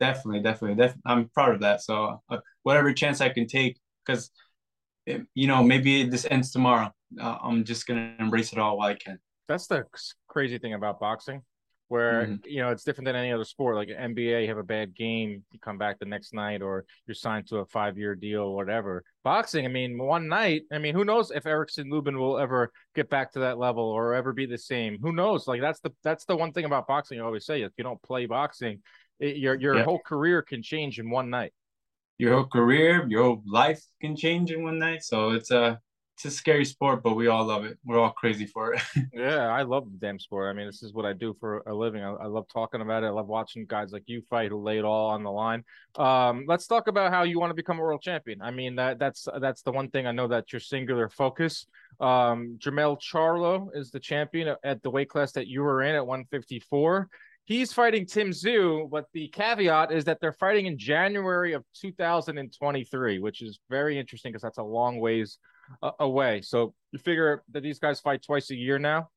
Definitely, 0.00 0.42
definitely, 0.42 0.76
def- 0.76 0.96
I'm 1.04 1.28
proud 1.30 1.54
of 1.54 1.60
that. 1.60 1.82
So 1.82 2.22
uh, 2.30 2.38
whatever 2.62 2.92
chance 2.92 3.20
I 3.20 3.30
can 3.30 3.46
take, 3.46 3.78
because 4.06 4.30
you 5.06 5.46
know 5.46 5.62
maybe 5.62 6.04
this 6.04 6.26
ends 6.30 6.50
tomorrow. 6.52 6.92
Uh, 7.20 7.38
I'm 7.42 7.64
just 7.64 7.86
gonna 7.86 8.14
embrace 8.18 8.52
it 8.52 8.58
all 8.58 8.76
while 8.76 8.88
I 8.88 8.94
can 8.94 9.18
that's 9.48 9.66
the 9.66 9.84
crazy 10.28 10.58
thing 10.58 10.74
about 10.74 11.00
boxing 11.00 11.42
where 11.88 12.26
Mhm. 12.26 12.40
you 12.44 12.60
know 12.60 12.70
it's 12.70 12.84
different 12.84 13.06
than 13.06 13.16
any 13.16 13.32
other 13.32 13.44
sport. 13.44 13.76
Like 13.76 13.88
NBA, 13.88 14.40
you 14.42 14.48
have 14.48 14.58
a 14.58 14.62
bad 14.62 14.94
game, 14.94 15.44
you 15.50 15.58
come 15.60 15.78
back 15.78 15.98
the 15.98 16.04
next 16.06 16.32
night, 16.34 16.62
or 16.62 16.84
you're 17.06 17.14
signed 17.14 17.46
to 17.48 17.58
a 17.58 17.66
five 17.66 17.98
year 17.98 18.14
deal, 18.14 18.42
or 18.42 18.54
whatever. 18.54 19.04
Boxing, 19.24 19.64
I 19.64 19.68
mean, 19.68 19.98
one 19.98 20.28
night, 20.28 20.62
I 20.72 20.78
mean, 20.78 20.94
who 20.94 21.04
knows 21.04 21.30
if 21.30 21.46
Erickson 21.46 21.90
Lubin 21.90 22.18
will 22.18 22.38
ever 22.38 22.70
get 22.94 23.10
back 23.10 23.32
to 23.32 23.40
that 23.40 23.58
level 23.58 23.84
or 23.84 24.14
ever 24.14 24.32
be 24.32 24.46
the 24.46 24.58
same? 24.58 24.98
Who 25.00 25.12
knows? 25.12 25.46
Like 25.48 25.60
that's 25.60 25.80
the 25.80 25.92
that's 26.02 26.24
the 26.24 26.36
one 26.36 26.52
thing 26.52 26.64
about 26.66 26.86
boxing. 26.86 27.20
I 27.20 27.24
always 27.24 27.46
say, 27.46 27.62
if 27.62 27.72
you 27.76 27.84
don't 27.84 28.02
play 28.02 28.26
boxing, 28.26 28.82
it, 29.20 29.36
your 29.36 29.54
your 29.54 29.74
Yeah. 29.76 29.84
whole 29.84 30.00
career 30.00 30.42
can 30.42 30.62
change 30.62 30.98
in 31.00 31.10
one 31.10 31.30
night. 31.30 31.52
Your 32.18 32.34
whole 32.34 32.46
career, 32.46 33.06
your 33.08 33.22
whole 33.24 33.42
life 33.46 33.82
can 34.00 34.16
change 34.16 34.50
in 34.50 34.62
one 34.62 34.78
night. 34.78 35.02
So 35.04 35.30
it's 35.30 35.50
a 35.50 35.80
it's 36.18 36.34
a 36.34 36.36
scary 36.36 36.64
sport, 36.64 37.04
but 37.04 37.14
we 37.14 37.28
all 37.28 37.44
love 37.44 37.64
it. 37.64 37.78
We're 37.84 38.00
all 38.00 38.10
crazy 38.10 38.44
for 38.44 38.74
it. 38.74 38.82
Yeah, 39.12 39.48
I 39.48 39.62
love 39.62 39.90
the 39.90 39.98
damn 39.98 40.18
sport. 40.18 40.48
I 40.48 40.56
mean, 40.56 40.66
this 40.66 40.82
is 40.82 40.92
what 40.92 41.04
I 41.04 41.12
do 41.12 41.34
for 41.38 41.58
a 41.66 41.74
living. 41.74 42.02
I, 42.02 42.10
I 42.10 42.26
love 42.26 42.46
talking 42.52 42.80
about 42.80 43.02
it. 43.02 43.06
I 43.06 43.10
love 43.10 43.26
watching 43.26 43.66
guys 43.66 43.92
like 43.92 44.04
you 44.06 44.22
fight 44.28 44.50
who 44.50 44.60
lay 44.60 44.78
it 44.78 44.84
all 44.84 45.10
on 45.10 45.22
the 45.22 45.30
line. 45.30 45.64
Um, 45.96 46.44
let's 46.46 46.66
talk 46.66 46.88
about 46.88 47.12
how 47.12 47.22
you 47.22 47.38
want 47.38 47.50
to 47.50 47.54
become 47.54 47.78
a 47.78 47.82
world 47.82 48.02
champion. 48.02 48.42
I 48.42 48.50
mean, 48.50 48.76
that 48.76 48.98
that's 48.98 49.26
that's 49.40 49.62
the 49.62 49.72
one 49.72 49.90
thing 49.90 50.06
I 50.06 50.12
know 50.12 50.28
that 50.28 50.52
your 50.52 50.60
singular 50.60 51.08
focus. 51.08 51.66
Um, 52.00 52.58
Jermell 52.58 53.00
Charlo 53.00 53.68
is 53.74 53.90
the 53.90 54.00
champion 54.00 54.54
at 54.64 54.82
the 54.82 54.90
weight 54.90 55.08
class 55.08 55.32
that 55.32 55.46
you 55.46 55.62
were 55.62 55.82
in 55.82 55.94
at 55.94 56.06
154. 56.06 57.08
He's 57.44 57.72
fighting 57.72 58.06
Tim 58.06 58.30
Tszyu, 58.30 58.90
but 58.90 59.06
the 59.12 59.28
caveat 59.28 59.90
is 59.92 60.04
that 60.04 60.20
they're 60.20 60.32
fighting 60.32 60.66
in 60.66 60.78
January 60.78 61.54
of 61.54 61.64
2023, 61.80 63.18
which 63.20 63.40
is 63.42 63.60
very 63.70 63.98
interesting 63.98 64.32
because 64.32 64.42
that's 64.42 64.58
a 64.58 64.62
long 64.62 64.98
ways 64.98 65.38
away. 65.98 66.40
So 66.42 66.74
you 66.92 66.98
figure 66.98 67.42
that 67.52 67.62
these 67.62 67.78
guys 67.78 68.00
fight 68.00 68.22
twice 68.22 68.50
a 68.50 68.56
year 68.56 68.78
now. 68.78 69.08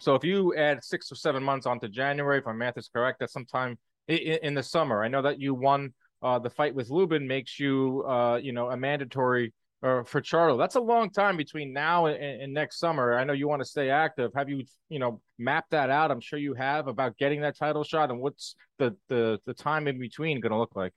So 0.00 0.14
if 0.14 0.24
you 0.24 0.54
add 0.56 0.82
six 0.82 1.12
or 1.12 1.14
seven 1.14 1.42
months 1.42 1.66
onto 1.66 1.88
January, 1.88 2.38
if 2.38 2.46
my 2.46 2.52
math 2.52 2.76
is 2.76 2.88
correct, 2.88 3.20
that's 3.20 3.32
sometime 3.32 3.78
in, 4.08 4.38
in 4.42 4.54
the 4.54 4.62
summer. 4.62 5.04
I 5.04 5.08
know 5.08 5.22
that 5.22 5.40
you 5.40 5.54
won 5.54 5.94
uh, 6.22 6.38
the 6.38 6.50
fight 6.50 6.74
with 6.74 6.90
Lubin, 6.90 7.26
makes 7.26 7.58
you, 7.58 8.04
uh, 8.06 8.40
you 8.42 8.52
know, 8.52 8.70
a 8.70 8.76
mandatory 8.76 9.52
uh, 9.82 10.02
for 10.04 10.20
Charlo. 10.20 10.56
That's 10.56 10.76
a 10.76 10.80
long 10.80 11.10
time 11.10 11.36
between 11.36 11.72
now 11.72 12.06
and, 12.06 12.42
and 12.42 12.54
next 12.54 12.78
summer. 12.78 13.14
I 13.14 13.24
know 13.24 13.32
you 13.32 13.48
want 13.48 13.62
to 13.62 13.68
stay 13.68 13.90
active. 13.90 14.30
Have 14.34 14.48
you, 14.48 14.64
you 14.88 14.98
know, 14.98 15.20
mapped 15.38 15.70
that 15.70 15.90
out? 15.90 16.10
I'm 16.10 16.20
sure 16.20 16.38
you 16.38 16.54
have 16.54 16.86
about 16.86 17.16
getting 17.16 17.40
that 17.42 17.56
title 17.56 17.84
shot, 17.84 18.10
and 18.10 18.20
what's 18.20 18.54
the 18.78 18.96
the 19.08 19.40
the 19.46 19.54
time 19.54 19.88
in 19.88 19.98
between 19.98 20.40
going 20.40 20.52
to 20.52 20.58
look 20.58 20.76
like? 20.76 20.92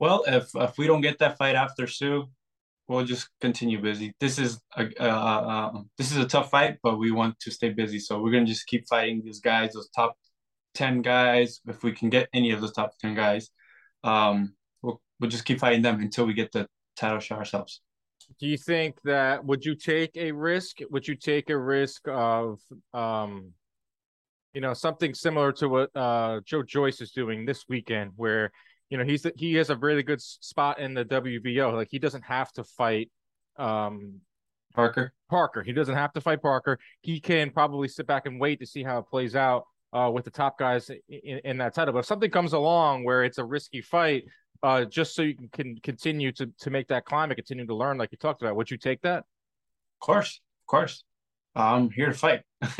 Well, 0.00 0.24
if 0.26 0.50
if 0.54 0.78
we 0.78 0.86
don't 0.86 1.00
get 1.00 1.18
that 1.18 1.38
fight 1.38 1.54
after 1.54 1.84
Tszyu, 1.84 2.28
we'll 2.88 3.04
just 3.04 3.28
continue 3.40 3.80
busy. 3.80 4.12
This 4.18 4.38
is 4.38 4.60
a 4.76 4.88
uh, 5.00 5.04
uh, 5.04 5.82
this 5.98 6.10
is 6.10 6.16
a 6.16 6.26
tough 6.26 6.50
fight, 6.50 6.78
but 6.82 6.98
we 6.98 7.10
want 7.10 7.38
to 7.40 7.50
stay 7.50 7.68
busy. 7.70 7.98
So 7.98 8.20
we're 8.20 8.32
gonna 8.32 8.46
just 8.46 8.66
keep 8.66 8.88
fighting 8.88 9.22
these 9.24 9.40
guys, 9.40 9.74
those 9.74 9.90
top 9.94 10.16
ten 10.74 11.02
guys. 11.02 11.60
If 11.68 11.82
we 11.84 11.92
can 11.92 12.08
get 12.08 12.28
any 12.32 12.50
of 12.52 12.60
those 12.60 12.72
top 12.72 12.92
ten 12.98 13.14
guys, 13.14 13.50
um, 14.02 14.54
we'll 14.82 15.00
we'll 15.20 15.30
just 15.30 15.44
keep 15.44 15.60
fighting 15.60 15.82
them 15.82 16.00
until 16.00 16.26
we 16.26 16.34
get 16.34 16.50
the 16.52 16.66
title 16.96 17.20
shot 17.20 17.38
ourselves. 17.38 17.80
Do 18.40 18.46
you 18.46 18.58
think 18.58 18.96
that 19.04 19.44
would 19.44 19.64
you 19.64 19.74
take 19.74 20.16
a 20.16 20.32
risk? 20.32 20.78
Would 20.90 21.06
you 21.06 21.14
take 21.14 21.50
a 21.50 21.58
risk 21.58 22.08
of 22.08 22.60
um 22.94 23.52
you 24.54 24.60
know 24.60 24.74
something 24.74 25.14
similar 25.14 25.52
to 25.52 25.68
what 25.68 25.90
uh 25.94 26.40
Joe 26.44 26.62
Joyce 26.62 27.00
is 27.00 27.12
doing 27.12 27.44
this 27.44 27.64
weekend 27.68 28.12
where 28.16 28.50
you 28.90 28.98
know 28.98 29.04
he's 29.04 29.26
he 29.36 29.54
has 29.54 29.70
a 29.70 29.76
really 29.76 30.02
good 30.02 30.20
spot 30.20 30.78
in 30.78 30.94
the 30.94 31.04
WBO 31.04 31.72
like 31.74 31.88
he 31.90 31.98
doesn't 31.98 32.22
have 32.22 32.52
to 32.52 32.64
fight 32.64 33.10
um 33.56 34.20
Parker, 34.74 35.12
Parker. 35.28 35.62
He 35.62 35.72
doesn't 35.72 35.94
have 35.94 36.12
to 36.12 36.20
fight 36.20 36.40
Parker. 36.40 36.78
He 37.00 37.20
can 37.20 37.50
probably 37.50 37.88
sit 37.88 38.06
back 38.06 38.26
and 38.26 38.38
wait 38.38 38.60
to 38.60 38.66
see 38.66 38.82
how 38.82 38.98
it 38.98 39.06
plays 39.08 39.34
out 39.34 39.64
uh 39.92 40.10
with 40.12 40.24
the 40.24 40.30
top 40.30 40.58
guys 40.58 40.90
in, 40.90 41.38
in 41.44 41.58
that 41.58 41.74
title. 41.74 41.92
But 41.92 42.00
if 42.00 42.06
something 42.06 42.30
comes 42.30 42.52
along 42.52 43.04
where 43.04 43.24
it's 43.24 43.38
a 43.38 43.44
risky 43.44 43.80
fight 43.80 44.24
uh 44.62 44.84
just 44.84 45.14
so 45.14 45.22
you 45.22 45.34
can, 45.36 45.48
can 45.48 45.76
continue 45.82 46.32
to 46.32 46.50
to 46.60 46.70
make 46.70 46.88
that 46.88 47.04
climb 47.04 47.30
and 47.30 47.36
continue 47.36 47.66
to 47.66 47.74
learn 47.74 47.98
like 47.98 48.12
you 48.12 48.18
talked 48.18 48.42
about 48.42 48.56
would 48.56 48.70
you 48.70 48.76
take 48.76 49.00
that? 49.02 49.18
Of 49.18 50.00
course, 50.00 50.40
of 50.62 50.66
course. 50.66 51.04
I'm 51.58 51.90
here 51.90 52.06
to 52.06 52.14
fight. 52.14 52.42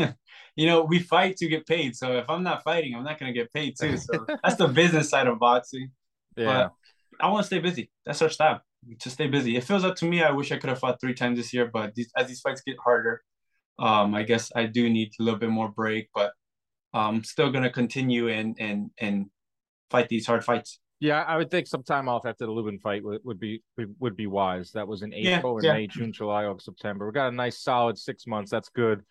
you 0.57 0.67
know, 0.67 0.83
we 0.83 0.99
fight 0.99 1.37
to 1.39 1.49
get 1.49 1.67
paid. 1.67 1.97
So 1.97 2.19
if 2.19 2.29
I'm 2.29 2.43
not 2.43 2.63
fighting, 2.63 2.95
I'm 2.95 3.05
not 3.05 3.19
gonna 3.19 3.33
get 3.33 3.53
paid 3.53 3.77
too. 3.81 3.97
So 3.97 4.27
that's 4.43 4.57
the 4.57 4.69
business 4.69 5.11
side 5.11 5.27
of 5.27 5.39
boxing. 5.39 5.91
yeah 6.37 6.69
But 7.19 7.25
I 7.25 7.29
want 7.31 7.43
to 7.43 7.47
stay 7.47 7.59
busy. 7.59 7.91
That's 8.07 8.23
our 8.23 8.29
style. 8.29 8.61
To 9.01 9.11
stay 9.11 9.27
busy. 9.27 9.57
It 9.57 9.65
feels 9.65 9.85
up 9.85 9.97
to 9.97 10.05
me. 10.05 10.23
I 10.23 10.31
wish 10.31 10.53
I 10.53 10.57
could 10.57 10.71
have 10.71 10.79
fought 10.79 11.01
three 11.01 11.15
times 11.15 11.37
this 11.39 11.53
year, 11.53 11.67
but 11.67 11.95
these, 11.95 12.11
as 12.17 12.29
these 12.29 12.41
fights 12.41 12.63
get 12.65 12.77
harder, 12.79 13.23
um, 13.79 14.15
I 14.15 14.23
guess 14.23 14.53
I 14.55 14.67
do 14.67 14.89
need 14.89 15.13
a 15.19 15.23
little 15.23 15.41
bit 15.41 15.51
more 15.51 15.69
break. 15.69 16.09
But 16.15 16.33
I'm 16.93 17.25
still 17.25 17.51
gonna 17.51 17.71
continue 17.71 18.29
and 18.29 18.57
and 18.59 18.91
and 18.99 19.27
fight 19.91 20.09
these 20.09 20.27
hard 20.27 20.45
fights. 20.45 20.81
Yeah, 21.01 21.23
I 21.23 21.37
would 21.37 21.51
think 21.51 21.67
some 21.69 21.83
time 21.85 22.09
off 22.09 22.27
after 22.27 22.45
the 22.47 22.51
Lubin 22.53 22.79
fight 22.79 23.05
would, 23.05 23.21
would 23.25 23.39
be 23.39 23.63
would 24.01 24.17
be 24.17 24.27
wise. 24.27 24.73
That 24.73 24.89
was 24.89 25.03
in 25.03 25.13
Yeah, 25.13 25.39
April, 25.39 25.59
in 25.59 25.65
yeah. 25.65 25.73
May, 25.75 25.87
June, 25.87 26.13
July, 26.13 26.45
August, 26.45 26.67
September. 26.67 27.07
We 27.07 27.13
got 27.13 27.33
a 27.33 27.37
nice 27.37 27.61
solid 27.61 27.97
six 27.97 28.27
months. 28.27 28.51
That's 28.51 28.69
good. 28.71 29.03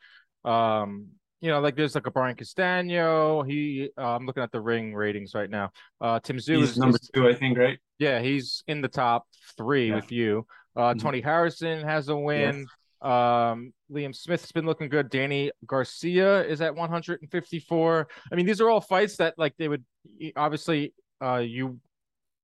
Um, 0.44 1.08
you 1.40 1.50
know, 1.50 1.60
like 1.62 1.76
there's 1.76 1.96
like 1.96 2.08
a 2.08 2.12
Brian 2.12 2.36
Castano. 2.36 3.44
He, 3.44 3.90
uh, 3.98 4.16
I'm 4.16 4.26
looking 4.26 4.44
at 4.44 4.52
the 4.52 4.60
ring 4.60 4.94
ratings 4.94 5.34
right 5.36 5.50
now. 5.50 5.72
Uh, 6.02 6.20
Tim 6.20 6.38
Tszyu 6.38 6.58
He's 6.58 6.72
is 6.72 6.78
number 6.78 6.98
is- 7.02 7.10
two, 7.14 7.28
I 7.28 7.36
think, 7.36 7.58
right? 7.58 7.78
yeah, 8.00 8.20
he's 8.22 8.64
in 8.68 8.82
the 8.82 8.88
top 8.88 9.26
three 9.56 9.90
Yeah. 9.90 9.96
with 9.96 10.12
you. 10.12 10.46
Uh, 10.76 10.94
Mhm. 10.94 11.00
Tony 11.02 11.22
Harrison 11.22 11.84
has 11.84 12.10
a 12.10 12.18
win. 12.18 12.66
Um, 13.02 13.72
Liam 13.92 14.16
Smith's 14.16 14.52
been 14.52 14.66
looking 14.66 14.90
good. 14.90 15.10
Danny 15.10 15.52
Garcia 15.66 16.44
is 16.44 16.60
at 16.62 16.76
154. 16.76 18.08
I 18.32 18.36
mean, 18.36 18.46
these 18.46 18.60
are 18.60 18.70
all 18.70 18.82
fights 18.82 19.18
that 19.18 19.36
like 19.38 19.56
they 19.58 19.68
would 19.68 19.86
obviously 20.36 20.94
uh 21.24 21.38
you 21.38 21.80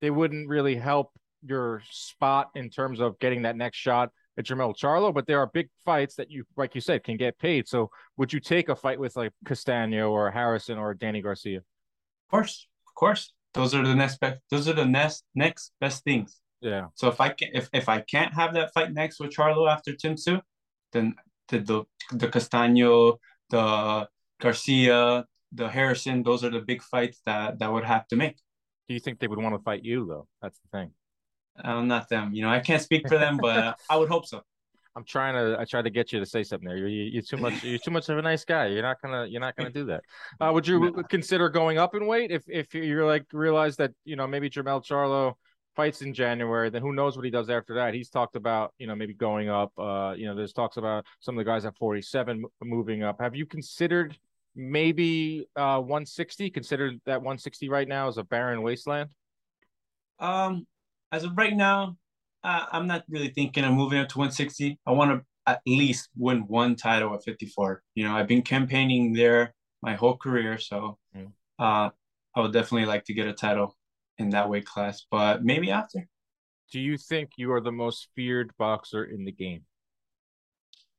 they 0.01 0.09
wouldn't 0.09 0.49
really 0.49 0.75
help 0.75 1.11
your 1.45 1.81
spot 1.89 2.49
in 2.55 2.69
terms 2.69 2.99
of 2.99 3.19
getting 3.19 3.43
that 3.43 3.55
next 3.55 3.77
shot 3.77 4.09
at 4.37 4.45
Jermell 4.45 4.75
Charlo, 4.75 5.13
but 5.13 5.27
there 5.27 5.39
are 5.39 5.47
big 5.47 5.69
fights 5.85 6.15
that 6.15 6.31
you 6.31 6.43
like 6.57 6.75
you 6.75 6.81
said 6.81 7.03
can 7.03 7.17
get 7.17 7.37
paid. 7.37 7.67
So 7.67 7.89
would 8.17 8.33
you 8.33 8.39
take 8.39 8.69
a 8.69 8.75
fight 8.75 8.99
with 8.99 9.15
like 9.15 9.31
Castano 9.45 10.09
or 10.09 10.31
Harrison 10.31 10.77
or 10.77 10.93
Danny 10.93 11.21
Garcia? 11.21 11.57
Of 11.57 11.63
course, 12.31 12.67
of 12.87 12.95
course. 12.95 13.33
Those 13.53 13.75
are 13.75 13.85
the 13.85 13.95
next 13.95 14.19
best. 14.19 14.39
Those 14.49 14.67
are 14.67 14.73
the 14.73 14.85
next 14.85 15.23
next 15.35 15.71
best 15.79 16.03
things. 16.03 16.41
Yeah. 16.61 16.87
So 16.95 17.07
if 17.07 17.21
I 17.21 17.29
can, 17.29 17.49
if, 17.53 17.69
if 17.73 17.89
I 17.89 18.01
can't 18.01 18.33
have 18.33 18.53
that 18.53 18.73
fight 18.73 18.93
next 18.93 19.19
with 19.19 19.31
Charlo 19.31 19.69
after 19.69 19.93
Tim 19.93 20.15
Tszyu, 20.15 20.41
then 20.91 21.15
the 21.49 21.59
the 21.59 21.83
the 22.13 22.27
Castano, 22.29 23.19
the 23.49 24.07
Garcia, 24.41 25.25
the 25.51 25.69
Harrison, 25.69 26.23
those 26.23 26.43
are 26.43 26.49
the 26.49 26.61
big 26.61 26.81
fights 26.81 27.21
that 27.25 27.59
that 27.59 27.71
would 27.71 27.83
have 27.83 28.07
to 28.07 28.15
make. 28.15 28.37
Do 28.87 28.93
you 28.93 28.99
think 28.99 29.19
they 29.19 29.27
would 29.27 29.39
want 29.39 29.55
to 29.55 29.63
fight 29.63 29.83
you 29.83 30.05
though? 30.07 30.27
That's 30.41 30.59
the 30.59 30.77
thing. 30.77 30.91
Um, 31.63 31.87
not 31.87 32.09
them. 32.09 32.33
You 32.33 32.41
know, 32.43 32.49
I 32.49 32.59
can't 32.59 32.81
speak 32.81 33.07
for 33.07 33.17
them, 33.17 33.37
but 33.37 33.79
I 33.89 33.97
would 33.97 34.09
hope 34.09 34.25
so. 34.25 34.41
I'm 34.95 35.03
trying 35.03 35.33
to. 35.33 35.59
I 35.59 35.65
tried 35.65 35.83
to 35.83 35.89
get 35.89 36.13
you 36.13 36.19
to 36.19 36.25
say 36.25 36.43
something 36.43 36.67
there. 36.67 36.77
You're, 36.77 36.87
you're 36.87 37.21
too 37.23 37.37
much. 37.37 37.63
You're 37.63 37.79
too 37.79 37.89
much 37.91 38.09
of 38.09 38.17
a 38.17 38.21
nice 38.21 38.45
guy. 38.45 38.67
You're 38.67 38.83
not 38.83 39.01
gonna. 39.01 39.25
You're 39.25 39.41
not 39.41 39.55
gonna 39.55 39.71
do 39.71 39.85
that. 39.85 40.01
Uh, 40.39 40.51
would 40.53 40.67
you 40.67 40.79
No. 40.95 41.03
consider 41.03 41.49
going 41.49 41.77
up 41.79 41.95
in 41.95 42.05
weight 42.05 42.29
if 42.31 42.43
if 42.47 42.75
you're 42.75 43.05
like 43.05 43.25
realize 43.33 43.75
that 43.77 43.91
you 44.05 44.15
know 44.15 44.27
maybe 44.27 44.49
Jermell 44.51 44.85
Charlo 44.85 45.33
fights 45.75 46.03
in 46.03 46.13
January? 46.13 46.69
Then 46.69 46.83
who 46.83 46.93
knows 46.93 47.15
what 47.15 47.25
he 47.25 47.31
does 47.31 47.49
after 47.49 47.73
that? 47.75 47.95
He's 47.95 48.09
talked 48.09 48.35
about 48.35 48.73
you 48.77 48.85
know 48.85 48.95
maybe 48.95 49.15
going 49.15 49.49
up. 49.49 49.71
Uh, 49.79 50.13
you 50.15 50.27
know, 50.27 50.35
there's 50.35 50.53
talks 50.53 50.77
about 50.77 51.05
some 51.21 51.35
of 51.35 51.43
the 51.43 51.49
guys 51.49 51.65
at 51.65 51.75
47 51.77 52.45
moving 52.63 53.01
up. 53.01 53.19
Have 53.19 53.35
you 53.35 53.47
considered 53.47 54.15
maybe 54.55 55.47
uh 55.55 55.79
160? 55.79 56.49
Considered 56.49 56.99
that 57.05 57.19
160 57.21 57.69
right 57.69 57.87
now 57.87 58.07
is 58.07 58.17
a 58.17 58.23
barren 58.23 58.61
wasteland. 58.61 59.09
Um, 60.19 60.65
as 61.11 61.23
of 61.23 61.37
right 61.37 61.55
now, 61.55 61.97
uh, 62.43 62.65
I'm 62.71 62.87
not 62.87 63.03
really 63.09 63.29
thinking 63.29 63.63
of 63.63 63.73
moving 63.73 63.99
up 63.99 64.09
to 64.09 64.17
160. 64.17 64.79
I 64.85 64.91
want 64.91 65.11
to 65.11 65.25
at 65.45 65.61
least 65.67 66.09
win 66.17 66.41
one 66.47 66.75
title 66.75 67.13
at 67.13 67.23
54. 67.23 67.83
You 67.95 68.05
know, 68.05 68.15
I've 68.15 68.27
been 68.27 68.41
campaigning 68.41 69.13
there 69.13 69.53
my 69.81 69.95
whole 69.95 70.17
career, 70.17 70.57
so 70.57 70.97
Mm. 71.15 71.31
uh, 71.59 71.89
I 72.35 72.39
would 72.41 72.53
definitely 72.53 72.85
like 72.85 73.03
to 73.05 73.13
get 73.13 73.27
a 73.27 73.33
title 73.33 73.77
in 74.17 74.29
that 74.31 74.49
weight 74.49 74.65
class, 74.65 75.05
but 75.11 75.43
maybe 75.43 75.69
after. 75.71 76.07
Do 76.71 76.79
you 76.79 76.97
think 76.97 77.31
you 77.37 77.51
are 77.51 77.61
the 77.61 77.71
most 77.71 78.07
feared 78.15 78.51
boxer 78.57 79.03
in 79.03 79.25
the 79.25 79.31
game? 79.31 79.65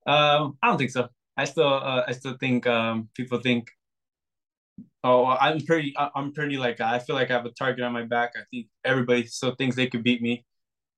Um, 0.06 0.58
I 0.62 0.68
don't 0.68 0.78
think 0.78 0.90
so. 0.90 1.08
I 1.36 1.44
still, 1.44 1.66
uh, 1.74 2.04
I 2.06 2.12
still 2.12 2.36
think 2.38 2.66
um, 2.66 3.08
people 3.14 3.38
think, 3.40 3.68
oh, 5.02 5.26
I'm 5.26 5.60
pretty, 5.64 5.94
I'm 6.14 6.32
pretty 6.32 6.56
like 6.56 6.80
I 6.80 6.98
feel 6.98 7.16
like 7.16 7.30
I 7.30 7.34
have 7.34 7.46
a 7.46 7.50
target 7.50 7.84
on 7.84 7.92
my 7.92 8.04
back. 8.04 8.32
I 8.36 8.42
think 8.50 8.68
everybody 8.84 9.26
still 9.26 9.54
thinks 9.54 9.76
they 9.76 9.86
could 9.88 10.02
beat 10.04 10.22
me. 10.22 10.44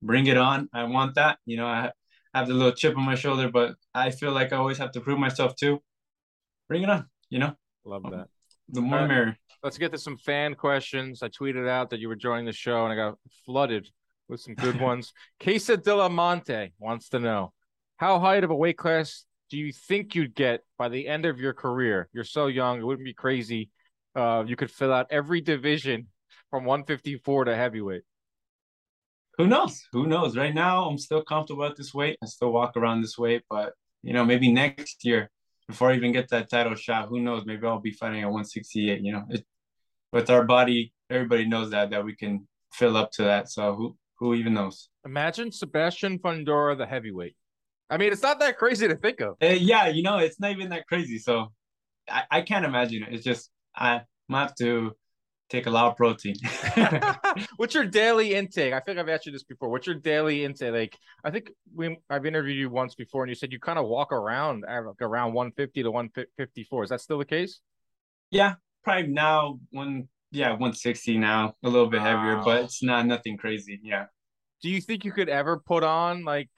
Bring 0.02 0.26
it 0.26 0.36
on. 0.36 0.68
I 0.74 0.84
want 0.84 1.14
that. 1.14 1.38
You 1.46 1.56
know, 1.56 1.66
I 1.66 1.90
have 2.34 2.48
the 2.48 2.54
little 2.54 2.72
chip 2.72 2.96
on 2.96 3.02
my 3.04 3.14
shoulder, 3.14 3.50
but 3.50 3.76
I 3.94 4.10
feel 4.10 4.32
like 4.32 4.52
I 4.52 4.56
always 4.56 4.78
have 4.78 4.92
to 4.92 5.00
prove 5.00 5.18
myself 5.18 5.54
too. 5.56 5.80
Bring 6.68 6.82
it 6.82 6.90
on. 6.90 7.06
You 7.30 7.38
know, 7.40 7.54
Love 7.84 8.02
that. 8.10 8.28
the 8.68 8.80
more 8.82 9.00
Alright. 9.00 9.08
merrier. 9.08 9.38
let's 9.62 9.78
get 9.78 9.90
to 9.92 9.98
some 9.98 10.16
fan 10.18 10.54
questions. 10.54 11.22
I 11.22 11.28
tweeted 11.28 11.66
out 11.68 11.90
that 11.90 11.98
you 11.98 12.08
were 12.08 12.16
joining 12.16 12.44
the 12.44 12.52
show 12.52 12.84
and 12.84 12.92
I 12.92 12.96
got 12.96 13.18
flooded 13.46 13.88
with 14.28 14.40
some 14.40 14.54
good 14.54 14.78
ones. 14.80 15.12
Casa 15.40 15.76
de 15.78 15.94
la 15.94 16.08
Monte 16.08 16.72
wants 16.78 17.08
to 17.10 17.18
know 17.18 17.52
how 17.96 18.18
high 18.20 18.36
of 18.36 18.50
a 18.50 18.54
weight 18.54 18.76
class 18.76 19.24
do 19.50 19.58
you 19.58 19.72
think 19.72 20.14
you'd 20.14 20.34
get 20.34 20.62
by 20.78 20.88
the 20.88 21.06
end 21.06 21.24
of 21.26 21.38
your 21.38 21.52
career? 21.52 22.08
You're 22.12 22.24
so 22.24 22.46
young, 22.46 22.80
it 22.80 22.84
wouldn't 22.84 23.04
be 23.04 23.14
crazy. 23.14 23.70
Uh, 24.14 24.44
you 24.46 24.56
could 24.56 24.70
fill 24.70 24.92
out 24.92 25.06
every 25.10 25.40
division 25.40 26.08
from 26.50 26.64
154 26.64 27.44
to 27.44 27.56
heavyweight. 27.56 28.02
Who 29.38 29.46
knows? 29.46 29.82
Who 29.92 30.06
knows? 30.06 30.36
Right 30.36 30.54
now, 30.54 30.88
I'm 30.88 30.98
still 30.98 31.22
comfortable 31.22 31.64
at 31.64 31.76
this 31.76 31.92
weight. 31.92 32.16
I 32.22 32.26
still 32.26 32.52
walk 32.52 32.76
around 32.76 33.02
this 33.02 33.18
weight, 33.18 33.42
but 33.50 33.74
you 34.02 34.14
know, 34.14 34.24
maybe 34.24 34.50
next 34.50 35.04
year, 35.04 35.30
before 35.68 35.90
I 35.90 35.96
even 35.96 36.12
get 36.12 36.30
that 36.30 36.48
title 36.48 36.74
shot, 36.74 37.08
who 37.08 37.20
knows? 37.20 37.44
Maybe 37.44 37.66
I'll 37.66 37.80
be 37.80 37.90
fighting 37.90 38.22
at 38.22 38.26
168. 38.26 39.02
You 39.02 39.12
know, 39.12 39.24
it, 39.28 39.44
with 40.12 40.30
our 40.30 40.44
body, 40.44 40.92
everybody 41.10 41.46
knows 41.46 41.70
that 41.70 41.90
that 41.90 42.04
we 42.04 42.16
can 42.16 42.46
fill 42.72 42.96
up 42.96 43.10
to 43.12 43.24
that. 43.24 43.50
So 43.50 43.74
who 43.74 43.96
who 44.18 44.34
even 44.34 44.54
knows? 44.54 44.88
Imagine 45.04 45.52
Sebastian 45.52 46.18
Fundora, 46.18 46.78
the 46.78 46.86
heavyweight. 46.86 47.36
I 47.88 47.96
mean, 47.96 48.12
it's 48.12 48.22
not 48.22 48.40
that 48.40 48.58
crazy 48.58 48.88
to 48.88 48.96
think 48.96 49.20
of. 49.20 49.36
Uh, 49.42 49.46
yeah, 49.46 49.88
you 49.88 50.02
know, 50.02 50.18
it's 50.18 50.40
not 50.40 50.50
even 50.50 50.70
that 50.70 50.86
crazy. 50.86 51.18
So 51.18 51.52
I, 52.08 52.22
I 52.30 52.40
can't 52.42 52.64
imagine 52.64 53.02
it. 53.04 53.12
It's 53.12 53.24
just 53.24 53.50
I 53.76 54.02
might 54.28 54.42
have 54.42 54.54
to 54.56 54.92
take 55.48 55.66
a 55.66 55.70
lot 55.70 55.86
of 55.86 55.96
protein. 55.96 56.34
What's 57.56 57.74
your 57.74 57.84
daily 57.84 58.34
intake? 58.34 58.72
I 58.72 58.80
think 58.80 58.98
I've 58.98 59.08
asked 59.08 59.26
you 59.26 59.32
this 59.32 59.44
before. 59.44 59.68
What's 59.68 59.86
your 59.86 59.96
daily 59.96 60.44
intake? 60.44 60.72
Like, 60.72 60.98
I 61.24 61.30
think 61.30 61.50
we 61.74 61.96
I've 62.10 62.26
interviewed 62.26 62.58
you 62.58 62.70
once 62.70 62.94
before, 62.94 63.22
and 63.22 63.28
you 63.28 63.34
said 63.34 63.52
you 63.52 63.60
kind 63.60 63.78
of 63.78 63.86
walk 63.86 64.12
around 64.12 64.64
like 64.68 65.00
around 65.00 65.32
150 65.34 65.82
to 65.82 65.90
154. 65.90 66.84
Is 66.84 66.90
that 66.90 67.00
still 67.00 67.18
the 67.18 67.24
case? 67.24 67.60
Yeah, 68.30 68.54
probably 68.82 69.08
now 69.08 69.60
one. 69.70 70.08
Yeah, 70.32 70.50
160 70.50 71.18
now, 71.18 71.54
a 71.62 71.68
little 71.68 71.88
bit 71.88 72.00
heavier, 72.00 72.38
wow. 72.38 72.44
but 72.44 72.64
it's 72.64 72.82
not 72.82 73.06
nothing 73.06 73.36
crazy. 73.38 73.80
Yeah. 73.82 74.06
Do 74.60 74.68
you 74.68 74.80
think 74.80 75.04
you 75.04 75.12
could 75.12 75.28
ever 75.28 75.62
put 75.64 75.84
on 75.84 76.24
like 76.24 76.50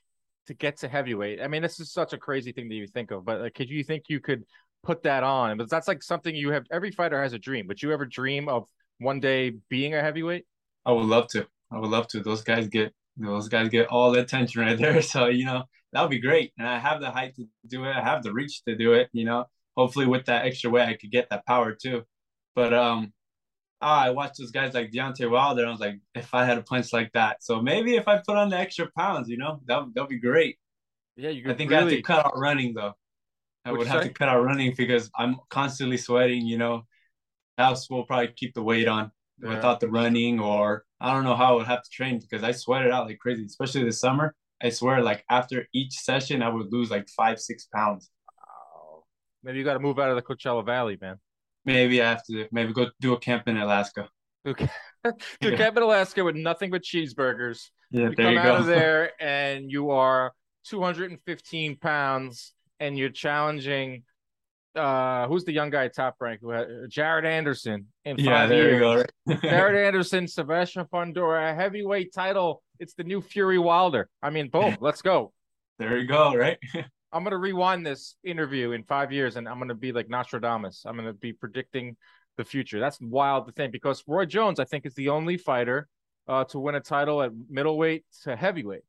to 0.48 0.54
get 0.54 0.76
to 0.78 0.88
heavyweight? 0.88 1.40
I 1.40 1.46
mean, 1.48 1.62
this 1.62 1.80
is 1.80 1.92
such 1.92 2.12
a 2.12 2.18
crazy 2.18 2.52
thing 2.52 2.68
that 2.68 2.74
you 2.74 2.86
think 2.86 3.10
of, 3.10 3.24
but 3.24 3.40
like, 3.40 3.54
could 3.54 3.70
you 3.70 3.84
think 3.84 4.04
you 4.08 4.20
could 4.20 4.44
put 4.82 5.02
that 5.04 5.22
on? 5.22 5.56
But 5.56 5.70
that's 5.70 5.88
like 5.88 6.02
something 6.02 6.34
you 6.34 6.50
have. 6.50 6.64
Every 6.70 6.90
fighter 6.90 7.22
has 7.22 7.32
a 7.32 7.38
dream. 7.38 7.66
Would 7.68 7.82
you 7.82 7.92
ever 7.92 8.04
dream 8.04 8.48
of 8.48 8.66
one 8.98 9.20
day 9.20 9.52
being 9.68 9.94
a 9.94 10.02
heavyweight? 10.02 10.44
I 10.84 10.92
would 10.92 11.06
love 11.06 11.28
to. 11.28 11.46
I 11.70 11.78
would 11.78 11.90
love 11.90 12.08
to. 12.08 12.20
Those 12.20 12.42
guys 12.42 12.68
get 12.68 12.92
those 13.16 13.48
guys 13.48 13.68
get 13.68 13.88
all 13.88 14.12
the 14.12 14.20
attention 14.20 14.62
right 14.62 14.78
there. 14.78 15.02
So 15.02 15.26
you 15.26 15.44
know 15.44 15.64
that 15.92 16.02
would 16.02 16.10
be 16.10 16.20
great. 16.20 16.52
And 16.58 16.66
I 16.66 16.78
have 16.78 17.00
the 17.00 17.10
height 17.10 17.34
to 17.36 17.46
do 17.66 17.84
it. 17.84 17.94
I 17.94 18.02
have 18.02 18.22
the 18.22 18.32
reach 18.32 18.64
to 18.64 18.76
do 18.76 18.92
it. 18.94 19.08
You 19.12 19.24
know, 19.24 19.44
hopefully 19.76 20.06
with 20.06 20.26
that 20.26 20.46
extra 20.46 20.70
weight, 20.70 20.88
I 20.88 20.94
could 20.94 21.10
get 21.10 21.30
that 21.30 21.46
power 21.46 21.74
too. 21.74 22.02
But 22.54 22.74
um, 22.74 23.12
ah, 23.80 24.04
I 24.04 24.10
watched 24.10 24.38
those 24.38 24.50
guys 24.50 24.74
like 24.74 24.90
Deontay 24.90 25.30
Wilder. 25.30 25.66
I 25.66 25.70
was 25.70 25.80
like, 25.80 26.00
if 26.14 26.34
I 26.34 26.44
had 26.44 26.58
a 26.58 26.62
punch 26.62 26.92
like 26.92 27.12
that, 27.12 27.42
so 27.42 27.60
maybe 27.62 27.96
if 27.96 28.08
I 28.08 28.18
put 28.18 28.36
on 28.36 28.50
the 28.50 28.58
extra 28.58 28.90
pounds, 28.96 29.28
you 29.28 29.36
know, 29.36 29.60
that 29.66 29.82
that'd 29.94 30.08
be 30.08 30.18
great. 30.18 30.58
Yeah, 31.16 31.30
you. 31.30 31.50
I 31.50 31.54
think 31.54 31.70
really... 31.70 31.82
I 31.82 31.84
have 31.84 31.90
to 31.90 32.02
cut 32.02 32.26
out 32.26 32.38
running 32.38 32.74
though. 32.74 32.94
I 33.64 33.72
would 33.72 33.86
have 33.86 34.02
to 34.02 34.10
cut 34.10 34.28
out 34.28 34.42
running 34.42 34.72
because 34.76 35.10
I'm 35.16 35.36
constantly 35.50 35.96
sweating. 35.98 36.46
You 36.46 36.58
know, 36.58 36.86
that 37.56 37.78
will 37.90 38.04
probably 38.04 38.28
keep 38.28 38.54
the 38.54 38.62
weight 38.62 38.88
on 38.88 39.10
yeah. 39.42 39.50
without 39.50 39.80
the 39.80 39.88
running, 39.88 40.40
or 40.40 40.84
I 41.00 41.12
don't 41.12 41.24
know 41.24 41.36
how 41.36 41.52
I 41.52 41.56
would 41.56 41.66
have 41.66 41.82
to 41.82 41.90
train 41.90 42.18
because 42.18 42.44
I 42.44 42.52
sweat 42.52 42.86
it 42.86 42.92
out 42.92 43.06
like 43.06 43.18
crazy, 43.18 43.44
especially 43.44 43.84
this 43.84 44.00
summer. 44.00 44.34
I 44.62 44.70
swear, 44.70 45.02
like 45.02 45.24
after 45.30 45.66
each 45.72 45.94
session, 45.94 46.42
I 46.42 46.48
would 46.48 46.72
lose 46.72 46.90
like 46.90 47.08
five, 47.08 47.38
six 47.38 47.66
pounds. 47.72 48.10
Wow. 48.26 49.04
Maybe 49.44 49.58
you 49.58 49.64
got 49.64 49.74
to 49.74 49.80
move 49.80 49.98
out 49.98 50.10
of 50.10 50.16
the 50.16 50.22
Coachella 50.22 50.64
Valley, 50.64 50.98
man. 51.00 51.18
Maybe 51.68 52.02
I 52.02 52.08
have 52.08 52.24
to. 52.24 52.48
Maybe 52.50 52.72
go 52.72 52.86
do 52.98 53.12
a 53.12 53.18
camp 53.18 53.46
in 53.46 53.58
Alaska. 53.58 54.08
Okay. 54.46 54.70
do 55.04 55.50
yeah. 55.50 55.56
camp 55.56 55.76
in 55.76 55.82
Alaska 55.82 56.24
with 56.24 56.34
nothing 56.34 56.70
but 56.70 56.82
cheeseburgers. 56.82 57.68
Yeah, 57.90 58.08
you 58.08 58.14
there 58.16 58.26
come 58.26 58.32
you 58.32 58.38
out 58.40 58.60
of 58.60 58.66
there 58.78 59.12
and 59.20 59.70
you 59.70 59.90
are 59.90 60.32
215 60.64 61.76
pounds 61.76 62.54
and 62.80 62.96
you're 62.96 63.10
challenging 63.10 64.04
uh 64.76 65.26
who's 65.26 65.44
the 65.44 65.52
young 65.52 65.70
guy 65.70 65.88
top 65.88 66.16
rank 66.20 66.40
who 66.42 66.50
had 66.50 66.68
Jared 66.88 67.24
Anderson 67.24 67.86
in 68.04 68.16
five 68.16 68.24
yeah, 68.24 68.46
there 68.46 68.80
years. 68.80 69.06
You 69.26 69.34
go. 69.34 69.40
Jared 69.42 69.86
Anderson, 69.86 70.26
Sebastian 70.26 70.86
Fundora, 70.86 71.52
a 71.52 71.54
heavyweight 71.54 72.14
title. 72.14 72.62
It's 72.78 72.94
the 72.94 73.04
new 73.04 73.20
Fury 73.20 73.58
Wilder. 73.58 74.08
I 74.22 74.30
mean, 74.30 74.48
boom, 74.48 74.76
let's 74.80 75.02
go. 75.02 75.32
There 75.78 75.98
you 75.98 76.06
go, 76.06 76.34
right? 76.34 76.58
I'm 77.12 77.24
gonna 77.24 77.38
rewind 77.38 77.86
this 77.86 78.16
interview 78.22 78.72
in 78.72 78.84
five 78.84 79.12
years 79.12 79.36
and 79.36 79.48
I'm 79.48 79.58
gonna 79.58 79.74
be 79.74 79.92
like 79.92 80.08
Nostradamus. 80.08 80.84
I'm 80.86 80.96
gonna 80.96 81.12
be 81.12 81.32
predicting 81.32 81.96
the 82.36 82.44
future. 82.44 82.80
That's 82.80 83.00
wild 83.00 83.46
to 83.46 83.52
think 83.52 83.72
because 83.72 84.02
Roy 84.06 84.26
Jones, 84.26 84.60
I 84.60 84.64
think, 84.64 84.86
is 84.86 84.94
the 84.94 85.08
only 85.10 85.36
fighter 85.36 85.88
uh, 86.26 86.44
to 86.44 86.58
win 86.58 86.74
a 86.74 86.80
title 86.80 87.22
at 87.22 87.32
middleweight 87.48 88.04
to 88.24 88.36
heavyweight. 88.36 88.82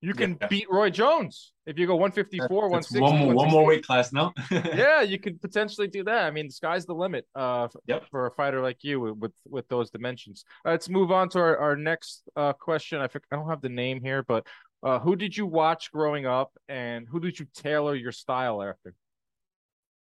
You 0.00 0.14
can 0.14 0.38
yeah. 0.40 0.46
beat 0.46 0.70
Roy 0.70 0.90
Jones 0.90 1.52
if 1.66 1.76
you 1.76 1.86
go 1.86 1.96
154, 1.96 2.48
160. 2.48 3.00
One 3.00 3.18
more, 3.18 3.34
one 3.34 3.50
more 3.50 3.66
weight 3.66 3.84
class, 3.84 4.12
no? 4.12 4.32
yeah, 4.50 5.02
you 5.02 5.18
could 5.18 5.40
potentially 5.42 5.88
do 5.88 6.04
that. 6.04 6.24
I 6.24 6.30
mean, 6.30 6.46
the 6.46 6.52
sky's 6.52 6.86
the 6.86 6.94
limit 6.94 7.26
uh, 7.34 7.66
yep. 7.88 8.04
for 8.08 8.26
a 8.26 8.30
fighter 8.30 8.62
like 8.62 8.84
you 8.84 9.00
with 9.00 9.32
with 9.44 9.66
those 9.68 9.90
dimensions. 9.90 10.44
Uh, 10.64 10.70
let's 10.70 10.88
move 10.88 11.10
on 11.10 11.28
to 11.30 11.40
our, 11.40 11.58
our 11.58 11.76
next 11.76 12.28
uh, 12.36 12.52
question. 12.52 13.00
I, 13.00 13.08
think, 13.08 13.24
I 13.32 13.36
don't 13.36 13.48
have 13.48 13.60
the 13.60 13.68
name 13.70 14.00
here, 14.00 14.22
but 14.22 14.46
uh, 14.82 14.98
who 15.00 15.16
did 15.16 15.36
you 15.36 15.46
watch 15.46 15.90
growing 15.92 16.26
up 16.26 16.52
and 16.68 17.06
who 17.08 17.20
did 17.20 17.38
you 17.38 17.46
tailor 17.54 17.94
your 17.94 18.12
style 18.12 18.62
after? 18.62 18.94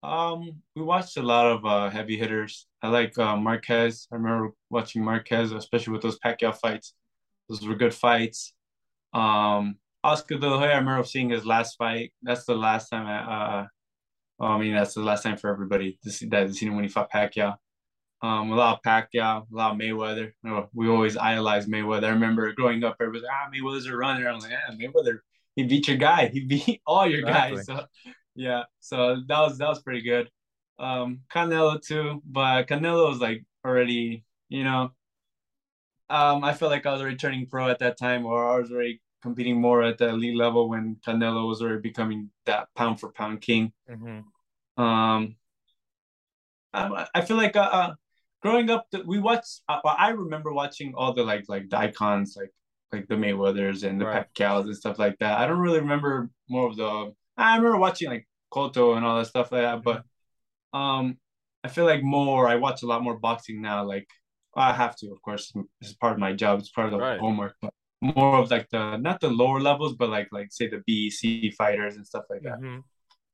Um, 0.02 0.62
we 0.76 0.82
watched 0.82 1.16
a 1.16 1.22
lot 1.22 1.46
of 1.46 1.64
uh, 1.64 1.90
heavy 1.90 2.16
hitters. 2.16 2.66
I 2.82 2.88
like 2.88 3.18
uh, 3.18 3.36
Marquez. 3.36 4.06
I 4.12 4.16
remember 4.16 4.52
watching 4.70 5.04
Marquez, 5.04 5.52
especially 5.52 5.92
with 5.92 6.02
those 6.02 6.18
Pacquiao 6.20 6.54
fights. 6.54 6.94
Those 7.48 7.66
were 7.66 7.74
good 7.74 7.94
fights. 7.94 8.52
Um, 9.12 9.76
Oscar 10.04 10.38
De 10.38 10.48
La 10.48 10.58
Hoya, 10.58 10.72
I 10.72 10.76
remember 10.76 11.04
seeing 11.04 11.30
his 11.30 11.44
last 11.44 11.76
fight. 11.76 12.12
That's 12.22 12.44
the 12.44 12.54
last 12.54 12.90
time 12.90 13.06
I, 13.06 13.18
uh, 13.18 13.66
well, 14.38 14.52
I 14.52 14.58
mean, 14.58 14.74
that's 14.74 14.94
the 14.94 15.00
last 15.00 15.24
time 15.24 15.36
for 15.36 15.50
everybody 15.50 15.98
to 16.04 16.10
see 16.10 16.26
that 16.26 16.46
to 16.46 16.54
see 16.54 16.66
him 16.66 16.76
when 16.76 16.84
he 16.84 16.90
fought 16.90 17.10
Pacquiao. 17.10 17.56
Um, 18.20 18.50
a 18.50 18.56
lot 18.56 18.76
of 18.76 18.82
Pacquiao, 18.82 19.46
a 19.50 19.54
lot 19.54 19.72
of 19.72 19.78
Mayweather. 19.78 20.32
You 20.42 20.50
know, 20.50 20.68
we 20.74 20.88
always 20.88 21.16
idolize 21.16 21.66
Mayweather. 21.66 22.04
I 22.04 22.10
remember 22.10 22.52
growing 22.52 22.82
up, 22.82 22.96
everybody 23.00 23.20
was 23.20 23.28
like, 23.28 23.32
ah, 23.32 23.50
Mayweather's 23.54 23.86
a 23.86 23.96
runner. 23.96 24.28
I'm 24.28 24.40
like, 24.40 24.50
yeah, 24.50 24.74
Mayweather, 24.74 25.18
he 25.54 25.64
beat 25.64 25.86
your 25.86 25.98
guy. 25.98 26.28
He 26.28 26.40
beat 26.40 26.80
all 26.86 27.08
your 27.08 27.20
exactly. 27.20 27.56
guys. 27.58 27.66
So, 27.66 27.84
yeah, 28.34 28.62
so 28.80 29.22
that 29.28 29.40
was 29.40 29.58
that 29.58 29.68
was 29.68 29.82
pretty 29.82 30.02
good. 30.02 30.30
Um, 30.78 31.20
Canelo 31.32 31.80
too, 31.80 32.22
but 32.24 32.66
Canelo 32.66 33.08
was 33.08 33.20
like 33.20 33.44
already, 33.64 34.24
you 34.48 34.64
know, 34.64 34.92
um, 36.10 36.42
I 36.42 36.54
felt 36.54 36.70
like 36.70 36.86
I 36.86 36.92
was 36.92 37.00
already 37.00 37.16
turning 37.16 37.46
pro 37.46 37.68
at 37.68 37.80
that 37.80 37.98
time, 37.98 38.26
or 38.26 38.48
I 38.48 38.58
was 38.58 38.70
already 38.70 39.00
competing 39.22 39.60
more 39.60 39.82
at 39.82 39.98
the 39.98 40.08
elite 40.08 40.36
level 40.36 40.68
when 40.68 40.96
Canelo 41.06 41.48
was 41.48 41.60
already 41.60 41.80
becoming 41.80 42.30
that 42.46 42.68
pound 42.74 43.00
for 43.00 43.10
pound 43.12 43.40
king. 43.40 43.72
Mm-hmm. 43.90 44.82
Um, 44.82 45.36
I, 46.72 47.06
I 47.14 47.20
feel 47.22 47.36
like 47.36 47.56
uh, 47.56 47.60
uh 47.60 47.94
growing 48.42 48.70
up, 48.70 48.86
we 49.06 49.18
watched. 49.18 49.60
Uh, 49.68 49.80
I 49.84 50.10
remember 50.10 50.52
watching 50.52 50.94
all 50.94 51.12
the 51.14 51.24
like 51.24 51.44
like 51.48 51.68
the 51.70 51.78
icons, 51.78 52.36
like 52.36 52.50
like 52.92 53.08
the 53.08 53.14
Mayweathers 53.14 53.86
and 53.88 54.00
the 54.00 54.06
right. 54.06 54.26
Pacquiao's 54.34 54.66
and 54.66 54.76
stuff 54.76 54.98
like 54.98 55.18
that. 55.18 55.38
I 55.38 55.46
don't 55.46 55.58
really 55.58 55.80
remember 55.80 56.30
more 56.48 56.68
of 56.68 56.76
the. 56.76 57.12
I 57.36 57.56
remember 57.56 57.78
watching 57.78 58.08
like 58.10 58.28
Cotto 58.52 58.96
and 58.96 59.04
all 59.04 59.18
that 59.18 59.26
stuff 59.26 59.52
like 59.52 59.62
that, 59.62 59.82
but 59.82 60.02
um, 60.76 61.18
I 61.62 61.68
feel 61.68 61.84
like 61.84 62.02
more. 62.02 62.48
I 62.48 62.56
watch 62.56 62.82
a 62.82 62.86
lot 62.86 63.02
more 63.02 63.18
boxing 63.18 63.60
now. 63.60 63.84
Like 63.84 64.08
I 64.56 64.72
have 64.72 64.96
to, 64.96 65.10
of 65.10 65.20
course. 65.22 65.52
It's 65.80 65.94
part 65.94 66.14
of 66.14 66.18
my 66.18 66.32
job. 66.32 66.60
It's 66.60 66.70
part 66.70 66.86
of 66.86 66.92
the 66.92 66.98
right. 66.98 67.20
homework. 67.20 67.54
But 67.60 67.72
more 68.00 68.38
of 68.38 68.50
like 68.50 68.68
the 68.70 68.96
not 68.96 69.20
the 69.20 69.28
lower 69.28 69.60
levels, 69.60 69.94
but 69.94 70.08
like 70.08 70.28
like 70.32 70.48
say 70.50 70.68
the 70.68 70.82
B, 70.86 71.10
C 71.10 71.50
fighters 71.50 71.96
and 71.96 72.06
stuff 72.06 72.24
like 72.30 72.42
that. 72.42 72.60
Mm-hmm. 72.60 72.80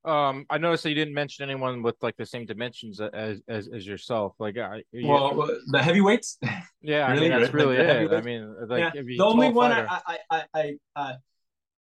Um, 0.05 0.45
I 0.49 0.57
noticed 0.57 0.83
that 0.83 0.89
you 0.89 0.95
didn't 0.95 1.13
mention 1.13 1.49
anyone 1.49 1.81
with 1.81 1.95
like 2.01 2.15
the 2.17 2.25
same 2.25 2.45
dimensions 2.45 3.01
as 3.01 3.41
as, 3.47 3.67
as 3.67 3.85
yourself. 3.85 4.33
Like, 4.39 4.57
uh, 4.57 4.77
well, 5.03 5.49
the 5.67 5.81
heavyweights. 5.81 6.37
Yeah, 6.81 7.11
really, 7.11 7.25
I 7.25 7.29
mean, 7.29 7.41
that's 7.41 7.53
really 7.53 7.77
it. 7.77 8.13
I 8.13 8.21
mean, 8.21 8.55
like 8.67 8.93
yeah. 8.93 9.01
the 9.01 9.23
only 9.23 9.49
one 9.49 9.71
I, 9.71 10.01
I 10.05 10.17
I 10.29 10.43
I 10.53 10.73
uh, 10.95 11.13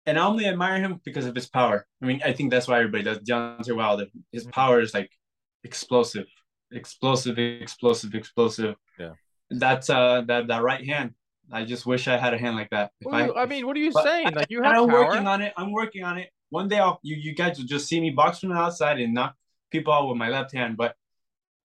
and 0.06 0.20
I 0.20 0.24
only 0.24 0.46
admire 0.46 0.80
him 0.80 1.02
because 1.04 1.26
of 1.26 1.34
his 1.34 1.50
power. 1.50 1.88
I 2.04 2.06
mean, 2.06 2.22
I 2.24 2.34
think 2.34 2.52
that's 2.52 2.68
why 2.68 2.78
everybody 2.78 3.04
does. 3.04 3.18
Deontay 3.18 3.76
Wilder, 3.76 4.06
his 4.32 4.44
mm-hmm. 4.44 4.52
power 4.52 4.80
is 4.80 4.94
like 4.94 5.10
explosive, 5.64 6.28
explosive, 6.72 7.40
explosive, 7.40 8.14
explosive. 8.14 8.76
Yeah, 9.00 9.14
that's 9.50 9.90
uh 9.90 10.22
that 10.28 10.50
that 10.50 10.62
right 10.62 10.86
hand 10.86 11.16
I 11.52 11.66
just 11.66 11.86
wish 11.86 12.08
I 12.08 12.18
had 12.18 12.34
a 12.34 12.38
hand 12.38 12.56
like 12.56 12.70
that. 12.70 12.92
Well, 13.04 13.38
I, 13.38 13.44
I, 13.44 13.46
mean, 13.46 13.68
what 13.68 13.76
are 13.76 13.80
you 13.80 13.92
saying? 13.92 14.34
Like 14.34 14.48
you 14.50 14.62
have. 14.64 14.78
I'm 14.78 14.90
power. 14.90 15.06
working 15.06 15.28
on 15.28 15.42
it. 15.42 15.54
I'm 15.58 15.72
working 15.72 16.04
on 16.04 16.18
it. 16.18 16.30
One 16.52 16.68
day, 16.68 16.80
I'll 16.80 17.00
you 17.02 17.16
you 17.16 17.34
guys 17.34 17.58
will 17.58 17.66
just 17.66 17.88
see 17.88 18.00
me 18.00 18.12
box 18.12 18.40
from 18.40 18.50
the 18.50 18.56
outside 18.56 19.00
and 19.00 19.14
knock 19.14 19.36
people 19.72 19.94
out 19.94 20.08
with 20.08 20.18
my 20.18 20.30
left 20.30 20.54
hand. 20.54 20.78
But 20.78 20.96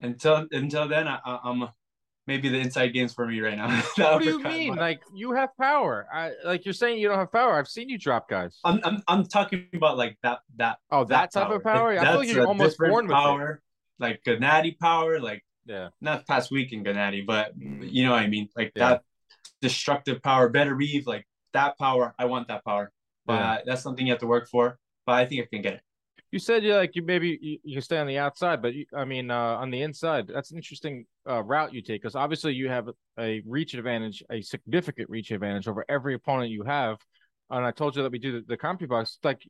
until 0.01 0.47
until 0.51 0.89
then, 0.89 1.09
I, 1.09 1.39
am 1.45 1.69
maybe 2.27 2.49
the 2.49 2.59
inside 2.59 2.89
games 2.89 3.15
for 3.15 3.27
me 3.27 3.41
right 3.41 3.57
now. 3.57 3.81
what 3.97 4.23
do 4.23 4.29
you 4.29 4.41
mean? 4.41 4.75
Like 4.75 5.03
you 5.15 5.33
have 5.33 5.51
power? 5.57 6.07
I 6.13 6.33
like 6.45 6.65
you're 6.65 6.75
saying 6.75 6.99
you 6.99 7.09
don't 7.09 7.19
have 7.19 7.33
power. 7.33 7.55
I've 7.55 7.69
seen 7.69 7.89
you 7.89 7.97
drop 7.97 8.29
guys. 8.29 8.59
I'm 8.65 8.81
I'm, 8.85 9.03
I'm 9.07 9.25
talking 9.25 9.69
about 9.73 9.97
like 9.97 10.19
that 10.25 10.41
that. 10.57 10.79
Oh, 10.91 11.05
that, 11.05 11.33
that 11.33 11.33
type 11.33 11.49
power. 11.49 11.57
of 11.57 11.63
power. 11.63 11.95
Like, 11.95 12.07
I 12.07 12.11
feel 12.11 12.19
like 12.19 12.33
you're 12.33 12.47
almost 12.47 12.77
born 12.79 13.07
with 13.07 13.15
power, 13.15 13.51
it. 13.51 14.03
like 14.03 14.25
Gennady 14.25 14.77
power, 14.79 15.21
like 15.21 15.45
yeah, 15.65 15.91
not 16.01 16.27
past 16.27 16.51
week 16.51 16.73
in 16.73 16.83
Gennady, 16.83 17.25
but 17.25 17.59
mm. 17.59 17.89
you 17.91 18.05
know 18.05 18.11
what 18.11 18.23
I 18.23 18.27
mean, 18.27 18.49
like 18.57 18.73
yeah. 18.75 18.89
that 18.89 19.03
destructive 19.61 20.21
power, 20.23 20.51
Beterbiev, 20.51 21.07
like 21.07 21.27
that 21.53 21.79
power. 21.79 22.15
I 22.19 22.25
want 22.25 22.49
that 22.49 22.65
power. 22.65 22.91
But 23.27 23.35
yeah. 23.35 23.59
that's 23.65 23.83
something 23.83 24.07
you 24.07 24.13
have 24.13 24.21
to 24.21 24.27
work 24.27 24.49
for. 24.49 24.79
But 25.07 25.13
I 25.13 25.27
think 25.27 25.43
I 25.43 25.47
can 25.53 25.63
get 25.63 25.75
it. 25.75 25.81
You 26.31 26.39
said 26.39 26.65
you 26.65 26.75
like 26.75 26.97
you 26.97 27.03
maybe 27.03 27.39
you, 27.43 27.59
you 27.63 27.81
stay 27.83 27.99
on 27.99 28.07
the 28.07 28.17
outside, 28.17 28.63
but 28.63 28.73
you, 28.73 28.87
I 28.97 29.05
mean 29.05 29.31
uh, 29.31 29.37
on 29.37 29.71
the 29.71 29.83
inside. 29.83 30.29
That's 30.33 30.51
an 30.51 30.57
interesting 30.57 31.05
uh, 31.29 31.43
route 31.43 31.75
you 31.75 31.83
take 31.83 32.01
because 32.01 32.17
obviously 32.17 32.55
you 32.55 32.69
have 32.71 32.89
a 33.19 33.43
reach 33.47 33.75
advantage, 33.75 34.25
a 34.31 34.41
significant 34.41 35.11
reach 35.11 35.31
advantage 35.31 35.69
over 35.69 35.85
every 35.91 36.15
opponent 36.15 36.51
you 36.51 36.65
have. 36.65 36.97
And 37.51 37.67
I 37.67 37.71
told 37.71 37.97
you 37.97 38.03
that 38.03 38.13
we 38.13 38.19
do 38.19 38.41
the, 38.41 38.47
the 38.49 38.57
CompuBox. 38.57 39.19
Like 39.23 39.47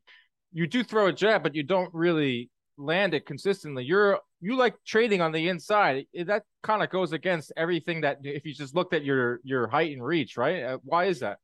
you 0.51 0.67
do 0.67 0.83
throw 0.83 1.07
a 1.07 1.13
jab, 1.13 1.41
but 1.41 1.55
you 1.55 1.63
don't 1.63 1.93
really 1.93 2.49
land 2.77 3.13
it 3.13 3.25
consistently. 3.25 3.85
You're 3.85 4.19
you 4.41 4.57
like 4.57 4.75
trading 4.85 5.21
on 5.21 5.31
the 5.31 5.47
inside. 5.47 6.05
That 6.13 6.43
kind 6.63 6.83
of 6.83 6.89
goes 6.89 7.13
against 7.13 7.53
everything 7.55 8.01
that 8.01 8.17
if 8.23 8.45
you 8.45 8.53
just 8.53 8.75
looked 8.75 8.93
at 8.93 9.05
your 9.05 9.39
your 9.43 9.67
height 9.67 9.93
and 9.93 10.03
reach, 10.03 10.35
right? 10.35 10.63
Uh, 10.63 10.77
why 10.83 11.05
is 11.05 11.21
that? 11.21 11.37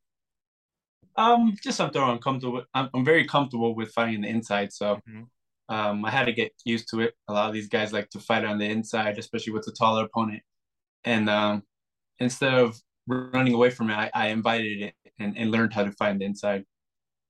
Um, 1.15 1.57
just 1.61 1.77
something 1.77 2.01
I'm 2.01 2.19
comfortable. 2.19 2.63
I'm, 2.73 2.89
I'm 2.93 3.03
very 3.03 3.25
comfortable 3.25 3.75
with 3.75 3.91
fighting 3.91 4.21
the 4.21 4.29
inside, 4.29 4.71
so 4.71 4.95
mm-hmm. 5.09 5.23
um, 5.73 6.05
I 6.05 6.11
had 6.11 6.25
to 6.25 6.31
get 6.31 6.53
used 6.63 6.89
to 6.91 7.01
it. 7.01 7.13
A 7.27 7.33
lot 7.33 7.47
of 7.47 7.53
these 7.53 7.67
guys 7.67 7.91
like 7.91 8.09
to 8.11 8.19
fight 8.19 8.45
on 8.45 8.57
the 8.57 8.65
inside, 8.65 9.17
especially 9.17 9.53
with 9.53 9.67
a 9.67 9.71
taller 9.71 10.05
opponent. 10.05 10.41
And 11.03 11.29
um, 11.29 11.63
instead 12.19 12.53
of 12.53 12.79
running 13.07 13.53
away 13.53 13.69
from 13.69 13.89
it, 13.89 13.95
I, 13.95 14.11
I 14.13 14.27
invited 14.27 14.81
it 14.81 14.93
and, 15.19 15.37
and 15.37 15.51
learned 15.51 15.73
how 15.73 15.83
to 15.83 15.91
fight 15.91 16.17
the 16.19 16.25
inside. 16.25 16.63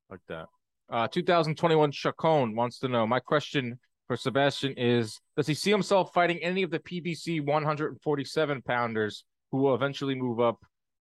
Like 0.10 0.22
that. 0.28 0.48
Uh, 0.90 1.08
2021 1.08 1.92
Chacon 1.92 2.56
wants 2.56 2.80
to 2.80 2.88
know. 2.88 3.06
My 3.06 3.20
question 3.20 3.80
for 4.08 4.18
Sebastian 4.18 4.74
is: 4.78 5.20
Does 5.36 5.48
he 5.48 5.54
see 5.54 5.72
himself 5.72 6.14
fighting 6.14 6.38
any 6.40 6.64
of 6.64 6.72
the 6.72 6.80
PBC 6.80 7.44
147 7.44 8.62
pounders 8.64 9.24
who 9.52 9.58
will 9.58 9.76
eventually 9.76 10.16
move 10.16 10.40
up 10.40 10.64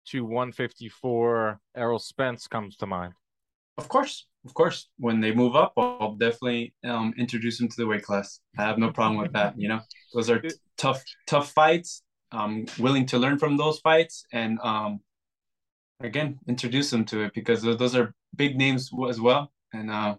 to 0.08 0.24
154, 0.24 1.60
Errol 1.76 2.00
Spence 2.00 2.48
comes 2.48 2.76
to 2.78 2.86
mind. 2.86 3.14
Of 3.78 3.88
course, 3.88 4.28
of 4.46 4.54
course. 4.54 4.90
When 4.98 5.22
they 5.22 5.34
move 5.34 5.56
up, 5.56 5.74
I'll 5.78 6.16
definitely 6.16 6.74
um, 6.84 7.14
introduce 7.18 7.58
them 7.58 7.70
to 7.70 7.78
the 7.78 7.88
weight 7.88 8.04
class. 8.04 8.42
I 8.58 8.64
have 8.64 8.78
no 8.78 8.92
problem 8.92 9.22
with 9.22 9.34
that. 9.34 9.58
You 9.58 9.70
know, 9.70 9.80
those 10.14 10.30
are 10.30 10.40
t- 10.40 10.52
tough, 10.78 11.02
tough 11.28 11.52
fights. 11.52 12.04
I'm 12.32 12.66
willing 12.78 13.06
to 13.08 13.18
learn 13.18 13.40
from 13.40 13.58
those 13.58 13.80
fights, 13.80 14.26
and 14.34 14.60
um, 14.62 15.00
again, 16.00 16.40
introduce 16.48 16.90
them 16.90 17.06
to 17.06 17.22
it 17.22 17.34
because 17.34 17.62
those 17.62 17.96
are 17.96 18.14
big 18.36 18.58
names 18.58 18.92
as 19.10 19.20
well. 19.20 19.52
And 19.74 19.90
uh, 19.90 20.16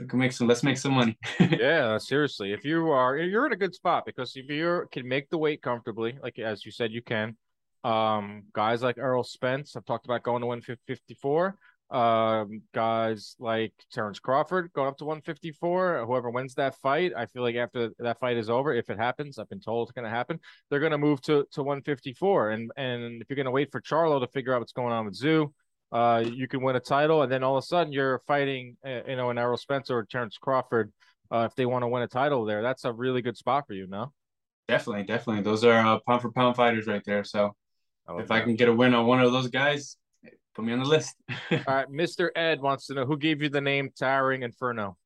we 0.00 0.06
can 0.06 0.18
make 0.18 0.32
some. 0.32 0.48
Let's 0.48 0.62
make 0.62 0.78
some 0.78 0.92
money. 0.92 1.16
yeah, 1.40 1.98
seriously. 1.98 2.52
If 2.52 2.64
you 2.64 2.90
are, 2.90 3.16
you're 3.16 3.46
in 3.46 3.52
a 3.52 3.56
good 3.56 3.74
spot 3.74 4.04
because 4.06 4.34
if 4.34 4.48
you 4.50 4.86
can 4.90 5.06
make 5.06 5.30
the 5.30 5.38
weight 5.38 5.62
comfortably, 5.62 6.18
like 6.22 6.38
as 6.38 6.64
you 6.64 6.72
said, 6.72 6.90
you 6.90 7.02
can 7.02 7.36
um, 7.84 8.44
guys 8.52 8.82
like 8.82 8.98
Errol 8.98 9.24
Spence, 9.24 9.76
I've 9.76 9.84
talked 9.84 10.06
about 10.06 10.22
going 10.22 10.40
to 10.40 10.46
154. 10.46 11.56
Um, 11.90 12.62
guys 12.72 13.36
like 13.38 13.74
Terrence 13.92 14.18
Crawford 14.18 14.72
going 14.72 14.88
up 14.88 14.96
to 14.98 15.04
154. 15.04 16.06
Whoever 16.06 16.30
wins 16.30 16.54
that 16.54 16.74
fight, 16.76 17.12
I 17.14 17.26
feel 17.26 17.42
like 17.42 17.56
after 17.56 17.90
that 17.98 18.18
fight 18.18 18.38
is 18.38 18.48
over, 18.48 18.72
if 18.72 18.88
it 18.88 18.98
happens, 18.98 19.38
I've 19.38 19.48
been 19.50 19.60
told 19.60 19.88
it's 19.88 19.94
going 19.94 20.06
to 20.06 20.10
happen. 20.10 20.40
They're 20.70 20.80
going 20.80 20.92
to 20.92 20.98
move 20.98 21.20
to 21.22 21.44
to 21.52 21.62
154. 21.62 22.50
And 22.50 22.70
and 22.76 23.20
if 23.20 23.28
you're 23.28 23.36
going 23.36 23.44
to 23.44 23.50
wait 23.50 23.70
for 23.70 23.80
Charlo 23.80 24.20
to 24.20 24.26
figure 24.26 24.54
out 24.54 24.60
what's 24.60 24.72
going 24.72 24.92
on 24.92 25.04
with 25.04 25.20
Tszyu, 25.20 25.52
uh, 25.92 26.24
you 26.26 26.48
can 26.48 26.62
win 26.62 26.76
a 26.76 26.80
title, 26.80 27.22
and 27.22 27.30
then 27.30 27.42
all 27.42 27.58
of 27.58 27.62
a 27.62 27.66
sudden 27.66 27.92
you're 27.92 28.20
fighting, 28.26 28.78
uh, 28.86 29.00
you 29.06 29.16
know, 29.16 29.28
an 29.28 29.36
Errol 29.36 29.58
Spencer 29.58 29.98
or 29.98 30.04
Terrence 30.04 30.38
Crawford. 30.38 30.90
Uh, 31.30 31.46
if 31.50 31.54
they 31.54 31.66
want 31.66 31.82
to 31.82 31.88
win 31.88 32.02
a 32.02 32.08
title 32.08 32.46
there, 32.46 32.62
that's 32.62 32.84
a 32.84 32.92
really 32.92 33.20
good 33.20 33.36
spot 33.36 33.66
for 33.66 33.74
you, 33.74 33.86
no? 33.86 34.12
Definitely, 34.68 35.04
definitely. 35.04 35.42
Those 35.42 35.64
are 35.64 35.86
uh, 35.86 35.98
pound 36.06 36.22
for 36.22 36.30
pound 36.30 36.56
fighters 36.56 36.86
right 36.86 37.02
there. 37.04 37.24
So 37.24 37.54
I 38.18 38.22
if 38.22 38.28
that. 38.28 38.34
I 38.34 38.40
can 38.40 38.56
get 38.56 38.68
a 38.68 38.72
win 38.72 38.94
on 38.94 39.06
one 39.06 39.20
of 39.20 39.32
those 39.32 39.48
guys, 39.48 39.96
put 40.54 40.64
me 40.64 40.72
on 40.72 40.80
the 40.80 40.84
list. 40.84 41.14
All 41.50 41.58
right, 41.66 41.88
Mr. 41.88 42.30
Ed 42.36 42.60
wants 42.60 42.86
to 42.86 42.94
know 42.94 43.06
who 43.06 43.16
gave 43.16 43.42
you 43.42 43.48
the 43.48 43.60
name 43.60 43.90
Towering 43.98 44.42
Inferno. 44.42 44.96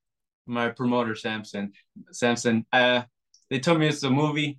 My 0.46 0.68
promoter, 0.68 1.14
Sampson. 1.14 1.72
Sampson. 2.12 2.66
Uh, 2.72 3.02
they 3.50 3.58
told 3.58 3.80
me 3.80 3.88
it's 3.88 4.02
a 4.02 4.10
movie, 4.10 4.58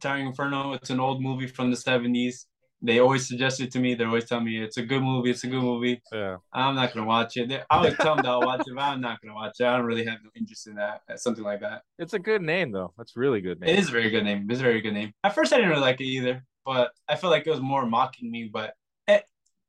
Towering 0.00 0.26
Inferno. 0.26 0.72
It's 0.72 0.90
an 0.90 1.00
old 1.00 1.22
movie 1.22 1.46
from 1.46 1.70
the 1.70 1.76
seventies. 1.76 2.46
They 2.80 3.00
always 3.00 3.26
suggest 3.26 3.60
it 3.60 3.72
to 3.72 3.80
me. 3.80 3.96
They 3.96 4.04
always 4.04 4.26
tell 4.26 4.40
me 4.40 4.62
it's 4.62 4.76
a 4.76 4.82
good 4.82 5.02
movie. 5.02 5.30
It's 5.30 5.42
a 5.42 5.48
good 5.48 5.62
movie. 5.62 6.00
Yeah. 6.12 6.36
I'm 6.52 6.76
not 6.76 6.94
gonna 6.94 7.06
watch 7.06 7.36
it. 7.36 7.48
They, 7.48 7.58
I 7.58 7.64
always 7.70 7.96
tell 7.96 8.14
them 8.14 8.22
that 8.22 8.30
I'll 8.30 8.40
watch 8.40 8.60
it, 8.60 8.74
but 8.74 8.82
I'm 8.82 9.00
not 9.00 9.20
gonna 9.20 9.34
watch 9.34 9.54
it. 9.58 9.64
I 9.64 9.76
don't 9.76 9.84
really 9.84 10.04
have 10.04 10.18
no 10.22 10.30
interest 10.36 10.68
in 10.68 10.76
that. 10.76 11.00
Something 11.16 11.42
like 11.42 11.60
that. 11.60 11.82
It's 11.98 12.14
a 12.14 12.20
good 12.20 12.40
name 12.40 12.70
though. 12.70 12.92
That's 12.96 13.16
really 13.16 13.40
good 13.40 13.60
name. 13.60 13.70
It 13.70 13.80
is 13.80 13.88
a 13.88 13.92
very 13.92 14.10
good 14.10 14.22
name. 14.22 14.46
It's 14.48 14.60
a 14.60 14.62
very 14.62 14.80
good 14.80 14.94
name. 14.94 15.12
At 15.24 15.34
first, 15.34 15.52
I 15.52 15.56
didn't 15.56 15.70
really 15.70 15.82
like 15.82 16.00
it 16.00 16.04
either 16.04 16.44
but 16.68 16.90
I 17.08 17.16
feel 17.16 17.30
like 17.30 17.46
it 17.46 17.50
was 17.50 17.62
more 17.62 17.86
mocking 17.86 18.30
me. 18.30 18.50
But 18.52 18.74
eh, 19.08 19.20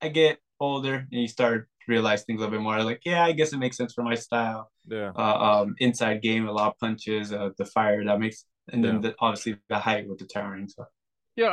I 0.01 0.09
get 0.09 0.37
older 0.59 0.95
and 0.95 1.21
you 1.21 1.29
start 1.29 1.69
to 1.85 1.91
realize 1.91 2.23
things 2.23 2.39
a 2.39 2.43
little 2.43 2.57
bit 2.57 2.61
more. 2.61 2.83
Like, 2.83 2.99
yeah, 3.05 3.23
I 3.23 3.31
guess 3.31 3.53
it 3.53 3.57
makes 3.57 3.77
sense 3.77 3.93
for 3.93 4.03
my 4.03 4.15
style. 4.15 4.69
Yeah. 4.85 5.13
Uh, 5.15 5.61
um, 5.63 5.75
inside 5.79 6.21
game, 6.21 6.45
a 6.45 6.51
lot 6.51 6.67
of 6.67 6.77
punches, 6.77 7.31
uh, 7.31 7.51
the 7.57 7.63
fire 7.63 8.03
that 8.03 8.19
makes, 8.19 8.43
and 8.73 8.83
then 8.83 8.99
the, 8.99 9.15
obviously 9.19 9.55
the 9.69 9.77
height 9.77 10.09
with 10.09 10.19
the 10.19 10.25
towering. 10.25 10.67
So. 10.67 10.83
Yeah, 11.37 11.51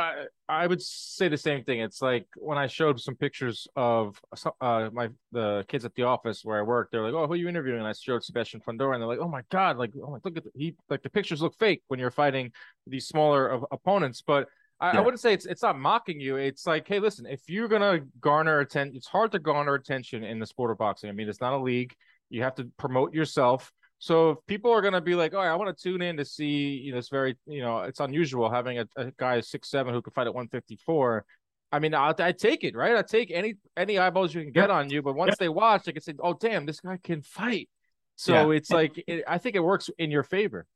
I, 0.48 0.64
I, 0.64 0.66
would 0.66 0.82
say 0.82 1.28
the 1.28 1.36
same 1.36 1.62
thing. 1.62 1.78
It's 1.78 2.02
like 2.02 2.27
when 2.35 2.59
I 2.59 2.66
showed 2.66 2.98
some 2.98 3.14
pictures 3.14 3.68
of 3.77 4.20
uh, 4.60 4.90
my 4.93 5.10
the 5.31 5.64
kids 5.68 5.85
at 5.85 5.94
the 5.94 6.02
office 6.02 6.40
where 6.43 6.59
I 6.59 6.62
work. 6.62 6.89
They're 6.90 7.05
like, 7.05 7.14
"Oh, 7.14 7.28
who 7.28 7.35
are 7.35 7.36
you 7.36 7.47
interviewing?" 7.47 7.78
And 7.78 7.86
I 7.86 7.93
showed 7.93 8.24
Sebastian 8.24 8.62
Fundora, 8.62 8.94
and 8.94 9.01
they're 9.01 9.06
like, 9.06 9.20
"Oh 9.20 9.28
my 9.28 9.43
god! 9.48 9.78
Like, 9.78 9.93
oh 10.02 10.10
my, 10.10 10.18
look 10.24 10.36
at 10.36 10.43
the, 10.43 10.51
he 10.56 10.74
like 10.90 11.05
the 11.05 11.10
pictures 11.10 11.40
look 11.40 11.55
fake 11.55 11.85
when 11.86 12.01
you're 12.01 12.10
fighting 12.10 12.51
these 12.85 13.06
smaller 13.06 13.47
of 13.47 13.64
opponents." 13.70 14.24
But 14.27 14.48
I, 14.78 14.93
yeah. 14.93 14.98
I, 14.98 15.01
wouldn't 15.01 15.20
say 15.20 15.32
it's 15.32 15.47
it's 15.47 15.62
not 15.62 15.78
mocking 15.78 16.20
you. 16.20 16.36
It's 16.36 16.66
like, 16.66 16.86
hey, 16.86 16.98
listen, 16.98 17.27
if 17.27 17.40
you're 17.48 17.69
gonna 17.69 18.01
garner 18.20 18.61
attention, 18.61 18.97
it's 18.97 19.07
hard 19.07 19.32
to 19.32 19.39
garner 19.39 19.74
attention 19.74 20.23
in 20.23 20.39
the 20.39 20.47
sport 20.47 20.70
of 20.70 20.78
boxing. 20.78 21.09
I 21.09 21.12
mean, 21.12 21.28
it's 21.28 21.40
not 21.40 21.55
a 21.55 21.59
league. 21.59 21.94
You 22.28 22.43
have 22.43 22.55
to 22.57 22.70
promote 22.77 23.15
yourself. 23.15 23.73
So 23.98 24.31
if 24.31 24.39
people 24.47 24.70
are 24.70 24.82
gonna 24.82 25.01
be 25.01 25.15
like, 25.15 25.32
oh, 25.32 25.39
I 25.39 25.55
want 25.55 25.77
to 25.77 25.82
tune 25.82 26.03
in 26.03 26.19
to 26.19 26.24
see, 26.24 26.81
you 26.85 26.93
know, 26.93 26.98
it's 26.98 27.09
very, 27.09 27.36
you 27.47 27.62
know, 27.62 27.81
it's 27.81 28.01
unusual 28.01 28.51
having 28.51 28.78
a, 28.78 28.86
a 28.97 29.12
guy 29.12 29.40
six 29.40 29.70
seven 29.70 29.94
who 29.94 30.03
can 30.03 30.12
fight 30.12 30.27
at 30.27 30.35
154. 30.35 31.24
I 31.73 31.78
mean, 31.78 31.94
I 31.94 32.12
I 32.19 32.32
take 32.32 32.62
it, 32.62 32.77
right? 32.77 32.97
I 32.97 33.03
take 33.03 33.31
any 33.31 33.55
any 33.77 33.98
eyeballs 33.98 34.35
you 34.35 34.43
can 34.43 34.53
get 34.53 34.69
yeah. 34.69 34.77
on 34.77 34.90
you, 34.90 35.01
but 35.01 35.15
once 35.15 35.31
yeah. 35.31 35.36
they 35.40 35.48
watch, 35.48 35.85
they 35.85 35.93
can 35.93 36.03
say, 36.03 36.15
oh, 36.20 36.35
damn, 36.35 36.66
this 36.66 36.81
guy 36.81 36.98
can 37.03 37.23
fight. 37.23 37.69
So 38.16 38.51
it's 38.51 38.70
like 38.70 39.03
it, 39.07 39.24
I 39.27 39.39
think 39.39 39.57
it 39.57 39.61
works 39.61 39.90
in 39.98 40.11
your 40.11 40.23
favor 40.23 40.66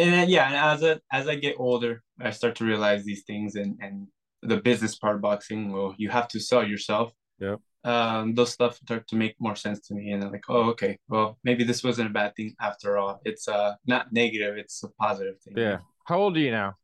and 0.00 0.12
then, 0.12 0.28
yeah, 0.28 0.46
and 0.46 0.56
as 0.56 0.82
a, 0.82 1.00
as 1.12 1.28
I 1.28 1.34
get 1.34 1.56
older, 1.58 2.02
I 2.20 2.30
start 2.30 2.54
to 2.56 2.64
realize 2.64 3.04
these 3.04 3.22
things 3.24 3.54
and 3.56 3.78
and 3.80 4.06
the 4.42 4.56
business 4.56 4.96
part 4.96 5.16
of 5.16 5.22
boxing. 5.22 5.72
Well, 5.72 5.94
you 5.98 6.08
have 6.08 6.28
to 6.28 6.40
sell 6.40 6.66
yourself. 6.66 7.12
Yeah. 7.38 7.56
Um, 7.84 8.34
those 8.34 8.52
stuff 8.52 8.76
start 8.76 9.06
to 9.08 9.16
make 9.16 9.36
more 9.38 9.56
sense 9.56 9.80
to 9.88 9.94
me, 9.94 10.12
and 10.12 10.22
I'm 10.22 10.32
like, 10.32 10.44
oh, 10.48 10.70
okay, 10.70 10.98
well, 11.08 11.38
maybe 11.44 11.64
this 11.64 11.82
wasn't 11.82 12.10
a 12.10 12.12
bad 12.12 12.34
thing 12.36 12.54
after 12.60 12.98
all. 12.98 13.20
It's 13.24 13.48
uh 13.48 13.74
not 13.86 14.12
negative; 14.12 14.56
it's 14.58 14.82
a 14.82 14.88
positive 15.00 15.40
thing. 15.40 15.54
Yeah. 15.56 15.78
How 16.04 16.18
old 16.18 16.36
are 16.36 16.40
you 16.40 16.50
now? 16.50 16.74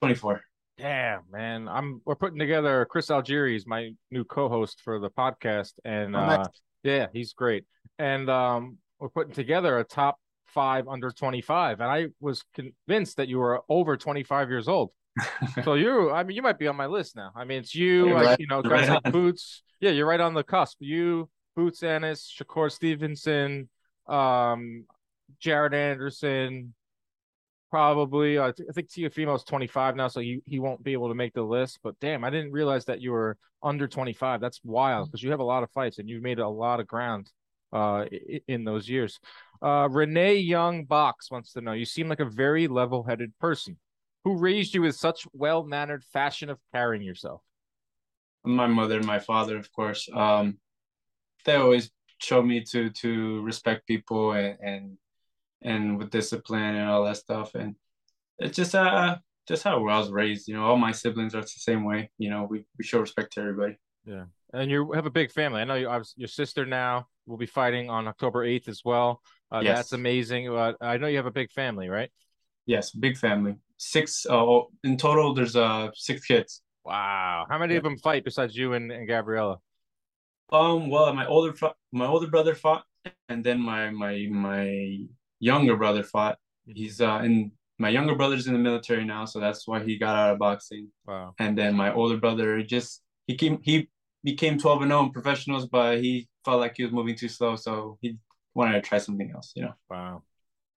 Twenty 0.00 0.14
four. 0.14 0.42
Damn, 0.78 1.22
man. 1.32 1.68
I'm 1.68 2.02
we're 2.04 2.16
putting 2.16 2.38
together 2.38 2.86
Chris 2.90 3.08
Algieri, 3.08 3.62
my 3.66 3.92
new 4.10 4.24
co-host 4.24 4.82
for 4.84 4.98
the 4.98 5.08
podcast, 5.10 5.72
and 5.84 6.14
oh, 6.14 6.18
uh, 6.18 6.46
yeah, 6.82 7.06
he's 7.12 7.32
great. 7.32 7.64
And 7.98 8.28
um, 8.28 8.76
we're 8.98 9.08
putting 9.08 9.32
together 9.32 9.78
a 9.78 9.84
top 9.84 10.18
five 10.56 10.88
under 10.88 11.10
25. 11.10 11.80
And 11.80 11.90
I 11.90 12.06
was 12.18 12.42
convinced 12.54 13.18
that 13.18 13.28
you 13.28 13.38
were 13.38 13.62
over 13.68 13.96
25 13.96 14.48
years 14.48 14.68
old. 14.68 14.90
so 15.64 15.74
you, 15.74 16.10
I 16.10 16.24
mean, 16.24 16.34
you 16.34 16.40
might 16.40 16.58
be 16.58 16.66
on 16.66 16.76
my 16.76 16.86
list 16.86 17.14
now. 17.14 17.30
I 17.36 17.44
mean, 17.44 17.58
it's 17.58 17.74
you, 17.74 18.10
like, 18.10 18.26
right. 18.26 18.40
you 18.40 18.46
know, 18.46 18.62
guys 18.62 18.88
right 18.88 19.04
like 19.04 19.12
Boots. 19.12 19.62
Yeah, 19.80 19.90
you're 19.90 20.06
right 20.06 20.20
on 20.20 20.32
the 20.32 20.42
cusp. 20.42 20.78
You, 20.80 21.28
Boots 21.54 21.82
Ennis, 21.82 22.34
Shakur 22.34 22.72
Stevenson, 22.72 23.68
um, 24.08 24.86
Jared 25.40 25.74
Anderson, 25.74 26.72
probably. 27.70 28.38
Uh, 28.38 28.48
I 28.48 28.72
think 28.72 28.88
is 28.96 29.44
25 29.44 29.96
now, 29.96 30.08
so 30.08 30.20
he, 30.20 30.40
he 30.46 30.58
won't 30.58 30.82
be 30.82 30.94
able 30.94 31.08
to 31.08 31.14
make 31.14 31.34
the 31.34 31.42
list. 31.42 31.80
But 31.82 32.00
damn, 32.00 32.24
I 32.24 32.30
didn't 32.30 32.52
realize 32.52 32.86
that 32.86 33.02
you 33.02 33.12
were 33.12 33.36
under 33.62 33.86
25. 33.86 34.40
That's 34.40 34.60
wild 34.64 35.10
because 35.10 35.22
you 35.22 35.32
have 35.32 35.40
a 35.40 35.44
lot 35.44 35.62
of 35.62 35.70
fights 35.72 35.98
and 35.98 36.08
you've 36.08 36.22
made 36.22 36.38
a 36.38 36.48
lot 36.48 36.80
of 36.80 36.86
ground 36.86 37.30
uh, 37.76 38.06
in 38.48 38.64
those 38.64 38.88
years. 38.88 39.20
Uh, 39.60 39.88
Renee 39.90 40.36
Young 40.36 40.84
Box 40.84 41.30
wants 41.30 41.52
to 41.52 41.60
know 41.60 41.72
you 41.72 41.84
seem 41.84 42.08
like 42.08 42.20
a 42.20 42.24
very 42.24 42.68
level 42.68 43.02
headed 43.02 43.32
person. 43.38 43.76
Who 44.24 44.38
raised 44.38 44.74
you 44.74 44.82
with 44.82 44.96
such 44.96 45.26
well 45.32 45.62
mannered 45.62 46.02
fashion 46.04 46.48
of 46.50 46.58
carrying 46.72 47.02
yourself? 47.02 47.42
My 48.44 48.66
mother 48.66 48.96
and 48.96 49.06
my 49.06 49.18
father, 49.18 49.56
of 49.56 49.70
course. 49.72 50.08
Um, 50.12 50.58
they 51.44 51.54
always 51.56 51.90
showed 52.18 52.46
me 52.46 52.62
to 52.72 52.90
to 52.90 53.42
respect 53.42 53.86
people 53.86 54.32
and 54.32 54.58
and, 54.60 54.98
and 55.62 55.98
with 55.98 56.10
discipline 56.10 56.74
and 56.76 56.88
all 56.88 57.04
that 57.04 57.18
stuff. 57.18 57.54
And 57.54 57.76
it's 58.38 58.56
just 58.56 58.74
uh 58.74 59.16
just 59.46 59.62
how 59.62 59.76
I 59.76 59.98
was 59.98 60.10
raised. 60.10 60.48
You 60.48 60.54
know, 60.54 60.64
all 60.64 60.76
my 60.76 60.92
siblings 60.92 61.34
are 61.34 61.42
the 61.42 61.48
same 61.48 61.84
way. 61.84 62.10
You 62.18 62.30
know, 62.30 62.46
we, 62.50 62.64
we 62.78 62.84
show 62.84 63.00
respect 63.00 63.34
to 63.34 63.40
everybody. 63.40 63.76
Yeah, 64.04 64.24
and 64.52 64.70
you 64.70 64.92
have 64.92 65.06
a 65.06 65.10
big 65.10 65.30
family. 65.30 65.60
I 65.60 65.64
know 65.64 65.74
you. 65.74 66.02
Your 66.16 66.28
sister 66.28 66.64
now 66.66 67.08
will 67.26 67.36
be 67.36 67.46
fighting 67.46 67.90
on 67.90 68.06
October 68.08 68.44
eighth 68.44 68.68
as 68.68 68.82
well. 68.84 69.20
Uh, 69.50 69.60
yes. 69.62 69.76
That's 69.76 69.92
amazing. 69.92 70.48
Uh, 70.48 70.72
I 70.80 70.96
know 70.98 71.06
you 71.06 71.16
have 71.16 71.26
a 71.26 71.30
big 71.30 71.50
family, 71.50 71.88
right? 71.88 72.10
Yes, 72.66 72.90
big 72.90 73.16
family. 73.16 73.56
Six. 73.76 74.26
Uh, 74.28 74.60
in 74.84 74.96
total, 74.96 75.34
there's 75.34 75.56
uh 75.56 75.90
six 75.94 76.24
kids. 76.24 76.62
Wow. 76.84 77.46
How 77.48 77.58
many 77.58 77.74
yeah. 77.74 77.78
of 77.78 77.84
them 77.84 77.98
fight 77.98 78.24
besides 78.24 78.56
you 78.56 78.74
and, 78.74 78.90
and 78.92 79.06
Gabriella? 79.08 79.58
Um. 80.52 80.88
Well, 80.88 81.12
my 81.12 81.26
older 81.26 81.54
my 81.92 82.06
older 82.06 82.28
brother 82.28 82.54
fought, 82.54 82.84
and 83.28 83.44
then 83.44 83.60
my 83.60 83.90
my 83.90 84.26
my 84.30 84.98
younger 85.40 85.76
brother 85.76 86.02
fought. 86.02 86.38
He's 86.66 87.00
uh, 87.00 87.20
in 87.24 87.52
my 87.78 87.88
younger 87.88 88.14
brother's 88.14 88.46
in 88.46 88.52
the 88.52 88.58
military 88.58 89.04
now, 89.04 89.24
so 89.24 89.38
that's 89.38 89.66
why 89.66 89.82
he 89.82 89.98
got 89.98 90.16
out 90.16 90.32
of 90.32 90.38
boxing. 90.38 90.88
Wow. 91.06 91.34
And 91.38 91.58
then 91.58 91.74
my 91.74 91.92
older 91.92 92.16
brother 92.16 92.62
just 92.62 93.02
he 93.26 93.34
came 93.34 93.58
he 93.62 93.88
became 94.26 94.58
12 94.58 94.82
and 94.82 94.90
0 94.90 95.04
in 95.04 95.10
professionals, 95.12 95.66
but 95.66 96.00
he 96.00 96.28
felt 96.44 96.58
like 96.58 96.76
he 96.76 96.82
was 96.82 96.92
moving 96.92 97.14
too 97.14 97.28
slow, 97.28 97.54
so 97.54 97.96
he 98.02 98.18
wanted 98.54 98.72
to 98.72 98.80
try 98.80 98.98
something 98.98 99.30
else, 99.30 99.52
you 99.54 99.62
know. 99.62 99.72
Wow. 99.88 100.24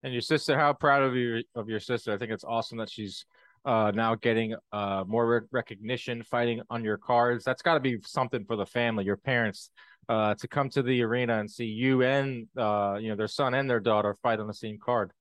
And 0.03 0.13
your 0.13 0.21
sister, 0.21 0.55
how 0.55 0.71
proud 0.71 1.01
of 1.01 1.15
you 1.15 1.43
of 1.55 1.67
your 1.67 1.79
sister. 1.79 2.13
I 2.13 2.17
think 2.17 2.31
it's 2.31 2.43
awesome 2.43 2.77
that 2.77 2.91
she's 2.91 3.25
uh, 3.65 3.91
now 3.93 4.13
getting 4.13 4.55
uh, 4.71 5.03
more 5.07 5.47
recognition 5.51 6.21
fighting 6.23 6.61
on 6.69 6.83
your 6.83 6.97
cards. 6.97 7.43
That's 7.43 7.63
got 7.63 7.73
to 7.73 7.79
be 7.79 7.97
something 8.05 8.45
for 8.45 8.55
the 8.55 8.67
family, 8.67 9.03
your 9.03 9.17
parents, 9.17 9.71
uh, 10.07 10.35
to 10.35 10.47
come 10.47 10.69
to 10.69 10.83
the 10.83 11.01
arena 11.01 11.39
and 11.39 11.49
see 11.49 11.65
you 11.65 12.03
and 12.03 12.47
uh, 12.55 12.97
you 13.01 13.09
know 13.09 13.15
their 13.15 13.27
son 13.27 13.55
and 13.55 13.67
their 13.67 13.79
daughter 13.79 14.15
fight 14.21 14.39
on 14.39 14.47
the 14.47 14.53
same 14.53 14.77
card. 14.77 15.11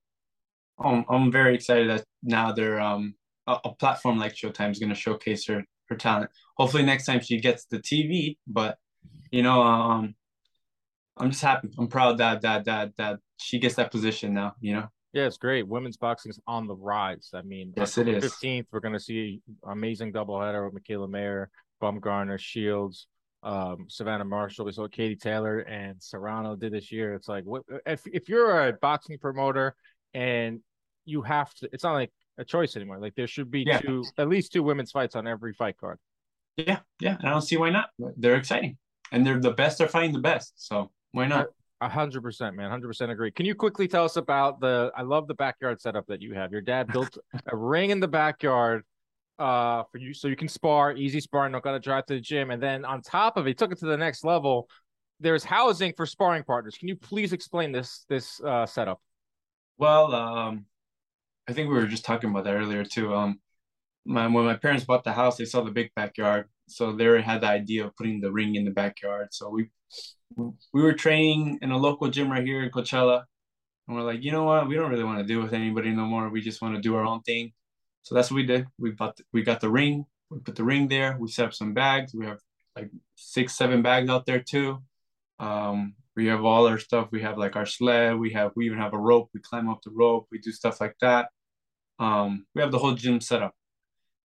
I'm 0.78 1.05
I'm 1.09 1.32
very 1.32 1.55
excited 1.55 1.88
that 1.88 2.05
now 2.22 2.52
they're 2.52 2.78
um 2.78 3.14
a, 3.46 3.56
a 3.64 3.74
platform 3.74 4.18
like 4.18 4.34
Showtime 4.34 4.70
is 4.70 4.78
going 4.78 4.90
to 4.90 4.94
showcase 4.94 5.46
her 5.46 5.64
her 5.89 5.97
talent. 5.97 6.31
Hopefully 6.56 6.82
next 6.82 7.06
time 7.06 7.20
she 7.20 7.40
gets 7.40 7.65
the 7.66 7.78
TV, 7.78 8.39
but 8.47 8.78
you 9.31 9.43
know 9.43 9.62
um 9.62 10.15
I'm 11.19 11.31
just 11.31 11.43
happy. 11.43 11.69
I'm 11.78 11.89
proud 11.89 12.19
that 12.19 12.43
that 12.43 12.65
that 12.66 12.97
that 12.97 13.20
she 13.39 13.59
gets 13.59 13.74
that 13.77 13.90
position 13.90 14.35
now. 14.35 14.55
You 14.60 14.74
know. 14.74 14.89
Yeah, 15.12 15.27
it's 15.27 15.39
great. 15.39 15.66
Women's 15.66 15.97
boxing 15.97 16.31
is 16.31 16.39
on 16.47 16.66
the 16.66 16.77
rise. 16.77 17.31
I 17.35 17.43
mean, 17.43 17.73
yes, 17.77 17.98
it 17.98 18.09
is. 18.09 18.23
Fifteenth, 18.23 18.69
we're 18.70 18.81
going 18.81 18.94
to 18.94 19.01
see 19.01 19.40
amazing 19.66 20.12
doubleheader 20.12 20.70
with 20.70 20.81
Mikaela 20.81 21.09
Mayer, 21.09 21.51
Baumgardner, 21.82 22.39
Shields, 22.39 23.06
um, 23.43 23.86
Savannah 23.89 24.27
Marshall. 24.27 24.66
We 24.66 24.73
saw 24.73 24.86
Katie 24.86 25.16
Taylor 25.16 25.60
and 25.60 26.02
Serrano 26.02 26.56
did 26.56 26.73
this 26.73 26.93
year. 26.93 27.15
It's 27.15 27.28
like, 27.28 27.44
what 27.44 27.62
if 27.86 28.06
if 28.06 28.28
you're 28.28 28.69
a 28.69 28.73
boxing 28.74 29.19
promoter 29.19 29.74
and 30.12 30.60
you 31.05 31.23
have 31.23 31.52
to? 31.55 31.70
It's 31.73 31.85
not 31.85 31.94
like 31.94 32.12
a 32.39 32.44
choice 32.44 32.77
anymore. 32.77 32.98
Like 32.98 33.15
there 33.15 33.27
should 33.27 33.51
be 33.51 33.65
yeah. 33.66 33.78
two, 33.78 34.05
at 34.16 34.28
least 34.28 34.52
two 34.52 34.62
women's 34.62 34.90
fights 34.90 35.16
on 35.16 35.27
every 35.27 35.52
fight 35.52 35.77
card. 35.78 35.98
Yeah, 36.56 36.81
yeah. 37.01 37.16
I 37.23 37.28
don't 37.28 37.43
see 37.43 37.56
why 37.56 37.70
not. 37.70 37.90
They're 38.16 38.36
exciting, 38.36 38.78
and 39.12 39.27
they're 39.27 39.40
the 39.40 39.52
best. 39.52 39.78
They're 39.78 39.89
fighting 39.89 40.12
the 40.12 40.20
best, 40.20 40.55
so 40.56 40.90
why 41.12 41.27
not? 41.27 41.48
A 41.81 41.89
hundred 41.89 42.23
percent, 42.23 42.56
man. 42.56 42.70
Hundred 42.70 42.89
percent 42.89 43.12
agree. 43.12 43.31
Can 43.31 43.47
you 43.47 43.55
quickly 43.55 43.86
tell 43.86 44.05
us 44.05 44.16
about 44.16 44.60
the? 44.60 44.90
I 44.97 45.02
love 45.02 45.28
the 45.28 45.35
backyard 45.35 45.81
setup 45.81 46.06
that 46.09 46.20
you 46.20 46.35
have. 46.35 46.51
Your 46.51 46.60
dad 46.60 46.89
built 46.93 47.16
a 47.47 47.56
ring 47.56 47.90
in 47.90 48.01
the 48.01 48.09
backyard, 48.09 48.82
uh, 49.39 49.85
for 49.90 49.98
you, 49.98 50.12
so 50.12 50.28
you 50.28 50.36
can 50.36 50.48
spar, 50.48 50.93
easy 50.94 51.20
sparring. 51.20 51.52
Don't 51.52 51.62
gotta 51.62 51.78
drive 51.78 52.06
to 52.06 52.15
the 52.15 52.20
gym. 52.20 52.51
And 52.51 52.62
then 52.62 52.85
on 52.85 53.02
top 53.02 53.36
of 53.36 53.47
it, 53.47 53.56
took 53.56 53.73
it 53.73 53.78
to 53.78 53.86
the 53.86 53.97
next 53.97 54.24
level. 54.24 54.69
There's 55.20 55.44
housing 55.44 55.93
for 55.97 56.06
sparring 56.06 56.44
partners. 56.44 56.77
Can 56.77 56.89
you 56.89 56.97
please 56.97 57.32
explain 57.32 57.73
this 57.73 58.05
this 58.09 58.40
uh, 58.40 58.66
setup? 58.66 59.01
Well, 59.77 60.15
um, 60.15 60.66
I 61.48 61.52
think 61.52 61.68
we 61.68 61.74
were 61.74 61.86
just 61.86 62.04
talking 62.04 62.30
about 62.30 62.44
that 62.44 62.54
earlier 62.54 62.84
too. 62.84 63.14
Um, 63.14 63.40
my 64.04 64.26
when 64.26 64.44
my 64.44 64.56
parents 64.56 64.84
bought 64.84 65.04
the 65.04 65.12
house, 65.12 65.36
they 65.36 65.44
saw 65.46 65.62
the 65.62 65.70
big 65.70 65.90
backyard, 65.96 66.46
so 66.68 66.92
they 66.92 67.22
had 67.22 67.40
the 67.40 67.48
idea 67.48 67.86
of 67.86 67.96
putting 67.96 68.20
the 68.20 68.30
ring 68.30 68.54
in 68.54 68.64
the 68.64 68.70
backyard. 68.70 69.28
So 69.32 69.48
we 69.48 69.70
we 70.36 70.82
were 70.82 70.92
training 70.92 71.58
in 71.62 71.70
a 71.70 71.76
local 71.76 72.08
gym 72.08 72.30
right 72.30 72.44
here 72.44 72.62
in 72.62 72.70
Coachella. 72.70 73.24
And 73.86 73.96
we're 73.96 74.02
like, 74.02 74.22
you 74.22 74.32
know 74.32 74.44
what? 74.44 74.68
We 74.68 74.74
don't 74.74 74.90
really 74.90 75.04
want 75.04 75.18
to 75.18 75.24
deal 75.24 75.42
with 75.42 75.54
anybody 75.54 75.90
no 75.90 76.04
more. 76.04 76.28
We 76.28 76.42
just 76.42 76.60
want 76.60 76.74
to 76.74 76.80
do 76.80 76.94
our 76.94 77.04
own 77.04 77.22
thing. 77.22 77.52
So 78.02 78.14
that's 78.14 78.30
what 78.30 78.36
we 78.36 78.46
did. 78.46 78.66
We 78.78 78.90
bought, 78.90 79.16
the, 79.16 79.24
we 79.32 79.42
got 79.42 79.60
the 79.60 79.70
ring. 79.70 80.04
We 80.30 80.40
put 80.40 80.56
the 80.56 80.64
ring 80.64 80.88
there. 80.88 81.16
We 81.18 81.28
set 81.28 81.46
up 81.46 81.54
some 81.54 81.72
bags. 81.72 82.14
We 82.14 82.26
have 82.26 82.38
like 82.76 82.90
six, 83.16 83.56
seven 83.56 83.80
bags 83.80 84.10
out 84.10 84.26
there 84.26 84.40
too. 84.40 84.82
Um, 85.38 85.94
we 86.16 86.26
have 86.26 86.44
all 86.44 86.68
our 86.68 86.78
stuff. 86.78 87.08
We 87.10 87.22
have 87.22 87.38
like 87.38 87.56
our 87.56 87.64
sled. 87.64 88.18
We 88.18 88.32
have, 88.34 88.52
we 88.54 88.66
even 88.66 88.78
have 88.78 88.92
a 88.92 88.98
rope. 88.98 89.30
We 89.32 89.40
climb 89.40 89.70
up 89.70 89.80
the 89.82 89.90
rope. 89.90 90.28
We 90.30 90.38
do 90.38 90.52
stuff 90.52 90.80
like 90.82 90.96
that. 91.00 91.30
Um, 91.98 92.46
we 92.54 92.62
have 92.62 92.72
the 92.72 92.78
whole 92.78 92.94
gym 92.94 93.20
set 93.20 93.42
up. 93.42 93.54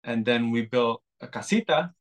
And 0.03 0.25
then 0.25 0.51
we 0.51 0.63
built 0.63 1.01
a 1.21 1.27
casita, 1.27 1.91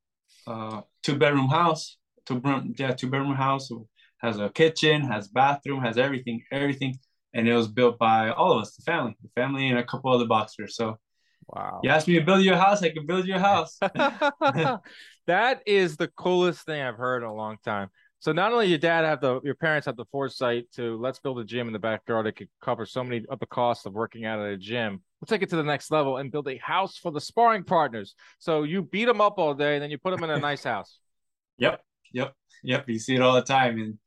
uh, 0.47 0.83
two 1.03 1.17
bedroom 1.17 1.49
house, 1.49 1.99
two 2.27 2.41
bedroom, 2.41 2.75
yeah, 2.77 2.93
two 2.93 3.09
bedroom 3.09 3.35
house 3.35 3.71
has 4.23 4.39
a 4.39 4.49
kitchen, 4.49 5.03
has 5.03 5.29
bathroom, 5.29 5.83
has 5.83 5.99
everything, 5.99 6.43
everything. 6.51 6.99
And 7.35 7.49
it 7.49 7.55
was 7.55 7.69
built 7.69 7.99
by 7.99 8.31
all 8.31 8.53
of 8.53 8.63
us, 8.63 8.77
the 8.77 8.83
family, 8.83 9.17
the 9.23 9.31
family 9.35 9.69
and 9.69 9.79
a 9.79 9.85
couple 9.85 10.13
other 10.13 10.27
boxers. 10.27 10.77
So 10.77 10.99
wow. 11.49 11.81
You 11.83 11.91
asked 11.91 12.09
me 12.09 12.15
to 12.15 12.25
build 12.25 12.43
you 12.43 12.53
a 12.53 12.57
house, 12.57 12.83
I 12.83 12.91
can 12.91 13.07
build 13.07 13.27
you 13.27 13.35
a 13.35 13.39
house. 13.39 13.79
that 15.27 15.63
is 15.67 15.97
the 15.97 16.09
coolest 16.09 16.65
thing 16.67 16.81
I've 16.81 16.97
heard 16.97 17.23
in 17.23 17.29
a 17.29 17.35
long 17.35 17.59
time. 17.65 17.89
So 18.23 18.31
not 18.31 18.53
only 18.53 18.67
your 18.69 18.79
dad 18.79 19.05
have 19.05 19.21
the 19.21 19.41
your 19.43 19.57
parents 19.57 19.87
have 19.87 19.97
the 19.97 20.05
foresight 20.05 20.71
to 20.77 20.97
let's 20.97 21.19
build 21.19 21.41
a 21.41 21.45
gym 21.45 21.67
in 21.67 21.73
the 21.73 21.81
backyard 21.81 22.25
that 22.27 22.37
could 22.37 22.49
cover 22.63 22.87
so 22.87 23.03
many 23.03 23.25
of 23.29 23.41
the 23.41 23.47
costs 23.47 23.85
of 23.85 23.95
working 23.95 24.25
out 24.25 24.39
at 24.39 24.53
a 24.53 24.57
gym. 24.57 25.03
We'll 25.21 25.27
take 25.27 25.43
it 25.43 25.51
to 25.51 25.57
the 25.57 25.65
next 25.65 25.91
level 25.91 26.19
and 26.19 26.31
build 26.31 26.47
a 26.47 26.57
house 26.59 26.97
for 26.97 27.11
the 27.11 27.21
sparring 27.21 27.65
partners. 27.65 28.15
So 28.39 28.63
you 28.63 28.85
beat 28.85 29.07
them 29.07 29.21
up 29.21 29.39
all 29.39 29.55
day 29.55 29.75
and 29.75 29.83
then 29.83 29.91
you 29.91 29.99
put 29.99 30.13
them 30.13 30.23
in 30.23 30.31
a 30.31 30.39
nice 30.39 30.63
house. 30.65 30.99
Yep, 31.59 31.81
yep, 32.13 32.35
yep. 32.65 32.89
You 32.89 32.99
see 32.99 33.15
it 33.15 33.21
all 33.21 33.35
the 33.35 33.43
time, 33.43 33.79
and 33.79 33.99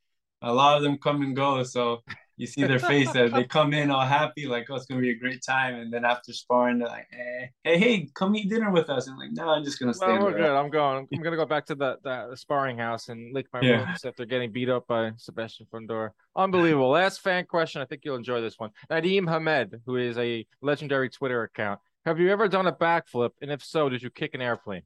a 0.42 0.52
lot 0.52 0.76
of 0.76 0.84
them 0.84 0.98
come 0.98 1.22
and 1.22 1.36
go. 1.36 1.64
So 1.64 2.04
you 2.38 2.48
see 2.48 2.64
their 2.64 2.80
face 2.80 3.12
that 3.14 3.34
they 3.34 3.44
come 3.46 3.74
in 3.74 3.90
all 3.90 4.06
happy, 4.06 4.46
like, 4.46 4.68
oh, 4.70 4.76
it's 4.76 4.86
gonna 4.86 5.02
be 5.02 5.12
a 5.12 5.16
great 5.16 5.42
time. 5.42 5.76
And 5.76 5.92
then 5.92 6.04
after 6.04 6.34
sparring, 6.34 6.80
they're 6.80 6.88
like, 6.88 7.08
eh, 7.14 7.48
hey, 7.64 7.78
hey, 7.78 8.10
come 8.14 8.36
eat 8.36 8.50
dinner 8.50 8.72
with 8.72 8.90
us. 8.90 9.08
And 9.08 9.14
I'm 9.14 9.20
like, 9.20 9.32
no, 9.32 9.50
I'm 9.50 9.64
just 9.64 9.80
gonna 9.80 9.94
stay. 9.94 10.08
No, 10.08 10.26
we're 10.26 10.34
good. 10.34 10.50
I'm 10.50 10.70
going. 10.70 11.08
I'm 11.14 11.22
gonna 11.24 11.38
go 11.38 11.46
back 11.46 11.66
to 11.68 11.76
the, 11.76 11.98
the 12.04 12.36
sparring 12.36 12.78
house 12.78 13.10
and 13.10 13.34
lick 13.34 13.48
my 13.54 13.62
yeah. 13.62 13.86
wounds 13.86 14.06
after 14.06 14.26
getting 14.26 14.52
beat 14.52 14.70
up 14.70 14.88
by 14.88 15.12
Sebastian 15.18 15.68
Fundora. 15.74 16.10
Unbelievable. 16.36 16.90
Last 16.90 17.22
fan 17.22 17.46
question. 17.46 17.82
I 17.82 17.86
think 17.86 18.02
you'll 18.04 18.18
enjoy 18.18 18.42
this 18.42 18.56
one. 18.58 18.72
Nadim 18.90 19.30
Hamed, 19.30 19.82
who 19.86 19.96
is 19.96 20.18
a 20.18 20.46
legendary 20.62 21.10
Twitter 21.10 21.44
account. 21.44 21.80
Have 22.06 22.20
you 22.20 22.32
ever 22.32 22.48
done 22.48 22.68
a 22.68 22.74
backflip? 22.74 23.32
And 23.42 23.52
if 23.52 23.64
so, 23.64 23.90
did 23.90 24.04
you 24.04 24.10
kick 24.10 24.36
an 24.36 24.42
airplane? 24.42 24.84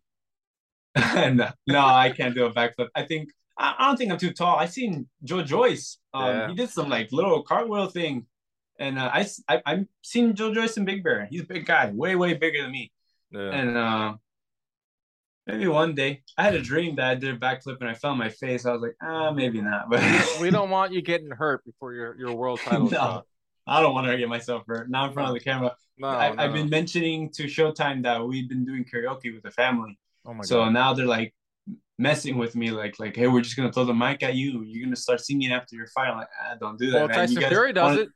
no, 0.96 1.50
no, 1.68 1.86
I 1.86 2.12
can't 2.12 2.34
do 2.34 2.46
a 2.46 2.54
backflip. 2.54 2.88
I 2.96 3.04
think 3.04 3.30
I, 3.60 3.76
I 3.78 3.88
don't 3.88 3.98
think 3.98 4.12
I'm 4.12 4.18
too 4.18 4.32
tall. 4.32 4.58
I 4.58 4.66
seen 4.66 5.08
Joe 5.24 5.44
Joyce. 5.44 5.98
Um, 6.14 6.26
yeah. 6.26 6.48
he 6.48 6.56
did 6.56 6.70
some 6.70 6.90
like 6.90 7.12
little 7.12 7.44
cartwheel 7.44 7.88
thing, 7.88 8.26
and 8.80 8.98
uh, 8.98 9.12
I 9.14 9.28
I 9.48 9.62
I've 9.66 9.86
seen 10.02 10.34
Joe 10.34 10.54
Joyce 10.54 10.78
in 10.78 10.86
Big 10.86 11.04
Bear. 11.04 11.28
He's 11.30 11.42
a 11.42 11.46
big 11.46 11.66
guy, 11.66 11.92
way 11.94 12.16
way 12.16 12.34
bigger 12.34 12.64
than 12.64 12.72
me. 12.72 12.92
Yeah. 13.32 13.50
And 13.52 13.78
uh, 13.78 14.14
maybe 15.46 15.68
one 15.68 15.94
day 15.94 16.24
I 16.38 16.44
had 16.44 16.56
a 16.56 16.62
dream 16.62 16.96
that 16.96 17.06
I 17.06 17.16
did 17.16 17.36
a 17.36 17.38
backflip 17.38 17.78
and 17.82 17.90
I 17.90 17.94
fell 17.94 18.12
on 18.12 18.18
my 18.18 18.30
face. 18.30 18.66
I 18.66 18.72
was 18.72 18.82
like, 18.82 18.96
ah, 19.02 19.32
maybe 19.32 19.62
not. 19.62 19.90
But 19.90 20.02
we 20.42 20.50
don't 20.50 20.70
want 20.78 20.94
you 20.94 21.02
getting 21.02 21.30
hurt 21.30 21.64
before 21.66 21.94
your 21.94 22.18
your 22.18 22.34
world 22.34 22.60
title 22.62 22.90
no, 22.90 22.98
shot. 22.98 23.26
I 23.68 23.82
don't 23.82 23.94
want 23.94 24.08
to 24.08 24.18
get 24.18 24.30
myself 24.30 24.64
hurt. 24.68 24.90
Not 24.90 25.10
in 25.10 25.14
front 25.14 25.30
of 25.30 25.34
the 25.36 25.42
camera. 25.42 25.76
No, 25.98 26.08
I, 26.08 26.34
have 26.42 26.54
been 26.54 26.70
mentioning 26.70 27.30
to 27.34 27.44
Showtime 27.44 28.04
that 28.04 28.26
we've 28.26 28.48
been 28.48 28.64
doing 28.64 28.86
karaoke 28.86 29.34
with 29.34 29.44
the 29.44 29.52
family. 29.52 30.00
Oh 30.26 30.34
my 30.34 30.44
so 30.44 30.64
God. 30.64 30.74
now 30.74 30.94
they're 30.94 31.06
like, 31.06 31.34
messing 32.00 32.38
with 32.38 32.56
me 32.56 32.72
like 32.72 32.98
like 32.98 33.16
hey 33.16 33.28
we're 33.28 33.42
just 33.42 33.58
gonna 33.58 33.72
throw 33.72 33.84
the 33.84 33.94
mic 33.94 34.24
at 34.24 34.34
you. 34.34 34.64
You're 34.64 34.86
gonna 34.86 34.96
start 34.96 35.20
singing 35.20 35.52
after 35.52 35.76
your 35.76 35.88
fight. 35.88 36.12
Like 36.16 36.30
ah, 36.42 36.56
don't 36.60 36.80
do 36.80 36.90
that 36.92 36.98
well 36.98 37.08
man. 37.08 37.18
Tyson 37.18 37.44
Fury 37.44 37.74
does 37.74 37.84
wanna... 37.84 38.02
it. 38.02 38.10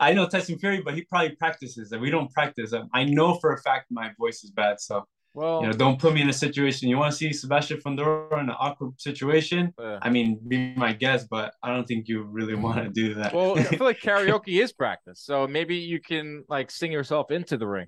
I 0.00 0.12
know 0.12 0.28
Tyson 0.28 0.58
Fury 0.58 0.82
but 0.82 0.94
he 0.94 1.02
probably 1.02 1.30
practices. 1.36 1.92
And 1.92 2.02
we 2.02 2.10
don't 2.10 2.30
practice. 2.32 2.74
I 2.92 3.04
know 3.04 3.34
for 3.36 3.54
a 3.54 3.62
fact 3.62 3.86
my 3.90 4.10
voice 4.18 4.44
is 4.44 4.50
bad 4.50 4.80
so 4.80 5.06
well 5.34 5.60
you 5.60 5.68
know 5.68 5.72
don't 5.72 6.00
put 6.00 6.12
me 6.12 6.22
in 6.22 6.28
a 6.28 6.32
situation. 6.32 6.88
You 6.88 6.98
want 6.98 7.12
to 7.12 7.16
see 7.16 7.32
Sebastian 7.32 7.80
Fundora 7.80 8.40
in 8.40 8.50
an 8.50 8.56
awkward 8.58 9.00
situation? 9.00 9.72
Yeah. 9.78 10.00
I 10.02 10.10
mean 10.10 10.40
be 10.46 10.74
my 10.74 10.92
guest 10.92 11.28
but 11.30 11.54
I 11.62 11.72
don't 11.72 11.86
think 11.86 12.08
you 12.08 12.22
really 12.24 12.56
want 12.56 12.82
to 12.82 12.90
do 12.90 13.14
that. 13.14 13.32
Well 13.32 13.56
I 13.56 13.62
feel 13.62 13.86
like 13.86 14.00
karaoke 14.02 14.60
is 14.60 14.72
practice 14.72 15.20
so 15.20 15.46
maybe 15.46 15.76
you 15.76 16.00
can 16.00 16.44
like 16.48 16.72
sing 16.72 16.90
yourself 16.90 17.30
into 17.30 17.56
the 17.56 17.66
ring. 17.68 17.86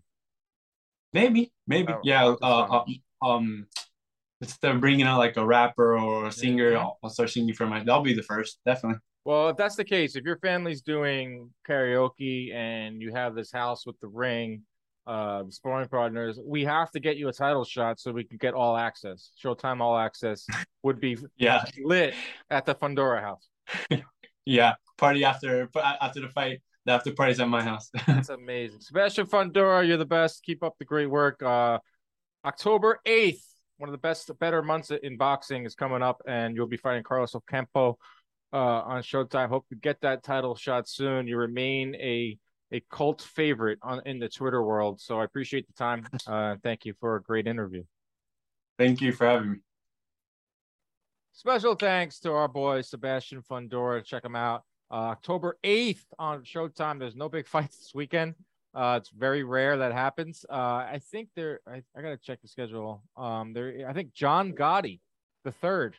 Maybe 1.12 1.50
maybe. 1.66 1.92
Oh, 1.92 2.00
yeah 2.04 2.26
uh, 2.26 2.34
uh, 2.44 2.84
um 3.26 3.66
instead 4.40 4.74
of 4.74 4.80
bringing 4.80 5.06
out 5.06 5.18
like 5.18 5.36
a 5.36 5.44
rapper 5.44 5.98
or 5.98 6.26
a 6.26 6.32
singer, 6.32 6.76
I'll, 6.76 6.98
I'll 7.02 7.10
start 7.10 7.30
singing 7.30 7.54
for 7.54 7.66
my. 7.66 7.84
I'll 7.88 8.02
be 8.02 8.14
the 8.14 8.22
first, 8.22 8.58
definitely. 8.64 9.00
Well, 9.24 9.50
if 9.50 9.56
that's 9.56 9.76
the 9.76 9.84
case, 9.84 10.16
if 10.16 10.24
your 10.24 10.38
family's 10.38 10.80
doing 10.80 11.50
karaoke 11.68 12.54
and 12.54 13.02
you 13.02 13.12
have 13.12 13.34
this 13.34 13.52
house 13.52 13.86
with 13.86 14.00
the 14.00 14.08
ring, 14.08 14.62
uh, 15.06 15.44
sparring 15.50 15.88
partners, 15.88 16.38
we 16.42 16.64
have 16.64 16.90
to 16.92 17.00
get 17.00 17.16
you 17.16 17.28
a 17.28 17.32
title 17.32 17.64
shot 17.64 18.00
so 18.00 18.12
we 18.12 18.24
can 18.24 18.38
get 18.38 18.54
all 18.54 18.76
access. 18.76 19.30
Showtime 19.42 19.80
all 19.80 19.98
access 19.98 20.46
would 20.82 21.00
be 21.00 21.18
yeah 21.36 21.64
lit 21.84 22.14
at 22.48 22.64
the 22.64 22.74
Fundora 22.74 23.20
house. 23.20 23.48
yeah, 24.46 24.74
party 24.96 25.24
after 25.24 25.68
after 25.76 26.20
the 26.20 26.28
fight. 26.28 26.60
The 26.86 26.92
after 26.92 27.12
party's 27.12 27.40
at 27.40 27.48
my 27.48 27.62
house. 27.62 27.90
That's 28.06 28.30
amazing, 28.30 28.80
Sebastian 28.80 29.26
Fundora. 29.26 29.86
You're 29.86 29.98
the 29.98 30.06
best. 30.06 30.42
Keep 30.44 30.62
up 30.62 30.76
the 30.78 30.86
great 30.86 31.10
work. 31.10 31.42
Uh, 31.42 31.78
October 32.44 33.00
eighth 33.04 33.49
one 33.80 33.88
of 33.88 33.92
the 33.92 33.98
best, 33.98 34.30
better 34.38 34.62
months 34.62 34.90
in 34.90 35.16
boxing 35.16 35.64
is 35.64 35.74
coming 35.74 36.02
up, 36.02 36.20
and 36.26 36.54
you'll 36.54 36.66
be 36.66 36.76
fighting 36.76 37.02
Carlos 37.02 37.34
Ocampo 37.34 37.96
uh, 38.52 38.56
on 38.56 39.02
Showtime. 39.02 39.48
Hope 39.48 39.64
you 39.70 39.78
get 39.78 40.00
that 40.02 40.22
title 40.22 40.54
shot 40.54 40.86
soon. 40.86 41.26
You 41.26 41.38
remain 41.38 41.94
a 41.94 42.38
a 42.72 42.80
cult 42.90 43.22
favorite 43.22 43.78
on 43.82 44.00
in 44.04 44.18
the 44.20 44.28
Twitter 44.28 44.62
world. 44.62 45.00
So 45.00 45.18
I 45.18 45.24
appreciate 45.24 45.66
the 45.66 45.72
time. 45.72 46.06
Uh, 46.26 46.56
thank 46.62 46.84
you 46.84 46.94
for 47.00 47.16
a 47.16 47.22
great 47.22 47.46
interview. 47.46 47.82
Thank 48.78 49.00
you 49.00 49.12
for 49.12 49.26
having 49.26 49.52
me. 49.52 49.58
Special 51.32 51.74
thanks 51.74 52.20
to 52.20 52.32
our 52.32 52.46
boy 52.48 52.82
Sebastian 52.82 53.42
Fundora. 53.42 54.04
Check 54.04 54.24
him 54.24 54.36
out 54.36 54.62
Uh, 54.90 55.14
October 55.16 55.58
8th 55.64 56.04
on 56.18 56.42
Showtime. 56.44 56.98
There's 56.98 57.16
no 57.16 57.28
big 57.28 57.46
fights 57.48 57.78
this 57.78 57.92
weekend. 57.94 58.34
Uh, 58.74 58.98
it's 59.00 59.10
very 59.10 59.42
rare 59.42 59.78
that 59.78 59.92
happens. 59.92 60.44
Uh, 60.48 60.52
I 60.54 61.00
think 61.10 61.28
there. 61.34 61.60
I, 61.66 61.82
I 61.96 62.02
gotta 62.02 62.16
check 62.16 62.40
the 62.42 62.48
schedule. 62.48 63.02
Um, 63.16 63.52
there. 63.52 63.86
I 63.88 63.92
think 63.92 64.12
John 64.14 64.52
Gotti, 64.52 65.00
the 65.44 65.50
third, 65.52 65.96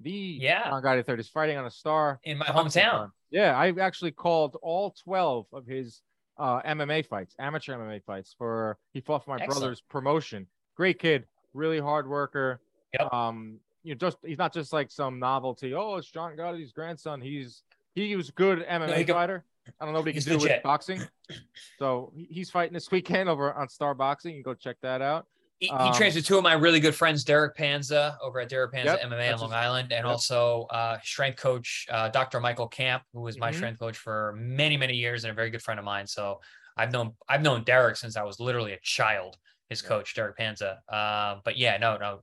the 0.00 0.10
Yeah. 0.10 0.70
John 0.70 0.82
Gotti 0.82 1.04
third 1.04 1.20
is 1.20 1.28
fighting 1.28 1.56
on 1.56 1.66
a 1.66 1.70
star 1.70 2.20
in 2.24 2.38
my 2.38 2.46
hometown. 2.46 3.10
Yeah, 3.30 3.56
I 3.58 3.72
actually 3.80 4.12
called 4.12 4.56
all 4.62 4.94
12 5.04 5.46
of 5.52 5.66
his 5.66 6.00
uh, 6.38 6.62
MMA 6.62 7.06
fights, 7.06 7.34
amateur 7.38 7.74
MMA 7.76 8.02
fights. 8.04 8.34
For 8.38 8.78
he 8.92 9.00
fought 9.00 9.24
for 9.24 9.30
my 9.30 9.36
Excellent. 9.36 9.60
brother's 9.60 9.80
promotion. 9.82 10.46
Great 10.76 10.98
kid, 10.98 11.24
really 11.54 11.80
hard 11.80 12.08
worker. 12.08 12.60
Yep. 12.98 13.12
Um, 13.12 13.58
you 13.82 13.94
know, 13.94 13.98
just 13.98 14.16
he's 14.24 14.38
not 14.38 14.52
just 14.52 14.72
like 14.72 14.90
some 14.90 15.18
novelty. 15.18 15.74
Oh, 15.74 15.96
it's 15.96 16.10
John 16.10 16.36
Gotti's 16.36 16.72
grandson. 16.72 17.20
He's 17.20 17.62
he 17.94 18.14
was 18.16 18.30
good 18.30 18.64
MMA 18.66 19.04
can- 19.06 19.14
fighter. 19.14 19.44
I 19.80 19.84
don't 19.84 19.92
know 19.94 20.00
what 20.00 20.06
he 20.08 20.12
can 20.12 20.22
he's 20.22 20.24
do 20.24 20.38
with 20.38 20.62
boxing. 20.62 21.02
So 21.78 22.12
he's 22.14 22.50
fighting 22.50 22.72
this 22.72 22.90
weekend 22.90 23.28
over 23.28 23.52
on 23.52 23.68
Star 23.68 23.94
Boxing. 23.94 24.34
You 24.36 24.42
can 24.42 24.52
go 24.52 24.54
check 24.54 24.76
that 24.82 25.02
out. 25.02 25.26
He, 25.58 25.66
he 25.66 25.72
Um, 25.72 25.92
trains 25.94 26.14
with 26.14 26.24
two 26.24 26.38
of 26.38 26.42
my 26.44 26.52
really 26.54 26.80
good 26.80 26.94
friends, 26.94 27.24
Derek 27.24 27.54
Panza 27.56 28.16
over 28.22 28.40
at 28.40 28.48
Derek 28.48 28.72
Panza 28.72 28.98
Yep, 29.00 29.10
MMA 29.10 29.34
on 29.34 29.40
Long 29.40 29.52
Island, 29.52 29.92
and 29.92 30.04
yep. 30.04 30.12
also 30.12 30.62
uh, 30.70 30.98
strength 31.02 31.38
coach 31.38 31.86
uh, 31.90 32.08
Dr. 32.08 32.40
Michael 32.40 32.68
Camp, 32.68 33.02
who 33.12 33.20
was 33.22 33.38
my 33.38 33.50
Mhm. 33.50 33.54
strength 33.54 33.78
coach 33.80 33.96
for 33.98 34.34
many, 34.38 34.76
many 34.76 34.94
years 34.94 35.24
and 35.24 35.30
a 35.32 35.34
very 35.34 35.50
good 35.50 35.62
friend 35.62 35.78
of 35.80 35.84
mine. 35.84 36.06
So 36.06 36.40
I've 36.76 36.92
known 36.92 37.14
I've 37.28 37.42
known 37.42 37.64
Derek 37.64 37.96
since 37.96 38.16
I 38.16 38.22
was 38.22 38.38
literally 38.38 38.72
a 38.72 38.80
child. 38.82 39.36
His 39.68 39.82
Yeah. 39.82 39.88
coach, 39.88 40.14
Derek 40.14 40.36
Panza. 40.36 40.80
Uh, 40.88 41.40
but 41.44 41.56
yeah, 41.56 41.76
no, 41.78 41.96
no. 41.96 42.22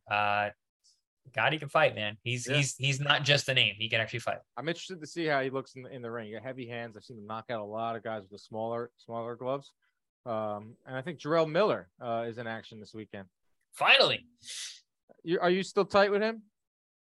Uh, 1.26 1.30
God, 1.36 1.54
he 1.54 1.60
can 1.60 1.70
fight, 1.70 1.96
man. 1.96 2.18
He's 2.24 2.48
Yeah. 2.48 2.58
he's 2.58 2.76
he's 2.76 3.00
not 3.00 3.24
just 3.24 3.50
a 3.50 3.54
name. 3.54 3.76
He 3.78 3.90
can 3.90 4.02
actually 4.02 4.20
fight. 4.20 4.38
I'm 4.58 4.68
interested 4.68 5.00
to 5.02 5.08
see 5.08 5.26
how 5.26 5.42
he 5.42 5.50
looks 5.50 5.76
in, 5.76 5.86
in 5.88 6.02
the 6.02 6.12
ring. 6.12 6.28
He 6.28 6.34
got 6.34 6.44
heavy 6.44 6.68
hands. 6.68 6.96
I've 6.98 7.04
seen 7.04 7.18
him 7.18 7.28
knock 7.28 7.46
out 7.50 7.60
a 7.62 7.66
lot 7.66 7.96
of 7.96 8.04
guys 8.04 8.22
with 8.22 8.32
the 8.32 8.38
smaller 8.40 8.92
smaller 8.98 9.36
gloves. 9.36 9.72
Um, 10.26 10.76
and 10.86 10.96
I 10.96 11.02
think 11.02 11.20
Jarrell 11.20 11.50
Miller 11.50 11.90
uh, 12.02 12.26
is 12.28 12.38
in 12.38 12.48
action 12.48 12.80
this 12.80 12.94
weekend. 12.94 13.28
Finally, 13.74 14.26
You, 15.24 15.40
are 15.42 15.50
you 15.50 15.64
still 15.64 15.84
tight 15.86 16.12
with 16.12 16.22
him? 16.22 16.44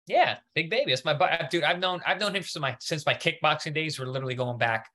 yeah, 0.08 0.38
big 0.54 0.70
baby. 0.70 0.90
That's 0.90 1.04
my 1.04 1.14
bu- 1.14 1.46
dude. 1.50 1.62
I've 1.62 1.78
known 1.78 2.00
I've 2.06 2.18
known 2.18 2.34
him 2.34 2.42
since 2.42 2.60
my 2.60 2.76
since 2.80 3.06
my 3.06 3.14
kickboxing 3.14 3.74
days. 3.74 3.98
We're 4.00 4.06
literally 4.06 4.34
going 4.34 4.58
back. 4.58 4.88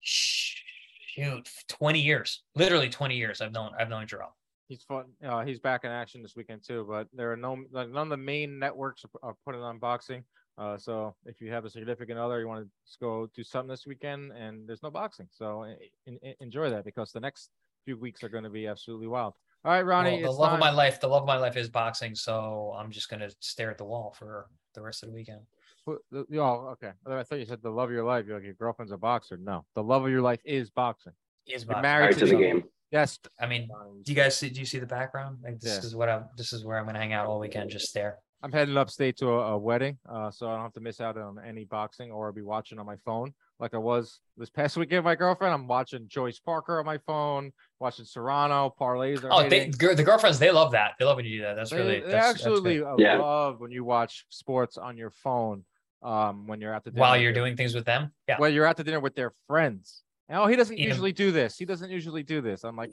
Shoot, 0.00 1.48
twenty 1.68 2.00
years. 2.00 2.42
Literally 2.54 2.90
twenty 2.90 3.16
years. 3.16 3.40
I've 3.40 3.52
known 3.52 3.70
I've 3.78 3.88
known 3.88 4.06
Jarrell. 4.06 4.32
He's 4.70 4.84
fought, 4.84 5.06
uh, 5.26 5.44
he's 5.44 5.58
back 5.58 5.82
in 5.82 5.90
action 5.90 6.22
this 6.22 6.36
weekend 6.36 6.62
too. 6.64 6.86
But 6.88 7.08
there 7.12 7.32
are 7.32 7.36
no 7.36 7.58
like, 7.72 7.90
none 7.90 8.04
of 8.04 8.08
the 8.10 8.16
main 8.16 8.56
networks 8.56 9.04
are, 9.04 9.28
are 9.30 9.34
putting 9.44 9.60
on 9.60 9.78
boxing. 9.80 10.22
Uh, 10.56 10.78
so 10.78 11.12
if 11.26 11.40
you 11.40 11.50
have 11.50 11.64
a 11.64 11.70
significant 11.70 12.20
other, 12.20 12.38
you 12.38 12.46
want 12.46 12.64
to 12.64 12.70
go 13.00 13.28
do 13.34 13.42
something 13.42 13.68
this 13.68 13.84
weekend, 13.84 14.30
and 14.30 14.68
there's 14.68 14.82
no 14.84 14.90
boxing. 14.90 15.26
So 15.32 15.62
en- 16.06 16.18
en- 16.22 16.34
enjoy 16.38 16.70
that 16.70 16.84
because 16.84 17.10
the 17.10 17.18
next 17.18 17.50
few 17.84 17.96
weeks 17.96 18.22
are 18.22 18.28
going 18.28 18.44
to 18.44 18.50
be 18.50 18.68
absolutely 18.68 19.08
wild. 19.08 19.34
All 19.64 19.72
right, 19.72 19.82
Ronnie. 19.82 20.22
Well, 20.22 20.32
the 20.32 20.38
love 20.38 20.48
time. 20.50 20.54
of 20.54 20.60
my 20.60 20.70
life, 20.70 21.00
the 21.00 21.08
love 21.08 21.22
of 21.22 21.26
my 21.26 21.36
life 21.36 21.56
is 21.56 21.68
boxing. 21.68 22.14
So 22.14 22.72
I'm 22.78 22.92
just 22.92 23.10
gonna 23.10 23.28
stare 23.40 23.70
at 23.72 23.76
the 23.78 23.84
wall 23.84 24.14
for 24.16 24.46
the 24.74 24.80
rest 24.82 25.02
of 25.02 25.08
the 25.08 25.14
weekend. 25.16 25.40
Put 25.84 25.98
the- 26.12 26.26
Oh, 26.38 26.68
okay. 26.74 26.92
I 27.06 27.22
thought 27.24 27.40
you 27.40 27.44
said 27.44 27.60
the 27.60 27.70
love 27.70 27.88
of 27.88 27.92
your 27.94 28.04
life. 28.04 28.24
You're 28.24 28.36
like 28.36 28.44
your 28.44 28.54
girlfriend's 28.54 28.92
a 28.92 28.96
boxer. 28.96 29.36
No, 29.36 29.64
the 29.74 29.82
love 29.82 30.04
of 30.04 30.10
your 30.10 30.22
life 30.22 30.40
is 30.44 30.70
boxing. 30.70 31.12
Is 31.46 31.64
You're 31.64 31.82
married 31.82 32.04
Right 32.04 32.14
to 32.14 32.20
the 32.20 32.26
something. 32.30 32.40
game. 32.60 32.64
Yes. 32.90 33.18
I 33.40 33.46
mean, 33.46 33.68
do 34.02 34.12
you 34.12 34.16
guys 34.16 34.36
see? 34.36 34.50
Do 34.50 34.58
you 34.60 34.66
see 34.66 34.78
the 34.78 34.86
background? 34.86 35.38
Like 35.44 35.60
this 35.60 35.72
Yeah. 35.74 35.86
is 35.86 35.94
what 35.94 36.08
I'm. 36.08 36.24
This 36.36 36.52
is 36.52 36.64
where 36.64 36.78
I'm 36.78 36.86
gonna 36.86 36.98
hang 36.98 37.12
out 37.12 37.26
all 37.26 37.38
weekend. 37.38 37.70
Just 37.70 37.88
stare. 37.88 38.18
I'm 38.42 38.50
heading 38.52 38.76
upstate 38.78 39.18
to 39.18 39.28
a, 39.28 39.52
a 39.52 39.58
wedding, 39.58 39.98
uh, 40.08 40.30
so 40.30 40.48
I 40.48 40.54
don't 40.54 40.62
have 40.62 40.72
to 40.72 40.80
miss 40.80 40.98
out 41.00 41.18
on 41.18 41.38
any 41.46 41.66
boxing 41.66 42.10
or 42.10 42.26
I'll 42.28 42.32
be 42.32 42.40
watching 42.40 42.78
on 42.78 42.86
my 42.86 42.96
phone 43.04 43.34
like 43.58 43.74
I 43.74 43.76
was 43.76 44.20
this 44.38 44.48
past 44.48 44.76
weekend. 44.78 45.00
with 45.00 45.04
My 45.04 45.14
girlfriend, 45.14 45.52
I'm 45.52 45.66
watching 45.68 46.06
Joyce 46.08 46.38
Parker 46.38 46.78
on 46.78 46.86
my 46.86 46.96
phone, 47.06 47.52
watching 47.80 48.06
Serrano 48.06 48.74
parlays. 48.80 49.22
Oh, 49.30 49.46
they, 49.46 49.68
the 49.68 50.02
girlfriends, 50.02 50.38
they 50.38 50.50
love 50.50 50.72
that. 50.72 50.92
They 50.98 51.04
love 51.04 51.16
when 51.16 51.26
you 51.26 51.36
do 51.36 51.42
that. 51.44 51.54
That's 51.54 51.68
They, 51.70 51.76
really. 51.76 52.00
they 52.00 52.10
that's, 52.10 52.42
that's 52.42 52.46
actually 52.46 52.82
uh, 52.82 52.96
Yeah. 52.96 53.18
love 53.18 53.60
when 53.60 53.70
you 53.72 53.84
watch 53.84 54.24
sports 54.30 54.78
on 54.78 54.96
your 54.96 55.10
phone 55.10 55.64
um, 56.02 56.46
when 56.46 56.62
you're 56.62 56.74
at 56.74 56.82
the 56.82 56.90
dinner 56.92 57.00
while 57.02 57.18
you're 57.18 57.34
doing 57.34 57.58
things 57.58 57.74
with 57.74 57.84
them. 57.84 58.10
Yeah. 58.26 58.36
Well, 58.40 58.48
you're 58.48 58.64
at 58.64 58.78
the 58.78 58.84
dinner 58.84 59.00
with 59.00 59.14
their 59.16 59.34
friends. 59.46 60.02
Oh, 60.30 60.46
he 60.46 60.56
doesn't 60.56 60.78
usually 60.78 61.12
do 61.12 61.32
this. 61.32 61.58
He 61.58 61.64
doesn't 61.64 61.90
usually 61.90 62.22
do 62.22 62.40
this. 62.40 62.64
I'm 62.64 62.76
like, 62.76 62.92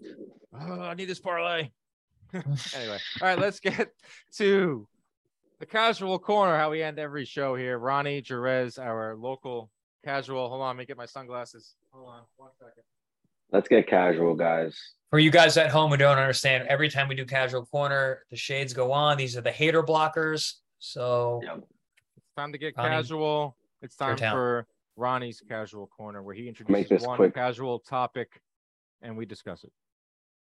oh, 0.60 0.82
I 0.82 0.94
need 0.96 1.06
this 1.06 1.20
parlay. 1.20 1.70
anyway, 2.34 2.98
all 3.22 3.28
right, 3.28 3.40
let's 3.40 3.60
get 3.60 3.90
to 4.36 4.88
the 5.60 5.66
casual 5.66 6.20
corner. 6.20 6.58
How 6.58 6.72
we 6.72 6.82
end 6.82 7.00
every 7.00 7.26
show 7.26 7.56
here. 7.56 7.78
Ronnie 7.78 8.22
Jerez, 8.22 8.78
our 8.78 9.16
local 9.16 9.70
casual. 10.04 10.50
Hold 10.50 10.62
on, 10.62 10.76
let 10.76 10.82
me 10.82 10.86
get 10.86 10.98
my 10.98 11.06
sunglasses. 11.06 11.76
Hold 11.92 12.10
on, 12.10 12.22
one 12.36 12.52
second. 12.60 12.84
Let's 13.52 13.68
get 13.68 13.88
casual, 13.88 14.36
guys. 14.36 14.78
For 15.10 15.20
you 15.20 15.32
guys 15.32 15.56
at 15.56 15.70
home 15.70 15.92
who 15.92 15.98
don't 15.98 16.18
understand, 16.18 16.68
every 16.68 16.90
time 16.90 17.08
we 17.08 17.16
do 17.16 17.26
casual 17.26 17.66
corner, 17.66 18.24
the 18.30 18.36
shades 18.36 18.74
go 18.74 18.92
on. 18.92 19.18
These 19.18 19.38
are 19.38 19.42
the 19.42 19.52
hater 19.52 19.84
blockers. 19.84 20.56
So 20.80 21.40
Yep. 21.44 21.64
It's 22.18 22.36
time 22.36 22.52
to 22.52 22.58
get 22.58 22.76
Ronnie, 22.76 22.90
casual. 22.90 23.56
It's 23.82 23.96
your 24.00 24.10
time 24.10 24.18
town. 24.18 24.34
for 24.34 24.68
Ronnie's 24.98 25.42
casual 25.48 25.88
corner, 25.88 26.24
where 26.24 26.36
he 26.36 26.48
introduces 26.48 26.90
this 26.90 27.04
one 27.04 27.18
quick. 27.18 27.36
casual 27.36 27.80
topic, 27.80 28.42
and 29.02 29.16
we 29.16 29.26
discuss 29.26 29.64
it. 29.64 29.72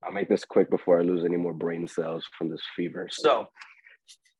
I'll 0.03 0.11
make 0.11 0.27
this 0.27 0.43
quick 0.43 0.69
before 0.69 0.99
I 0.99 1.03
lose 1.03 1.23
any 1.23 1.37
more 1.37 1.53
brain 1.53 1.87
cells 1.87 2.25
from 2.37 2.49
this 2.49 2.61
fever. 2.75 3.07
So, 3.11 3.47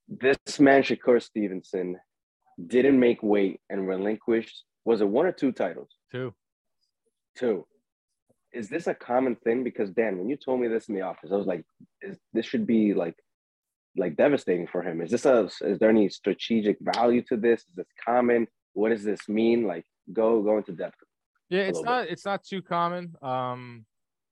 this 0.07 0.59
man, 0.59 0.81
Shakur 0.81 1.21
Stevenson, 1.21 1.97
didn't 2.67 2.99
make 2.99 3.21
weight 3.21 3.61
and 3.69 3.87
relinquished. 3.87 4.63
Was 4.85 5.01
it 5.01 5.07
one 5.07 5.27
or 5.27 5.31
two 5.31 5.51
titles? 5.51 5.89
Two. 6.11 6.33
Two. 7.37 7.67
Is 8.51 8.69
this 8.69 8.87
a 8.87 8.95
common 8.95 9.35
thing? 9.35 9.63
Because 9.63 9.91
Dan, 9.91 10.17
when 10.17 10.29
you 10.29 10.35
told 10.35 10.59
me 10.59 10.67
this 10.67 10.89
in 10.89 10.95
the 10.95 11.01
office, 11.01 11.29
I 11.31 11.35
was 11.35 11.47
like, 11.47 11.63
is, 12.01 12.17
"This 12.33 12.45
should 12.45 12.65
be 12.65 12.93
like, 12.93 13.15
like 13.95 14.17
devastating 14.17 14.67
for 14.67 14.81
him." 14.81 14.99
Is 15.01 15.11
this 15.11 15.25
a? 15.25 15.49
Is 15.61 15.79
there 15.79 15.89
any 15.89 16.09
strategic 16.09 16.77
value 16.81 17.21
to 17.29 17.37
this? 17.37 17.61
Is 17.61 17.75
this 17.75 17.87
common? 18.03 18.47
What 18.73 18.89
does 18.89 19.03
this 19.03 19.29
mean? 19.29 19.67
Like, 19.67 19.85
go 20.11 20.41
go 20.41 20.57
into 20.57 20.71
depth. 20.71 20.97
Yeah, 21.49 21.61
it's 21.61 21.79
little 21.79 21.93
not 21.93 22.07
it's 22.07 22.25
not 22.25 22.43
too 22.43 22.61
common. 22.61 23.13
Um, 23.21 23.85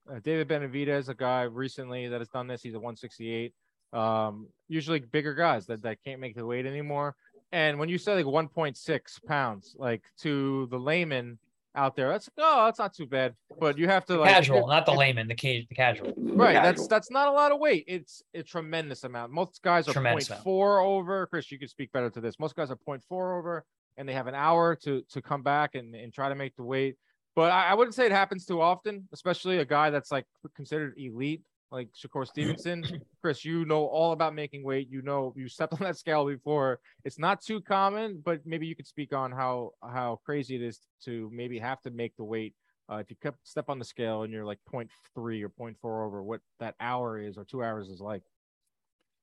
uh, 0.09 0.19
David 0.23 0.47
Benavidez, 0.47 1.09
a 1.09 1.13
guy 1.13 1.43
recently 1.43 2.07
that 2.07 2.19
has 2.19 2.29
done 2.29 2.47
this. 2.47 2.61
He's 2.61 2.73
a 2.73 2.79
168. 2.79 3.53
Um, 3.91 4.47
usually 4.67 4.99
bigger 4.99 5.33
guys 5.33 5.65
that, 5.67 5.81
that 5.83 5.97
can't 6.03 6.19
make 6.19 6.35
the 6.35 6.45
weight 6.45 6.65
anymore. 6.65 7.15
And 7.51 7.79
when 7.79 7.89
you 7.89 7.97
say 7.97 8.15
like 8.15 8.25
1.6 8.25 9.25
pounds, 9.25 9.75
like 9.77 10.03
to 10.21 10.67
the 10.69 10.77
layman 10.77 11.39
out 11.75 11.95
there, 11.95 12.09
that's 12.09 12.29
oh, 12.37 12.65
that's 12.65 12.77
not 12.79 12.93
too 12.93 13.07
bad. 13.07 13.33
But 13.59 13.77
you 13.77 13.87
have 13.87 14.05
to 14.05 14.19
like 14.19 14.31
casual, 14.31 14.67
not 14.67 14.85
the 14.85 14.93
layman, 14.93 15.27
the 15.27 15.35
cage, 15.35 15.67
the 15.67 15.75
casual. 15.75 16.13
Right, 16.17 16.53
that's 16.53 16.81
Casual. 16.81 16.87
that's 16.87 17.11
not 17.11 17.27
a 17.27 17.31
lot 17.31 17.51
of 17.51 17.59
weight. 17.59 17.85
It's 17.87 18.21
a 18.35 18.43
tremendous 18.43 19.03
amount. 19.03 19.31
Most 19.31 19.61
guys 19.63 19.87
are 19.87 19.93
Tremendous 19.93 20.29
amount. 20.29 20.45
0.4 20.45 20.83
over. 20.85 21.27
Chris, 21.27 21.51
you 21.51 21.57
could 21.57 21.69
speak 21.69 21.91
better 21.91 22.09
to 22.11 22.21
this. 22.21 22.39
Most 22.39 22.55
guys 22.55 22.69
are 22.69 22.77
0.4 22.87 23.01
over, 23.11 23.65
and 23.99 24.07
they 24.07 24.13
have 24.13 24.27
an 24.27 24.35
hour 24.35 24.75
to 24.75 25.03
to 25.11 25.21
come 25.21 25.43
back 25.43 25.75
and, 25.75 25.93
and 25.93 26.11
try 26.11 26.29
to 26.29 26.35
make 26.35 26.55
the 26.55 26.63
weight. 26.63 26.95
But 27.35 27.51
I, 27.51 27.67
I 27.67 27.73
wouldn't 27.75 27.93
say 27.93 28.05
it 28.05 28.11
happens 28.11 28.45
too 28.45 28.61
often, 28.61 29.07
especially 29.13 29.59
a 29.59 29.65
guy 29.65 29.91
that's 29.91 30.11
like 30.11 30.25
considered 30.55 30.95
elite, 30.97 31.43
like 31.71 31.89
Shakur 31.93 32.25
Stevenson. 32.27 32.83
Chris, 33.21 33.45
you 33.45 33.65
know 33.65 33.85
all 33.85 34.13
about 34.13 34.33
making 34.33 34.63
weight. 34.63 34.87
You 34.89 35.01
know 35.01 35.33
you 35.35 35.49
stepped 35.49 35.73
on 35.73 35.79
that 35.81 35.97
scale 35.97 36.25
before. 36.25 36.79
It's 37.03 37.19
not 37.19 37.43
too 37.43 37.61
common, 37.61 38.21
but 38.25 38.39
maybe 38.45 38.65
you 38.65 38.75
could 38.75 38.87
speak 38.87 39.13
on 39.13 39.31
how 39.31 39.71
how 39.83 40.19
crazy 40.25 40.55
it 40.55 40.61
is 40.61 40.79
to 41.03 41.29
maybe 41.31 41.59
have 41.59 41.81
to 41.81 41.91
make 41.91 42.15
the 42.15 42.23
weight 42.23 42.55
uh, 42.89 42.95
if 42.95 43.09
you 43.09 43.17
kept 43.21 43.45
step 43.47 43.69
on 43.69 43.77
the 43.77 43.85
scale 43.85 44.23
and 44.23 44.33
you're 44.33 44.45
like 44.45 44.59
0.3 44.73 44.89
or 45.15 45.49
0.4 45.49 46.07
over 46.07 46.23
what 46.23 46.41
that 46.59 46.75
hour 46.79 47.19
is 47.19 47.37
or 47.37 47.43
two 47.43 47.63
hours 47.63 47.89
is 47.89 47.99
like. 47.99 48.23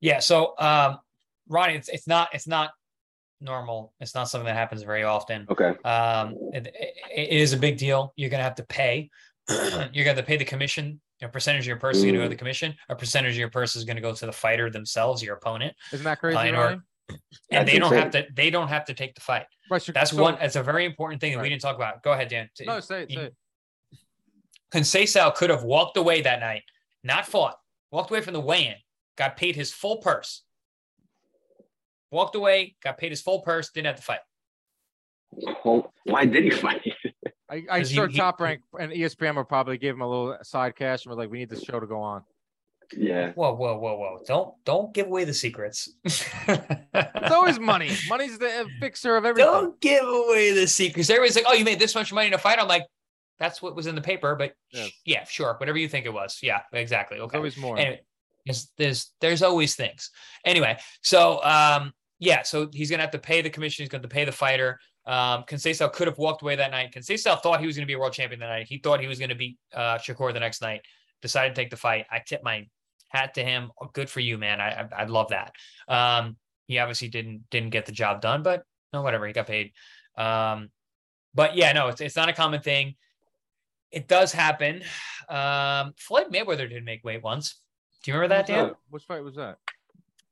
Yeah. 0.00 0.20
So, 0.20 0.54
um, 0.58 0.98
Ronnie, 1.48 1.74
it's, 1.74 1.88
it's 1.88 2.06
not 2.06 2.28
it's 2.32 2.46
not 2.46 2.70
normal. 3.40 3.92
It's 4.00 4.14
not 4.14 4.28
something 4.28 4.46
that 4.46 4.56
happens 4.56 4.82
very 4.82 5.04
often. 5.04 5.46
Okay. 5.50 5.74
Um, 5.84 6.34
it, 6.52 6.66
it- 6.68 6.94
it 7.16 7.32
is 7.40 7.52
a 7.52 7.56
big 7.56 7.78
deal. 7.78 8.12
You're 8.16 8.30
gonna 8.30 8.42
have 8.42 8.56
to 8.56 8.64
pay. 8.64 9.10
You're 9.92 10.04
gonna 10.04 10.22
pay 10.22 10.36
the 10.36 10.44
commission. 10.44 11.00
A 11.22 11.28
percentage 11.28 11.62
of 11.62 11.66
your 11.68 11.78
purse 11.78 11.96
is 11.96 12.04
gonna 12.04 12.18
go 12.18 12.24
to 12.24 12.28
the 12.28 12.36
commission. 12.36 12.74
A 12.90 12.94
percentage 12.96 13.32
of 13.32 13.38
your 13.38 13.48
purse 13.48 13.74
is 13.74 13.84
gonna 13.84 14.00
go 14.02 14.12
to 14.12 14.26
the 14.26 14.32
fighter 14.32 14.68
themselves, 14.70 15.22
your 15.22 15.34
opponent, 15.36 15.74
Isn't 15.92 16.04
that 16.04 16.18
crazy? 16.20 16.36
I 16.36 16.50
know. 16.50 16.60
Ronnie? 16.60 16.80
and 17.08 17.18
That's 17.50 17.70
they 17.72 17.78
don't 17.78 17.92
have 17.94 18.10
to. 18.10 18.26
They 18.34 18.50
don't 18.50 18.68
have 18.68 18.84
to 18.86 18.94
take 18.94 19.14
the 19.14 19.20
fight. 19.22 19.46
Right, 19.70 19.80
so- 19.80 19.92
That's 19.92 20.10
so- 20.10 20.20
one. 20.22 20.36
That's 20.40 20.56
a 20.56 20.62
very 20.62 20.84
important 20.84 21.20
thing 21.20 21.32
that 21.34 21.40
we 21.42 21.48
didn't 21.48 21.62
talk 21.62 21.76
about. 21.76 22.02
Go 22.02 22.12
ahead, 22.12 22.28
Dan. 22.28 22.50
No, 22.66 22.80
say 22.80 23.02
it. 23.04 23.12
Say 23.12 23.20
it. 23.26 23.34
Conceição 24.74 25.34
could 25.34 25.48
have 25.50 25.62
walked 25.62 25.96
away 25.96 26.20
that 26.22 26.40
night, 26.40 26.62
not 27.04 27.26
fought, 27.26 27.56
walked 27.90 28.10
away 28.10 28.20
from 28.20 28.34
the 28.34 28.40
weigh-in, 28.40 28.74
got 29.16 29.36
paid 29.36 29.54
his 29.56 29.72
full 29.72 29.98
purse, 29.98 30.42
walked 32.10 32.34
away, 32.34 32.76
got 32.82 32.98
paid 32.98 33.10
his 33.10 33.22
full 33.22 33.40
purse, 33.42 33.70
didn't 33.70 33.86
have 33.86 33.96
to 33.96 34.02
fight. 34.02 34.20
Well, 35.64 35.92
why 36.04 36.24
did 36.24 36.44
he 36.44 36.50
fight? 36.50 36.82
I, 37.50 37.62
I 37.70 37.78
'Cause 37.80 37.90
he- 37.90 37.96
sure 37.96 38.08
he- 38.08 38.16
Top 38.16 38.40
Rank 38.40 38.62
and 38.78 38.90
ESPN 38.92 39.36
will 39.36 39.44
probably 39.44 39.78
give 39.78 39.94
him 39.94 40.00
a 40.02 40.08
little 40.08 40.36
side 40.42 40.76
cash 40.76 41.04
and 41.04 41.10
we're 41.14 41.20
like, 41.20 41.30
we 41.30 41.38
need 41.38 41.50
this 41.50 41.62
show 41.62 41.78
to 41.80 41.86
go 41.86 42.00
on. 42.00 42.22
Yeah. 42.96 43.32
Whoa, 43.32 43.52
whoa, 43.54 43.76
whoa, 43.78 43.96
whoa! 43.96 44.18
Don't 44.28 44.54
don't 44.64 44.94
give 44.94 45.06
away 45.08 45.24
the 45.24 45.34
secrets. 45.34 45.92
It's 46.48 47.32
always 47.34 47.58
money. 47.58 47.90
Money's 48.08 48.38
the 48.38 48.66
fixer 48.78 49.16
of 49.16 49.24
everything. 49.24 49.50
don't 49.50 49.80
give 49.80 50.04
away 50.06 50.52
the 50.52 50.68
secrets. 50.68 51.10
Everybody's 51.10 51.34
like, 51.34 51.44
"Oh, 51.48 51.54
you 51.54 51.64
made 51.64 51.80
this 51.80 51.96
much 51.96 52.12
money 52.12 52.28
in 52.28 52.34
a 52.34 52.38
fight." 52.38 52.60
I'm 52.60 52.68
like, 52.68 52.84
"That's 53.40 53.60
what 53.60 53.74
was 53.74 53.88
in 53.88 53.96
the 53.96 54.00
paper," 54.00 54.36
but 54.36 54.52
Yes. 54.72 54.92
yeah, 55.04 55.24
sure, 55.24 55.54
whatever 55.58 55.76
you 55.78 55.88
think 55.88 56.06
it 56.06 56.12
was. 56.12 56.38
Yeah, 56.42 56.60
exactly. 56.72 57.16
There's 57.18 57.26
Okay. 57.26 57.38
always 57.38 57.56
more. 57.56 57.76
Anyway, 57.76 58.02
there's, 58.46 58.72
there's 58.78 59.12
there's 59.20 59.42
always 59.42 59.74
things. 59.74 60.10
Anyway, 60.44 60.78
so 61.02 61.42
um, 61.44 61.92
yeah, 62.18 62.42
so 62.42 62.68
he's 62.72 62.90
gonna 62.90 63.02
have 63.02 63.10
to 63.10 63.18
pay 63.18 63.42
the 63.42 63.50
commission. 63.50 63.82
He's 63.82 63.90
to 63.90 63.96
have 63.96 64.02
to 64.02 64.08
pay 64.08 64.24
the 64.24 64.32
fighter. 64.32 64.78
Um, 65.04 65.44
Conceição 65.44 65.92
could 65.92 66.06
have 66.06 66.18
walked 66.18 66.42
away 66.42 66.56
that 66.56 66.70
night. 66.70 66.92
Conceição 66.92 67.40
thought 67.40 67.60
he 67.60 67.66
was 67.66 67.76
to 67.76 67.86
be 67.86 67.92
a 67.92 67.98
world 67.98 68.12
champion 68.12 68.40
that 68.40 68.48
night. 68.48 68.66
He 68.68 68.78
thought 68.78 69.00
he 69.00 69.06
was 69.06 69.18
to 69.18 69.34
beat 69.34 69.58
uh, 69.74 69.98
Shakur 69.98 70.32
the 70.32 70.40
next 70.40 70.62
night. 70.62 70.80
Decided 71.22 71.54
to 71.54 71.60
take 71.60 71.70
the 71.70 71.76
fight. 71.76 72.06
I 72.10 72.20
tip 72.20 72.42
my 72.42 72.66
hat 73.10 73.34
to 73.34 73.44
him. 73.44 73.70
Oh, 73.80 73.88
good 73.92 74.08
for 74.08 74.20
you, 74.20 74.38
man. 74.38 74.60
I 74.60 74.82
I, 74.82 74.88
I 75.02 75.04
love 75.04 75.28
that. 75.28 75.52
Um, 75.88 76.36
he 76.66 76.78
obviously 76.78 77.08
didn't 77.08 77.44
didn't 77.50 77.70
get 77.70 77.86
the 77.86 77.92
job 77.92 78.20
done, 78.20 78.42
but 78.42 78.64
no, 78.92 79.02
whatever. 79.02 79.26
He 79.26 79.32
got 79.32 79.46
paid. 79.46 79.72
Um, 80.16 80.70
but 81.34 81.56
yeah, 81.56 81.72
no, 81.72 81.88
it's 81.88 82.00
it's 82.00 82.16
not 82.16 82.28
a 82.28 82.32
common 82.32 82.60
thing. 82.60 82.94
It 83.90 84.08
does 84.08 84.32
happen. 84.32 84.82
Um, 85.28 85.92
Floyd 85.96 86.32
Mayweather 86.32 86.68
did 86.68 86.84
make 86.84 87.04
weight 87.04 87.22
once. 87.22 87.60
Do 88.06 88.12
you 88.12 88.18
remember 88.18 88.36
that, 88.36 88.46
Dan? 88.46 88.70
Which 88.90 89.02
fight 89.02 89.24
was 89.24 89.34
that? 89.34 89.58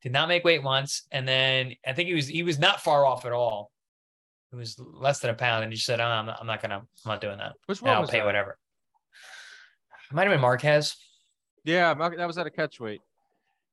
Did 0.01 0.13
not 0.13 0.29
make 0.29 0.45
weight 0.45 0.63
once, 0.63 1.03
and 1.11 1.27
then 1.27 1.75
I 1.85 1.93
think 1.93 2.07
he 2.09 2.15
was 2.15 2.29
he 2.29 2.45
was 2.45 2.57
not 2.57 2.81
far 2.81 3.05
off 3.05 3.25
at 3.27 3.33
all. 3.33 3.73
It 4.53 4.57
was 4.57 4.79
less 4.79 5.19
than 5.19 5.33
a 5.33 5.35
pound, 5.35 5.65
and 5.65 5.73
he 5.73 5.79
said, 5.79 5.99
oh, 5.99 6.05
"I'm 6.05 6.27
not, 6.27 6.39
I'm 6.41 6.47
not 6.47 6.63
gonna, 6.63 6.77
I'm 6.77 6.87
not 7.05 7.21
doing 7.21 7.39
that. 7.39 7.55
Which 7.67 7.83
one 7.83 7.91
I'll 7.91 8.07
pay 8.07 8.19
that? 8.21 8.27
whatever." 8.27 8.59
It 10.09 10.15
might 10.15 10.23
have 10.23 10.31
been 10.33 10.41
Marquez. 10.41 10.95
Yeah, 11.65 11.93
that 11.95 12.27
was 12.29 12.39
at 12.39 12.47
a 12.47 12.51
catch 12.51 12.79
weight. 12.79 13.01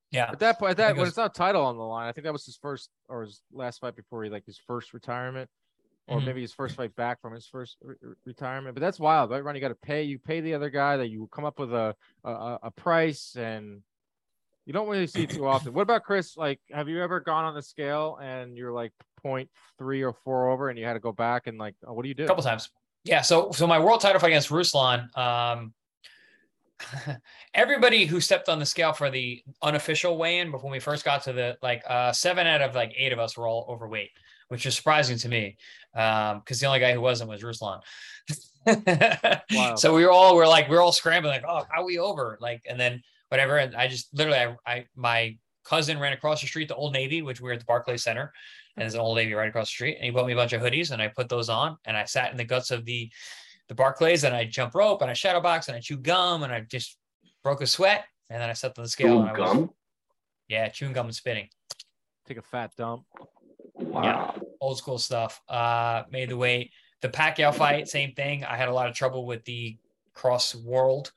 Yeah, 0.10 0.32
At 0.32 0.40
that 0.40 0.58
point, 0.58 0.72
at 0.72 0.78
that 0.78 0.94
when 0.94 1.02
was- 1.02 1.10
it's 1.10 1.18
not 1.18 1.36
title 1.36 1.64
on 1.64 1.78
the 1.78 1.84
line, 1.84 2.08
I 2.08 2.12
think 2.12 2.24
that 2.24 2.34
was 2.34 2.44
his 2.46 2.58
first 2.58 2.90
or 3.08 3.22
his 3.22 3.44
last 3.54 3.82
fight 3.82 3.96
before 3.96 4.24
he 4.24 4.32
like 4.32 4.48
his 4.48 4.58
first 4.58 4.94
retirement, 4.96 5.48
or 6.08 6.20
Mhm. 6.20 6.26
maybe 6.26 6.42
his 6.42 6.54
first 6.54 6.76
fight 6.76 6.96
back 6.96 7.22
from 7.22 7.34
his 7.34 7.46
first 7.46 7.78
re- 7.84 7.96
re- 8.02 8.16
retirement. 8.26 8.74
But 8.74 8.82
that's 8.82 9.00
wild, 9.00 9.30
right? 9.30 9.44
Ron, 9.44 9.54
you 9.54 9.62
got 9.62 9.68
to 9.68 9.76
pay. 9.76 10.02
You 10.02 10.18
pay 10.18 10.42
the 10.42 10.56
other 10.56 10.72
guy 10.72 10.98
that 10.98 11.10
you 11.10 11.30
come 11.32 11.46
up 11.46 11.60
with 11.60 11.72
a, 11.72 11.96
a- 12.24 12.60
a 12.64 12.72
price, 12.72 13.36
and 13.36 13.84
you 14.66 14.74
don't 14.74 14.88
really 14.88 15.08
see 15.08 15.26
too 15.26 15.48
often. 15.48 15.74
What 15.74 15.82
about 15.82 16.04
Chris? 16.04 16.38
Like, 16.38 16.60
have 16.72 16.88
you 16.88 17.02
ever 17.02 17.20
gone 17.20 17.46
on 17.46 17.56
the 17.56 17.62
scale 17.62 18.20
and 18.22 18.56
you're 18.56 18.72
like 18.72 18.94
0.3 19.26 19.48
or 20.04 20.14
four 20.24 20.50
over, 20.50 20.70
and 20.70 20.78
you 20.78 20.86
had 20.86 20.94
to 20.94 21.00
go 21.00 21.12
back 21.12 21.48
and 21.48 21.58
like, 21.58 21.76
oh, 21.86 21.94
what 21.94 22.04
do 22.04 22.10
you 22.10 22.16
do? 22.16 22.24
a 22.24 22.28
couple 22.28 22.44
times. 22.44 22.70
Yeah, 23.04 23.22
so 23.22 23.52
so 23.52 23.66
my 23.66 23.80
world 23.80 24.02
title 24.02 24.20
fight 24.20 24.28
against 24.28 24.50
Ruslan, 24.50 25.16
um, 25.18 25.74
everybody 27.54 28.06
who 28.06 28.20
stepped 28.20 28.48
on 28.48 28.60
the 28.60 28.66
scale 28.66 28.94
for 28.94 29.10
the 29.10 29.44
unofficial 29.62 30.18
weigh-in 30.18 30.52
before 30.52 30.70
we 30.70 30.80
first 30.80 31.04
got 31.04 31.24
to 31.24 31.34
the 31.34 31.58
like 31.62 31.84
uh, 31.88 32.12
seven 32.12 32.46
out 32.46 32.62
of 32.62 32.76
like 32.76 32.94
eight 32.96 33.12
of 33.12 33.20
us 33.20 33.38
were 33.38 33.48
all 33.48 33.66
overweight, 33.70 34.12
which 34.50 34.66
is 34.66 34.76
surprising 34.76 35.18
to 35.18 35.30
me 35.30 35.58
because 35.94 36.60
the 36.60 36.68
only 36.68 36.80
guy 36.80 36.94
who 36.94 37.02
wasn't 37.02 37.30
was 37.30 37.42
Ruslan. 37.42 37.82
Wow. 39.52 39.76
So 39.76 39.96
we 39.96 40.06
were 40.06 40.12
all 40.12 40.36
we're 40.36 40.48
like 40.48 40.70
we're 40.70 40.82
all 40.82 40.92
scrambling 40.92 41.34
like 41.34 41.44
oh 41.50 41.66
how 41.68 41.82
are 41.82 41.84
we 41.84 41.98
over 41.98 42.38
like 42.40 42.62
and 42.70 42.80
then 42.80 43.02
whatever 43.32 43.58
and 43.58 43.76
I 43.76 43.88
just 43.88 44.14
literally 44.14 44.40
I, 44.40 44.56
I 44.66 44.86
my 44.96 45.38
cousin 45.64 46.00
ran 46.00 46.12
across 46.14 46.42
the 46.42 46.48
street 46.48 46.68
to 46.68 46.76
Old 46.76 46.94
Navy 46.94 47.22
which 47.22 47.40
we 47.40 47.46
were 47.48 47.54
at 47.54 47.60
the 47.60 47.66
Barclays 47.66 48.04
Center 48.04 48.32
and 48.76 48.82
there's 48.82 48.94
an 48.94 49.00
Old 49.00 49.18
Navy 49.18 49.34
right 49.34 49.48
across 49.48 49.68
the 49.68 49.72
street 49.74 49.96
and 49.96 50.04
he 50.06 50.12
bought 50.12 50.26
me 50.28 50.34
a 50.34 50.36
bunch 50.36 50.54
of 50.54 50.62
hoodies 50.62 50.92
and 50.92 51.02
I 51.02 51.08
put 51.08 51.30
those 51.30 51.50
on 51.50 51.78
and 51.86 51.96
I 51.96 52.04
sat 52.06 52.32
in 52.32 52.38
the 52.38 52.44
guts 52.44 52.72
of 52.72 52.84
the 52.86 53.10
the 53.70 53.76
Barclays 53.76 54.26
and 54.26 54.36
I 54.36 54.44
jump 54.46 54.76
rope 54.76 55.02
and 55.02 55.10
I 55.10 55.14
shadow 55.14 55.40
box 55.40 55.68
and 55.70 55.78
I 55.78 55.80
chew 55.80 55.98
gum 55.98 56.44
and 56.44 56.52
I 56.52 56.62
just 56.62 56.98
broke 57.44 57.62
a 57.62 57.68
sweat 57.68 58.04
and 58.30 58.42
then 58.42 58.50
I 58.50 58.54
stepped 58.54 58.78
on 58.78 58.84
the 58.84 58.90
scale 58.90 59.20
Ooh, 59.20 59.22
and 59.22 59.30
I 59.30 59.40
was 59.40 59.52
gum. 59.54 59.70
yeah 60.50 60.68
chewing 60.68 60.94
gum 60.94 61.06
and 61.06 61.16
spitting 61.16 61.48
Take 62.28 62.38
a 62.38 62.42
fat 62.42 62.72
dump. 62.78 63.04
Wow. 63.76 64.36
old 64.60 64.78
school 64.78 64.98
stuff. 64.98 65.42
Uh, 65.50 66.04
made 66.12 66.30
the 66.30 66.38
weight. 66.38 66.72
The 67.02 67.10
Pacquiao 67.10 67.54
fight, 67.54 67.88
same 67.88 68.14
thing. 68.14 68.46
I 68.46 68.56
had 68.56 68.70
a 68.70 68.74
lot 68.74 68.88
of 68.88 68.96
trouble 68.96 69.26
with 69.26 69.44
the 69.46 69.76
cross 70.14 70.54
world 70.54 71.12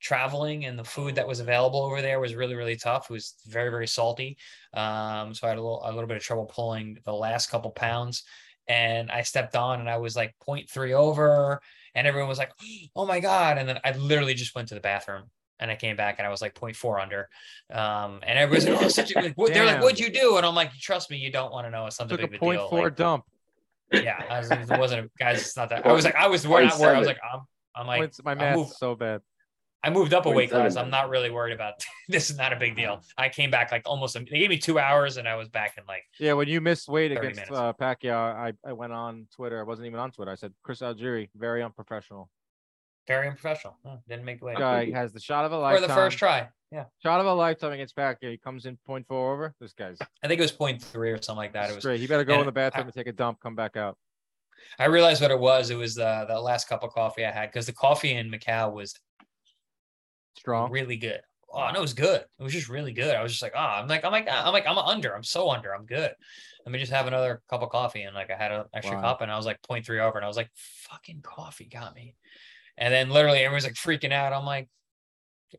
traveling 0.00 0.64
and 0.64 0.78
the 0.78 0.84
food 0.84 1.14
that 1.16 1.26
was 1.26 1.40
available 1.40 1.80
over 1.80 2.00
there 2.02 2.20
was 2.20 2.34
really 2.34 2.54
really 2.54 2.76
tough. 2.76 3.10
It 3.10 3.12
was 3.12 3.34
very 3.46 3.70
very 3.70 3.86
salty. 3.86 4.36
Um, 4.74 5.34
so 5.34 5.46
I 5.46 5.50
had 5.50 5.58
a 5.58 5.62
little 5.62 5.82
a 5.84 5.92
little 5.92 6.06
bit 6.06 6.16
of 6.16 6.22
trouble 6.22 6.46
pulling 6.46 6.98
the 7.04 7.14
last 7.14 7.50
couple 7.50 7.70
pounds. 7.70 8.24
And 8.66 9.10
I 9.10 9.22
stepped 9.22 9.56
on 9.56 9.80
and 9.80 9.88
I 9.88 9.96
was 9.96 10.14
like 10.14 10.34
0.3 10.46 10.92
over, 10.92 11.58
and 11.94 12.06
everyone 12.06 12.28
was 12.28 12.36
like, 12.36 12.52
"Oh 12.96 13.06
my 13.06 13.18
god!" 13.18 13.56
And 13.56 13.66
then 13.66 13.80
I 13.82 13.92
literally 13.92 14.34
just 14.34 14.54
went 14.54 14.68
to 14.68 14.74
the 14.74 14.80
bathroom 14.80 15.30
and 15.60 15.70
I 15.70 15.76
came 15.76 15.96
back 15.96 16.16
and 16.18 16.26
I 16.26 16.30
was 16.30 16.40
like 16.40 16.54
0.4 16.54 17.00
under. 17.02 17.28
Um, 17.72 18.20
and 18.22 18.38
everyone's 18.38 18.68
like, 18.68 18.82
oh, 18.82 18.88
such 18.88 19.14
a, 19.14 19.20
like, 19.20 19.32
what, 19.36 19.52
they're 19.52 19.64
like, 19.64 19.82
what'd 19.82 19.98
you 19.98 20.10
do? 20.10 20.36
And 20.36 20.46
I'm 20.46 20.54
like, 20.54 20.72
trust 20.74 21.10
me, 21.10 21.16
you 21.16 21.30
don't 21.30 21.52
want 21.52 21.66
to 21.66 21.70
know. 21.70 21.86
It's 21.86 22.00
a 22.00 22.04
big 22.04 22.20
a 22.22 22.28
point 22.38 22.58
deal. 22.58 22.68
four 22.68 22.84
Like, 22.84 22.96
dump. 22.96 23.24
yeah, 23.92 24.22
I 24.30 24.38
was, 24.38 24.50
it 24.50 24.78
wasn't 24.78 25.10
guys. 25.18 25.40
It's 25.40 25.56
not 25.56 25.70
that. 25.70 25.86
I 25.86 25.92
was 25.92 26.04
like, 26.04 26.14
I 26.14 26.28
was 26.28 26.44
not 26.48 26.52
worried. 26.52 26.70
I 26.80 26.98
was 26.98 27.06
like, 27.06 27.18
I'm, 27.32 27.40
I'm 27.74 27.86
like, 27.86 28.12
my 28.24 28.34
math 28.34 28.56
moved, 28.56 28.70
is 28.70 28.78
so 28.78 28.94
bad. 28.94 29.22
I 29.84 29.90
moved 29.90 30.12
up 30.12 30.26
a 30.26 30.30
weight 30.30 30.50
0.7 30.50 30.52
class. 30.52 30.76
I'm 30.76 30.90
not 30.90 31.08
really 31.08 31.30
worried 31.30 31.52
about. 31.54 31.74
This 32.10 32.30
is 32.30 32.38
not 32.38 32.52
a 32.54 32.56
big 32.56 32.74
deal. 32.74 33.02
I 33.18 33.28
came 33.28 33.50
back 33.50 33.70
like 33.70 33.82
almost. 33.86 34.14
They 34.14 34.24
gave 34.24 34.48
me 34.48 34.56
two 34.58 34.78
hours, 34.78 35.18
and 35.18 35.28
I 35.28 35.34
was 35.36 35.48
back 35.48 35.74
in 35.76 35.84
like 35.86 36.04
Yeah, 36.18 36.32
when 36.32 36.48
you 36.48 36.60
missed 36.60 36.88
weight 36.88 37.12
against 37.12 37.36
minutes. 37.36 37.50
uh, 37.52 37.72
Pacquiao, 37.74 38.14
I, 38.16 38.52
I 38.66 38.72
went 38.72 38.92
on 38.94 39.26
Twitter. 39.36 39.60
I 39.60 39.62
wasn't 39.62 39.86
even 39.86 40.00
on 40.00 40.10
Twitter. 40.10 40.30
I 40.30 40.34
said 40.36 40.52
Chris 40.62 40.80
Algieri, 40.80 41.28
very 41.36 41.62
unprofessional. 41.62 42.30
very 43.06 43.28
unprofessional. 43.28 43.76
Huh, 43.84 43.96
didn't 44.08 44.24
make 44.24 44.38
the 44.40 44.46
weight 44.46 44.58
Guy 44.58 44.90
has 44.90 45.12
the 45.12 45.20
shot 45.20 45.44
of 45.44 45.52
a 45.52 45.58
lifetime. 45.58 45.82
for 45.82 45.88
the 45.88 45.94
first 45.94 46.16
try. 46.18 46.48
Yeah, 46.72 46.84
shot 47.02 47.20
of 47.20 47.26
a 47.26 47.32
lifetime 47.34 47.72
against 47.72 47.94
Pacquiao. 47.94 48.30
He 48.30 48.38
comes 48.38 48.64
in 48.66 48.78
0.4 48.88 49.04
over. 49.10 49.54
This 49.60 49.74
guy's 49.74 49.98
I 50.22 50.28
think 50.28 50.40
it 50.40 50.42
was 50.42 50.52
0.3 50.52 50.94
or 51.18 51.22
something 51.22 51.36
like 51.36 51.52
that. 51.52 51.70
It 51.70 51.74
was. 51.74 51.82
straight. 51.84 52.00
He 52.00 52.06
better 52.06 52.24
go 52.24 52.32
and 52.34 52.40
in 52.40 52.46
the 52.46 52.52
bathroom 52.52 52.84
I- 52.84 52.88
and 52.88 52.94
take 52.94 53.06
a 53.06 53.12
dump, 53.12 53.38
come 53.40 53.54
back 53.54 53.76
out. 53.76 53.96
I 54.78 54.86
realized 54.86 55.20
what 55.22 55.30
it 55.30 55.38
was. 55.38 55.68
It 55.70 55.76
was 55.76 55.94
the 55.94 56.24
the 56.26 56.40
last 56.40 56.68
cup 56.68 56.82
of 56.82 56.90
coffee 56.92 57.24
I 57.24 57.30
had 57.30 57.50
because 57.50 57.66
the 57.66 57.72
coffee 57.74 58.12
in 58.14 58.30
Macau 58.30 58.72
was 58.72 58.94
Strong. 60.38 60.70
really 60.70 60.96
good. 60.96 61.20
Oh, 61.50 61.70
no, 61.72 61.78
it 61.78 61.82
was 61.82 61.94
good. 61.94 62.20
It 62.38 62.42
was 62.42 62.52
just 62.52 62.68
really 62.68 62.92
good. 62.92 63.16
I 63.16 63.22
was 63.22 63.32
just 63.32 63.42
like, 63.42 63.54
oh, 63.54 63.58
I'm 63.58 63.88
like, 63.88 64.04
I'm 64.04 64.12
like, 64.12 64.28
I'm 64.30 64.52
like, 64.52 64.66
I'm 64.66 64.76
under. 64.76 65.14
I'm 65.14 65.24
so 65.24 65.50
under. 65.50 65.74
I'm 65.74 65.86
good. 65.86 66.12
Let 66.66 66.72
me 66.72 66.78
just 66.78 66.92
have 66.92 67.06
another 67.06 67.40
cup 67.48 67.62
of 67.62 67.70
coffee. 67.70 68.02
And 68.02 68.14
like, 68.14 68.30
I 68.30 68.36
had 68.36 68.52
an 68.52 68.64
extra 68.74 68.96
Wow. 68.96 69.02
cup 69.02 69.20
and 69.22 69.30
I 69.30 69.36
was 69.36 69.46
like 69.46 69.58
0.3 69.62 70.00
over. 70.00 70.18
And 70.18 70.24
I 70.24 70.28
was 70.28 70.36
like, 70.36 70.50
fucking 70.54 71.22
coffee 71.22 71.64
got 71.64 71.94
me. 71.94 72.14
And 72.76 72.92
then 72.92 73.08
literally 73.08 73.38
everyone's 73.38 73.64
like 73.64 73.74
freaking 73.74 74.12
out. 74.12 74.34
I'm 74.34 74.44
like, 74.44 74.68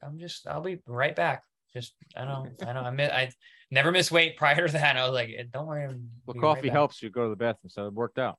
I'm 0.04 0.20
just, 0.20 0.48
I'll 0.48 0.62
be 0.62 0.80
right 0.86 1.16
back. 1.16 1.44
Just, 1.74 1.94
I 2.16 2.26
don't, 2.26 2.52
I 2.62 2.74
don't, 2.74 2.86
I 2.86 2.92
miss, 2.92 3.12
I 3.12 3.32
never 3.72 3.92
miss 3.92 4.12
weight 4.12 4.38
prior 4.38 4.68
to 4.68 4.74
that. 4.74 4.92
And 4.92 5.00
I 5.00 5.06
was 5.06 5.14
like, 5.14 5.32
don't 5.52 5.66
worry. 5.66 5.86
I'm 5.86 6.10
Well, 6.28 6.36
be 6.36 6.40
right 6.40 6.56
coffee 6.56 6.70
helps 6.70 7.02
you 7.02 7.10
go 7.10 7.24
to 7.24 7.30
the 7.30 7.36
bathroom, 7.36 7.70
so 7.70 7.88
it 7.88 7.94
worked 7.94 8.20
out. 8.20 8.38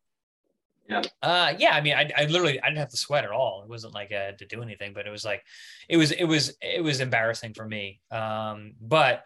Uh, 1.23 1.55
yeah, 1.59 1.75
I 1.75 1.81
mean, 1.81 1.95
I, 1.95 2.11
I 2.17 2.25
literally, 2.27 2.61
I 2.61 2.67
didn't 2.67 2.79
have 2.79 2.91
to 2.91 2.97
sweat 2.97 3.25
at 3.25 3.31
all. 3.31 3.63
It 3.63 3.69
wasn't 3.69 3.95
like 3.95 4.13
I 4.13 4.17
had 4.21 4.39
to 4.39 4.47
do 4.47 4.63
anything, 4.63 4.93
but 4.93 5.07
it 5.07 5.11
was 5.11 5.25
like, 5.25 5.45
it 5.89 5.97
was, 5.97 6.13
it 6.13 6.25
was, 6.25 6.57
it 6.61 6.83
was 6.83 7.01
embarrassing 7.01 7.55
for 7.55 7.65
me. 7.67 8.01
Um, 8.11 8.73
but 8.81 9.25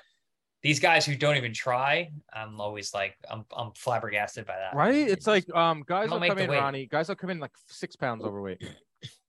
these 0.62 0.80
guys 0.80 1.04
who 1.04 1.14
don't 1.16 1.36
even 1.36 1.52
try, 1.52 2.10
I'm 2.32 2.60
always 2.60 2.94
like, 2.94 3.16
I'm, 3.30 3.44
I'm 3.54 3.72
flabbergasted 3.76 4.46
by 4.46 4.56
that. 4.56 4.74
Right? 4.74 4.94
It's 5.08 5.26
like 5.26 5.44
um 5.54 5.84
guys 5.86 6.10
will 6.10 6.20
come 6.20 6.38
in, 6.38 6.48
weight. 6.50 6.58
Ronnie. 6.58 6.86
Guys 6.86 7.08
will 7.08 7.16
come 7.16 7.30
in 7.30 7.38
like 7.38 7.52
six 7.68 7.96
pounds 7.96 8.24
overweight. 8.24 8.62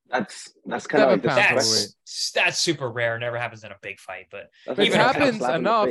That's 0.10 0.54
that's 0.66 0.88
kind 0.88 1.04
of 1.04 1.10
Seven 1.10 1.12
like 1.12 1.22
the 1.24 1.28
pounds 1.30 1.42
sweat- 1.42 1.52
overweight. 1.66 1.88
that's, 2.06 2.32
that's 2.32 2.60
super 2.60 2.90
rare. 2.90 3.20
Never 3.20 3.38
happens 3.38 3.64
in 3.66 3.72
a 3.72 3.76
big 3.82 4.00
fight, 4.00 4.28
but 4.32 4.50
that's 4.66 4.80
It 4.80 4.94
happens 4.94 5.40
slap 5.40 5.56
in 5.56 5.64
the 5.64 5.70
enough. 5.70 5.88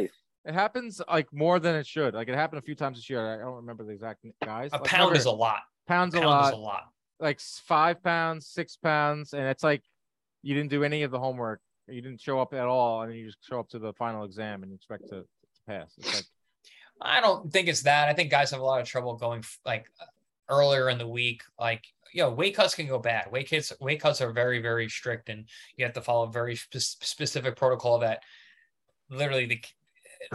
It 0.46 0.54
happens 0.54 1.00
like 1.10 1.30
more 1.32 1.58
than 1.58 1.74
it 1.74 1.86
should. 1.86 2.14
Like 2.14 2.28
it 2.28 2.34
happened 2.34 2.60
a 2.60 2.62
few 2.62 2.74
times 2.74 2.96
this 2.96 3.10
year. 3.10 3.34
I 3.34 3.44
don't 3.44 3.56
remember 3.56 3.84
the 3.84 3.92
exact 3.92 4.24
guys. 4.42 4.70
a 4.72 4.76
Like, 4.76 4.84
pound 4.84 5.10
never- 5.10 5.16
is 5.16 5.24
a 5.26 5.30
lot. 5.30 5.60
Pounds 5.86 6.14
a 6.14 6.18
pound 6.18 6.30
lot. 6.30 6.52
is 6.52 6.58
a 6.58 6.60
lot. 6.60 6.82
like 7.20 7.40
five 7.40 8.02
pounds, 8.02 8.46
six 8.46 8.76
pounds, 8.76 9.32
and 9.32 9.44
it's 9.44 9.62
like 9.62 9.82
you 10.42 10.54
didn't 10.54 10.70
do 10.70 10.84
any 10.84 11.02
of 11.02 11.10
the 11.10 11.18
homework. 11.18 11.60
You 11.88 12.00
didn't 12.00 12.20
show 12.20 12.40
up 12.40 12.54
at 12.54 12.66
all, 12.66 13.02
and 13.02 13.14
you 13.14 13.26
just 13.26 13.38
show 13.46 13.60
up 13.60 13.68
to 13.70 13.78
the 13.78 13.92
final 13.94 14.24
exam 14.24 14.62
and 14.62 14.70
you 14.70 14.76
expect 14.76 15.08
to, 15.08 15.20
to 15.20 15.26
pass. 15.66 15.92
It's 15.98 16.14
like 16.14 16.24
I 17.00 17.20
don't 17.20 17.52
think 17.52 17.68
it's 17.68 17.82
that. 17.82 18.08
I 18.08 18.14
think 18.14 18.30
guys 18.30 18.50
have 18.50 18.60
a 18.60 18.64
lot 18.64 18.80
of 18.80 18.86
trouble 18.86 19.16
going 19.16 19.44
like 19.66 19.90
earlier 20.48 20.88
in 20.88 20.98
the 20.98 21.08
week. 21.08 21.42
Like, 21.58 21.84
you 22.12 22.22
know, 22.22 22.30
weight 22.30 22.54
cuts 22.54 22.74
can 22.74 22.86
go 22.86 22.98
bad. 22.98 23.30
Weight 23.30 23.50
cuts, 23.50 23.72
weight 23.80 24.00
cuts 24.00 24.20
are 24.20 24.32
very, 24.32 24.62
very 24.62 24.88
strict, 24.88 25.28
and 25.28 25.46
you 25.76 25.84
have 25.84 25.94
to 25.94 26.00
follow 26.00 26.28
a 26.28 26.32
very 26.32 26.56
spe- 26.56 26.78
specific 26.78 27.56
protocol 27.56 27.98
that 28.00 28.22
literally 29.10 29.46
the 29.46 29.60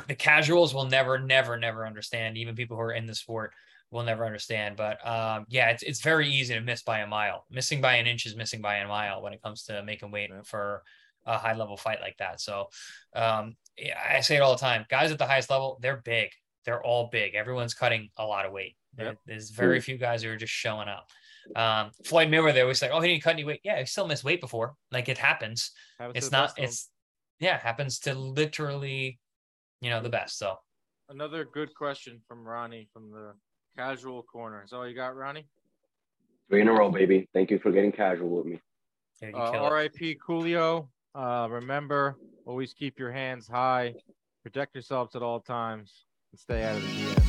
the 0.08 0.16
casuals 0.16 0.74
will 0.74 0.86
never, 0.86 1.18
never, 1.18 1.58
never 1.58 1.88
understand. 1.88 2.38
Even 2.38 2.56
people 2.56 2.78
who 2.78 2.84
are 2.84 2.94
in 2.94 3.08
the 3.08 3.16
sport 3.16 3.54
will 3.92 4.04
never 4.04 4.26
understand. 4.26 4.76
But 4.76 5.06
um, 5.08 5.46
yeah, 5.50 5.70
it's 5.70 5.84
it's 5.84 6.02
very 6.02 6.30
easy 6.30 6.54
to 6.54 6.62
miss 6.62 6.84
by 6.84 7.00
a 7.00 7.08
mile. 7.08 7.46
Missing 7.50 7.82
by 7.82 7.96
an 7.96 8.08
inch 8.08 8.26
is 8.26 8.36
missing 8.36 8.62
by 8.62 8.78
a 8.78 8.88
mile 8.88 9.22
when 9.22 9.34
it 9.34 9.42
comes 9.42 9.64
to 9.66 9.84
making 9.84 10.12
weight 10.12 10.32
for 10.46 10.84
a 11.26 11.38
high 11.38 11.56
level 11.56 11.78
fight 11.78 12.02
like 12.02 12.18
that. 12.18 12.42
So 12.42 12.70
um, 13.16 13.56
I 14.10 14.22
say 14.22 14.36
it 14.36 14.42
all 14.42 14.54
the 14.54 14.60
time. 14.60 14.86
Guys 14.90 15.12
at 15.12 15.18
the 15.18 15.26
highest 15.26 15.50
level, 15.50 15.80
they're 15.82 16.02
big. 16.04 16.30
They're 16.66 16.84
all 16.84 17.10
big. 17.12 17.36
Everyone's 17.36 17.74
cutting 17.74 18.10
a 18.18 18.26
lot 18.26 18.46
of 18.46 18.52
weight. 18.52 18.76
Yep. 18.98 19.18
There's 19.26 19.50
very 19.50 19.80
few 19.80 19.98
guys 19.98 20.24
who 20.24 20.30
are 20.30 20.38
just 20.38 20.54
showing 20.54 20.88
up. 20.88 21.08
Um, 21.56 21.92
Floyd 22.04 22.30
Mayweather, 22.30 22.54
they 22.54 22.62
always 22.62 22.80
say, 22.80 22.90
"Oh, 22.90 23.00
he 23.00 23.10
didn't 23.10 23.24
cut 23.24 23.34
any 23.34 23.44
weight." 23.44 23.62
Yeah, 23.64 23.80
he 23.80 23.86
still 23.86 24.08
missed 24.08 24.24
weight 24.24 24.42
before. 24.42 24.76
Like 24.92 25.10
it 25.10 25.18
happens. 25.18 25.72
a 26.00 26.12
It's 26.14 26.32
not. 26.32 26.54
It's 26.58 26.90
yeah, 27.40 27.58
happens 27.58 28.00
to 28.00 28.14
literally, 28.14 29.20
you 29.82 29.90
know, 29.90 30.02
the 30.02 30.10
best. 30.10 30.38
So 30.38 30.58
Another 31.10 31.44
good 31.44 31.74
question 31.74 32.22
from 32.28 32.48
Ronnie 32.48 32.88
from 32.94 33.10
the 33.10 33.34
casual 33.80 34.24
corner. 34.24 34.62
Is 34.64 34.74
all 34.74 34.88
you 34.88 34.94
got, 34.94 35.16
Ronnie? 35.16 35.46
Three 36.50 36.62
in 36.62 36.68
a 36.68 36.74
row, 36.74 36.92
baby. 36.92 37.30
Thank 37.34 37.50
you 37.50 37.60
for 37.60 37.72
getting 37.72 37.92
casual 37.92 38.30
with 38.30 38.46
me. 38.46 38.60
there 39.22 39.36
Uh. 39.36 39.52
R.I.P. 39.52 40.18
Coolio. 40.26 40.88
Uh, 41.16 41.48
remember, 41.50 42.18
always 42.46 42.74
keep 42.74 43.00
your 43.00 43.12
hands 43.12 43.48
high, 43.48 43.94
protect 44.44 44.76
yourselves 44.76 45.16
at 45.16 45.24
all 45.24 45.40
times, 45.40 46.06
and 46.32 46.40
stay 46.40 46.64
out 46.64 46.76
of 46.76 46.82
the 46.82 46.88
DMs. 46.88 47.29